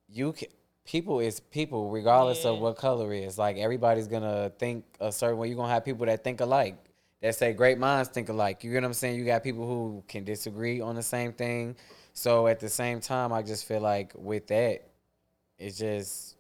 you 0.08 0.32
can, 0.32 0.48
people 0.88 1.20
is 1.20 1.40
people, 1.40 1.90
regardless 1.90 2.44
of 2.44 2.58
what 2.60 2.76
color 2.76 3.12
is. 3.12 3.38
Like 3.38 3.58
everybody's 3.58 4.08
gonna 4.08 4.50
think 4.58 4.84
a 5.00 5.12
certain 5.12 5.36
way. 5.38 5.48
You're 5.48 5.56
gonna 5.56 5.72
have 5.72 5.84
people 5.84 6.06
that 6.06 6.24
think 6.24 6.40
alike. 6.40 6.76
That 7.20 7.34
say 7.34 7.52
great 7.52 7.78
minds 7.78 8.08
think 8.08 8.28
alike. 8.28 8.64
You 8.64 8.70
get 8.72 8.82
what 8.82 8.86
I'm 8.86 8.94
saying? 8.94 9.18
You 9.18 9.24
got 9.24 9.42
people 9.42 9.66
who 9.66 10.02
can 10.08 10.24
disagree 10.24 10.80
on 10.80 10.94
the 10.94 11.02
same 11.02 11.32
thing. 11.32 11.76
So 12.12 12.46
at 12.46 12.60
the 12.60 12.68
same 12.68 13.00
time, 13.00 13.32
I 13.32 13.42
just 13.42 13.66
feel 13.66 13.80
like 13.80 14.12
with 14.16 14.46
that, 14.46 14.88
it's 15.58 15.76
just 15.76 16.36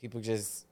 people 0.00 0.20
just 0.20 0.66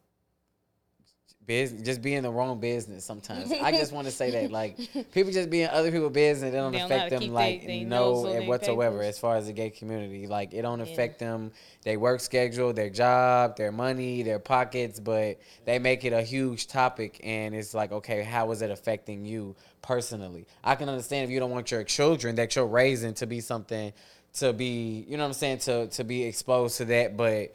business 1.50 1.82
just 1.82 2.00
be 2.00 2.14
in 2.14 2.22
the 2.22 2.30
wrong 2.30 2.60
business 2.60 3.04
sometimes. 3.04 3.50
I 3.50 3.72
just 3.72 3.90
want 3.92 4.06
to 4.06 4.12
say 4.12 4.30
that 4.30 4.52
like 4.52 4.76
people 5.12 5.32
just 5.32 5.50
be 5.50 5.62
in 5.62 5.70
other 5.70 5.90
people's 5.90 6.12
business, 6.12 6.54
it 6.54 6.56
don't 6.56 6.70
They 6.70 6.78
don't 6.78 6.92
affect 6.92 7.10
them 7.10 7.32
like 7.34 7.62
they- 7.62 7.66
they 7.66 7.80
no 7.84 8.04
nose 8.12 8.24
on 8.26 8.30
and 8.32 8.42
they 8.42 8.46
whatsoever 8.46 8.98
papers. 8.98 9.08
as 9.16 9.18
far 9.18 9.34
as 9.36 9.46
the 9.46 9.52
gay 9.52 9.70
community. 9.70 10.28
Like 10.28 10.54
it 10.54 10.62
don't 10.62 10.80
affect 10.80 11.18
them, 11.18 11.50
their 11.82 11.98
work 11.98 12.20
schedule, 12.20 12.72
their 12.72 12.88
job, 12.90 13.56
their 13.56 13.72
money, 13.72 14.22
their 14.22 14.38
pockets, 14.38 15.00
but 15.00 15.40
they 15.64 15.80
make 15.80 16.04
it 16.04 16.12
a 16.12 16.22
huge 16.22 16.68
topic 16.68 17.20
and 17.24 17.52
it's 17.54 17.74
like, 17.74 17.90
okay, 17.90 18.22
how 18.22 18.50
is 18.52 18.62
it 18.62 18.70
affecting 18.70 19.24
you 19.24 19.56
personally? 19.82 20.46
I 20.62 20.76
can 20.76 20.88
understand 20.88 21.24
if 21.24 21.30
you 21.30 21.40
don't 21.40 21.50
want 21.50 21.70
your 21.72 21.82
children 21.82 22.36
that 22.36 22.54
you're 22.54 22.66
raising 22.66 23.14
to 23.14 23.26
be 23.26 23.40
something 23.40 23.92
to 24.34 24.52
be, 24.52 25.04
you 25.08 25.16
know 25.16 25.24
what 25.24 25.28
I'm 25.30 25.32
saying, 25.32 25.58
to 25.58 25.88
to 25.88 26.04
be 26.04 26.22
exposed 26.22 26.76
to 26.76 26.84
that, 26.84 27.16
but 27.16 27.52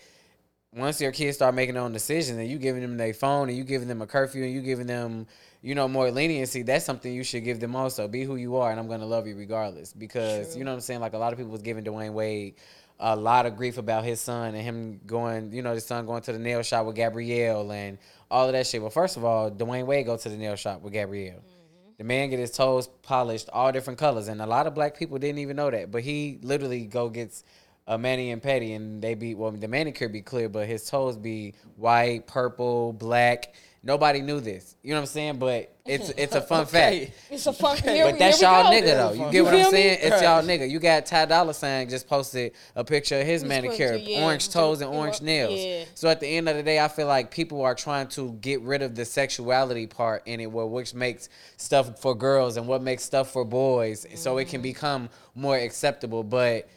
once 0.76 0.99
your 0.99 1.11
kids 1.11 1.38
start 1.38 1.55
making 1.55 1.76
their 1.76 1.84
own 1.84 1.93
decisions 1.93 2.38
and 2.38 2.49
you 2.49 2.57
giving 2.57 2.82
them 2.82 2.97
their 2.97 3.13
phone 3.13 3.47
and 3.47 3.57
you 3.57 3.63
giving 3.63 3.88
them 3.88 4.01
a 4.01 4.07
curfew 4.07 4.43
and 4.43 4.53
you 4.53 4.61
giving 4.61 4.88
them 4.88 5.26
you 5.61 5.73
know 5.73 5.88
more 5.88 6.11
leniency 6.11 6.61
that's 6.61 6.86
something 6.86 7.13
you 7.13 7.23
should 7.23 7.43
give 7.43 7.59
them 7.59 7.76
also. 7.76 8.07
Be 8.07 8.23
who 8.23 8.36
you 8.36 8.57
are 8.57 8.71
and 8.71 8.80
i'm 8.80 8.88
gonna 8.88 9.05
love 9.05 9.26
you 9.26 9.36
regardless. 9.36 9.93
Because 9.93 10.55
you 10.55 10.63
know 10.63 10.71
what 10.71 10.76
i'm 10.76 10.82
saying? 10.82 10.99
Like 10.99 11.13
a 11.13 11.17
lot 11.17 11.32
of 11.32 11.39
people 11.39 11.51
was 11.51 11.61
giving 11.61 11.84
Dwyane 11.84 12.13
Wade 12.13 12.55
a 12.99 13.15
lot 13.15 13.45
of 13.45 13.57
grief 13.57 13.78
about 13.78 14.05
his 14.05 14.21
son 14.21 14.55
and 14.55 14.63
him 14.63 14.99
going 15.05 15.51
you 15.53 15.61
know 15.61 15.73
his 15.73 15.86
son 15.86 16.05
going 16.05 16.21
to 16.23 16.34
the 16.34 16.39
nail 16.39 16.61
shop 16.61 16.86
with 16.86 16.95
gabrielle 16.95 17.71
and 17.71 17.97
all 18.30 18.47
of 18.47 18.53
that 18.53 18.67
shit. 18.67 18.82
Well 18.82 18.91
first 18.91 19.17
of 19.17 19.23
all 19.23 19.49
Dwyane 19.49 19.86
Wade 19.86 20.05
go 20.05 20.17
to 20.17 20.30
the 20.30 20.38
nail 20.38 20.55
shop 20.55 20.82
with 20.82 20.91
gabrielle. 20.91 21.38
Mm-hmm. 21.38 21.91
The 21.97 22.03
man 22.03 22.30
get 22.30 22.39
his 22.39 22.51
toes 22.51 22.88
polished 23.01 23.49
all 23.53 23.71
different 23.71 23.97
colors 23.97 24.28
and 24.28 24.41
a 24.41 24.45
lot 24.45 24.67
of 24.67 24.76
black 24.76 24.97
people 24.97 25.17
didn't 25.19 25.39
even 25.39 25.55
know 25.55 25.71
that. 25.71 25.89
But 25.89 26.03
he 26.03 26.39
literally 26.43 26.86
go 26.86 27.07
gets 27.07 27.45
a 27.88 27.97
mani 27.97 28.31
and 28.31 28.41
pedi 28.41 28.75
and 28.75 29.01
they 29.01 29.13
be 29.13 29.36
well 29.36 29.51
the 29.51 29.67
manicure 29.67 30.09
be 30.09 30.21
clear 30.21 30.49
but 30.49 30.67
his 30.67 30.86
toes 30.89 31.17
be 31.17 31.53
white 31.75 32.25
purple 32.25 32.93
black 32.93 33.53
nobody 33.83 34.21
knew 34.21 34.39
this 34.39 34.75
you 34.81 34.89
know 34.89 34.95
what 34.95 35.01
i'm 35.01 35.05
saying 35.05 35.38
but 35.38 35.71
it's 35.86 36.09
it's 36.17 36.33
a 36.33 36.41
fun 36.41 36.61
Okay. 36.61 37.05
fact 37.05 37.11
It's 37.29 37.45
a 37.45 37.53
fun. 37.53 37.77
Here, 37.77 38.05
but 38.09 38.17
that's 38.17 38.41
y'all 38.41 38.63
go. 38.63 38.69
nigga 38.75 38.86
though. 38.86 39.11
You 39.13 39.25
You 39.25 39.31
get 39.31 39.43
what 39.43 39.51
feel 39.51 39.59
I'm 39.67 39.71
me? 39.73 39.77
saying? 39.83 39.99
It's 40.01 40.21
y'all 40.23 40.41
nigga. 40.41 40.67
You 40.67 40.79
got 40.79 41.05
Ty 41.05 41.25
Dolla 41.25 41.53
Sign 41.53 41.88
just 41.89 42.07
posted 42.09 42.53
a 42.75 42.83
picture 42.83 43.19
of 43.19 43.25
his 43.27 43.43
His 43.43 43.47
manicure, 43.49 43.91
picture, 43.97 44.09
yeah. 44.11 44.23
orange 44.25 44.49
toes 44.49 44.81
and 44.81 44.89
orange 44.89 45.21
nails. 45.21 45.59
Yeah. 45.63 45.83
So 45.93 46.09
at 46.09 46.19
the 46.21 46.25
end 46.27 46.49
of 46.49 46.55
the 46.55 46.63
day, 46.63 46.79
I 46.79 46.88
feel 46.88 47.05
like 47.05 47.29
people 47.29 47.61
are 47.61 47.75
trying 47.75 48.07
to 48.09 48.31
get 48.41 48.61
rid 48.61 48.81
of 48.81 48.95
the 48.95 49.05
sexuality 49.05 49.86
part 49.86 50.23
in 50.25 50.39
it, 50.39 50.51
where 50.51 50.65
which 50.65 50.95
makes 50.95 51.29
stuff 51.57 51.99
for 52.01 52.15
girls 52.15 52.57
and 52.57 52.67
what 52.67 52.81
makes 52.81 53.03
stuff 53.03 53.31
for 53.31 53.45
boys, 53.45 54.07
so 54.15 54.39
it 54.39 54.45
Mm-hmm. 54.45 54.49
can 54.51 54.61
become 54.63 55.09
more 55.36 55.57
acceptable. 55.57 56.23
But 56.23 56.67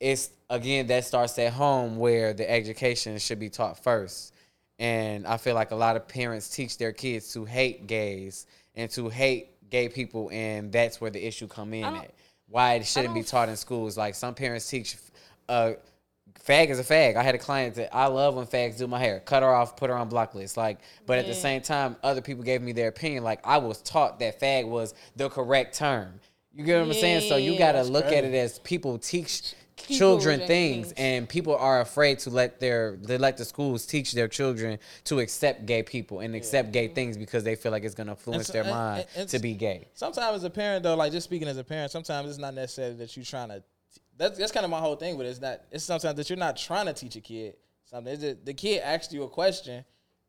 it's 0.00 0.30
again 0.48 0.86
that 0.88 1.04
starts 1.04 1.38
at 1.38 1.52
home 1.52 1.98
where 1.98 2.32
the 2.32 2.50
education 2.50 3.18
should 3.18 3.38
be 3.38 3.50
taught 3.50 3.82
first. 3.82 4.34
And 4.78 5.26
I 5.26 5.36
feel 5.36 5.54
like 5.54 5.72
a 5.72 5.76
lot 5.76 5.96
of 5.96 6.08
parents 6.08 6.48
teach 6.48 6.78
their 6.78 6.92
kids 6.92 7.34
to 7.34 7.44
hate 7.44 7.86
gays 7.86 8.46
and 8.74 8.90
to 8.92 9.10
hate 9.10 9.50
gay 9.68 9.90
people, 9.90 10.30
and 10.32 10.72
that's 10.72 11.00
where 11.00 11.10
the 11.10 11.24
issue 11.24 11.46
come 11.46 11.74
in 11.74 11.84
at. 11.84 12.14
Why 12.48 12.74
it 12.74 12.86
shouldn't 12.86 13.14
be 13.14 13.22
taught 13.22 13.48
in 13.50 13.56
schools. 13.56 13.98
Like 13.98 14.14
some 14.14 14.34
parents 14.34 14.68
teach, 14.68 14.96
uh, 15.48 15.72
fag 16.44 16.70
is 16.70 16.78
a 16.78 16.84
fag. 16.84 17.16
I 17.16 17.22
had 17.22 17.34
a 17.34 17.38
client 17.38 17.74
that 17.76 17.94
I 17.94 18.06
love 18.06 18.34
when 18.34 18.46
fags 18.46 18.78
do 18.78 18.86
my 18.86 18.98
hair, 18.98 19.20
cut 19.20 19.42
her 19.42 19.50
off, 19.50 19.76
put 19.76 19.90
her 19.90 19.96
on 19.96 20.08
block 20.08 20.34
list. 20.34 20.56
Like, 20.56 20.78
but 21.06 21.18
at 21.18 21.26
the 21.26 21.34
same 21.34 21.60
time, 21.60 21.96
other 22.02 22.22
people 22.22 22.42
gave 22.42 22.62
me 22.62 22.72
their 22.72 22.88
opinion. 22.88 23.22
Like 23.22 23.40
I 23.44 23.58
was 23.58 23.82
taught 23.82 24.18
that 24.20 24.40
fag 24.40 24.66
was 24.66 24.94
the 25.14 25.28
correct 25.28 25.76
term. 25.76 26.20
You 26.52 26.64
get 26.64 26.80
what 26.80 26.88
I'm 26.88 26.94
saying? 26.94 27.28
So 27.28 27.36
you 27.36 27.58
gotta 27.58 27.78
that's 27.78 27.90
look 27.90 28.06
at 28.06 28.24
it 28.24 28.34
as 28.34 28.58
people 28.60 28.98
teach 28.98 29.54
People 29.82 29.96
children 29.98 30.40
things, 30.46 30.86
things. 30.88 30.92
and 30.96 31.28
people 31.28 31.56
are 31.56 31.80
afraid 31.80 32.18
to 32.20 32.30
let 32.30 32.60
their 32.60 32.96
they 33.02 33.18
let 33.18 33.36
the 33.36 33.44
schools 33.44 33.86
teach 33.86 34.12
their 34.12 34.28
children 34.28 34.78
to 35.04 35.20
accept 35.20 35.66
gay 35.66 35.82
people 35.82 36.20
and 36.20 36.34
accept 36.34 36.72
gay 36.72 36.88
things 36.88 37.16
because 37.16 37.44
they 37.44 37.54
feel 37.56 37.72
like 37.72 37.84
it's 37.84 37.94
gonna 37.94 38.12
influence 38.12 38.46
so- 38.48 38.52
their 38.52 38.62
and- 38.62 38.70
mind 38.70 39.06
and- 39.16 39.28
to 39.28 39.38
be 39.38 39.54
gay. 39.54 39.88
sometimes 39.94 40.36
as 40.36 40.44
a 40.44 40.50
parent 40.50 40.82
though, 40.82 40.94
like 40.96 41.12
just 41.12 41.24
speaking 41.24 41.48
as 41.48 41.56
a 41.58 41.64
parent, 41.64 41.90
sometimes 41.90 42.28
it's 42.30 42.38
not 42.38 42.54
necessarily 42.54 42.94
that 42.96 43.16
you're 43.16 43.24
trying 43.24 43.48
to. 43.48 43.62
That's 44.16 44.38
that's 44.38 44.52
kind 44.52 44.64
of 44.64 44.70
my 44.70 44.80
whole 44.80 44.96
thing 44.96 45.16
with 45.16 45.26
it. 45.26 45.30
It's 45.30 45.40
not. 45.40 45.60
It's 45.70 45.84
sometimes 45.84 46.16
that 46.16 46.28
you're 46.28 46.36
not 46.38 46.56
trying 46.56 46.86
to 46.86 46.92
teach 46.92 47.16
a 47.16 47.20
kid 47.20 47.56
something. 47.86 48.12
It's 48.12 48.22
just, 48.22 48.44
the 48.44 48.52
kid 48.54 48.82
asked 48.82 49.12
you 49.12 49.22
a 49.22 49.28
question, 49.28 49.82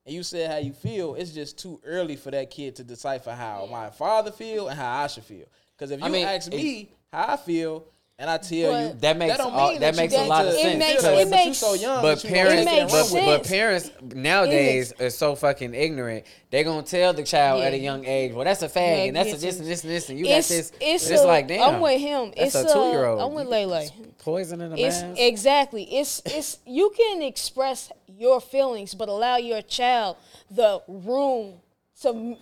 and 0.05 0.15
you 0.15 0.23
said 0.23 0.49
how 0.49 0.57
you 0.57 0.71
feel. 0.73 1.15
It's 1.15 1.31
just 1.31 1.59
too 1.59 1.79
early 1.85 2.15
for 2.15 2.31
that 2.31 2.49
kid 2.51 2.75
to 2.77 2.83
decipher 2.85 3.31
how 3.33 3.67
my 3.69 3.89
father 3.89 4.31
feel 4.31 4.69
and 4.69 4.79
how 4.79 5.03
I 5.03 5.07
should 5.07 5.25
feel. 5.25 5.45
Because 5.75 5.91
if 5.91 5.99
you 5.99 6.05
I 6.05 6.09
mean, 6.09 6.25
ask 6.25 6.47
it- 6.51 6.55
me 6.55 6.93
how 7.11 7.33
I 7.33 7.37
feel. 7.37 7.83
And 8.21 8.29
I 8.29 8.37
tell 8.37 8.55
you 8.55 8.93
That 8.99 9.17
makes 9.17 9.35
don't 9.35 9.51
all- 9.51 9.71
mean 9.71 9.79
that 9.79 9.95
makes 9.95 10.13
a 10.13 10.23
lot 10.25 10.45
of 10.45 10.53
sense, 10.53 10.77
that 10.77 10.95
because- 10.95 11.03
way, 11.05 11.21
It 11.23 11.29
but 11.31 11.45
you 11.47 11.53
so 11.55 11.73
young. 11.73 12.01
But 12.03 12.15
that 12.19 12.23
you 12.23 12.29
parents, 12.29 12.67
anything 12.71 12.87
but, 12.87 13.25
but 13.25 13.47
parents 13.47 13.89
nowadays 14.13 14.93
are 14.99 15.09
so 15.09 15.33
fucking 15.33 15.73
ignorant. 15.73 16.25
They're 16.51 16.63
gonna 16.63 16.83
tell 16.83 17.13
the 17.13 17.23
child 17.23 17.63
at 17.63 17.73
a 17.73 17.77
young 17.79 18.05
age, 18.05 18.33
"Well, 18.33 18.45
that's 18.45 18.61
a 18.61 18.69
fag, 18.69 18.75
Yeah, 18.75 19.03
and 19.05 19.15
that's 19.15 19.29
a 19.29 19.33
it's 19.33 19.41
this 19.41 19.55
a- 19.55 19.59
and 19.61 19.67
this 19.67 19.83
and 19.83 19.91
this, 19.91 20.09
and 20.09 20.19
you 20.19 20.25
it's 20.27 20.49
got 20.49 20.55
this." 20.55 20.71
it's, 20.79 21.09
it's 21.09 21.21
a- 21.21 21.25
like 21.25 21.47
damn. 21.47 21.63
I'm 21.75 21.81
with 21.81 21.99
him. 21.99 22.31
That's 22.37 22.53
it's 22.55 22.69
a 22.69 22.73
two 22.73 22.89
year 22.91 23.05
old. 23.07 23.21
I'm 23.21 23.33
with 23.33 23.47
Lele. 23.47 23.87
Poison 24.19 24.61
in 24.61 24.69
the 24.69 24.77
It's 24.85 25.01
mask. 25.01 25.19
exactly. 25.19 25.83
It's 25.85 26.21
it's 26.25 26.59
you 26.67 26.91
can 26.95 27.23
express 27.23 27.91
your 28.07 28.39
feelings, 28.39 28.93
but 28.93 29.09
allow 29.09 29.37
your 29.37 29.63
child 29.63 30.15
the 30.51 30.79
room 30.87 31.55
to 32.03 32.37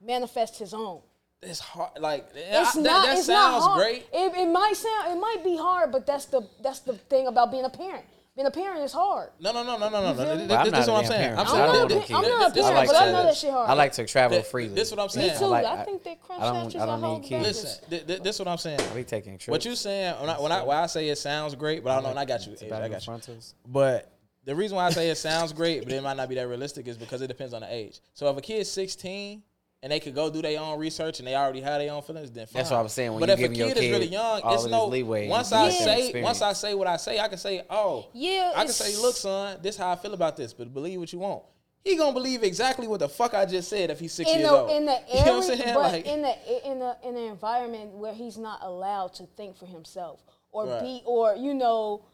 manifest 0.00 0.58
his 0.58 0.72
own. 0.72 1.00
It's 1.42 1.60
hard. 1.60 1.90
Like 1.98 2.28
It's 2.34 2.76
I- 2.76 2.82
that, 2.82 2.88
not. 2.88 3.04
that 3.06 3.18
it's 3.18 3.26
sounds 3.26 3.64
not 3.64 3.70
hard. 3.72 3.80
great. 3.80 4.06
It, 4.12 4.34
it 4.36 4.48
might 4.50 4.76
sound. 4.76 5.12
It 5.16 5.20
might 5.20 5.42
be 5.44 5.56
hard, 5.56 5.92
but 5.92 6.06
that's 6.06 6.26
the 6.26 6.48
that's 6.62 6.80
the 6.80 6.94
thing 6.94 7.26
about 7.26 7.50
being 7.50 7.64
a 7.64 7.70
parent. 7.70 8.04
Being 8.34 8.46
a 8.46 8.50
parent 8.50 8.80
is 8.80 8.94
hard. 8.94 9.28
No, 9.40 9.52
no, 9.52 9.62
no, 9.62 9.76
no, 9.76 9.90
no, 9.90 10.00
no. 10.00 10.14
feel 10.14 10.36
This, 10.38 10.48
But 10.48 10.64
this 10.70 10.80
is 10.84 10.88
what 10.88 11.00
I'm 11.00 11.04
saying. 11.04 11.20
parent, 11.20 11.38
I'm 11.40 11.46
saying 11.48 11.62
I 11.62 11.66
don't 11.66 11.88
this- 11.88 12.10
want 12.10 12.24
I'm 12.24 12.30
not 12.30 12.40
a 12.40 12.44
kids. 12.44 12.54
this- 12.54 12.64
parent, 12.64 12.80
this 12.80 12.86
but 12.88 12.94
what 12.94 13.02
I 13.02 13.12
know 13.12 13.22
that 13.24 13.36
shit 13.36 13.50
hard. 13.50 13.68
I 13.70 13.72
like 13.74 13.92
to 13.92 14.06
travel 14.06 14.38
Th- 14.38 14.46
freely. 14.50 14.74
This 14.74 14.88
is 14.88 14.94
what 14.96 15.02
I'm 15.02 15.08
saying. 15.10 15.26
Me 15.26 15.28
saying. 15.34 15.40
too. 15.42 15.46
like- 15.48 15.66
I 15.66 15.84
think 15.84 16.02
that 16.04 16.22
crunch 16.22 16.40
I 16.40 16.44
don't- 16.46 16.54
snatchers 16.70 16.80
I 16.82 16.86
don't 16.86 17.04
are 17.04 17.18
need 17.18 17.24
kids. 17.28 17.46
Listen, 17.46 17.90
th- 17.90 18.06
th- 18.06 18.22
this 18.22 18.36
is 18.36 18.38
what 18.38 18.48
I'm 18.48 18.56
saying. 18.56 18.80
We 18.94 19.04
taking 19.04 19.32
trips. 19.36 19.48
What 19.48 19.64
you 19.66 19.74
saying? 19.74 20.14
When 20.18 20.30
I, 20.30 20.40
when 20.40 20.50
I, 20.50 20.62
when 20.62 20.76
I 20.78 20.86
say 20.86 21.08
it 21.10 21.16
sounds 21.18 21.54
great, 21.56 21.84
but 21.84 21.90
I 21.90 21.94
don't 21.96 22.04
know. 22.04 22.10
And 22.10 22.18
I 22.18 22.24
got 22.24 22.46
you. 22.46 22.52
It's 22.54 22.62
Age, 22.62 22.68
about 22.68 22.80
I 22.82 22.88
the 22.88 22.94
got 22.94 23.06
you. 23.28 23.38
But 23.66 24.10
the 24.46 24.54
reason 24.56 24.76
why 24.76 24.86
I 24.86 24.90
say 24.92 25.10
it 25.10 25.16
sounds 25.18 25.52
great, 25.52 25.84
but 25.84 25.92
it 25.92 26.02
might 26.02 26.16
not 26.16 26.30
be 26.30 26.36
that 26.36 26.48
realistic, 26.48 26.88
is 26.88 26.96
because 26.96 27.20
it 27.20 27.26
depends 27.28 27.52
on 27.52 27.60
the 27.60 27.70
age. 27.70 28.00
So 28.14 28.30
if 28.30 28.36
a 28.38 28.40
kid's 28.40 28.70
16 28.70 29.42
and 29.82 29.90
they 29.90 29.98
could 30.00 30.14
go 30.14 30.30
do 30.30 30.40
their 30.40 30.60
own 30.60 30.78
research 30.78 31.18
and 31.18 31.26
they 31.26 31.34
already 31.34 31.60
have 31.60 31.80
their 31.80 31.92
own 31.92 32.02
feelings, 32.02 32.30
then 32.30 32.46
fine. 32.46 32.60
That's 32.60 32.70
what 32.70 32.78
I'm 32.78 32.88
saying, 32.88 33.12
when 33.12 33.20
but 33.20 33.28
you 33.28 33.32
if 33.32 33.38
a 33.38 33.42
giving 33.42 33.58
your 33.58 33.68
kid 33.68 33.76
is 33.78 33.90
really 33.90 34.06
young, 34.06 34.40
it's 34.44 34.64
no 34.66 34.86
leeway, 34.86 35.28
Once 35.28 35.52
I 35.52 35.64
let 35.64 35.72
say, 35.74 35.98
experience. 36.04 36.24
once 36.24 36.42
I 36.42 36.52
say 36.52 36.74
what 36.74 36.86
I 36.86 36.96
say, 36.96 37.18
I 37.18 37.28
can 37.28 37.38
say, 37.38 37.62
oh, 37.68 38.06
Yeah, 38.12 38.52
I 38.54 38.64
can 38.64 38.72
say, 38.72 38.96
look, 38.96 39.16
son, 39.16 39.58
this 39.60 39.74
is 39.74 39.80
how 39.80 39.90
I 39.90 39.96
feel 39.96 40.14
about 40.14 40.36
this, 40.36 40.52
but 40.54 40.72
believe 40.72 41.00
what 41.00 41.12
you 41.12 41.18
want. 41.18 41.42
He 41.84 41.96
gonna 41.96 42.12
believe 42.12 42.44
exactly 42.44 42.86
what 42.86 43.00
the 43.00 43.08
fuck 43.08 43.34
I 43.34 43.44
just 43.44 43.68
said 43.68 43.90
if 43.90 43.98
he's 43.98 44.12
six 44.12 44.30
in 44.30 44.38
years 44.38 44.50
the 44.50 44.56
old. 44.56 44.70
in 44.70 44.86
the 44.86 44.92
you 45.12 45.24
know 45.24 45.38
what 45.38 45.50
I'm 45.50 45.58
saying? 45.58 45.74
but 45.74 45.92
Like, 45.92 46.06
in 46.06 46.22
the 46.22 46.70
in 46.70 46.78
the 46.78 46.96
in 47.04 47.14
the 47.16 47.22
environment 47.26 47.90
where 47.94 48.14
he's 48.14 48.38
not 48.38 48.60
allowed 48.62 49.14
to 49.14 49.26
think 49.26 49.56
for 49.56 49.66
himself 49.66 50.20
or 50.52 50.66
Right. 50.68 50.80
be 50.80 51.02
or 51.04 51.34
you 51.34 51.54
know 51.54 52.04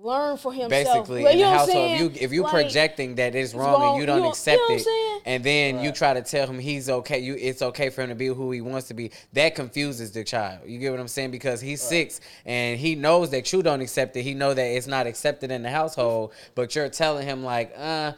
learn 0.00 0.36
for 0.36 0.52
himself. 0.52 0.70
Basically, 0.70 1.22
Well, 1.24 1.32
in 1.32 1.38
you 1.38 1.44
the 1.44 1.50
know 1.50 1.56
what 1.56 1.60
I'm 1.60 1.66
household, 1.66 1.92
if 1.92 2.00
you 2.00 2.24
if 2.26 2.32
you 2.32 2.42
Like, 2.42 2.52
projecting 2.52 3.14
that 3.16 3.34
it's 3.34 3.54
wrong, 3.54 3.80
wrong, 3.80 3.92
and 3.94 4.00
you 4.00 4.06
don't 4.06 4.16
you 4.18 4.22
don't- 4.22 4.30
accept 4.32 4.60
you 4.68 4.68
know 4.68 4.74
it, 4.76 5.22
and 5.26 5.42
then 5.44 5.80
you 5.82 5.92
try 5.92 6.14
to 6.14 6.22
tell 6.22 6.46
him 6.46 6.58
he's 6.58 6.88
okay, 6.88 7.18
you 7.18 7.34
it's 7.38 7.62
okay 7.62 7.90
for 7.90 8.02
him 8.02 8.10
to 8.10 8.14
be 8.14 8.26
who 8.26 8.50
he 8.52 8.60
wants 8.60 8.88
to 8.88 8.94
be. 8.94 9.10
That 9.32 9.54
confuses 9.54 10.12
the 10.12 10.24
child. 10.24 10.60
You 10.66 10.78
get 10.78 10.90
what 10.92 11.00
I'm 11.00 11.08
saying? 11.08 11.30
Because 11.32 11.60
he's 11.60 11.82
six 11.82 12.20
and 12.46 12.78
he 12.78 12.94
knows 12.94 13.30
that 13.30 13.52
you 13.52 13.62
don't 13.62 13.80
accept 13.80 14.16
it. 14.16 14.22
He 14.22 14.34
know 14.34 14.54
that 14.54 14.62
it's 14.64 14.86
not 14.86 15.06
accepted 15.06 15.50
in 15.50 15.62
the 15.62 15.70
household, 15.70 16.32
but 16.54 16.74
you're 16.74 16.88
telling 16.88 17.26
him 17.26 17.42
like, 17.44 17.72
uh, 17.76 18.12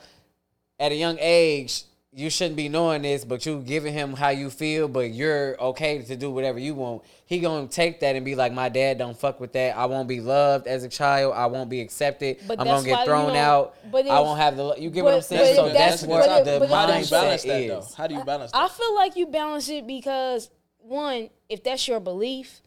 at 0.78 0.92
a 0.92 0.94
young 0.96 1.18
age. 1.20 1.84
You 2.12 2.28
shouldn't 2.28 2.56
be 2.56 2.68
knowing 2.68 3.02
this, 3.02 3.24
but 3.24 3.46
you 3.46 3.60
giving 3.60 3.92
him 3.92 4.14
how 4.14 4.30
you 4.30 4.50
feel, 4.50 4.88
but 4.88 5.12
you're 5.12 5.56
okay 5.60 6.02
to 6.02 6.16
do 6.16 6.28
whatever 6.32 6.58
you 6.58 6.74
want. 6.74 7.02
He 7.24 7.38
gonna 7.38 7.68
take 7.68 8.00
that 8.00 8.16
and 8.16 8.24
be 8.24 8.34
like, 8.34 8.52
"My 8.52 8.68
dad 8.68 8.98
don't 8.98 9.16
fuck 9.16 9.38
with 9.38 9.52
that. 9.52 9.76
I 9.76 9.86
won't 9.86 10.08
be 10.08 10.20
loved 10.20 10.66
as 10.66 10.82
a 10.82 10.88
child. 10.88 11.34
I 11.36 11.46
won't 11.46 11.70
be 11.70 11.80
accepted. 11.80 12.38
But 12.48 12.58
I'm 12.58 12.66
gonna 12.66 12.84
get 12.84 12.92
why 12.94 13.00
you 13.00 13.06
thrown 13.06 13.36
out. 13.36 13.76
but 13.92 14.08
I 14.08 14.18
won't 14.18 14.40
have 14.40 14.56
the. 14.56 14.74
You 14.76 14.90
get 14.90 15.04
what 15.04 15.14
I'm 15.14 15.22
saying? 15.22 15.54
so 15.54 15.68
that's, 15.68 16.02
that's- 16.02 16.02
what 16.02 16.26
but 16.26 16.38
if- 16.40 16.44
the 16.46 16.58
but 16.58 16.64
if- 16.64 16.70
how 16.70 16.86
do 16.86 16.92
you 16.98 17.06
balance 17.08 17.42
that 17.44 17.60
is. 17.60 17.68
though? 17.68 17.94
How 17.96 18.06
do 18.08 18.14
you 18.16 18.24
balance 18.24 18.50
that? 18.50 18.58
I 18.58 18.68
feel 18.68 18.94
like 18.96 19.14
you 19.14 19.26
balance 19.28 19.68
it 19.68 19.86
because 19.86 20.50
one, 20.78 21.30
if 21.48 21.62
that's 21.62 21.86
your 21.86 22.00
belief, 22.00 22.60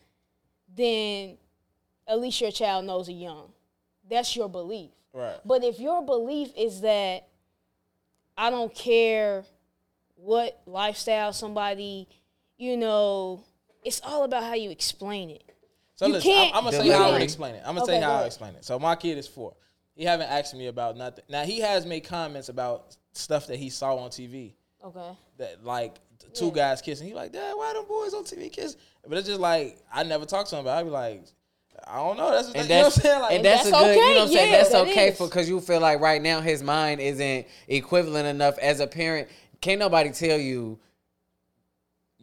then 0.73 1.37
at 2.07 2.17
least 2.21 2.39
your 2.39 2.51
child 2.51 2.85
knows 2.85 3.09
it 3.09 3.13
young. 3.13 3.51
That's 4.09 4.35
your 4.37 4.47
belief. 4.47 4.91
right. 5.11 5.35
But 5.43 5.65
if 5.65 5.79
your 5.81 6.01
belief 6.01 6.51
is 6.55 6.79
that 6.81 7.27
I 8.37 8.49
don't 8.49 8.73
care 8.73 9.43
what 10.15 10.61
lifestyle 10.65 11.33
somebody, 11.33 12.07
you 12.57 12.77
know, 12.77 13.43
it's 13.83 14.01
all 14.03 14.23
about 14.23 14.43
how 14.43 14.53
you 14.53 14.69
explain 14.71 15.29
it. 15.29 15.43
So 15.95 16.07
You 16.07 16.13
listen, 16.13 16.31
I'm, 16.31 16.35
can't- 16.37 16.55
I'm 16.55 16.63
gonna 16.63 16.75
you 16.77 16.77
tell 16.77 16.85
you 16.85 16.93
how 16.93 17.09
I 17.09 17.11
would 17.13 17.21
explain 17.21 17.55
it. 17.55 17.59
I'm 17.59 17.75
gonna 17.75 17.83
Okay, 17.83 17.91
tell 17.93 17.99
you 18.01 18.05
how 18.05 18.11
I 18.11 18.15
ahead. 18.15 18.27
explain 18.27 18.55
it. 18.55 18.65
So 18.65 18.79
my 18.79 18.95
kid 18.95 19.17
is 19.17 19.27
four. 19.27 19.55
He 19.95 20.05
haven't 20.05 20.29
asked 20.29 20.55
me 20.55 20.67
about 20.67 20.97
nothing. 20.97 21.23
Now 21.29 21.43
he 21.43 21.59
has 21.59 21.85
made 21.85 22.01
comments 22.05 22.49
about 22.49 22.97
stuff 23.11 23.47
that 23.47 23.57
he 23.57 23.69
saw 23.69 23.95
on 23.97 24.09
TV. 24.09 24.53
Okay. 24.83 25.17
That 25.37 25.63
like 25.63 25.95
two 26.33 26.47
Yeah. 26.47 26.51
guys 26.53 26.81
kissing. 26.81 27.07
He 27.07 27.13
like, 27.13 27.31
Dad, 27.31 27.53
why 27.55 27.73
them 27.73 27.85
boys 27.87 28.13
on 28.13 28.23
TV 28.23 28.51
kiss? 28.51 28.75
But 29.07 29.17
it's 29.19 29.27
just 29.27 29.39
like 29.39 29.77
I 29.93 30.03
never 30.03 30.25
talked 30.25 30.49
to 30.49 30.55
him 30.55 30.61
about. 30.61 30.77
it. 30.77 30.81
I 30.81 30.83
be 30.83 30.89
like, 30.89 31.23
I 31.87 31.97
don't 31.97 32.17
know. 32.17 32.31
That's 32.31 32.49
thing. 32.49 32.61
And 32.61 32.69
You 32.69 32.75
know 32.75 32.83
what 32.83 32.95
that's, 32.95 32.97
I'm 32.97 33.01
saying? 33.03 33.21
Like, 33.21 33.31
and 33.33 33.45
that's, 33.45 33.63
that's 33.69 33.77
a 33.77 33.85
good, 33.85 33.95
you 33.95 34.01
know 34.01 34.03
okay. 34.03 34.13
what 34.15 34.21
I'm 34.21 34.27
saying? 34.29 34.51
Yeah, 34.51 34.57
That's 34.57 34.69
that 34.71 34.87
okay 34.87 35.07
is. 35.09 35.17
for 35.17 35.27
because 35.27 35.49
you 35.49 35.59
feel 35.59 35.79
like 35.79 35.99
right 35.99 36.21
now 36.21 36.41
his 36.41 36.63
mind 36.63 37.01
isn't 37.01 37.47
equivalent 37.67 38.27
enough 38.27 38.57
as 38.59 38.79
a 38.79 38.87
parent. 38.87 39.27
Can't 39.61 39.79
nobody 39.79 40.11
tell 40.11 40.37
you 40.37 40.79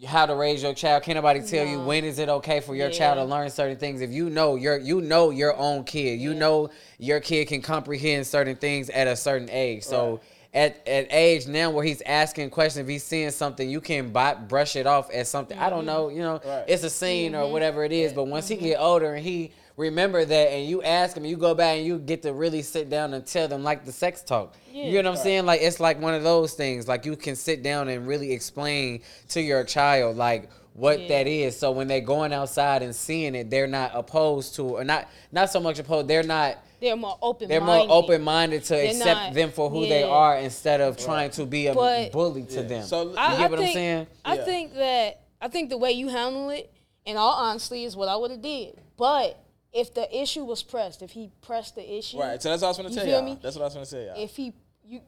how 0.06 0.26
to 0.26 0.34
raise 0.34 0.62
your 0.62 0.74
child. 0.74 1.02
Can't 1.02 1.16
nobody 1.16 1.42
tell 1.42 1.66
you 1.66 1.80
when 1.80 2.04
is 2.04 2.18
it 2.18 2.28
okay 2.28 2.60
for 2.60 2.74
your 2.74 2.90
child 2.90 3.18
to 3.18 3.24
learn 3.24 3.50
certain 3.50 3.76
things. 3.76 4.00
If 4.00 4.10
you 4.10 4.30
know 4.30 4.56
your 4.56 4.78
you 4.78 5.00
know 5.00 5.30
your 5.30 5.56
own 5.56 5.84
kid, 5.84 6.20
you 6.20 6.34
know 6.34 6.70
your 6.98 7.20
kid 7.20 7.48
can 7.48 7.60
comprehend 7.60 8.26
certain 8.26 8.56
things 8.56 8.88
at 8.90 9.06
a 9.06 9.16
certain 9.16 9.50
age. 9.50 9.84
So 9.84 10.12
Right. 10.12 10.20
At 10.52 10.86
at 10.88 11.06
age 11.12 11.46
now 11.46 11.70
where 11.70 11.84
he's 11.84 12.02
asking 12.02 12.50
questions, 12.50 12.82
if 12.82 12.88
he's 12.88 13.04
seeing 13.04 13.30
something, 13.30 13.68
you 13.70 13.80
can 13.80 14.10
buy, 14.10 14.34
brush 14.34 14.74
it 14.76 14.86
off 14.86 15.10
as 15.10 15.28
something. 15.28 15.56
I 15.58 15.70
don't 15.70 15.86
know, 15.86 16.08
you 16.08 16.18
know, 16.20 16.40
Right. 16.44 16.64
it's 16.66 16.82
a 16.82 16.90
scene 16.90 17.32
Mm-hmm. 17.32 17.42
or 17.42 17.52
whatever 17.52 17.84
it 17.84 17.92
is. 17.92 18.12
But 18.12 18.24
once 18.24 18.48
he 18.48 18.56
get 18.56 18.78
older 18.80 19.14
and 19.14 19.24
he 19.24 19.52
remember 19.76 20.24
that, 20.24 20.48
and 20.52 20.66
you 20.68 20.82
ask 20.82 21.16
him, 21.16 21.24
you 21.24 21.36
go 21.36 21.54
back 21.54 21.76
and 21.78 21.86
you 21.86 21.98
get 21.98 22.22
to 22.22 22.32
really 22.32 22.62
sit 22.62 22.90
down 22.90 23.14
and 23.14 23.24
tell 23.24 23.46
them 23.48 23.62
like 23.62 23.84
the 23.84 23.92
sex 23.92 24.22
talk. 24.22 24.54
You 24.72 25.02
know 25.02 25.10
what 25.10 25.18
I'm 25.18 25.22
saying? 25.24 25.46
Like 25.46 25.60
it's 25.62 25.78
like 25.80 26.00
one 26.00 26.14
of 26.14 26.22
those 26.24 26.54
things. 26.54 26.88
Like 26.88 27.04
you 27.06 27.14
can 27.16 27.36
sit 27.36 27.62
down 27.62 27.88
and 27.88 28.06
really 28.06 28.32
explain 28.32 29.02
to 29.30 29.40
your 29.40 29.62
child 29.64 30.16
like 30.16 30.50
what 30.74 31.00
Yeah. 31.00 31.08
that 31.08 31.26
is. 31.28 31.56
So 31.58 31.70
when 31.70 31.86
they're 31.86 32.00
going 32.00 32.32
outside 32.32 32.82
and 32.82 32.94
seeing 32.94 33.34
it, 33.36 33.50
they're 33.50 33.66
not 33.68 33.92
opposed 33.94 34.56
to, 34.56 34.62
or 34.78 34.84
not 34.84 35.08
not 35.30 35.50
so 35.50 35.60
much 35.60 35.78
opposed. 35.78 36.08
They're 36.08 36.22
not. 36.24 36.58
They're 36.80 36.96
more 36.96 37.18
open. 37.20 37.48
They're 37.48 37.60
more 37.60 37.86
open 37.88 38.22
minded 38.22 38.64
to 38.64 38.74
They're 38.74 38.86
accept 38.86 39.06
not- 39.20 39.34
them 39.34 39.50
for 39.52 39.68
who 39.68 39.86
they 39.86 40.02
are 40.02 40.38
instead 40.38 40.80
of 40.80 40.96
trying 40.96 41.30
to 41.32 41.44
be 41.46 41.66
a 41.66 41.74
But- 41.74 42.10
bully 42.12 42.44
to 42.44 42.62
Yeah. 42.62 42.62
them. 42.62 42.82
So- 42.84 43.10
you 43.10 43.14
I- 43.18 43.36
get 43.36 43.50
what 43.50 43.60
I'm 43.60 43.72
saying? 43.72 44.06
I 44.24 44.36
Yeah. 44.36 44.44
think 44.44 44.74
that 44.74 45.20
I 45.42 45.48
think 45.48 45.70
the 45.70 45.78
way 45.78 45.92
you 45.92 46.08
handle 46.08 46.50
it, 46.50 46.70
in 47.06 47.16
all 47.16 47.32
honesty, 47.32 47.84
is 47.84 47.96
what 47.96 48.08
I 48.08 48.16
would 48.16 48.30
have 48.30 48.42
did. 48.42 48.78
But 48.98 49.38
if 49.72 49.94
the 49.94 50.06
issue 50.14 50.44
was 50.44 50.62
pressed, 50.62 51.00
if 51.00 51.12
he 51.12 51.30
pressed 51.40 51.76
the 51.76 51.96
issue, 51.98 52.18
right. 52.18 52.42
So 52.42 52.50
that's 52.50 52.60
what 52.60 52.68
I 52.68 52.70
was 52.70 52.76
gonna 52.76 52.88
You 52.90 52.94
tell 52.96 53.04
feel 53.04 53.14
y'all. 53.14 53.22
me? 53.22 53.38
That's 53.40 53.56
what 53.56 53.62
I 53.62 53.64
was 53.66 53.74
gonna 53.74 53.86
tell 53.86 54.00
y'all. 54.16 54.22
if 54.24 54.36
he 54.36 54.52
you 54.86 55.00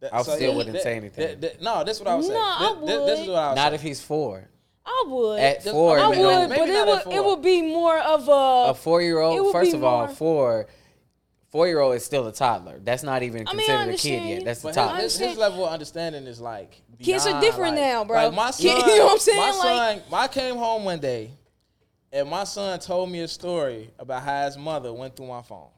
That- 0.00 0.14
I 0.14 0.22
still 0.22 0.40
yeah, 0.40 0.54
wouldn't 0.54 0.74
that- 0.74 0.82
say 0.82 0.96
anything. 0.96 1.26
that- 1.26 1.40
that- 1.40 1.62
no, 1.62 1.82
that's 1.82 1.98
what 1.98 2.08
I 2.08 2.14
was 2.14 2.26
saying. 2.26 2.38
No, 2.38 2.44
I 2.44 2.58
That- 2.58 2.86
that- 2.86 3.06
This 3.06 3.20
is 3.20 3.26
would. 3.26 3.32
what 3.34 3.38
I 3.42 3.48
was 3.50 3.56
Not 3.56 3.62
saying. 3.62 3.74
if 3.74 3.82
he's 3.82 4.00
four. 4.00 4.48
I 4.86 5.04
would. 5.08 5.40
At 5.40 5.62
four, 5.64 5.98
I 5.98 6.02
you 6.02 6.08
would, 6.10 6.18
know, 6.18 6.48
maybe 6.48 6.60
but 6.60 6.68
not 6.68 6.68
it 6.68 6.98
at 7.00 7.06
would 7.06 7.14
it 7.16 7.24
would 7.24 7.42
be 7.42 7.62
more 7.62 7.98
of 7.98 8.28
a. 8.28 8.70
a 8.70 8.74
four 8.74 9.00
year 9.02 9.18
old. 9.18 9.50
First 9.50 9.72
of 9.74 9.82
all, 9.82 10.06
four. 10.08 10.66
Four 11.54 11.68
year 11.68 11.78
old 11.78 11.94
is 11.94 12.04
still 12.04 12.26
a 12.26 12.32
toddler. 12.32 12.80
That's 12.82 13.04
not 13.04 13.22
even 13.22 13.46
I 13.46 13.52
mean, 13.52 13.70
I 13.70 13.86
considered 13.86 13.94
a 13.94 13.96
kid 13.96 14.28
yet. 14.28 14.44
That's 14.44 14.64
a 14.64 14.66
But 14.66 14.74
toddler. 14.74 15.02
his, 15.02 15.16
his, 15.16 15.28
his 15.28 15.38
level 15.38 15.64
of 15.64 15.72
understanding 15.72 16.24
is 16.24 16.40
like 16.40 16.82
Kids 17.00 17.28
are 17.28 17.40
different 17.40 17.76
like- 17.76 17.84
now, 17.84 18.04
bro. 18.04 18.24
Like 18.24 18.34
my 18.34 18.52
You 18.58 18.70
know 18.70 19.04
what 19.04 19.12
I'm 19.12 19.18
saying? 19.20 19.38
My 19.38 19.50
Like- 19.50 19.98
son, 20.00 20.02
I 20.12 20.26
came 20.26 20.56
home 20.56 20.82
one 20.82 20.98
day, 20.98 21.30
and 22.12 22.28
my 22.28 22.42
son 22.42 22.80
told 22.80 23.08
me 23.08 23.20
a 23.20 23.28
story 23.28 23.88
about 24.00 24.24
how 24.24 24.46
his 24.46 24.58
mother 24.58 24.92
went 24.92 25.14
through 25.14 25.28
my 25.28 25.42
phone. 25.42 25.68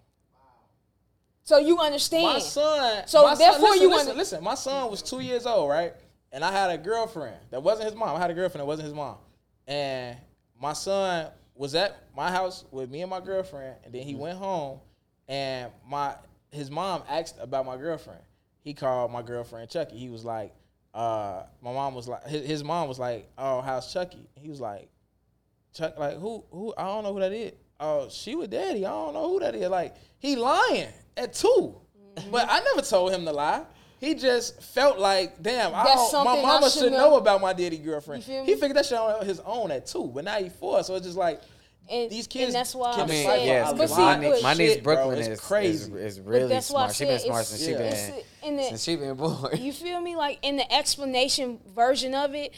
So 1.42 1.58
you 1.58 1.78
understand? 1.78 2.24
My 2.24 2.38
son. 2.38 3.06
So 3.06 3.24
my 3.24 3.34
son- 3.34 3.38
therefore 3.38 3.68
listen, 3.68 3.82
you 3.82 3.88
listen, 3.90 4.08
under- 4.08 4.18
listen. 4.18 4.44
My 4.44 4.54
son 4.54 4.90
was 4.90 5.02
two 5.02 5.20
years 5.20 5.44
old, 5.44 5.68
right? 5.68 5.92
And 6.32 6.42
I 6.42 6.52
had 6.52 6.70
a 6.70 6.78
girlfriend 6.78 7.36
that 7.50 7.62
wasn't 7.62 7.90
his 7.90 7.94
mom. 7.94 8.16
I 8.16 8.18
had 8.18 8.30
a 8.30 8.34
girlfriend 8.34 8.62
that 8.62 8.66
wasn't 8.66 8.86
his 8.86 8.94
mom. 8.94 9.16
And 9.66 10.16
my 10.58 10.72
son 10.72 11.28
was 11.54 11.74
at 11.74 12.02
my 12.16 12.30
house 12.30 12.64
with 12.70 12.90
me 12.90 13.02
and 13.02 13.10
my 13.10 13.20
girlfriend, 13.20 13.76
and 13.84 13.92
then 13.92 14.04
he 14.04 14.12
mm-hmm. 14.12 14.22
went 14.22 14.38
home, 14.38 14.80
and 15.28 15.70
my 15.88 16.14
his 16.50 16.70
mom 16.70 17.02
asked 17.08 17.36
about 17.40 17.66
my 17.66 17.76
girlfriend. 17.76 18.20
He 18.62 18.74
called 18.74 19.12
my 19.12 19.22
girlfriend 19.22 19.70
Chucky. 19.70 19.96
He 19.96 20.08
was 20.08 20.24
like, 20.24 20.54
uh, 20.92 21.42
my 21.60 21.72
mom 21.72 21.94
was 21.94 22.08
like, 22.08 22.26
his, 22.26 22.46
his 22.46 22.64
mom 22.64 22.88
was 22.88 22.98
like, 22.98 23.30
oh, 23.38 23.60
how's 23.60 23.92
Chucky? 23.92 24.28
He 24.34 24.48
was 24.48 24.60
like, 24.60 24.88
Chuck, 25.74 25.98
like 25.98 26.18
who 26.18 26.44
who 26.50 26.74
I 26.76 26.84
don't 26.84 27.04
know 27.04 27.12
who 27.12 27.20
that 27.20 27.32
is. 27.32 27.52
Oh, 27.78 28.08
she 28.08 28.34
with 28.34 28.50
daddy. 28.50 28.86
I 28.86 28.90
don't 28.90 29.14
know 29.14 29.28
who 29.28 29.40
that 29.40 29.54
is. 29.54 29.68
Like 29.68 29.96
he 30.18 30.36
lying 30.36 30.88
at 31.16 31.34
2 31.34 31.82
Mm-hmm. 32.16 32.30
But 32.30 32.46
I 32.50 32.60
never 32.60 32.82
told 32.82 33.12
him 33.12 33.24
to 33.24 33.32
lie. 33.32 33.64
He 33.98 34.14
just 34.14 34.62
felt 34.62 34.98
like, 34.98 35.42
damn, 35.42 35.74
I 35.74 35.84
don't, 35.84 36.24
my 36.24 36.42
mama 36.42 36.68
should 36.68 36.92
know 36.92 37.16
about 37.16 37.40
my 37.40 37.54
daddy 37.54 37.78
girlfriend. 37.78 38.22
He 38.22 38.54
figured 38.54 38.76
that 38.76 38.84
shit 38.84 38.98
on 38.98 39.24
his 39.24 39.40
own 39.40 39.70
at 39.70 39.86
two, 39.86 40.10
but 40.14 40.24
now 40.24 40.36
he 40.36 40.50
four. 40.50 40.82
So 40.84 40.96
it's 40.96 41.06
just 41.06 41.16
like 41.16 41.40
and, 41.90 42.10
these 42.10 42.26
kids. 42.26 42.46
and 42.46 42.54
that's 42.54 42.74
why 42.74 42.92
can 42.92 43.00
I 43.00 43.04
I 43.04 43.06
mean, 43.06 43.24
said, 43.24 43.32
decipher 43.38 43.44
yes, 43.46 43.66
but 43.68 43.74
because 43.76 43.90
see, 43.90 43.96
my, 44.00 44.04
lot 44.12 44.20
niece, 44.20 44.28
but- 44.30 44.36
of 44.36 44.42
my 44.42 44.54
niece 44.54 44.72
shit, 44.74 44.82
bro. 44.82 44.94
Brooklyn 44.96 45.18
It's 45.18 45.28
is, 45.28 45.40
crazy. 45.40 45.92
is 45.92 46.16
is 46.18 46.20
really 46.20 46.48
that's 46.48 46.66
smart. 46.66 46.90
She 46.92 46.96
said 47.04 47.08
been 47.08 47.18
smart 47.20 47.40
it's- 47.42 47.48
since 47.48 47.64
she 47.64 47.70
Yeah. 47.72 47.78
been 47.78 47.86
it's 47.86 48.56
the, 48.56 48.62
since 48.68 48.84
she 48.84 48.96
been 48.96 49.14
born. 49.16 49.56
You 49.58 49.72
feel 49.72 50.00
me? 50.00 50.16
Like 50.16 50.38
in 50.42 50.56
the 50.56 50.72
explanation 50.72 51.58
version 51.74 52.14
of 52.14 52.34
it, 52.34 52.52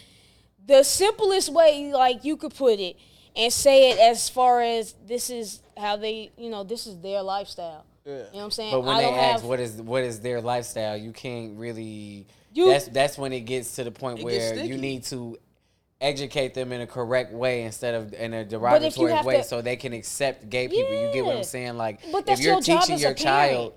the 0.66 0.82
simplest 0.82 1.50
way 1.52 1.92
like 1.92 2.24
you 2.24 2.36
could 2.36 2.54
put 2.54 2.78
it 2.78 2.96
and 3.36 3.52
say 3.52 3.90
it 3.90 3.98
as 3.98 4.28
far 4.28 4.60
as 4.62 4.94
this 5.06 5.30
is 5.30 5.62
how 5.76 5.96
they, 5.96 6.30
you 6.36 6.50
know, 6.50 6.64
this 6.64 6.86
is 6.86 6.98
their 7.00 7.22
lifestyle. 7.22 7.84
You 8.04 8.12
know 8.14 8.24
what 8.32 8.44
I'm 8.44 8.50
saying? 8.50 8.70
But 8.72 8.80
when 8.80 8.96
I 8.96 8.98
they 9.02 9.04
don't 9.10 9.18
ask 9.18 9.32
have, 9.40 9.44
what 9.44 9.60
is 9.60 9.72
what 9.82 10.02
is 10.02 10.20
their 10.20 10.40
lifestyle, 10.40 10.96
you 10.96 11.12
can't 11.12 11.58
really. 11.58 12.26
You- 12.54 12.68
that's 12.70 12.88
that's 12.88 13.18
when 13.18 13.32
it 13.34 13.40
gets 13.40 13.76
to 13.76 13.84
the 13.84 13.90
point 13.90 14.22
where 14.22 14.54
you 14.56 14.78
need 14.78 15.04
to 15.04 15.38
educate 16.00 16.54
them 16.54 16.72
in 16.72 16.80
a 16.80 16.86
correct 16.86 17.32
way 17.32 17.62
instead 17.62 17.94
of 17.94 18.12
in 18.14 18.32
a 18.34 18.44
derogatory 18.44 19.12
way, 19.22 19.38
to- 19.38 19.44
so 19.44 19.60
they 19.60 19.76
can 19.76 19.92
accept 19.92 20.48
gay 20.48 20.68
people. 20.68 20.92
You 20.92 21.12
get 21.12 21.24
what 21.24 21.36
I'm 21.36 21.44
saying? 21.44 21.76
Like 21.76 22.00
But 22.12 22.28
if 22.28 22.38
you're 22.40 22.54
your 22.54 22.62
teaching 22.62 22.98
your 22.98 23.14
child 23.14 23.72
parent. 23.72 23.74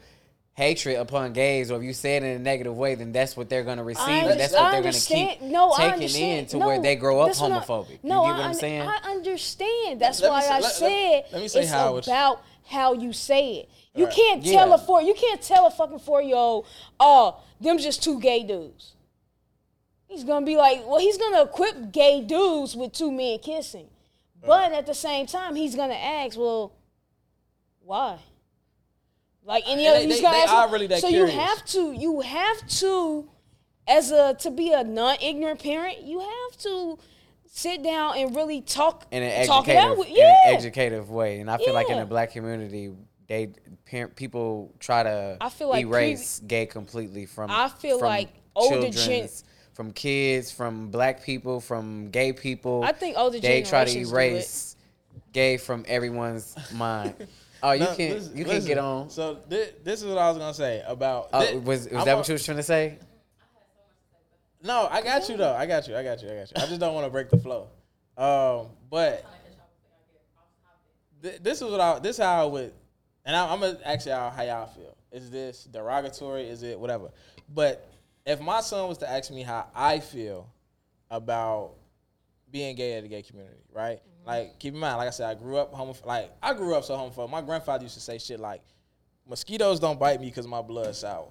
hatred 0.54 0.98
upon 0.98 1.34
gays, 1.34 1.72
or 1.72 1.78
if 1.78 1.84
you 1.84 1.94
say 1.94 2.18
it 2.18 2.24
in 2.24 2.30
a 2.36 2.40
negative 2.40 2.78
way, 2.78 2.94
then 2.96 3.12
that's 3.12 3.36
what 3.36 3.50
they're 3.50 3.64
gonna 3.64 3.84
receive. 3.84 4.08
I, 4.08 4.12
and 4.12 4.26
under- 4.28 4.36
that's 4.38 4.54
what 4.54 4.72
they're 4.72 4.82
gonna 4.84 4.94
keep 4.94 5.42
no, 5.42 5.72
I 5.72 5.78
taking 5.78 5.94
understand. 5.94 6.40
in 6.40 6.46
to 6.48 6.58
no, 6.58 6.68
where 6.68 6.80
they 6.82 6.96
grow 6.96 7.22
up 7.22 7.28
that's 7.28 7.42
what 7.42 7.52
I- 7.52 7.60
homophobic. 7.60 8.00
no, 8.04 8.22
you 8.26 8.30
get 8.34 8.38
what 8.38 8.46
I, 8.46 8.48
I'm 8.50 8.54
saying? 8.54 8.82
I 8.82 8.98
understand. 9.10 10.00
That's 10.02 10.22
Let 10.22 10.32
why 10.32 10.42
say- 10.42 10.48
I 10.50 10.54
let- 10.54 10.62
let- 10.64 10.72
said 10.74 11.24
let 11.32 11.42
me 11.42 11.48
say 11.48 11.62
it's 11.62 11.72
how 11.72 11.98
it's- 11.98 12.08
about 12.08 12.42
how 12.68 12.94
you 12.94 13.12
say 13.14 13.54
it. 13.56 13.70
You 13.96 14.06
Right. 14.06 14.14
can't 14.14 14.46
tell 14.46 14.72
a 14.74 14.78
four. 14.78 15.02
You 15.02 15.14
can't 15.16 15.42
tell 15.42 15.66
a 15.66 15.72
fucking 15.72 16.00
four 16.00 16.22
year 16.22 16.36
old, 16.38 16.66
oh, 17.00 17.38
them 17.60 17.78
just 17.80 18.02
two 18.04 18.20
gay 18.22 18.44
dudes. 18.44 18.94
He's 20.12 20.26
gonna 20.26 20.46
be 20.46 20.58
like, 20.58 20.86
well, 20.86 21.00
he's 21.00 21.18
gonna 21.18 21.44
equip 21.44 21.92
gay 21.94 22.22
dudes 22.22 22.76
with 22.76 22.92
two 22.92 23.12
men 23.12 23.40
kissing, 23.40 23.88
but 24.46 24.74
at 24.74 24.86
the 24.86 24.94
same 24.94 25.26
time, 25.26 25.56
he's 25.56 25.74
gonna 25.76 25.94
ask, 25.94 26.38
well, 26.38 26.74
why? 27.84 28.20
Like 29.46 29.64
any 29.68 29.88
other, 29.88 30.00
they- 30.00 30.08
he's 30.08 30.18
they- 30.18 30.22
gonna 30.22 30.38
they 30.38 30.44
ask. 30.44 30.54
are 30.54 30.70
really 30.70 30.88
that 30.88 31.00
so 31.02 31.08
curious. 31.08 31.34
you 31.34 31.40
have 31.40 31.66
to, 31.66 31.92
you 31.94 32.20
have 32.22 32.68
to, 32.68 33.30
as 33.88 34.12
a 34.12 34.34
to 34.36 34.52
be 34.52 34.74
a 34.74 34.84
non-ignorant 34.84 35.62
parent, 35.64 36.02
you 36.04 36.20
have 36.20 36.58
to 36.60 37.00
sit 37.48 37.82
down 37.82 38.18
and 38.18 38.36
really 38.36 38.62
talk, 38.62 39.08
in 39.12 39.24
an 39.24 39.48
talk 39.48 39.68
it 39.68 39.76
out 39.78 39.92
educative, 39.94 39.98
with, 39.98 40.08
in 40.10 40.16
yeah. 40.18 40.36
an 40.50 40.56
educative 40.56 41.10
way. 41.10 41.40
And 41.40 41.50
I 41.50 41.58
feel 41.58 41.74
like 41.74 41.88
in 41.90 41.96
Yeah. 41.96 42.02
the 42.02 42.06
black 42.10 42.32
community, 42.32 42.92
they 43.28 43.48
parent 43.86 44.16
people 44.16 44.74
try 44.80 45.04
to 45.04 45.38
I 45.40 45.50
feel 45.50 45.70
like 45.70 45.86
erase 45.86 46.40
gay 46.46 46.66
completely 46.66 47.26
from. 47.26 47.50
I 47.50 47.70
feel 47.70 47.98
from 48.00 48.10
like 48.10 48.30
older 48.56 48.82
gen- 48.82 48.92
children's- 48.92 49.44
from 49.74 49.92
kids, 49.92 50.52
from 50.52 50.90
black 50.90 51.24
people, 51.24 51.60
from 51.62 52.10
gay 52.10 52.34
people. 52.34 52.84
I 52.84 52.92
think 52.92 53.18
older 53.18 53.40
they 53.40 53.64
try 53.64 53.86
to 53.86 53.92
generations 53.92 54.12
do 54.12 54.16
it. 54.18 54.22
erase 54.32 54.76
gay 55.34 55.58
from 55.58 55.86
everyone's 55.88 56.56
mind. 56.74 57.16
Oh, 57.64 57.74
you 57.74 57.82
No, 57.82 57.96
can 57.96 58.10
listen- 58.14 58.36
you 58.36 58.44
can 58.44 58.54
listen. 58.56 58.68
get 58.70 58.78
on. 58.80 59.10
So 59.12 59.36
thi- 59.48 59.70
this 59.84 60.02
is 60.02 60.08
what 60.08 60.18
I 60.18 60.28
was 60.30 60.40
gonna 60.40 60.52
say 60.52 60.82
about. 60.88 61.30
Oh, 61.32 61.46
thi- 61.46 61.58
was 61.60 61.84
was 61.84 61.94
I'm 61.94 62.06
that 62.06 62.14
a- 62.14 62.16
what 62.18 62.28
you 62.28 62.32
was 62.34 62.44
trying 62.44 62.58
to 62.58 62.64
say? 62.64 62.98
No, 64.64 64.88
I 64.90 65.04
got 65.04 65.30
you 65.30 65.38
though. 65.38 65.54
I 65.54 65.68
got 65.68 65.88
you. 65.88 65.96
I 65.96 66.02
got 66.02 66.24
you. 66.24 66.30
I 66.32 66.36
got 66.38 66.48
you. 66.50 66.54
I 66.56 66.66
just 66.66 66.80
don't 66.80 66.96
want 66.96 67.06
to 67.06 67.12
break 67.12 67.30
the 67.30 67.38
flow. 67.38 67.68
Um, 68.18 68.66
but 68.90 69.24
th- 71.22 71.40
this 71.44 71.62
is 71.62 71.70
what 71.70 71.80
I. 71.80 72.00
This 72.00 72.18
how 72.18 72.42
I 72.42 72.46
would, 72.46 72.74
and 73.26 73.36
I, 73.36 73.54
I'm 73.54 73.60
gonna 73.60 73.78
ask 73.86 74.08
y'all 74.08 74.32
how 74.32 74.42
y'all 74.42 74.66
feel. 74.66 74.96
Is 75.12 75.30
this 75.30 75.66
derogatory? 75.66 76.50
Is 76.50 76.64
it 76.64 76.80
whatever? 76.80 77.10
But 77.54 77.91
if 78.26 78.40
my 78.42 78.62
son 78.62 78.88
was 78.88 78.98
to 79.00 79.10
ask 79.10 79.32
me 79.32 79.42
how 79.44 79.68
I 79.76 80.00
feel 80.00 80.50
about 81.10 81.72
being 82.52 82.76
gay 82.76 82.98
in 82.98 83.04
the 83.04 83.10
gay 83.10 83.22
community, 83.22 83.58
right? 83.74 83.98
Mm-hmm. 83.98 84.28
Like, 84.28 84.60
keep 84.60 84.74
in 84.74 84.80
mind, 84.80 84.98
like 84.98 85.08
I 85.08 85.12
said, 85.12 85.30
I 85.30 85.34
grew 85.34 85.58
up 85.58 85.74
homophobic. 85.74 86.06
Like, 86.06 86.32
I 86.42 86.54
grew 86.54 86.76
up 86.76 86.84
so 86.84 86.96
homophobic. 86.96 87.30
My 87.30 87.42
grandfather 87.42 87.84
used 87.84 87.96
to 87.96 88.02
say 88.02 88.18
shit 88.18 88.40
like, 88.40 88.62
"Mosquitoes 89.28 89.80
don't 89.80 90.00
bite 90.00 90.20
me 90.20 90.28
because 90.28 90.48
my 90.48 90.62
blood's 90.62 91.00
sour." 91.00 91.30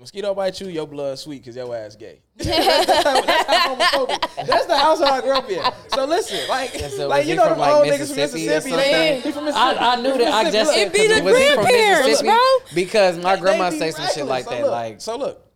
Mosquito 0.00 0.32
bite 0.32 0.60
you, 0.60 0.68
your 0.68 0.86
blood 0.86 1.18
sweet 1.18 1.38
because 1.42 1.56
your 1.56 1.74
ass 1.74 1.96
gay. 1.96 2.20
that's, 2.36 3.02
how, 3.02 3.20
that's 3.20 3.46
how 3.48 3.74
homophobic. 3.74 4.46
That's 4.46 4.66
the 4.66 4.76
household 4.78 5.10
I 5.10 5.20
grew 5.22 5.32
up 5.32 5.50
in. 5.50 5.60
So 5.88 6.04
listen, 6.04 6.48
like, 6.48 6.70
so 6.70 7.08
like 7.08 7.26
you 7.26 7.34
know 7.34 7.48
the 7.48 7.56
like, 7.56 7.74
old 7.74 7.86
niggas 7.86 8.06
from 8.08 8.16
Mississippi 8.16 8.74
or 8.74 8.76
Man, 8.76 9.20
he 9.22 9.32
from 9.32 9.44
Mississippi. 9.46 9.78
I, 9.78 9.92
I 9.94 10.00
knew 10.00 10.12
He 10.12 10.18
that. 10.18 10.32
I 10.34 10.50
just 10.52 10.72
said, 10.72 10.86
It 10.86 10.92
be 10.92 11.08
the 11.08 11.14
he 11.14 11.20
from 11.20 11.26
grandparents, 11.64 12.06
Mississippi? 12.06 12.28
bro. 12.28 12.38
Because 12.76 13.18
my 13.18 13.34
They 13.34 13.40
grandma 13.42 13.70
say 13.70 13.90
some 13.90 14.06
shit 14.06 14.24
reckless. 14.24 14.28
like 14.28 14.44
So 14.44 14.50
that. 14.50 14.62
look, 14.62 14.70
Like 14.70 15.00
so 15.00 15.18
look, 15.18 15.47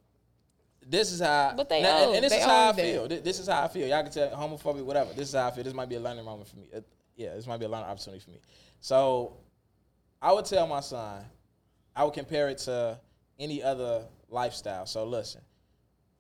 this 0.93 1.11
is 1.13 1.21
how. 1.21 1.55
But 1.57 1.69
they 1.69 1.83
now, 1.83 2.05
and- 2.07 2.15
and 2.17 2.25
this 2.25 2.33
They 2.33 2.39
is 2.39 2.45
how 2.45 2.69
I 2.71 2.73
feel. 2.75 3.09
Thi- 3.09 3.19
This 3.19 3.39
is 3.41 3.49
how 3.49 3.63
I 3.65 3.69
feel. 3.69 3.89
Y'all 3.89 4.03
can 4.03 4.13
tell 4.13 4.31
homophobic, 4.31 4.85
whatever. 4.85 5.13
This 5.13 5.29
is 5.29 5.35
how 5.35 5.49
I 5.49 5.51
feel. 5.51 5.65
This 5.65 5.75
might 5.75 5.89
be 5.89 5.97
a 5.97 6.01
learning 6.01 6.25
moment 6.25 6.49
for 6.49 6.57
me. 6.59 6.69
Uh, 6.75 6.81
yeah, 7.17 7.35
this 7.35 7.47
might 7.47 7.59
be 7.59 7.67
a 7.67 7.69
learning 7.69 7.87
opportunity 7.87 8.23
for 8.23 8.31
me. 8.31 8.41
So, 8.81 9.37
I 10.21 10.33
would 10.33 10.45
tell 10.45 10.67
my 10.67 10.81
son, 10.81 11.25
I 11.97 12.05
would 12.05 12.15
compare 12.15 12.49
it 12.49 12.59
to 12.59 12.99
any 13.39 13.63
other 13.63 14.07
lifestyle. 14.29 14.87
So 14.87 15.05
listen, 15.05 15.41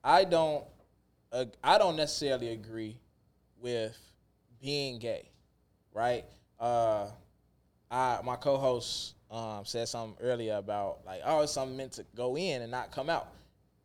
I 0.02 0.24
don't, 0.24 0.64
uh, 1.30 1.44
I 1.62 1.78
don't 1.78 1.96
necessarily 1.96 2.48
agree 2.48 2.98
with 3.60 3.96
being 4.60 4.98
gay, 4.98 5.30
right? 5.92 6.24
Uh, 6.58 7.08
I 7.90 8.20
my 8.24 8.36
co-host 8.36 9.14
um, 9.30 9.64
said 9.64 9.88
something 9.88 10.16
earlier 10.22 10.56
about 10.56 11.00
like, 11.06 11.20
oh, 11.24 11.40
it's 11.42 11.52
something 11.52 11.76
meant 11.76 11.92
to 11.92 12.04
go 12.14 12.36
in 12.36 12.62
and 12.62 12.70
not 12.70 12.90
come 12.90 13.08
out. 13.08 13.28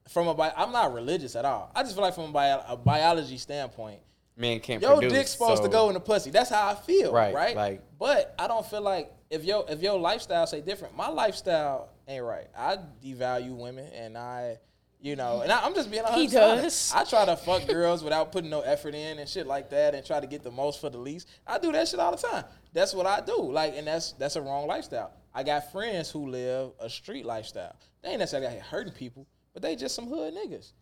From 0.10 0.28
a 0.28 0.34
bi- 0.34 0.54
I'm 0.56 0.72
not 0.72 0.94
religious 0.94 1.36
at 1.36 1.46
all. 1.46 1.72
I 1.76 1.84
just 1.84 1.96
feel 1.96 2.04
like 2.04 2.16
from 2.16 2.30
a, 2.30 2.34
bio- 2.34 2.64
a 2.68 2.78
biology 2.78 3.38
standpoint, 3.38 4.00
men 4.36 4.60
can't 4.60 4.82
your 4.82 4.94
produce. 4.96 5.14
dick's 5.14 5.32
supposed 5.32 5.58
so- 5.58 5.64
to 5.68 5.70
go 5.72 5.88
in 5.90 5.94
the 5.96 6.00
pussy. 6.00 6.30
That's 6.30 6.50
how 6.50 6.68
I 6.70 6.76
feel, 6.76 7.12
Right, 7.14 7.34
right? 7.34 7.56
like- 7.56 7.82
but 8.00 8.34
I 8.40 8.48
don't 8.48 8.66
feel 8.66 8.82
like 8.82 9.12
if 9.30 9.44
your 9.44 9.66
if 9.68 9.82
your 9.82 10.00
lifestyle 10.00 10.48
say 10.48 10.62
different, 10.62 10.96
my 10.96 11.10
lifestyle 11.10 11.90
ain't 12.08 12.24
right. 12.24 12.48
I 12.58 12.78
devalue 13.04 13.56
women 13.56 13.92
and 13.94 14.18
I, 14.18 14.58
you 15.02 15.16
know, 15.18 15.42
and 15.42 15.52
I, 15.52 15.66
I'm 15.66 15.76
just 15.76 15.92
being 15.92 16.04
honest. 16.04 16.20
He 16.20 16.28
does. 16.28 16.92
I 16.96 17.04
try 17.04 17.26
to 17.26 17.36
fuck 17.36 17.68
girls 17.68 18.04
without 18.04 18.32
putting 18.32 18.50
no 18.50 18.62
effort 18.62 18.96
in 18.96 19.20
and 19.20 19.28
shit 19.28 19.46
like 19.46 19.70
that, 19.72 19.94
and 19.96 20.06
try 20.06 20.20
to 20.22 20.28
get 20.28 20.44
the 20.44 20.52
most 20.52 20.80
for 20.80 20.90
the 20.90 20.98
least. 20.98 21.28
I 21.46 21.60
do 21.60 21.72
that 21.74 21.88
shit 21.88 22.00
all 22.00 22.12
the 22.16 22.18
time. 22.28 22.46
That's 22.74 22.94
what 22.94 23.06
I 23.06 23.20
do. 23.22 23.52
Like, 23.52 23.74
and 23.76 23.86
that's 23.88 24.14
that's 24.14 24.36
a 24.38 24.42
wrong 24.42 24.68
lifestyle. 24.68 25.12
I 25.34 25.44
got 25.44 25.72
friends 25.72 26.10
who 26.10 26.28
live 26.30 26.72
a 26.80 26.90
street 26.90 27.26
lifestyle. 27.26 27.76
They 28.02 28.10
ain't 28.12 28.20
necessarily 28.20 28.48
out 28.48 28.54
here 28.54 28.62
hurting 28.62 28.94
people, 28.94 29.28
but 29.58 29.64
they 29.64 29.76
just 29.76 29.96
some 29.96 30.06
hood 30.06 30.36
niggas. 30.36 30.74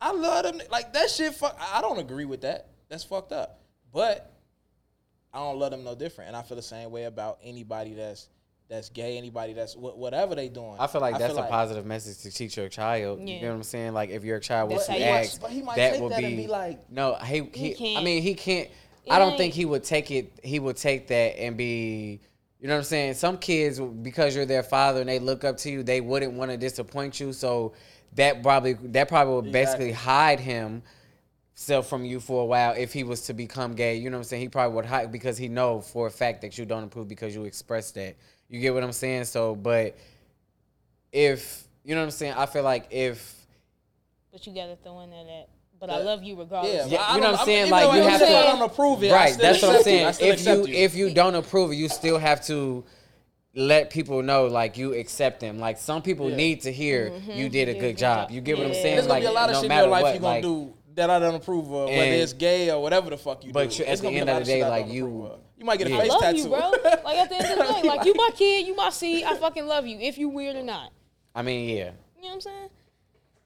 I 0.00 0.12
love 0.12 0.44
them. 0.44 0.60
Like 0.70 0.92
that 0.92 1.10
shit. 1.10 1.34
Fuck. 1.34 1.58
I 1.60 1.78
I 1.78 1.80
don't 1.80 1.98
agree 1.98 2.26
with 2.26 2.42
that. 2.42 2.68
That's 2.88 3.02
fucked 3.02 3.32
up. 3.32 3.58
But 3.92 4.32
I 5.34 5.38
don't 5.40 5.58
love 5.58 5.72
them 5.72 5.82
no 5.82 5.96
different, 5.96 6.28
and 6.28 6.36
I 6.36 6.42
feel 6.42 6.54
the 6.56 6.62
same 6.62 6.92
way 6.92 7.04
about 7.06 7.38
anybody 7.42 7.94
that's 7.94 8.28
that's 8.68 8.88
gay, 8.88 9.18
anybody 9.18 9.52
that's 9.52 9.74
wh- 9.74 9.98
whatever 9.98 10.36
they 10.36 10.48
doing. 10.48 10.76
I 10.78 10.86
feel 10.86 11.00
like 11.00 11.18
that's 11.18 11.34
feel 11.34 11.42
a 11.42 11.48
positive 11.48 11.84
message 11.84 12.18
to 12.18 12.30
teach 12.30 12.56
your 12.56 12.68
child. 12.68 13.18
You 13.28 13.40
know 13.42 13.48
what 13.48 13.54
I'm 13.56 13.62
saying? 13.64 13.94
Like 13.94 14.10
if 14.10 14.22
your 14.22 14.38
child 14.38 14.70
was 14.70 14.86
That's 14.86 15.00
to 15.00 15.04
how 15.04 15.10
ask, 15.12 15.40
But 15.40 15.50
he 15.50 15.62
might 15.62 15.74
that 15.74 16.00
would 16.00 16.12
that 16.12 16.20
be, 16.20 16.36
be 16.36 16.46
like- 16.46 16.88
no. 16.88 17.16
He, 17.16 17.50
he, 17.52 17.96
I 17.96 18.04
mean, 18.04 18.22
he 18.22 18.34
can't. 18.34 18.68
It 18.68 19.10
I 19.10 19.18
don't 19.18 19.30
ain't- 19.30 19.38
think 19.38 19.54
he 19.54 19.64
would 19.64 19.82
take 19.82 20.12
it. 20.12 20.38
He 20.44 20.60
would 20.60 20.76
take 20.76 21.08
that 21.08 21.36
and 21.40 21.56
be. 21.56 22.20
You 22.60 22.68
know 22.68 22.74
what 22.74 22.78
I'm 22.78 22.84
saying? 22.84 23.14
Some 23.14 23.38
kids, 23.38 23.80
because 23.80 24.36
you're 24.36 24.44
their 24.44 24.62
father 24.62 25.00
and 25.00 25.08
they 25.08 25.18
look 25.18 25.42
up 25.44 25.56
to 25.58 25.70
you, 25.70 25.82
they 25.82 26.00
wouldn't 26.02 26.34
want 26.34 26.50
to 26.50 26.58
disappoint 26.58 27.18
you. 27.18 27.32
So 27.32 27.72
that 28.14 28.42
probably 28.42 28.72
that 28.74 29.08
probably 29.08 29.34
would 29.34 29.52
basically 29.52 29.92
hide 29.92 30.40
him 30.40 30.82
self 31.54 31.88
from 31.88 32.04
you 32.04 32.20
for 32.20 32.42
a 32.42 32.44
while 32.46 32.72
if 32.76 32.92
he 32.92 33.04
was 33.04 33.22
to 33.22 33.34
become 33.34 33.74
gay. 33.74 33.96
You 33.96 34.10
know 34.10 34.16
what 34.16 34.22
I'm 34.22 34.24
saying? 34.24 34.42
He 34.42 34.48
probably 34.48 34.74
would 34.76 34.86
hide 34.86 35.12
because 35.12 35.36
he 35.38 35.48
know 35.48 35.80
for 35.80 36.06
a 36.06 36.10
fact 36.10 36.40
that 36.42 36.56
you 36.58 36.64
don't 36.64 36.84
approve 36.84 37.06
because 37.08 37.34
you 37.34 37.44
express 37.44 37.90
that. 37.92 38.16
You 38.48 38.60
get 38.60 38.74
what 38.74 38.82
I'm 38.82 38.92
saying? 38.92 39.24
So, 39.24 39.54
but 39.54 39.96
if 41.12 41.64
you 41.84 41.94
know 41.94 42.00
what 42.00 42.06
I'm 42.06 42.10
saying, 42.10 42.34
I 42.36 42.46
feel 42.46 42.62
like 42.62 42.86
if 42.90 43.34
But 44.32 44.46
you 44.46 44.54
gotta 44.54 44.76
throw 44.76 45.00
in 45.00 45.10
there 45.10 45.24
that 45.24 45.48
but 45.78 45.88
I 45.88 46.02
love 46.02 46.22
you 46.22 46.36
regardless. 46.38 46.74
Yeah, 46.74 46.86
Yeah, 46.86 47.14
you 47.14 47.20
know 47.22 47.30
what 47.32 47.40
I'm 47.40 47.44
I 47.44 47.46
mean, 47.46 47.46
saying? 47.46 47.58
even 47.60 47.70
Like, 47.70 47.84
though 47.84 47.94
you 47.94 48.02
have 48.02 48.20
don't- 48.20 48.28
to- 48.28 48.36
I 48.36 48.42
don't 48.42 48.62
approve 48.70 49.02
it. 49.02 49.12
Right. 49.12 49.34
That's 49.38 49.62
what 49.62 49.70
I'm 49.70 49.76
accept 49.76 49.86
you. 49.86 50.12
saying. 50.12 50.32
If 50.34 50.44
you 50.44 50.52
accept 50.52 50.68
if 50.68 50.94
you 50.94 51.14
don't 51.14 51.34
approve 51.36 51.72
it, 51.72 51.76
you 51.76 51.88
still 51.88 52.18
have 52.18 52.44
to 52.48 52.84
let 53.54 53.90
people 53.90 54.22
know 54.22 54.46
like 54.46 54.76
you 54.76 54.94
accept 54.94 55.40
them. 55.40 55.58
Like 55.58 55.78
some 55.78 56.02
people 56.02 56.30
Yeah. 56.30 56.36
need 56.36 56.60
to 56.62 56.72
hear 56.72 57.10
mm-hmm, 57.10 57.30
mm-hmm. 57.30 57.38
you 57.38 57.48
did 57.48 57.68
a 57.68 57.74
good 57.74 57.96
job. 57.96 58.30
You 58.30 58.40
get 58.40 58.58
what 58.58 58.66
I'm 58.66 58.74
saying? 58.74 58.96
There's 58.96 59.06
gonna 59.06 59.14
like 59.14 59.22
be 59.22 59.26
a 59.26 59.32
lot 59.32 59.48
of 59.50 59.54
no 59.54 59.58
shit 59.60 59.64
in 59.64 59.68
matter 59.68 59.82
your 59.82 59.90
life 59.90 60.02
what, 60.02 60.12
you're 60.14 60.20
gonna 60.20 60.34
like, 60.34 60.42
do 60.42 60.74
that 60.94 61.10
I 61.10 61.18
don't 61.18 61.34
approve 61.34 61.66
of, 61.66 61.88
whether 61.88 62.00
it's 62.02 62.32
gay 62.32 62.70
or 62.70 62.82
whatever 62.82 63.10
the 63.10 63.16
fuck 63.16 63.44
you 63.44 63.52
But 63.52 63.70
do. 63.70 63.76
you- 63.78 63.84
at 63.84 63.92
It's 63.92 64.00
the 64.00 64.06
gonna 64.06 64.14
be 64.14 64.18
a 64.18 64.20
end 64.20 64.30
lot 64.30 64.42
of 64.42 64.46
the 64.46 64.52
shit 64.52 64.60
day, 64.60 64.66
I 64.66 64.68
like, 64.68 64.88
you- 64.88 65.30
you 65.56 65.64
might 65.64 65.78
get 65.78 65.88
a 65.88 65.90
Yeah. 65.90 65.98
I 65.98 66.04
love 66.04 66.20
tattoo, 66.20 66.38
you, 66.38 66.48
bro. 66.48 66.58
Like 67.04 67.16
at 67.18 67.28
the 67.28 67.36
end 67.36 67.60
of 67.60 67.66
the 67.66 67.72
day, 67.82 67.88
like 67.88 68.04
you 68.04 68.14
my 68.14 68.30
kid, 68.34 68.66
you 68.66 68.74
my 68.76 68.90
seed. 68.90 69.24
I 69.24 69.36
fucking 69.36 69.66
love 69.66 69.86
you. 69.86 69.98
If 69.98 70.18
you 70.18 70.28
weird 70.28 70.56
or 70.56 70.62
not, 70.62 70.92
I 71.34 71.42
mean, 71.42 71.68
yeah. 71.68 71.74
you 72.16 72.22
know 72.22 72.28
what 72.28 72.34
I'm 72.34 72.40
saying? 72.40 72.68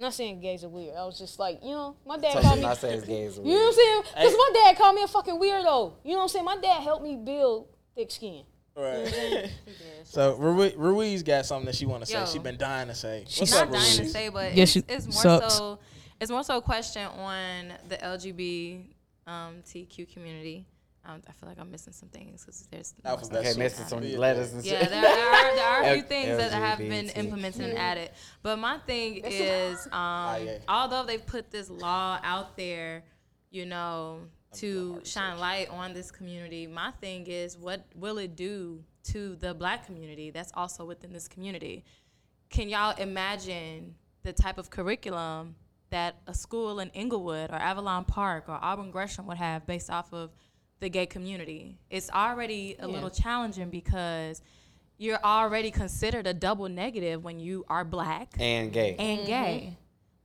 not 0.04 0.14
saying 0.14 0.40
gays 0.40 0.64
are 0.64 0.68
weird. 0.68 0.96
I 0.96 1.04
was 1.04 1.18
just 1.18 1.38
like, 1.38 1.60
you 1.62 1.70
know, 1.70 1.96
my 2.06 2.18
dad 2.18 2.34
So 2.34 2.40
called 2.42 2.56
me. 2.56 2.62
not 2.62 2.76
saying 2.78 2.98
it's 2.98 3.06
gay 3.06 3.26
as 3.26 3.38
You 3.38 3.44
know 3.44 3.50
what 3.52 3.66
I'm 3.66 3.72
saying? 3.72 4.02
Because 4.14 4.34
my 4.36 4.50
dad 4.54 4.76
called 4.76 4.94
me 4.96 5.02
a 5.02 5.08
fucking 5.08 5.34
weirdo. 5.40 5.92
You 6.04 6.12
know 6.12 6.16
what 6.18 6.22
I'm 6.22 6.28
saying? 6.28 6.44
My 6.44 6.56
dad 6.56 6.82
helped 6.82 7.04
me 7.04 7.16
build 7.16 7.68
thick 7.94 8.10
skin. 8.10 8.42
Right. 8.76 9.50
so 10.04 10.34
Rui- 10.36 10.74
Ruiz 10.76 11.22
got 11.22 11.46
something 11.46 11.66
that 11.66 11.74
she 11.76 11.86
want 11.86 12.02
to 12.04 12.06
say. 12.10 12.18
Yo. 12.18 12.26
She 12.26 12.38
been 12.38 12.56
dying 12.56 12.88
to 12.88 12.94
say. 12.94 13.24
She's 13.28 13.40
What's 13.40 13.52
not 13.52 13.62
up, 13.68 13.72
dying 13.72 13.96
to 13.98 14.08
say, 14.08 14.28
but 14.30 14.54
Yes, 14.54 14.74
it's, 14.76 14.86
she 14.88 14.94
it's 14.94 15.06
more 15.06 15.22
sucks. 15.40 15.54
so 15.54 15.78
it's 16.20 16.30
more 16.30 16.42
so 16.44 16.56
a 16.58 16.62
question 16.62 17.02
on 17.06 17.72
the 17.88 17.96
LGBTQ 17.96 18.84
um, 19.26 19.62
community. 20.12 20.66
Um, 21.06 21.20
I 21.28 21.32
feel 21.32 21.50
like 21.50 21.58
I'm 21.60 21.70
missing 21.70 21.92
some 21.92 22.08
things 22.08 22.40
because 22.42 22.66
there's 22.70 22.94
more 23.04 23.10
Alphabet 23.12 23.42
stuff 23.42 23.52
Okay, 23.52 23.58
missing 23.62 23.84
some 23.86 24.02
Yeah. 24.02 24.18
letters 24.18 24.54
and 24.54 24.64
Yeah, 24.64 24.80
shit. 24.80 24.88
there, 24.90 25.02
there 25.02 25.28
are 25.28 25.54
there 25.54 25.66
are 25.68 25.82
a 25.82 25.92
few 25.94 26.02
L- 26.02 26.08
things 26.08 26.36
that 26.38 26.52
have 26.52 26.78
been 26.78 27.06
LGBT. 27.08 27.16
implemented 27.18 27.60
and 27.70 27.78
added. 27.78 28.10
But 28.42 28.58
my 28.58 28.78
thing 28.78 29.20
is, 29.22 29.86
um, 29.92 30.46
yeah. 30.46 30.58
although 30.66 31.04
they 31.04 31.18
put 31.18 31.50
this 31.50 31.68
law 31.68 32.18
out 32.22 32.56
there, 32.56 33.04
you 33.50 33.66
know, 33.66 34.20
to 34.54 35.00
shine 35.04 35.38
light 35.38 35.68
on 35.70 35.92
this 35.92 36.10
community, 36.10 36.66
my 36.66 36.90
thing 36.92 37.26
is, 37.26 37.56
what 37.56 37.84
will 37.94 38.18
it 38.18 38.36
do 38.36 38.82
to 39.04 39.36
the 39.36 39.54
black 39.54 39.86
community 39.86 40.30
that's 40.30 40.52
also 40.54 40.84
within 40.84 41.12
this 41.12 41.28
community? 41.28 41.84
Can 42.50 42.68
y'all 42.68 42.96
imagine 42.96 43.94
the 44.22 44.32
type 44.32 44.58
of 44.58 44.70
curriculum 44.70 45.56
that 45.90 46.16
a 46.26 46.34
school 46.34 46.80
in 46.80 46.90
Englewood 46.90 47.50
or 47.50 47.56
Avalon 47.56 48.04
Park 48.04 48.44
or 48.48 48.58
Auburn 48.60 48.90
Gresham 48.90 49.26
would 49.26 49.36
have 49.36 49.66
based 49.66 49.90
off 49.90 50.12
of 50.12 50.30
the 50.80 50.88
gay 50.88 51.06
community? 51.06 51.78
It's 51.90 52.10
already 52.10 52.76
a 52.78 52.88
little 52.88 53.10
challenging 53.10 53.70
because 53.70 54.40
you're 54.96 55.22
already 55.22 55.70
considered 55.70 56.26
a 56.26 56.34
double 56.34 56.68
negative 56.68 57.22
when 57.22 57.38
you 57.40 57.64
are 57.68 57.84
black 57.84 58.34
and 58.38 58.72
gay. 58.72 58.96
and 58.98 59.26
gay. 59.26 59.62
Mm-hmm. 59.66 59.83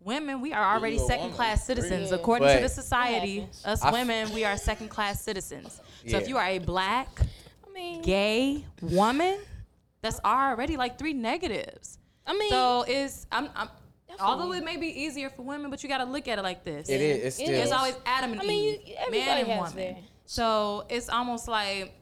Women, 0.10 0.42
we 0.42 0.54
are 0.54 0.76
already 0.76 0.96
you 0.96 1.04
a 1.04 1.08
second 1.08 1.32
class 1.34 1.66
citizens. 1.66 2.10
Yeah. 2.10 2.16
According 2.16 2.48
to 2.56 2.62
the 2.64 2.70
society, 2.70 3.48
us 3.64 3.84
I 3.84 3.88
f- 3.90 3.94
women, 3.94 4.34
we 4.34 4.44
are 4.44 4.58
second 4.58 4.90
class 4.90 5.22
citizens. 5.22 5.74
So 5.76 5.82
Yeah. 6.04 6.18
if 6.18 6.28
you 6.28 6.36
are 6.38 6.48
a 6.48 6.58
black, 6.58 7.08
I 7.68 7.72
mean, 7.72 8.02
gay 8.02 8.66
woman, 8.82 9.38
that's 10.02 10.20
already 10.26 10.78
like 10.78 10.98
three 10.98 11.14
negatives. 11.14 12.00
I 12.26 12.34
mean, 12.34 12.50
So 12.50 12.86
it's 12.88 13.28
I'm, 13.32 13.50
I'm 13.56 13.70
although 14.20 14.52
it 14.54 14.64
may 14.64 14.78
be 14.78 14.88
easier 15.04 15.30
for 15.30 15.44
women, 15.44 15.70
but 15.70 15.84
you 15.84 15.90
got 15.90 16.00
to 16.00 16.06
look 16.06 16.28
at 16.28 16.40
it 16.40 16.42
like 16.42 16.64
this. 16.64 16.90
It 16.90 17.02
is. 17.02 17.18
It's 17.26 17.36
still. 17.36 17.50
It's 17.62 17.72
always 17.72 17.96
Adam 18.06 18.32
and 18.32 18.42
I 18.42 18.46
mean, 18.46 18.80
Eve, 18.80 18.88
man 18.88 18.96
everybody 19.06 19.42
and 19.42 19.52
has 19.52 19.60
woman. 19.60 19.76
their- 19.76 20.04
So 20.26 20.86
it's 20.90 21.08
almost 21.10 21.48
like 21.48 21.94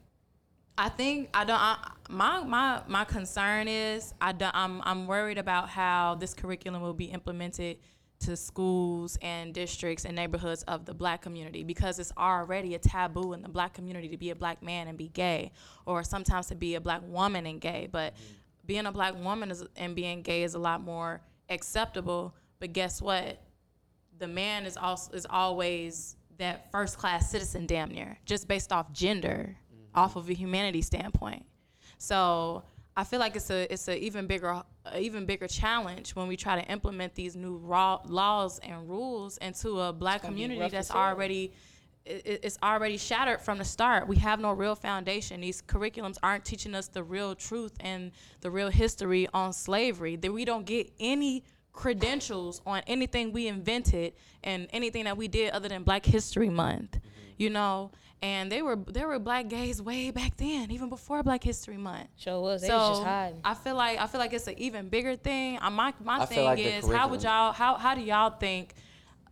I 0.78 0.90
think 0.90 1.30
I 1.34 1.44
don't. 1.44 1.60
I, 1.60 1.76
my 2.10 2.44
my 2.44 2.82
my 2.88 3.04
concern 3.04 3.68
is 3.68 4.14
I 4.22 4.32
don't, 4.32 4.56
I'm 4.56 4.82
I'm 4.86 5.08
worried 5.08 5.40
about 5.40 5.68
how 5.70 6.16
this 6.16 6.34
curriculum 6.34 6.82
will 6.82 6.94
be 6.94 7.06
implemented 7.06 7.78
to 8.19 8.35
schools 8.35 9.18
and 9.22 9.53
districts 9.53 10.06
and 10.06 10.15
neighborhoods 10.15 10.64
of 10.64 10.85
the 10.85 10.94
black 10.94 11.22
community 11.22 11.64
because 11.64 11.99
it's 11.99 12.11
already 12.18 12.76
a 12.76 12.80
taboo 12.80 13.34
in 13.34 13.41
the 13.41 13.49
black 13.49 13.73
community 13.73 14.10
to 14.10 14.18
be 14.18 14.31
a 14.31 14.35
black 14.35 14.61
man 14.64 14.88
and 14.88 14.98
be 14.98 15.07
gay 15.10 15.52
or 15.85 16.03
sometimes 16.03 16.48
to 16.48 16.56
be 16.56 16.76
a 16.76 16.81
black 16.81 17.02
woman 17.06 17.45
and 17.45 17.61
gay. 17.61 17.88
But 17.91 18.15
being 18.65 18.85
a 18.85 18.91
black 18.91 19.15
woman 19.23 19.52
is, 19.52 19.64
and 19.76 19.95
being 19.95 20.22
gay 20.22 20.44
is 20.44 20.56
a 20.56 20.60
lot 20.60 20.81
more 20.81 21.22
acceptable. 21.49 22.35
But 22.60 22.73
guess 22.73 23.02
what? 23.02 23.41
The 24.19 24.27
man 24.27 24.65
is 24.65 24.77
also 24.77 25.14
is 25.14 25.27
always 25.30 26.15
that 26.39 26.72
first 26.72 26.98
class 26.98 27.30
citizen 27.30 27.65
damn 27.65 27.89
near 27.89 28.18
just 28.26 28.48
based 28.48 28.72
off 28.72 28.91
gender 28.91 29.56
off 29.94 30.15
of 30.15 30.30
a 30.30 30.34
humanity 30.34 30.81
standpoint. 30.81 31.45
So 31.98 32.64
i 32.98 33.03
feel 33.03 33.19
like 33.19 33.36
it's 33.38 33.49
a 33.49 33.72
it's 33.72 33.88
a 33.88 33.98
even 33.98 34.28
bigger 34.28 34.61
even 34.98 35.26
bigger 35.26 35.48
challenge 35.48 36.11
when 36.15 36.28
we 36.28 36.36
try 36.36 36.60
to 36.61 36.65
implement 36.69 37.14
these 37.15 37.36
new 37.36 37.56
raw 37.57 37.99
laws 38.06 38.60
and 38.60 38.90
rules 38.90 39.38
into 39.38 39.80
a 39.80 39.94
black 39.94 40.22
community 40.30 40.60
that's 40.72 40.90
already 41.11 41.53
it- 42.06 42.40
it's 42.44 42.57
already 42.64 42.98
shattered 42.98 43.41
from 43.41 43.57
the 43.57 43.65
start. 43.65 44.07
We 44.07 44.15
have 44.18 44.40
no 44.40 44.53
real 44.53 44.76
foundation. 44.76 45.41
These 45.41 45.61
curriculums 45.61 46.18
aren't 46.24 46.45
teaching 46.45 46.74
us 46.74 46.88
the 46.88 47.03
real 47.03 47.36
truth 47.36 47.74
and 47.82 48.11
the 48.40 48.49
real 48.49 48.69
history 48.69 49.28
on 49.34 49.52
slavery. 49.52 50.15
That 50.15 50.32
we 50.32 50.45
don't 50.45 50.65
get 50.65 50.90
any 51.02 51.44
credentials 51.74 52.61
on 52.65 52.82
anything 52.88 53.32
we 53.34 53.48
invented 53.48 54.14
and 54.44 54.68
anything 54.72 55.03
that 55.03 55.18
we 55.18 55.28
did 55.28 55.52
other 55.52 55.68
than 55.69 55.84
Black 55.84 56.06
History 56.06 56.49
Month. 56.49 56.98
You 57.38 57.49
know, 57.49 57.91
and 58.22 58.52
they 58.52 58.61
were 58.61 58.76
there 58.76 59.07
were 59.07 59.19
black 59.19 59.48
gays 59.48 59.81
way 59.81 60.11
back 60.11 60.38
then, 60.38 60.72
even 60.72 60.89
before 60.89 61.22
Black 61.23 61.44
History 61.44 61.77
Month. 61.77 62.07
Sure 62.18 62.41
was. 62.41 62.61
They 62.61 62.69
was 62.69 62.89
just 62.89 63.02
So 63.02 63.06
hiding. 63.06 63.41
I 63.44 63.53
feel 63.53 63.76
like 63.76 63.99
I 63.99 64.07
feel 64.07 64.19
like 64.19 64.34
it's 64.34 64.48
an 64.48 64.57
even 64.57 64.89
bigger 64.89 65.15
thing. 65.15 65.60
Uh, 65.61 65.69
my 65.69 65.94
my 66.03 66.22
I 66.22 66.26
thing 66.26 66.44
like 66.45 66.60
is 66.60 66.88
how 66.88 67.07
would 67.10 67.23
y'all 67.23 67.52
how 67.53 67.76
how 67.76 67.94
do 67.95 68.02
y'all 68.02 68.31
think 68.31 68.73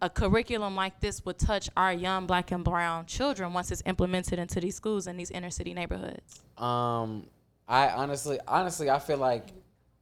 a 0.02 0.10
curriculum 0.10 0.76
like 0.76 1.00
this 1.00 1.24
would 1.26 1.40
touch 1.40 1.70
our 1.76 1.94
young 1.94 2.28
black 2.28 2.52
and 2.52 2.64
brown 2.64 3.06
children 3.06 3.54
once 3.54 3.72
it's 3.72 3.82
implemented 3.86 4.38
into 4.38 4.60
these 4.60 4.76
schools 4.76 5.08
in 5.08 5.18
these 5.18 5.32
inner 5.32 5.50
city 5.50 5.74
neighborhoods? 5.74 6.42
Um, 6.58 7.28
I 7.68 7.90
honestly, 7.90 8.40
honestly, 8.48 8.90
I 8.90 9.00
feel 9.00 9.18
like 9.18 9.48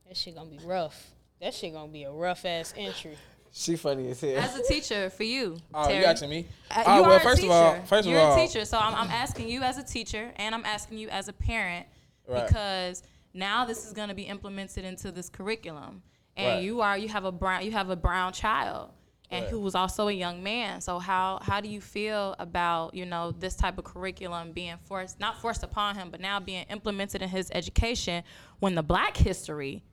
That 0.07 0.17
shit 0.17 0.35
gonna 0.35 0.49
be 0.49 0.59
rough. 0.65 1.11
That 1.39 1.53
shit 1.53 1.73
gonna 1.73 1.91
be 1.91 2.03
a 2.03 2.11
rough 2.11 2.43
ass 2.45 2.73
entry. 2.75 3.15
She 3.55 3.75
funny 3.77 4.09
as 4.09 4.19
hell. 4.19 4.37
As 4.37 4.55
a 4.57 4.63
teacher, 4.63 5.09
for 5.11 5.23
you, 5.23 5.57
Oh, 5.73 5.85
Terry, 5.87 5.99
you 5.99 6.05
asking 6.05 6.29
me? 6.31 6.47
uh, 6.71 6.83
Oh, 6.87 7.01
well, 7.03 7.19
first 7.19 7.43
of 7.43 7.51
all- 7.51 7.75
first 7.85 8.07
of 8.07 8.13
all, 8.15 8.19
You're 8.35 8.37
a 8.43 8.47
teacher, 8.47 8.65
so 8.65 8.77
I'm, 8.79 8.95
I'm 8.95 9.11
asking 9.11 9.47
you 9.47 9.61
as 9.61 9.77
a 9.77 9.83
teacher, 9.83 10.33
and 10.37 10.55
I'm 10.55 10.65
asking 10.65 10.97
you 10.97 11.09
as 11.09 11.27
a 11.27 11.33
parent, 11.33 11.85
Right. 12.27 12.47
because 12.47 13.03
now 13.33 13.63
this 13.65 13.85
is 13.85 13.93
going 13.93 14.09
to 14.09 14.15
be 14.15 14.23
implemented 14.23 14.85
into 14.85 15.11
this 15.11 15.29
curriculum, 15.29 16.01
and 16.35 16.47
Right. 16.47 16.63
you 16.63 16.81
are 16.81 16.97
you 16.97 17.07
have 17.09 17.25
a 17.25 17.31
brown 17.31 17.63
you 17.63 17.71
have 17.71 17.89
a 17.91 17.95
brown 17.95 18.33
child, 18.33 18.89
and 19.29 19.43
Right. 19.43 19.51
who 19.51 19.59
was 19.59 19.75
also 19.75 20.07
a 20.07 20.11
young 20.11 20.41
man. 20.41 20.81
So 20.81 20.97
how 20.97 21.37
how 21.43 21.61
do 21.61 21.69
you 21.69 21.79
feel 21.81 22.35
about 22.39 22.95
you 22.95 23.05
know 23.05 23.31
this 23.31 23.55
type 23.55 23.77
of 23.77 23.83
curriculum 23.83 24.51
being 24.51 24.77
forced 24.85 25.19
not 25.19 25.39
forced 25.41 25.61
upon 25.63 25.95
him, 25.95 26.09
but 26.09 26.19
now 26.21 26.39
being 26.39 26.65
implemented 26.71 27.21
in 27.21 27.29
his 27.29 27.51
education 27.53 28.23
when 28.59 28.73
the 28.73 28.83
Black 28.83 29.15
history 29.17 29.83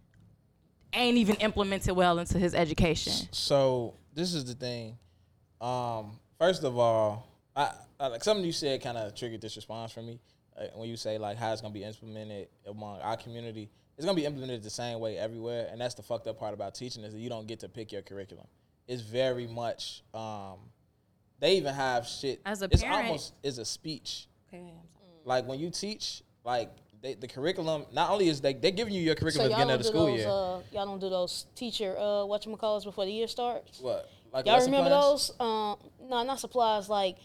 ain't 0.93 1.17
even 1.19 1.37
implemented 1.37 1.95
well 1.95 2.19
into 2.19 2.39
his 2.39 2.55
education? 2.55 3.13
So 3.33 3.95
this 4.15 4.35
is 4.35 4.45
the 4.45 4.55
thing. 4.55 4.99
Um, 5.61 6.19
first 6.39 6.65
of 6.65 6.79
all, 6.79 7.27
I, 7.55 7.71
I 7.99 8.07
like 8.09 8.25
something 8.25 8.45
you 8.45 8.53
said 8.53 8.83
kind 8.83 8.97
of 8.97 9.15
triggered 9.15 9.41
this 9.41 9.57
response 9.57 9.93
for 9.93 10.03
me 10.03 10.21
uh, 10.59 10.65
when 10.75 10.89
you 10.89 10.97
say 10.97 11.19
like 11.19 11.37
how 11.37 11.53
it's 11.53 11.61
gonna 11.61 11.75
be 11.75 11.85
implemented 11.85 12.49
among 12.67 13.01
our 13.01 13.17
community. 13.17 13.71
It's 13.97 14.07
gonna 14.07 14.17
be 14.17 14.25
implemented 14.25 14.63
the 14.63 14.71
same 14.71 14.99
way 15.01 15.19
everywhere, 15.19 15.69
and 15.71 15.81
that's 15.81 15.95
the 15.95 16.03
fucked 16.03 16.27
up 16.27 16.39
part 16.39 16.55
about 16.55 16.75
teaching 16.75 17.05
is 17.05 17.13
that 17.13 17.19
you 17.21 17.29
don't 17.29 17.47
get 17.47 17.61
to 17.61 17.69
pick 17.69 17.93
your 17.93 18.03
curriculum. 18.03 18.47
It's 18.89 19.03
very 19.03 19.47
much. 19.47 20.03
Um, 20.15 20.59
they 21.39 21.57
even 21.57 21.75
have 21.75 22.07
shit. 22.07 22.41
As 22.47 22.63
a 22.63 22.69
it's 22.71 22.83
parent- 22.83 23.07
almost 23.07 23.35
is 23.43 23.59
a 23.59 23.65
speech. 23.65 24.27
Okay, 24.49 24.63
I'm 24.63 24.89
sorry. 24.95 25.11
Like 25.25 25.47
when 25.47 25.59
you 25.59 25.71
teach, 25.71 26.23
like 26.45 26.71
they, 27.03 27.15
the 27.15 27.29
curriculum. 27.29 27.87
Not 27.93 28.11
only 28.11 28.29
is 28.29 28.41
they 28.41 28.55
they're 28.55 28.71
giving 28.71 28.95
you 28.95 29.01
your 29.01 29.15
curriculum 29.15 29.51
y'all 29.51 29.61
at 29.61 29.67
the 29.67 29.67
beginning 29.67 29.75
of 29.75 29.83
the 29.83 29.89
school 29.89 30.07
those. 30.07 30.19
year. 30.19 30.29
Uh, 30.29 30.61
y'all 30.73 30.87
don't 30.87 31.01
do 31.01 31.09
those 31.09 31.47
teacher 31.55 31.97
uh, 31.99 32.03
whatchamacallits 32.27 32.85
before 32.85 33.05
the 33.05 33.13
year 33.13 33.29
starts. 33.29 33.81
what? 33.81 34.11
Like 34.33 34.47
Y'all 34.47 34.65
remember 34.65 34.91
plans? 34.91 35.29
those? 35.29 35.41
Um, 35.41 35.77
no, 36.09 36.23
not 36.23 36.39
supplies. 36.39 36.89
Like, 36.89 37.17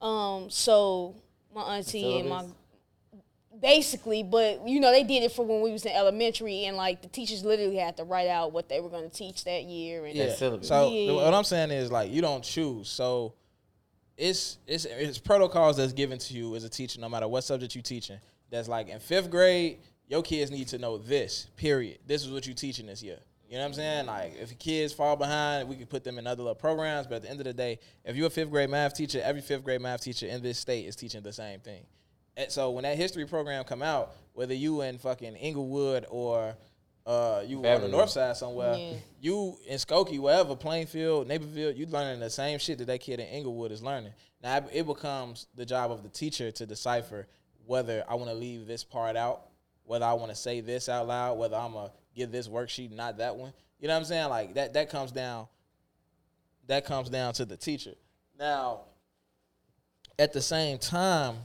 um, 0.00 0.48
so 0.48 1.14
my 1.54 1.76
auntie 1.76 2.20
and 2.20 2.28
my 2.28 2.44
basically, 3.60 4.22
but 4.22 4.66
you 4.66 4.80
know 4.80 4.90
they 4.90 5.04
did 5.04 5.22
it 5.22 5.32
for 5.32 5.44
when 5.44 5.60
we 5.60 5.72
was 5.72 5.84
in 5.84 5.92
elementary, 5.92 6.64
and 6.64 6.76
like 6.76 7.02
the 7.02 7.08
teachers 7.08 7.44
literally 7.44 7.76
had 7.76 7.96
to 7.98 8.04
write 8.04 8.28
out 8.28 8.52
what 8.52 8.68
they 8.68 8.80
were 8.80 8.88
going 8.88 9.08
to 9.08 9.14
teach 9.14 9.44
that 9.44 9.64
year. 9.64 10.06
And 10.06 10.18
That. 10.18 10.64
So 10.64 10.90
Yeah. 10.90 11.12
what 11.12 11.34
I'm 11.34 11.44
saying 11.44 11.70
is 11.70 11.90
like 11.90 12.10
you 12.10 12.22
don't 12.22 12.42
choose. 12.42 12.88
So 12.88 13.34
it's 14.16 14.58
it's 14.66 14.84
it's 14.84 15.18
protocols 15.18 15.76
that's 15.76 15.92
given 15.92 16.18
to 16.18 16.34
you 16.34 16.54
as 16.56 16.64
a 16.64 16.68
teacher, 16.68 17.00
no 17.00 17.08
matter 17.08 17.28
what 17.28 17.44
subject 17.44 17.74
you're 17.74 17.82
teaching. 17.82 18.18
That's 18.54 18.68
like 18.68 18.88
in 18.88 19.00
fifth 19.00 19.30
grade, 19.30 19.78
your 20.06 20.22
kids 20.22 20.50
need 20.52 20.68
to 20.68 20.78
know 20.78 20.96
this. 20.96 21.48
Period. 21.56 21.98
This 22.06 22.24
is 22.24 22.30
what 22.30 22.46
you're 22.46 22.54
teaching 22.54 22.86
this 22.86 23.02
year. 23.02 23.18
You 23.48 23.56
know 23.56 23.62
what 23.62 23.66
I'm 23.68 23.74
saying? 23.74 24.06
Like 24.06 24.34
if 24.40 24.56
kids 24.60 24.92
fall 24.92 25.16
behind, 25.16 25.68
we 25.68 25.74
could 25.76 25.90
put 25.90 26.04
them 26.04 26.18
in 26.18 26.26
other 26.26 26.42
little 26.42 26.54
programs. 26.54 27.06
But 27.08 27.16
at 27.16 27.22
the 27.22 27.30
end 27.30 27.40
of 27.40 27.44
the 27.46 27.52
day, 27.52 27.80
if 28.04 28.14
you're 28.14 28.28
a 28.28 28.30
fifth 28.30 28.50
grade 28.50 28.70
math 28.70 28.94
teacher, 28.94 29.20
every 29.24 29.42
fifth 29.42 29.64
grade 29.64 29.80
math 29.80 30.02
teacher 30.02 30.26
in 30.26 30.40
this 30.40 30.58
state 30.58 30.86
is 30.86 30.94
teaching 30.94 31.22
the 31.22 31.32
same 31.32 31.58
thing. 31.60 31.82
And 32.36 32.50
so 32.50 32.70
when 32.70 32.82
that 32.84 32.96
history 32.96 33.26
program 33.26 33.64
come 33.64 33.82
out, 33.82 34.12
whether 34.34 34.54
you 34.54 34.82
in 34.82 34.98
fucking 34.98 35.34
Englewood 35.36 36.06
or 36.08 36.56
uh, 37.06 37.42
you 37.46 37.58
on 37.66 37.80
the 37.82 37.88
north 37.88 38.10
side 38.10 38.36
somewhere, 38.36 38.76
Yeah. 38.78 38.96
you 39.20 39.58
in 39.66 39.76
Skokie, 39.78 40.18
wherever, 40.18 40.56
Plainfield, 40.56 41.26
Naperville, 41.28 41.72
you 41.72 41.86
learning 41.86 42.20
the 42.20 42.30
same 42.30 42.58
shit 42.60 42.78
that 42.78 42.86
that 42.86 43.00
kid 43.00 43.18
in 43.20 43.26
Englewood 43.26 43.72
is 43.72 43.82
learning. 43.82 44.12
Now 44.42 44.56
it- 44.58 44.64
it 44.72 44.86
becomes 44.86 45.46
the 45.54 45.66
job 45.66 45.90
of 45.90 46.02
the 46.02 46.08
teacher 46.08 46.50
to 46.52 46.66
decipher 46.66 47.26
whether 47.66 48.04
I 48.08 48.14
want 48.14 48.30
to 48.30 48.34
leave 48.34 48.66
this 48.66 48.84
part 48.84 49.16
out, 49.16 49.42
whether 49.84 50.04
I 50.04 50.12
want 50.14 50.30
to 50.30 50.36
say 50.36 50.60
this 50.60 50.88
out 50.88 51.06
loud, 51.06 51.38
whether 51.38 51.56
I'm 51.56 51.72
gonna 51.72 51.90
give 52.14 52.32
this 52.32 52.48
worksheet, 52.48 52.90
not 52.90 53.18
that 53.18 53.36
one. 53.36 53.52
You 53.78 53.88
know 53.88 53.94
what 53.94 54.00
I'm 54.00 54.04
saying? 54.04 54.28
Like 54.28 54.54
that. 54.54 54.74
That 54.74 54.90
comes 54.90 55.12
down. 55.12 55.46
That 56.66 56.86
comes 56.86 57.10
down 57.10 57.34
to 57.34 57.44
the 57.44 57.56
teacher. 57.56 57.94
Now, 58.38 58.80
at 60.18 60.32
the 60.32 60.40
same 60.40 60.78
time, 60.78 61.36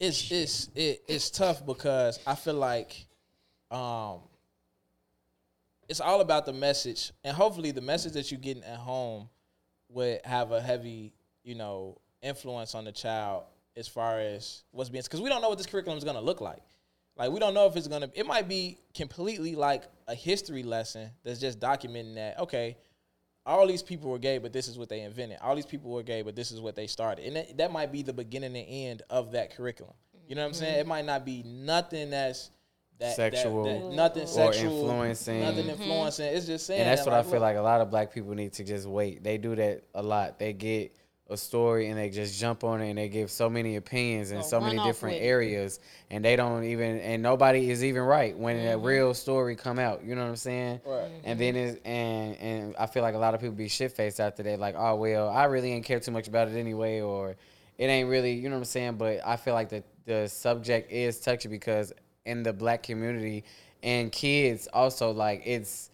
it's 0.00 0.30
it's 0.30 0.70
it, 0.74 1.02
it's 1.08 1.30
tough 1.30 1.64
because 1.64 2.18
I 2.26 2.34
feel 2.34 2.54
like 2.54 3.06
um 3.70 4.20
it's 5.88 6.00
all 6.00 6.20
about 6.20 6.46
the 6.46 6.52
message 6.52 7.12
and 7.24 7.36
hopefully 7.36 7.70
the 7.70 7.80
message 7.80 8.12
that 8.12 8.30
you're 8.30 8.40
getting 8.40 8.62
at 8.62 8.78
home 8.78 9.28
would 9.88 10.20
have 10.24 10.52
a 10.52 10.60
heavy 10.60 11.12
you 11.42 11.54
know 11.54 12.00
influence 12.22 12.74
on 12.74 12.84
the 12.84 12.92
child 12.92 13.44
as 13.78 13.88
far 13.88 14.18
as 14.18 14.64
what's 14.72 14.90
being 14.90 15.02
because 15.02 15.20
we 15.20 15.28
don't 15.28 15.40
know 15.40 15.48
what 15.48 15.58
this 15.58 15.66
curriculum 15.66 15.96
is 15.96 16.04
going 16.04 16.16
to 16.16 16.22
look 16.22 16.40
like 16.40 16.62
like 17.16 17.30
we 17.30 17.38
don't 17.38 17.54
know 17.54 17.66
if 17.66 17.76
it's 17.76 17.88
going 17.88 18.02
to 18.02 18.10
it 18.14 18.26
might 18.26 18.48
be 18.48 18.78
completely 18.94 19.54
like 19.54 19.84
a 20.08 20.14
history 20.14 20.62
lesson 20.62 21.10
that's 21.24 21.40
just 21.40 21.60
documenting 21.60 22.16
that 22.16 22.38
okay 22.38 22.76
all 23.48 23.66
these 23.66 23.82
people 23.82 24.10
were 24.10 24.18
gay, 24.18 24.36
but 24.36 24.52
this 24.52 24.68
is 24.68 24.76
what 24.76 24.90
they 24.90 25.00
invented. 25.00 25.38
All 25.40 25.56
these 25.56 25.66
people 25.66 25.90
were 25.90 26.02
gay, 26.02 26.20
but 26.20 26.36
this 26.36 26.52
is 26.52 26.60
what 26.60 26.76
they 26.76 26.86
started. 26.86 27.24
And 27.24 27.36
that, 27.36 27.56
that 27.56 27.72
might 27.72 27.90
be 27.90 28.02
the 28.02 28.12
beginning 28.12 28.54
and 28.54 28.66
end 28.68 29.02
of 29.08 29.32
that 29.32 29.56
curriculum. 29.56 29.94
You 30.28 30.34
know 30.34 30.42
what 30.42 30.48
I'm 30.48 30.52
mm-hmm. 30.52 30.60
saying? 30.60 30.80
It 30.80 30.86
might 30.86 31.06
not 31.06 31.24
be 31.24 31.42
nothing 31.44 32.10
that's 32.10 32.50
that, 32.98 33.16
that- 33.16 33.32
Sexual 33.32 33.64
that- 33.64 33.96
nothing 33.96 34.24
or 34.24 34.26
sexual, 34.26 34.90
influencing. 34.90 35.40
nothing 35.40 35.66
influencing. 35.66 36.26
Mm-hmm. 36.26 36.36
It's 36.36 36.46
just 36.46 36.66
saying. 36.66 36.82
And 36.82 36.90
that's 36.90 37.04
that, 37.04 37.10
what 37.10 37.18
I 37.18 37.22
feel 37.22 37.32
look, 37.32 37.40
like 37.40 37.56
a 37.56 37.62
lot 37.62 37.80
of 37.80 37.90
black 37.90 38.12
people 38.12 38.34
need 38.34 38.52
to 38.54 38.64
just 38.64 38.86
wait. 38.86 39.24
They 39.24 39.38
do 39.38 39.56
that 39.56 39.84
a 39.94 40.02
lot. 40.02 40.38
They 40.38 40.52
get 40.52 40.94
a 41.30 41.36
story 41.36 41.88
and 41.88 41.98
they 41.98 42.08
just 42.08 42.40
jump 42.40 42.64
on 42.64 42.80
it 42.80 42.88
and 42.88 42.98
they 42.98 43.08
give 43.08 43.30
so 43.30 43.50
many 43.50 43.76
opinions 43.76 44.30
in 44.30 44.38
Go 44.38 44.46
so 44.46 44.60
many 44.60 44.82
different 44.82 45.20
areas 45.20 45.78
and 46.10 46.24
they 46.24 46.36
don't 46.36 46.64
even 46.64 47.00
and 47.00 47.22
nobody 47.22 47.70
is 47.70 47.84
even 47.84 48.02
right 48.02 48.36
when 48.36 48.56
a 48.66 48.78
real 48.78 49.12
story 49.12 49.54
come 49.54 49.78
out. 49.78 50.02
You 50.02 50.14
know 50.14 50.22
what 50.22 50.30
I'm 50.30 50.36
saying? 50.36 50.80
Right. 50.86 51.10
And 51.24 51.38
then 51.38 51.54
it's 51.54 51.78
and 51.84 52.34
and 52.36 52.76
I 52.78 52.86
feel 52.86 53.02
like 53.02 53.14
a 53.14 53.18
lot 53.18 53.34
of 53.34 53.40
people 53.40 53.56
be 53.56 53.68
shit 53.68 53.92
faced 53.92 54.20
after 54.20 54.42
they 54.42 54.56
like, 54.56 54.74
oh 54.78 54.94
well, 54.94 55.28
I 55.28 55.44
really 55.44 55.72
ain't 55.72 55.84
care 55.84 56.00
too 56.00 56.12
much 56.12 56.28
about 56.28 56.48
it 56.48 56.56
anyway, 56.56 57.00
or 57.00 57.36
it 57.76 57.84
ain't 57.84 58.08
really, 58.08 58.32
you 58.32 58.48
know 58.48 58.56
what 58.56 58.60
I'm 58.60 58.64
saying? 58.64 58.96
But 58.96 59.20
I 59.24 59.36
feel 59.36 59.54
like 59.54 59.68
the 59.68 59.84
the 60.06 60.28
subject 60.28 60.90
is 60.90 61.20
touchy 61.20 61.50
because 61.50 61.92
in 62.24 62.42
the 62.42 62.54
black 62.54 62.82
community 62.82 63.44
and 63.82 64.10
kids 64.10 64.66
also 64.72 65.10
like 65.10 65.42
it's 65.44 65.90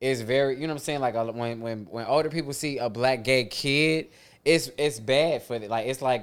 it's 0.00 0.20
very 0.20 0.54
you 0.54 0.62
know 0.62 0.68
what 0.68 0.72
I'm 0.72 0.78
saying 0.80 1.00
like 1.00 1.14
when 1.14 1.60
when 1.60 1.84
when 1.84 2.06
older 2.06 2.28
people 2.28 2.52
see 2.52 2.78
a 2.78 2.90
black 2.90 3.22
gay 3.22 3.44
kid 3.44 4.08
it's 4.44 4.70
it's 4.76 5.00
bad 5.00 5.42
for 5.42 5.58
the, 5.58 5.68
like 5.68 5.86
it's 5.86 6.02
like 6.02 6.22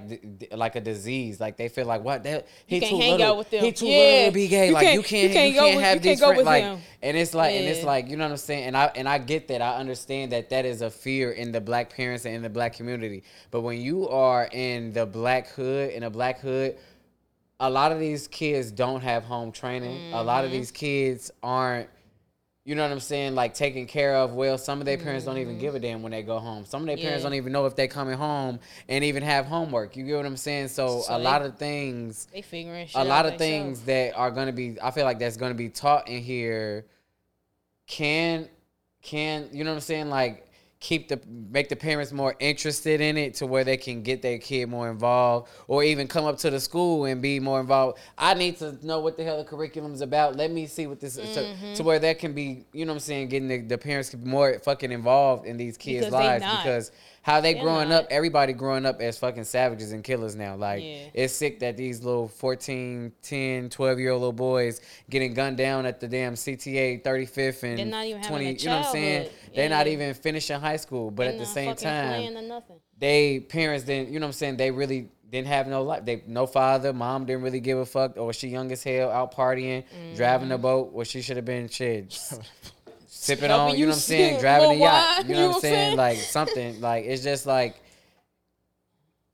like 0.51 0.75
a 0.75 0.81
disease 0.81 1.39
like 1.39 1.57
they 1.57 1.67
feel 1.69 1.87
like 1.87 2.03
what 2.03 2.23
that 2.23 2.45
he 2.67 2.79
can't 2.79 2.91
too 2.91 2.97
hang 2.99 3.11
little 3.13 3.27
out 3.27 3.37
with 3.39 3.49
them. 3.49 3.63
he 3.63 3.71
too 3.71 3.87
Yeah. 3.87 3.97
little 3.97 4.25
to 4.27 4.31
be 4.35 4.47
gay 4.47 4.67
You 4.67 4.73
like 4.73 4.83
can't- 4.83 4.95
you 4.97 5.01
can't 5.03 5.23
you 5.29 5.33
can't 5.33 5.53
you 5.53 5.59
can't 5.59 5.75
with- 5.77 5.85
have 5.85 6.01
these 6.03 6.19
friends 6.19 6.43
like 6.43 6.63
him. 6.63 6.79
and 7.01 7.17
it's 7.17 7.33
like 7.33 7.55
and 7.55 7.65
it's 7.65 7.83
like 7.83 8.07
you 8.07 8.17
know 8.17 8.25
what 8.25 8.31
I'm 8.31 8.37
saying 8.37 8.65
and 8.65 8.77
I 8.77 8.91
and 8.95 9.09
I 9.09 9.17
get 9.17 9.47
that 9.47 9.61
I 9.63 9.77
understand 9.77 10.31
that 10.33 10.51
that 10.51 10.65
is 10.65 10.81
a 10.83 10.91
fear 10.91 11.31
in 11.31 11.51
the 11.51 11.59
black 11.61 11.89
parents 11.95 12.25
and 12.25 12.35
in 12.35 12.43
the 12.43 12.49
black 12.49 12.73
community 12.75 13.23
but 13.49 13.61
when 13.61 13.81
you 13.81 14.07
are 14.09 14.47
in 14.51 14.93
the 14.93 15.07
black 15.07 15.47
hood 15.49 15.89
in 15.89 16.03
a 16.03 16.09
black 16.11 16.39
hood 16.41 16.77
a 17.59 17.69
lot 17.69 17.91
of 17.91 17.99
these 17.99 18.27
kids 18.27 18.71
don't 18.71 19.01
have 19.01 19.23
home 19.23 19.51
training. 19.51 20.13
A 20.13 20.23
lot 20.23 20.43
of 20.43 20.49
Mm-hmm. 20.49 20.59
these 20.59 20.71
kids 20.71 21.29
aren't, 21.43 21.89
you 22.63 22.75
know 22.75 22.83
what 22.83 22.91
I'm 22.91 22.99
saying, 22.99 23.33
like 23.33 23.53
taken 23.55 23.87
care 23.87 24.15
of 24.15 24.33
well. 24.33 24.57
Some 24.57 24.79
of 24.79 24.85
their 24.85 24.97
parents 24.97 25.25
don't 25.25 25.39
even 25.39 25.57
give 25.57 25.73
a 25.73 25.79
damn 25.79 26.03
when 26.03 26.11
they 26.11 26.21
go 26.21 26.37
home. 26.37 26.65
Some 26.65 26.81
of 26.81 26.87
their 26.87 26.95
parents 26.97 27.19
Mm-hmm. 27.23 27.23
Don't 27.31 27.33
even 27.35 27.51
know 27.53 27.65
if 27.65 27.75
they're 27.75 27.87
coming 27.87 28.15
home 28.17 28.59
and 28.87 29.03
even 29.03 29.23
have 29.23 29.45
homework. 29.47 29.95
You 29.97 30.05
get 30.05 30.17
what 30.17 30.25
I'm 30.27 30.37
saying? 30.37 30.67
So, 30.67 31.01
So 31.01 31.15
a 31.15 31.17
they- 31.17 31.23
lot 31.23 31.41
of 31.41 31.57
things, 31.57 32.27
They 32.31 32.43
figuring 32.43 32.85
shit 32.87 33.01
a 33.01 33.03
lot 33.03 33.25
of 33.25 33.37
things 33.37 33.81
that 33.81 34.15
are 34.15 34.29
gonna 34.29 34.51
be, 34.51 34.77
I 34.81 34.91
feel 34.91 35.05
like 35.05 35.17
that's 35.17 35.37
gonna 35.37 35.55
be 35.55 35.69
taught 35.69 36.07
in 36.07 36.21
here. 36.21 36.85
Can, 37.87 38.47
can 39.01 39.49
you 39.51 39.63
know 39.63 39.71
what 39.71 39.75
I'm 39.77 39.81
saying? 39.81 40.09
Like 40.09 40.47
keep 40.81 41.07
the 41.07 41.21
make 41.49 41.69
the 41.69 41.75
parents 41.75 42.11
more 42.11 42.35
interested 42.39 42.99
in 42.99 43.15
it 43.15 43.35
to 43.35 43.45
where 43.45 43.63
they 43.63 43.77
can 43.77 44.01
get 44.01 44.21
their 44.21 44.39
kid 44.39 44.67
more 44.67 44.89
involved 44.89 45.47
or 45.67 45.83
even 45.83 46.07
come 46.07 46.25
up 46.25 46.37
to 46.39 46.49
the 46.49 46.59
school 46.59 47.05
and 47.05 47.21
be 47.21 47.39
more 47.39 47.61
involved. 47.61 47.99
I 48.17 48.33
need 48.33 48.57
to 48.57 48.77
know 48.85 48.99
what 48.99 49.15
the 49.15 49.23
hell 49.23 49.37
the 49.37 49.43
curriculum 49.45 49.93
is 49.93 50.01
about. 50.01 50.35
Let 50.35 50.51
me 50.51 50.65
see 50.65 50.87
what 50.87 50.99
this 50.99 51.21
Mm-hmm. 51.21 51.71
to, 51.71 51.75
to 51.75 51.83
where 51.83 51.99
that 51.99 52.19
can 52.19 52.33
be 52.33 52.65
you 52.73 52.85
know 52.85 52.91
what 52.91 52.95
i'm 52.95 52.99
saying 52.99 53.27
getting 53.27 53.47
the, 53.47 53.61
the 53.61 53.77
parents 53.77 54.15
more 54.23 54.57
fucking 54.59 54.91
involved 54.91 55.45
in 55.45 55.57
these 55.57 55.77
kids 55.77 56.05
Because 56.05 56.13
lives 56.13 56.45
because 56.57 56.91
how 57.23 57.39
they 57.39 57.53
They're 57.53 57.63
growing 57.63 57.89
not. 57.89 58.05
up 58.05 58.07
everybody 58.09 58.53
growing 58.53 58.85
up 58.85 58.99
as 59.01 59.17
fucking 59.19 59.43
savages 59.43 59.91
and 59.91 60.03
killers 60.03 60.35
now. 60.35 60.55
Like 60.55 60.83
Yeah. 60.83 61.07
it's 61.13 61.33
sick 61.33 61.59
that 61.59 61.77
these 61.77 62.03
little 62.03 62.27
14 62.27 63.11
10 63.21 63.69
12 63.69 63.99
year 63.99 64.11
old 64.11 64.21
little 64.21 64.33
boys 64.33 64.81
getting 65.09 65.33
gunned 65.33 65.57
down 65.57 65.85
at 65.85 65.99
the 65.99 66.07
damn 66.07 66.33
cta 66.33 67.03
35th 67.03 67.63
and 67.63 67.77
They're 67.77 67.85
not 67.85 68.05
even 68.05 68.23
20 68.23 68.45
you 68.45 68.65
know 68.65 68.77
what 68.77 68.85
i'm 68.87 68.91
saying? 68.91 69.29
they're 69.55 69.69
not 69.69 69.87
even 69.87 70.13
finishing 70.13 70.59
high 70.59 70.77
school 70.77 71.11
but 71.11 71.23
They 71.25 71.29
at 71.33 71.39
the 71.39 71.45
same 71.45 71.75
time 71.75 72.35
or 72.35 72.61
they 72.97 73.39
parents 73.39 73.83
didn't 73.85 74.09
you 74.09 74.19
know 74.19 74.25
what 74.27 74.29
I'm 74.29 74.33
saying? 74.33 74.57
They 74.57 74.71
really 74.71 75.09
didn't 75.31 75.47
have 75.47 75.67
no 75.67 75.81
life. 75.81 76.05
They 76.05 76.23
no 76.27 76.45
father 76.45 76.93
mom 76.93 77.25
didn't 77.25 77.41
really 77.41 77.59
give 77.59 77.77
a 77.77 77.85
fuck. 77.85 78.17
Or 78.17 78.27
was 78.27 78.35
she 78.35 78.49
young 78.49 78.71
as 78.71 78.83
hell 78.83 79.09
out 79.09 79.33
partying 79.33 79.83
driving 80.15 80.49
the 80.49 80.57
mm. 80.57 80.61
boat. 80.61 80.91
Where 80.93 81.05
she 81.05 81.21
should 81.21 81.37
have 81.37 81.45
been 81.45 81.67
shit 81.69 82.17
sipping 83.21 83.51
on 83.51 83.77
you 83.77 83.85
know 83.85 83.91
what 83.91 83.95
I'm 83.97 84.01
saying 84.01 84.39
driving 84.39 84.71
a 84.71 84.75
yacht 84.75 85.17
wine, 85.19 85.29
you 85.29 85.35
know 85.35 85.47
what 85.49 85.55
I'm 85.57 85.61
saying 85.61 85.97
like 85.97 86.17
something 86.17 86.81
like 86.81 87.05
it's 87.05 87.23
just 87.23 87.45
like 87.45 87.83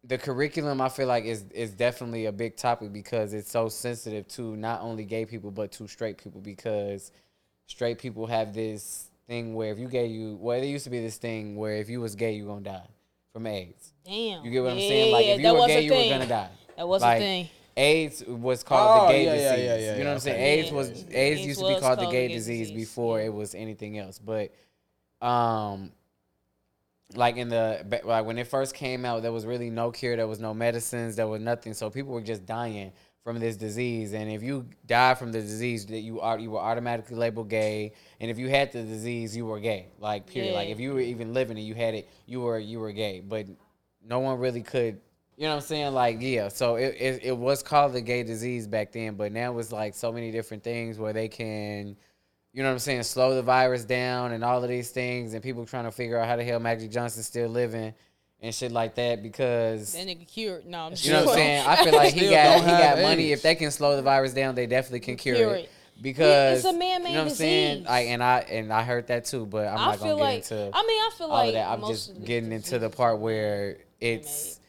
the 0.03 0.17
curriculum 0.17 0.81
I 0.81 0.89
feel 0.89 1.07
like 1.07 1.23
is 1.23 1.45
is 1.51 1.71
definitely 1.71 2.25
a 2.25 2.33
big 2.33 2.57
topic 2.57 2.91
because 2.91 3.33
it's 3.33 3.49
so 3.49 3.69
sensitive 3.69 4.27
to 4.29 4.57
not 4.57 4.81
only 4.81 5.05
gay 5.05 5.25
people 5.25 5.51
but 5.51 5.71
to 5.73 5.87
straight 5.87 6.17
people 6.17 6.41
because 6.41 7.13
straight 7.67 7.97
people 7.97 8.27
have 8.27 8.53
this 8.53 9.09
thing 9.25 9.55
where 9.55 9.71
if 9.71 9.79
you 9.79 9.87
gay 9.87 10.07
you 10.07 10.37
well 10.41 10.59
there 10.59 10.69
used 10.69 10.83
to 10.83 10.89
be 10.89 10.99
this 10.99 11.15
thing 11.17 11.55
where 11.55 11.75
if 11.75 11.89
you 11.89 12.01
was 12.01 12.15
gay 12.15 12.33
you 12.33 12.45
gonna 12.45 12.61
die 12.61 12.87
from 13.31 13.47
AIDS. 13.47 13.93
Damn. 14.03 14.43
You 14.43 14.51
get 14.51 14.63
what 14.63 14.73
I'm 14.73 14.79
saying? 14.79 15.13
Like 15.13 15.25
if 15.27 15.39
you 15.39 15.53
were 15.53 15.67
gay 15.67 15.81
you 15.81 15.93
were 15.93 16.09
gonna 16.09 16.27
die. 16.27 16.49
That 16.75 16.87
was 16.87 17.01
like, 17.01 17.17
a 17.17 17.19
thing. 17.19 17.49
AIDS 17.77 18.23
was 18.25 18.63
called 18.63 19.03
Oh, 19.03 19.07
the 19.07 19.13
gay 19.13 19.25
yeah, 19.25 19.33
yeah, 19.33 19.51
disease. 19.55 19.65
yeah, 19.65 19.75
yeah, 19.75 19.79
you 19.79 19.87
know 19.87 19.93
what 19.97 20.05
yeah, 20.05 20.13
I'm 20.13 20.19
saying? 20.19 20.59
AIDS 20.59 20.71
was 20.71 20.89
AIDS 20.89 21.05
AIDS 21.13 21.41
used 21.45 21.59
to 21.59 21.67
be 21.67 21.73
was 21.73 21.81
called 21.81 21.99
the 21.99 22.05
gay 22.05 22.27
gay 22.27 22.33
disease 22.33 22.69
disease, 22.69 22.75
before 22.87 23.19
yeah. 23.19 23.25
it 23.27 23.33
was 23.33 23.55
anything 23.55 23.97
else. 23.99 24.19
But 24.19 24.51
um 25.25 25.91
like 27.15 27.37
in 27.37 27.49
the 27.49 27.83
ba- 27.87 28.01
like 28.03 28.25
when 28.25 28.37
it 28.37 28.47
first 28.47 28.75
came 28.75 29.05
out, 29.05 29.21
there 29.21 29.31
was 29.31 29.45
really 29.45 29.69
no 29.69 29.91
cure, 29.91 30.15
there 30.17 30.27
was 30.27 30.39
no 30.39 30.53
medicines, 30.53 31.15
there 31.15 31.27
was 31.27 31.41
nothing. 31.41 31.73
So 31.73 31.89
people 31.89 32.11
were 32.13 32.21
just 32.21 32.45
dying 32.45 32.91
from 33.23 33.39
this 33.39 33.55
disease. 33.57 34.13
And 34.13 34.29
if 34.31 34.43
you 34.43 34.65
die 34.85 35.13
from 35.15 35.31
the 35.31 35.41
disease, 35.41 35.85
that 35.87 35.99
you 35.99 36.19
are 36.19 36.37
you 36.39 36.51
were 36.51 36.59
automatically 36.59 37.15
labeled 37.15 37.49
gay. 37.49 37.93
And 38.19 38.29
if 38.29 38.37
you 38.37 38.49
had 38.49 38.71
the 38.71 38.83
disease, 38.83 39.35
you 39.37 39.45
were 39.45 39.59
gay. 39.59 39.87
Like 39.99 40.27
period. 40.27 40.53
Like 40.53 40.69
if 40.69 40.79
you 40.79 40.93
were 40.93 40.99
even 40.99 41.33
living 41.33 41.57
and 41.57 41.65
you 41.65 41.75
had 41.75 41.93
it, 41.93 42.09
you 42.25 42.41
were 42.41 42.59
you 42.59 42.79
were 42.79 42.91
gay. 42.91 43.21
But 43.21 43.47
no 44.05 44.19
one 44.19 44.39
really 44.39 44.61
could 44.61 44.99
you 45.37 45.43
know 45.43 45.49
what 45.49 45.55
I'm 45.57 45.61
saying? 45.61 45.93
Like, 45.93 46.17
yeah. 46.19 46.47
So 46.49 46.75
it, 46.75 46.95
it, 46.99 47.19
it 47.23 47.37
was 47.37 47.61
called 47.63 47.93
the 47.93 48.01
gay 48.01 48.23
disease 48.23 48.67
back 48.67 48.91
then, 48.91 49.15
but 49.15 49.31
now 49.31 49.57
it's 49.59 49.71
like 49.71 49.93
so 49.95 50.11
many 50.11 50.31
different 50.31 50.63
things 50.63 50.97
where 50.97 51.13
they 51.13 51.27
can, 51.27 51.95
you 52.53 52.63
know 52.63 52.69
what 52.69 52.73
I'm 52.73 52.79
saying, 52.79 53.03
slow 53.03 53.35
the 53.35 53.43
virus 53.43 53.85
down 53.85 54.31
and 54.31 54.43
all 54.43 54.63
of 54.63 54.69
these 54.69 54.89
things, 54.89 55.33
and 55.35 55.43
people 55.43 55.65
trying 55.65 55.85
to 55.85 55.91
figure 55.91 56.17
out 56.17 56.27
how 56.27 56.35
the 56.35 56.43
hell 56.43 56.59
Magic 56.59 56.89
Johnson's 56.91 57.27
still 57.27 57.49
living 57.49 57.93
and 58.41 58.53
shit 58.53 58.71
like 58.71 58.95
that 58.95 59.21
because 59.23 59.93
That 59.93 60.07
nigga 60.07 60.27
cured. 60.27 60.65
No, 60.65 60.79
I'm 60.85 60.91
just 60.91 61.05
you 61.05 61.13
know 61.13 61.25
what 61.25 61.29
I'm 61.29 61.35
saying. 61.35 61.67
I 61.67 61.83
feel 61.83 61.93
like 61.93 62.13
he 62.13 62.29
got 62.29 62.59
he 62.61 62.69
have 62.69 62.95
got 62.97 63.01
money. 63.03 63.31
If 63.31 63.41
they 63.43 63.55
can 63.55 63.69
slow 63.71 63.95
the 63.95 64.01
virus 64.01 64.33
down, 64.33 64.55
they 64.55 64.65
definitely 64.67 64.99
can 65.01 65.17
cure, 65.17 65.35
Cure 65.35 65.55
it. 65.55 65.59
it. 65.65 65.69
Because 65.99 66.59
It's 66.63 66.67
a 66.75 66.77
man-made 66.77 67.09
you 67.09 67.15
know 67.15 67.23
what 67.23 67.29
I'm 67.31 67.35
saying. 67.35 67.73
disease. 67.77 67.87
I 67.89 67.99
and 68.01 68.23
I 68.23 68.39
and 68.41 68.71
I 68.71 68.83
heard 68.83 69.07
that 69.07 69.25
too, 69.25 69.45
but 69.47 69.67
I'm 69.67 69.77
I 69.79 69.85
not 69.85 69.99
gonna 69.99 70.09
feel 70.09 70.17
get 70.17 70.23
like. 70.23 70.37
into 70.37 70.55
I 70.73 70.81
mean, 70.85 71.01
I 71.01 71.09
feel 71.17 71.27
all 71.27 71.33
like 71.33 71.47
of 71.49 71.53
that. 71.55 71.67
I'm 71.69 71.81
most 71.81 71.89
just 71.89 72.09
of 72.17 72.25
getting 72.25 72.51
into 72.51 72.77
the 72.77 72.89
part 72.91 73.19
where 73.19 73.77
it's 73.99 74.43
man-made. 74.43 74.66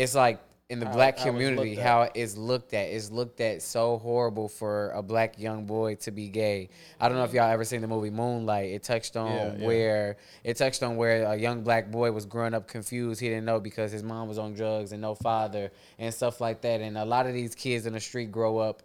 It's 0.00 0.14
like 0.14 0.40
in 0.70 0.78
the 0.78 0.86
How- 0.86 0.92
black 0.92 1.18
how 1.18 1.24
community 1.24 1.70
looked 1.74 1.82
how 1.82 2.08
it's 2.14 2.36
looked 2.36 2.74
at. 2.74 2.86
It's 2.88 3.10
looked 3.10 3.40
at 3.40 3.60
so 3.60 3.98
horrible 3.98 4.48
for 4.48 4.90
a 4.92 5.02
black 5.02 5.36
young 5.38 5.66
boy 5.66 5.96
to 5.96 6.10
be 6.12 6.28
gay. 6.28 6.68
I 7.00 7.08
don't 7.08 7.18
know 7.18 7.24
if 7.24 7.32
y'all 7.34 7.50
ever 7.50 7.64
seen 7.64 7.80
the 7.80 7.88
movie 7.88 8.10
Moonlight. 8.10 8.70
It 8.70 8.82
touched 8.84 9.16
on 9.16 9.32
Yeah, 9.32 9.54
yeah. 9.58 9.66
where 9.66 10.16
it 10.44 10.56
touched 10.56 10.82
on 10.84 10.96
where 10.96 11.24
a 11.24 11.34
young 11.36 11.62
black 11.64 11.90
boy 11.90 12.12
was 12.12 12.24
growing 12.24 12.54
up 12.54 12.68
confused. 12.68 13.20
He 13.20 13.28
didn't 13.28 13.46
know 13.46 13.58
because 13.58 13.90
his 13.90 14.04
mom 14.04 14.28
was 14.28 14.38
on 14.38 14.54
drugs 14.54 14.92
and 14.92 15.02
no 15.02 15.14
father 15.16 15.72
and 15.98 16.14
stuff 16.14 16.40
like 16.40 16.60
that. 16.62 16.80
And 16.80 16.96
a 16.96 17.04
lot 17.04 17.26
of 17.26 17.34
these 17.34 17.54
kids 17.56 17.84
in 17.86 17.92
the 17.92 18.00
street 18.00 18.30
grow 18.30 18.58
up. 18.58 18.82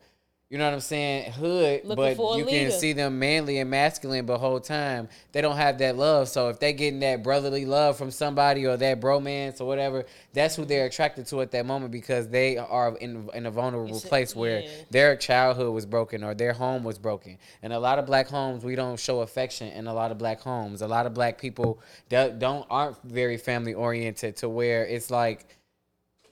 You 0.55 0.59
know 0.59 0.67
what 0.67 0.75
I'm 0.75 0.79
saying, 0.79 1.33
hood, 1.33 1.81
Looking 1.83 2.15
but 2.17 2.17
a 2.17 2.37
you 2.37 2.45
can 2.45 2.71
see 2.71 2.93
them 2.93 3.19
manly 3.19 3.57
and 3.57 3.69
masculine, 3.69 4.25
but 4.25 4.37
whole 4.37 4.61
time 4.61 5.09
they 5.33 5.41
don't 5.41 5.57
have 5.57 5.79
that 5.79 5.97
love. 5.97 6.29
So 6.29 6.47
if 6.47 6.61
they 6.61 6.71
getting 6.71 7.01
that 7.01 7.23
brotherly 7.23 7.65
love 7.65 7.97
from 7.97 8.09
somebody 8.09 8.65
or 8.65 8.77
that 8.77 9.01
bromance 9.01 9.59
or 9.59 9.65
whatever, 9.65 10.05
that's 10.31 10.55
who 10.55 10.63
they're 10.63 10.85
attracted 10.85 11.27
to 11.27 11.41
at 11.41 11.51
that 11.51 11.65
moment 11.65 11.91
because 11.91 12.29
they 12.29 12.55
are 12.55 12.95
in 12.99 13.29
in 13.33 13.47
a 13.47 13.51
vulnerable 13.51 13.97
It's 13.97 14.05
a- 14.05 14.07
place 14.07 14.33
where 14.33 14.61
yeah. 14.61 14.69
their 14.91 15.17
childhood 15.17 15.73
was 15.73 15.85
broken 15.85 16.23
or 16.23 16.33
their 16.33 16.53
home 16.53 16.85
was 16.85 16.97
broken. 16.97 17.37
And 17.61 17.73
a 17.73 17.79
lot 17.79 17.99
of 17.99 18.05
black 18.05 18.29
homes, 18.29 18.63
we 18.63 18.75
don't 18.75 18.97
show 18.97 19.19
affection 19.19 19.67
in 19.73 19.87
a 19.87 19.93
lot 19.93 20.11
of 20.11 20.17
black 20.17 20.39
homes. 20.39 20.81
A 20.81 20.87
lot 20.87 21.05
of 21.05 21.13
black 21.13 21.37
people 21.37 21.81
don't 22.07 22.65
aren't 22.69 22.95
very 23.03 23.35
family 23.35 23.73
oriented 23.73 24.37
to 24.37 24.47
where 24.47 24.85
it's 24.85 25.11
like 25.11 25.47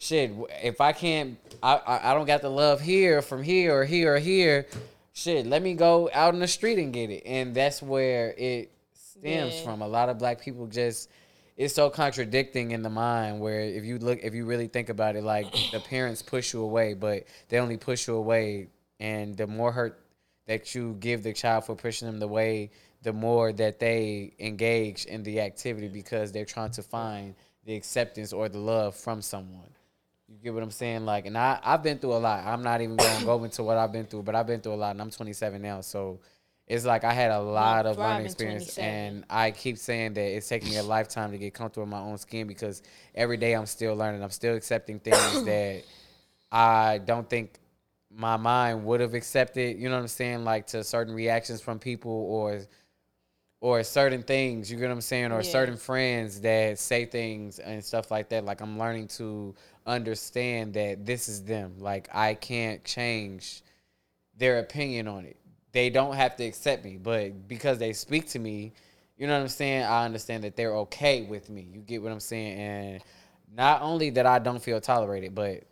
shit, 0.03 0.31
if 0.61 0.81
I 0.81 0.91
can't, 0.91 1.37
I, 1.61 1.75
I, 1.75 2.11
I 2.11 2.13
don't 2.13 2.25
got 2.25 2.41
the 2.41 2.49
love 2.49 2.81
here 2.81 3.21
from 3.21 3.41
here 3.41 3.73
or 3.73 3.85
here 3.85 4.15
or 4.15 4.19
here, 4.19 4.67
shit, 5.13 5.45
let 5.45 5.61
me 5.61 5.73
go 5.75 6.09
out 6.13 6.33
in 6.33 6.39
the 6.41 6.47
street 6.47 6.77
and 6.77 6.91
get 6.93 7.09
it. 7.09 7.23
And 7.25 7.55
that's 7.55 7.81
where 7.81 8.33
it 8.37 8.71
stems 8.93 9.55
Yeah. 9.55 9.63
from. 9.63 9.81
A 9.81 9.87
lot 9.87 10.09
of 10.09 10.17
black 10.19 10.41
people 10.41 10.67
just, 10.67 11.09
it's 11.55 11.73
so 11.73 11.89
contradicting 11.89 12.71
in 12.71 12.81
the 12.83 12.89
mind 12.89 13.39
where 13.39 13.61
if 13.61 13.85
you 13.85 13.97
look, 13.97 14.19
if 14.21 14.33
you 14.33 14.45
really 14.45 14.67
think 14.67 14.89
about 14.89 15.15
it, 15.15 15.23
like 15.23 15.51
the 15.71 15.79
parents 15.89 16.21
push 16.21 16.53
you 16.53 16.61
away, 16.61 16.93
but 16.93 17.23
they 17.47 17.59
only 17.59 17.77
push 17.77 18.07
you 18.07 18.15
away. 18.15 18.67
And 18.99 19.37
the 19.37 19.47
more 19.47 19.71
hurt 19.71 19.99
that 20.47 20.75
you 20.75 20.97
give 20.99 21.23
the 21.23 21.31
child 21.33 21.65
for 21.65 21.75
pushing 21.75 22.07
them 22.07 22.19
the 22.19 22.27
way, 22.27 22.71
the 23.03 23.13
more 23.13 23.53
that 23.53 23.79
they 23.79 24.33
engage 24.39 25.05
in 25.05 25.23
the 25.23 25.39
activity 25.41 25.87
because 25.87 26.31
they're 26.31 26.45
trying 26.45 26.71
to 26.71 26.83
find 26.83 27.35
the 27.65 27.75
acceptance 27.75 28.33
or 28.33 28.49
the 28.49 28.59
love 28.59 28.95
from 28.95 29.21
someone. 29.21 29.69
You 30.29 30.37
get 30.41 30.53
what 30.53 30.63
I'm 30.63 30.71
saying? 30.71 31.05
Like, 31.05 31.25
and 31.25 31.37
I, 31.37 31.59
I've 31.63 31.83
been 31.83 31.99
through 31.99 32.13
a 32.13 32.17
lot. 32.17 32.45
I'm 32.45 32.63
not 32.63 32.81
even 32.81 32.95
going 32.97 33.19
to 33.19 33.25
go 33.25 33.43
into 33.43 33.63
what 33.63 33.77
I've 33.77 33.91
been 33.91 34.05
through, 34.05 34.23
but 34.23 34.35
I've 34.35 34.47
been 34.47 34.61
through 34.61 34.73
a 34.73 34.75
lot, 34.75 34.91
and 34.91 35.01
I'm 35.01 35.11
27 35.11 35.61
now. 35.61 35.81
So 35.81 36.19
it's 36.65 36.85
like 36.85 37.03
I 37.03 37.13
had 37.13 37.31
a 37.31 37.39
lot 37.41 37.85
of 37.85 37.97
learning 37.97 38.25
experience, 38.25 38.77
and 38.77 39.25
I 39.29 39.51
keep 39.51 39.77
saying 39.77 40.13
that 40.13 40.21
it's 40.35 40.47
taking 40.47 40.69
me 40.69 40.77
a 40.77 40.83
lifetime 40.83 41.31
to 41.31 41.37
get 41.37 41.53
comfortable 41.53 41.83
in 41.83 41.89
my 41.89 41.99
own 41.99 42.17
skin 42.17 42.47
because 42.47 42.81
every 43.13 43.37
day 43.37 43.53
I'm 43.53 43.65
still 43.65 43.95
learning. 43.95 44.23
I'm 44.23 44.29
still 44.31 44.55
accepting 44.55 44.99
things 44.99 45.43
that 45.45 45.83
I 46.51 46.99
don't 46.99 47.29
think 47.29 47.59
my 48.15 48.37
mind 48.37 48.85
would 48.85 49.01
have 49.01 49.13
accepted. 49.13 49.77
You 49.77 49.89
know 49.89 49.95
what 49.95 50.01
I'm 50.03 50.07
saying? 50.07 50.45
Like 50.45 50.67
to 50.67 50.83
certain 50.83 51.13
reactions 51.13 51.61
from 51.61 51.79
people 51.79 52.11
or 52.11 52.61
or 53.59 53.81
certain 53.81 54.21
things, 54.23 54.69
you 54.69 54.77
get 54.77 54.87
what 54.87 54.91
I'm 54.93 55.01
saying, 55.01 55.31
or 55.31 55.37
Yeah. 55.37 55.41
certain 55.43 55.77
friends 55.77 56.41
that 56.41 56.77
say 56.79 57.05
things 57.05 57.59
and 57.59 57.83
stuff 57.83 58.11
like 58.11 58.27
that. 58.29 58.43
Like 58.43 58.59
I'm 58.59 58.77
learning 58.77 59.07
to 59.19 59.55
understand 59.85 60.73
that 60.73 61.05
this 61.05 61.27
is 61.27 61.43
them. 61.43 61.75
Like 61.79 62.09
I 62.13 62.33
can't 62.33 62.83
change 62.83 63.61
their 64.37 64.59
opinion 64.59 65.07
on 65.07 65.25
it. 65.25 65.37
They 65.71 65.89
don't 65.89 66.15
have 66.15 66.35
to 66.37 66.43
accept 66.43 66.85
me, 66.85 66.97
but 67.01 67.47
because 67.47 67.79
they 67.79 67.93
speak 67.93 68.27
to 68.29 68.39
me, 68.39 68.73
you 69.17 69.27
know 69.27 69.33
what 69.33 69.41
I'm 69.41 69.47
saying, 69.47 69.83
I 69.83 70.05
understand 70.05 70.43
that 70.43 70.55
they're 70.55 70.75
okay 70.77 71.23
with 71.23 71.49
me. 71.49 71.67
You 71.71 71.81
get 71.81 72.01
what 72.01 72.11
I'm 72.11 72.19
saying? 72.19 72.59
And 72.59 73.01
not 73.55 73.81
only 73.81 74.09
that 74.11 74.25
I 74.25 74.39
don't 74.39 74.61
feel 74.61 74.79
tolerated, 74.81 75.33
but 75.35 75.63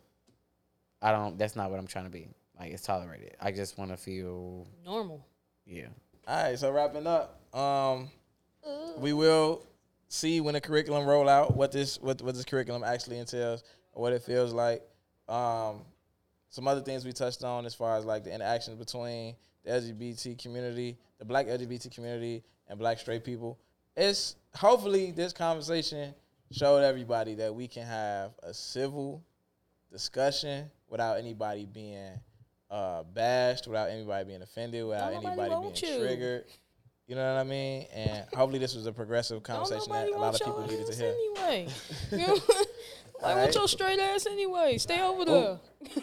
I 1.00 1.10
don't 1.12 1.38
that's 1.38 1.56
not 1.56 1.70
what 1.70 1.78
I'm 1.78 1.86
trying 1.86 2.04
to 2.04 2.10
be. 2.10 2.28
Like 2.58 2.72
it's 2.72 2.82
tolerated. 2.82 3.36
I 3.40 3.50
just 3.50 3.78
want 3.78 3.90
to 3.90 3.96
feel 3.96 4.66
Normal. 4.84 5.26
yeah. 5.66 5.86
All 6.28 6.44
right, 6.44 6.56
so 6.56 6.70
wrapping 6.70 7.06
up, 7.08 7.40
um, 7.52 8.08
we 8.96 9.12
will 9.12 9.66
see 10.08 10.40
when 10.40 10.54
the 10.54 10.60
curriculum 10.60 11.04
roll 11.04 11.28
out 11.28 11.56
what 11.56 11.72
this 11.72 12.00
what 12.00 12.22
what 12.22 12.34
this 12.34 12.44
curriculum 12.44 12.84
actually 12.84 13.18
entails, 13.18 13.62
or 13.62 13.64
what 13.92 14.12
it 14.12 14.22
feels 14.22 14.52
like. 14.52 14.82
Um, 15.28 15.82
some 16.48 16.68
other 16.68 16.80
things 16.80 17.04
we 17.04 17.12
touched 17.12 17.44
on 17.44 17.64
as 17.64 17.74
far 17.74 17.96
as 17.96 18.04
like 18.04 18.24
the 18.24 18.34
interaction 18.34 18.76
between 18.76 19.34
the 19.64 19.70
LGBT 19.70 20.38
community, 20.40 20.98
the 21.18 21.24
Black 21.24 21.46
LGBT 21.46 21.92
community, 21.94 22.42
and 22.68 22.78
Black 22.78 22.98
straight 22.98 23.24
people. 23.24 23.58
It's 23.96 24.36
hopefully 24.54 25.12
this 25.12 25.32
conversation 25.32 26.14
showed 26.50 26.82
everybody 26.82 27.34
that 27.36 27.54
we 27.54 27.68
can 27.68 27.86
have 27.86 28.32
a 28.42 28.52
civil 28.52 29.22
discussion 29.90 30.70
without 30.88 31.18
anybody 31.18 31.66
being 31.66 32.10
uh, 32.70 33.02
bashed, 33.02 33.66
without 33.66 33.90
anybody 33.90 34.24
being 34.26 34.42
offended, 34.42 34.84
without 34.86 35.12
Don't 35.12 35.26
anybody 35.26 35.50
being 35.60 35.94
you. 35.94 36.04
triggered. 36.06 36.44
You 37.06 37.16
know 37.16 37.34
what 37.34 37.40
I 37.40 37.44
mean? 37.44 37.86
And 37.94 38.24
hopefully 38.34 38.58
this 38.58 38.74
was 38.74 38.86
a 38.86 38.92
progressive 38.92 39.42
conversation 39.42 39.92
that 39.92 40.08
a 40.08 40.16
lot 40.16 40.34
of 40.34 40.40
people 40.40 40.66
needed 40.66 40.86
to 40.86 40.94
hear. 40.94 41.14
Anyway, 41.42 41.68
you 43.22 43.28
know? 43.28 43.34
I 43.34 43.42
want 43.42 43.54
your 43.54 43.68
straight 43.68 44.00
ass 44.00 44.26
anyway. 44.26 44.78
Stay 44.78 45.00
over 45.00 45.22
oh. 45.22 45.24
there. 45.24 45.58
Oh. 45.96 46.02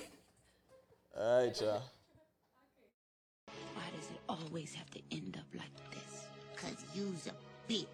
All 1.20 1.46
right, 1.46 1.62
y'all. 1.62 1.82
Why 3.74 3.84
does 3.96 4.10
it 4.10 4.20
always 4.30 4.74
have 4.74 4.90
to 4.92 5.02
end 5.12 5.38
up 5.38 5.46
like 5.54 5.92
this? 5.92 6.26
Cause 6.56 6.86
you's 6.94 7.28
a 7.28 7.72
bitch. 7.72 7.86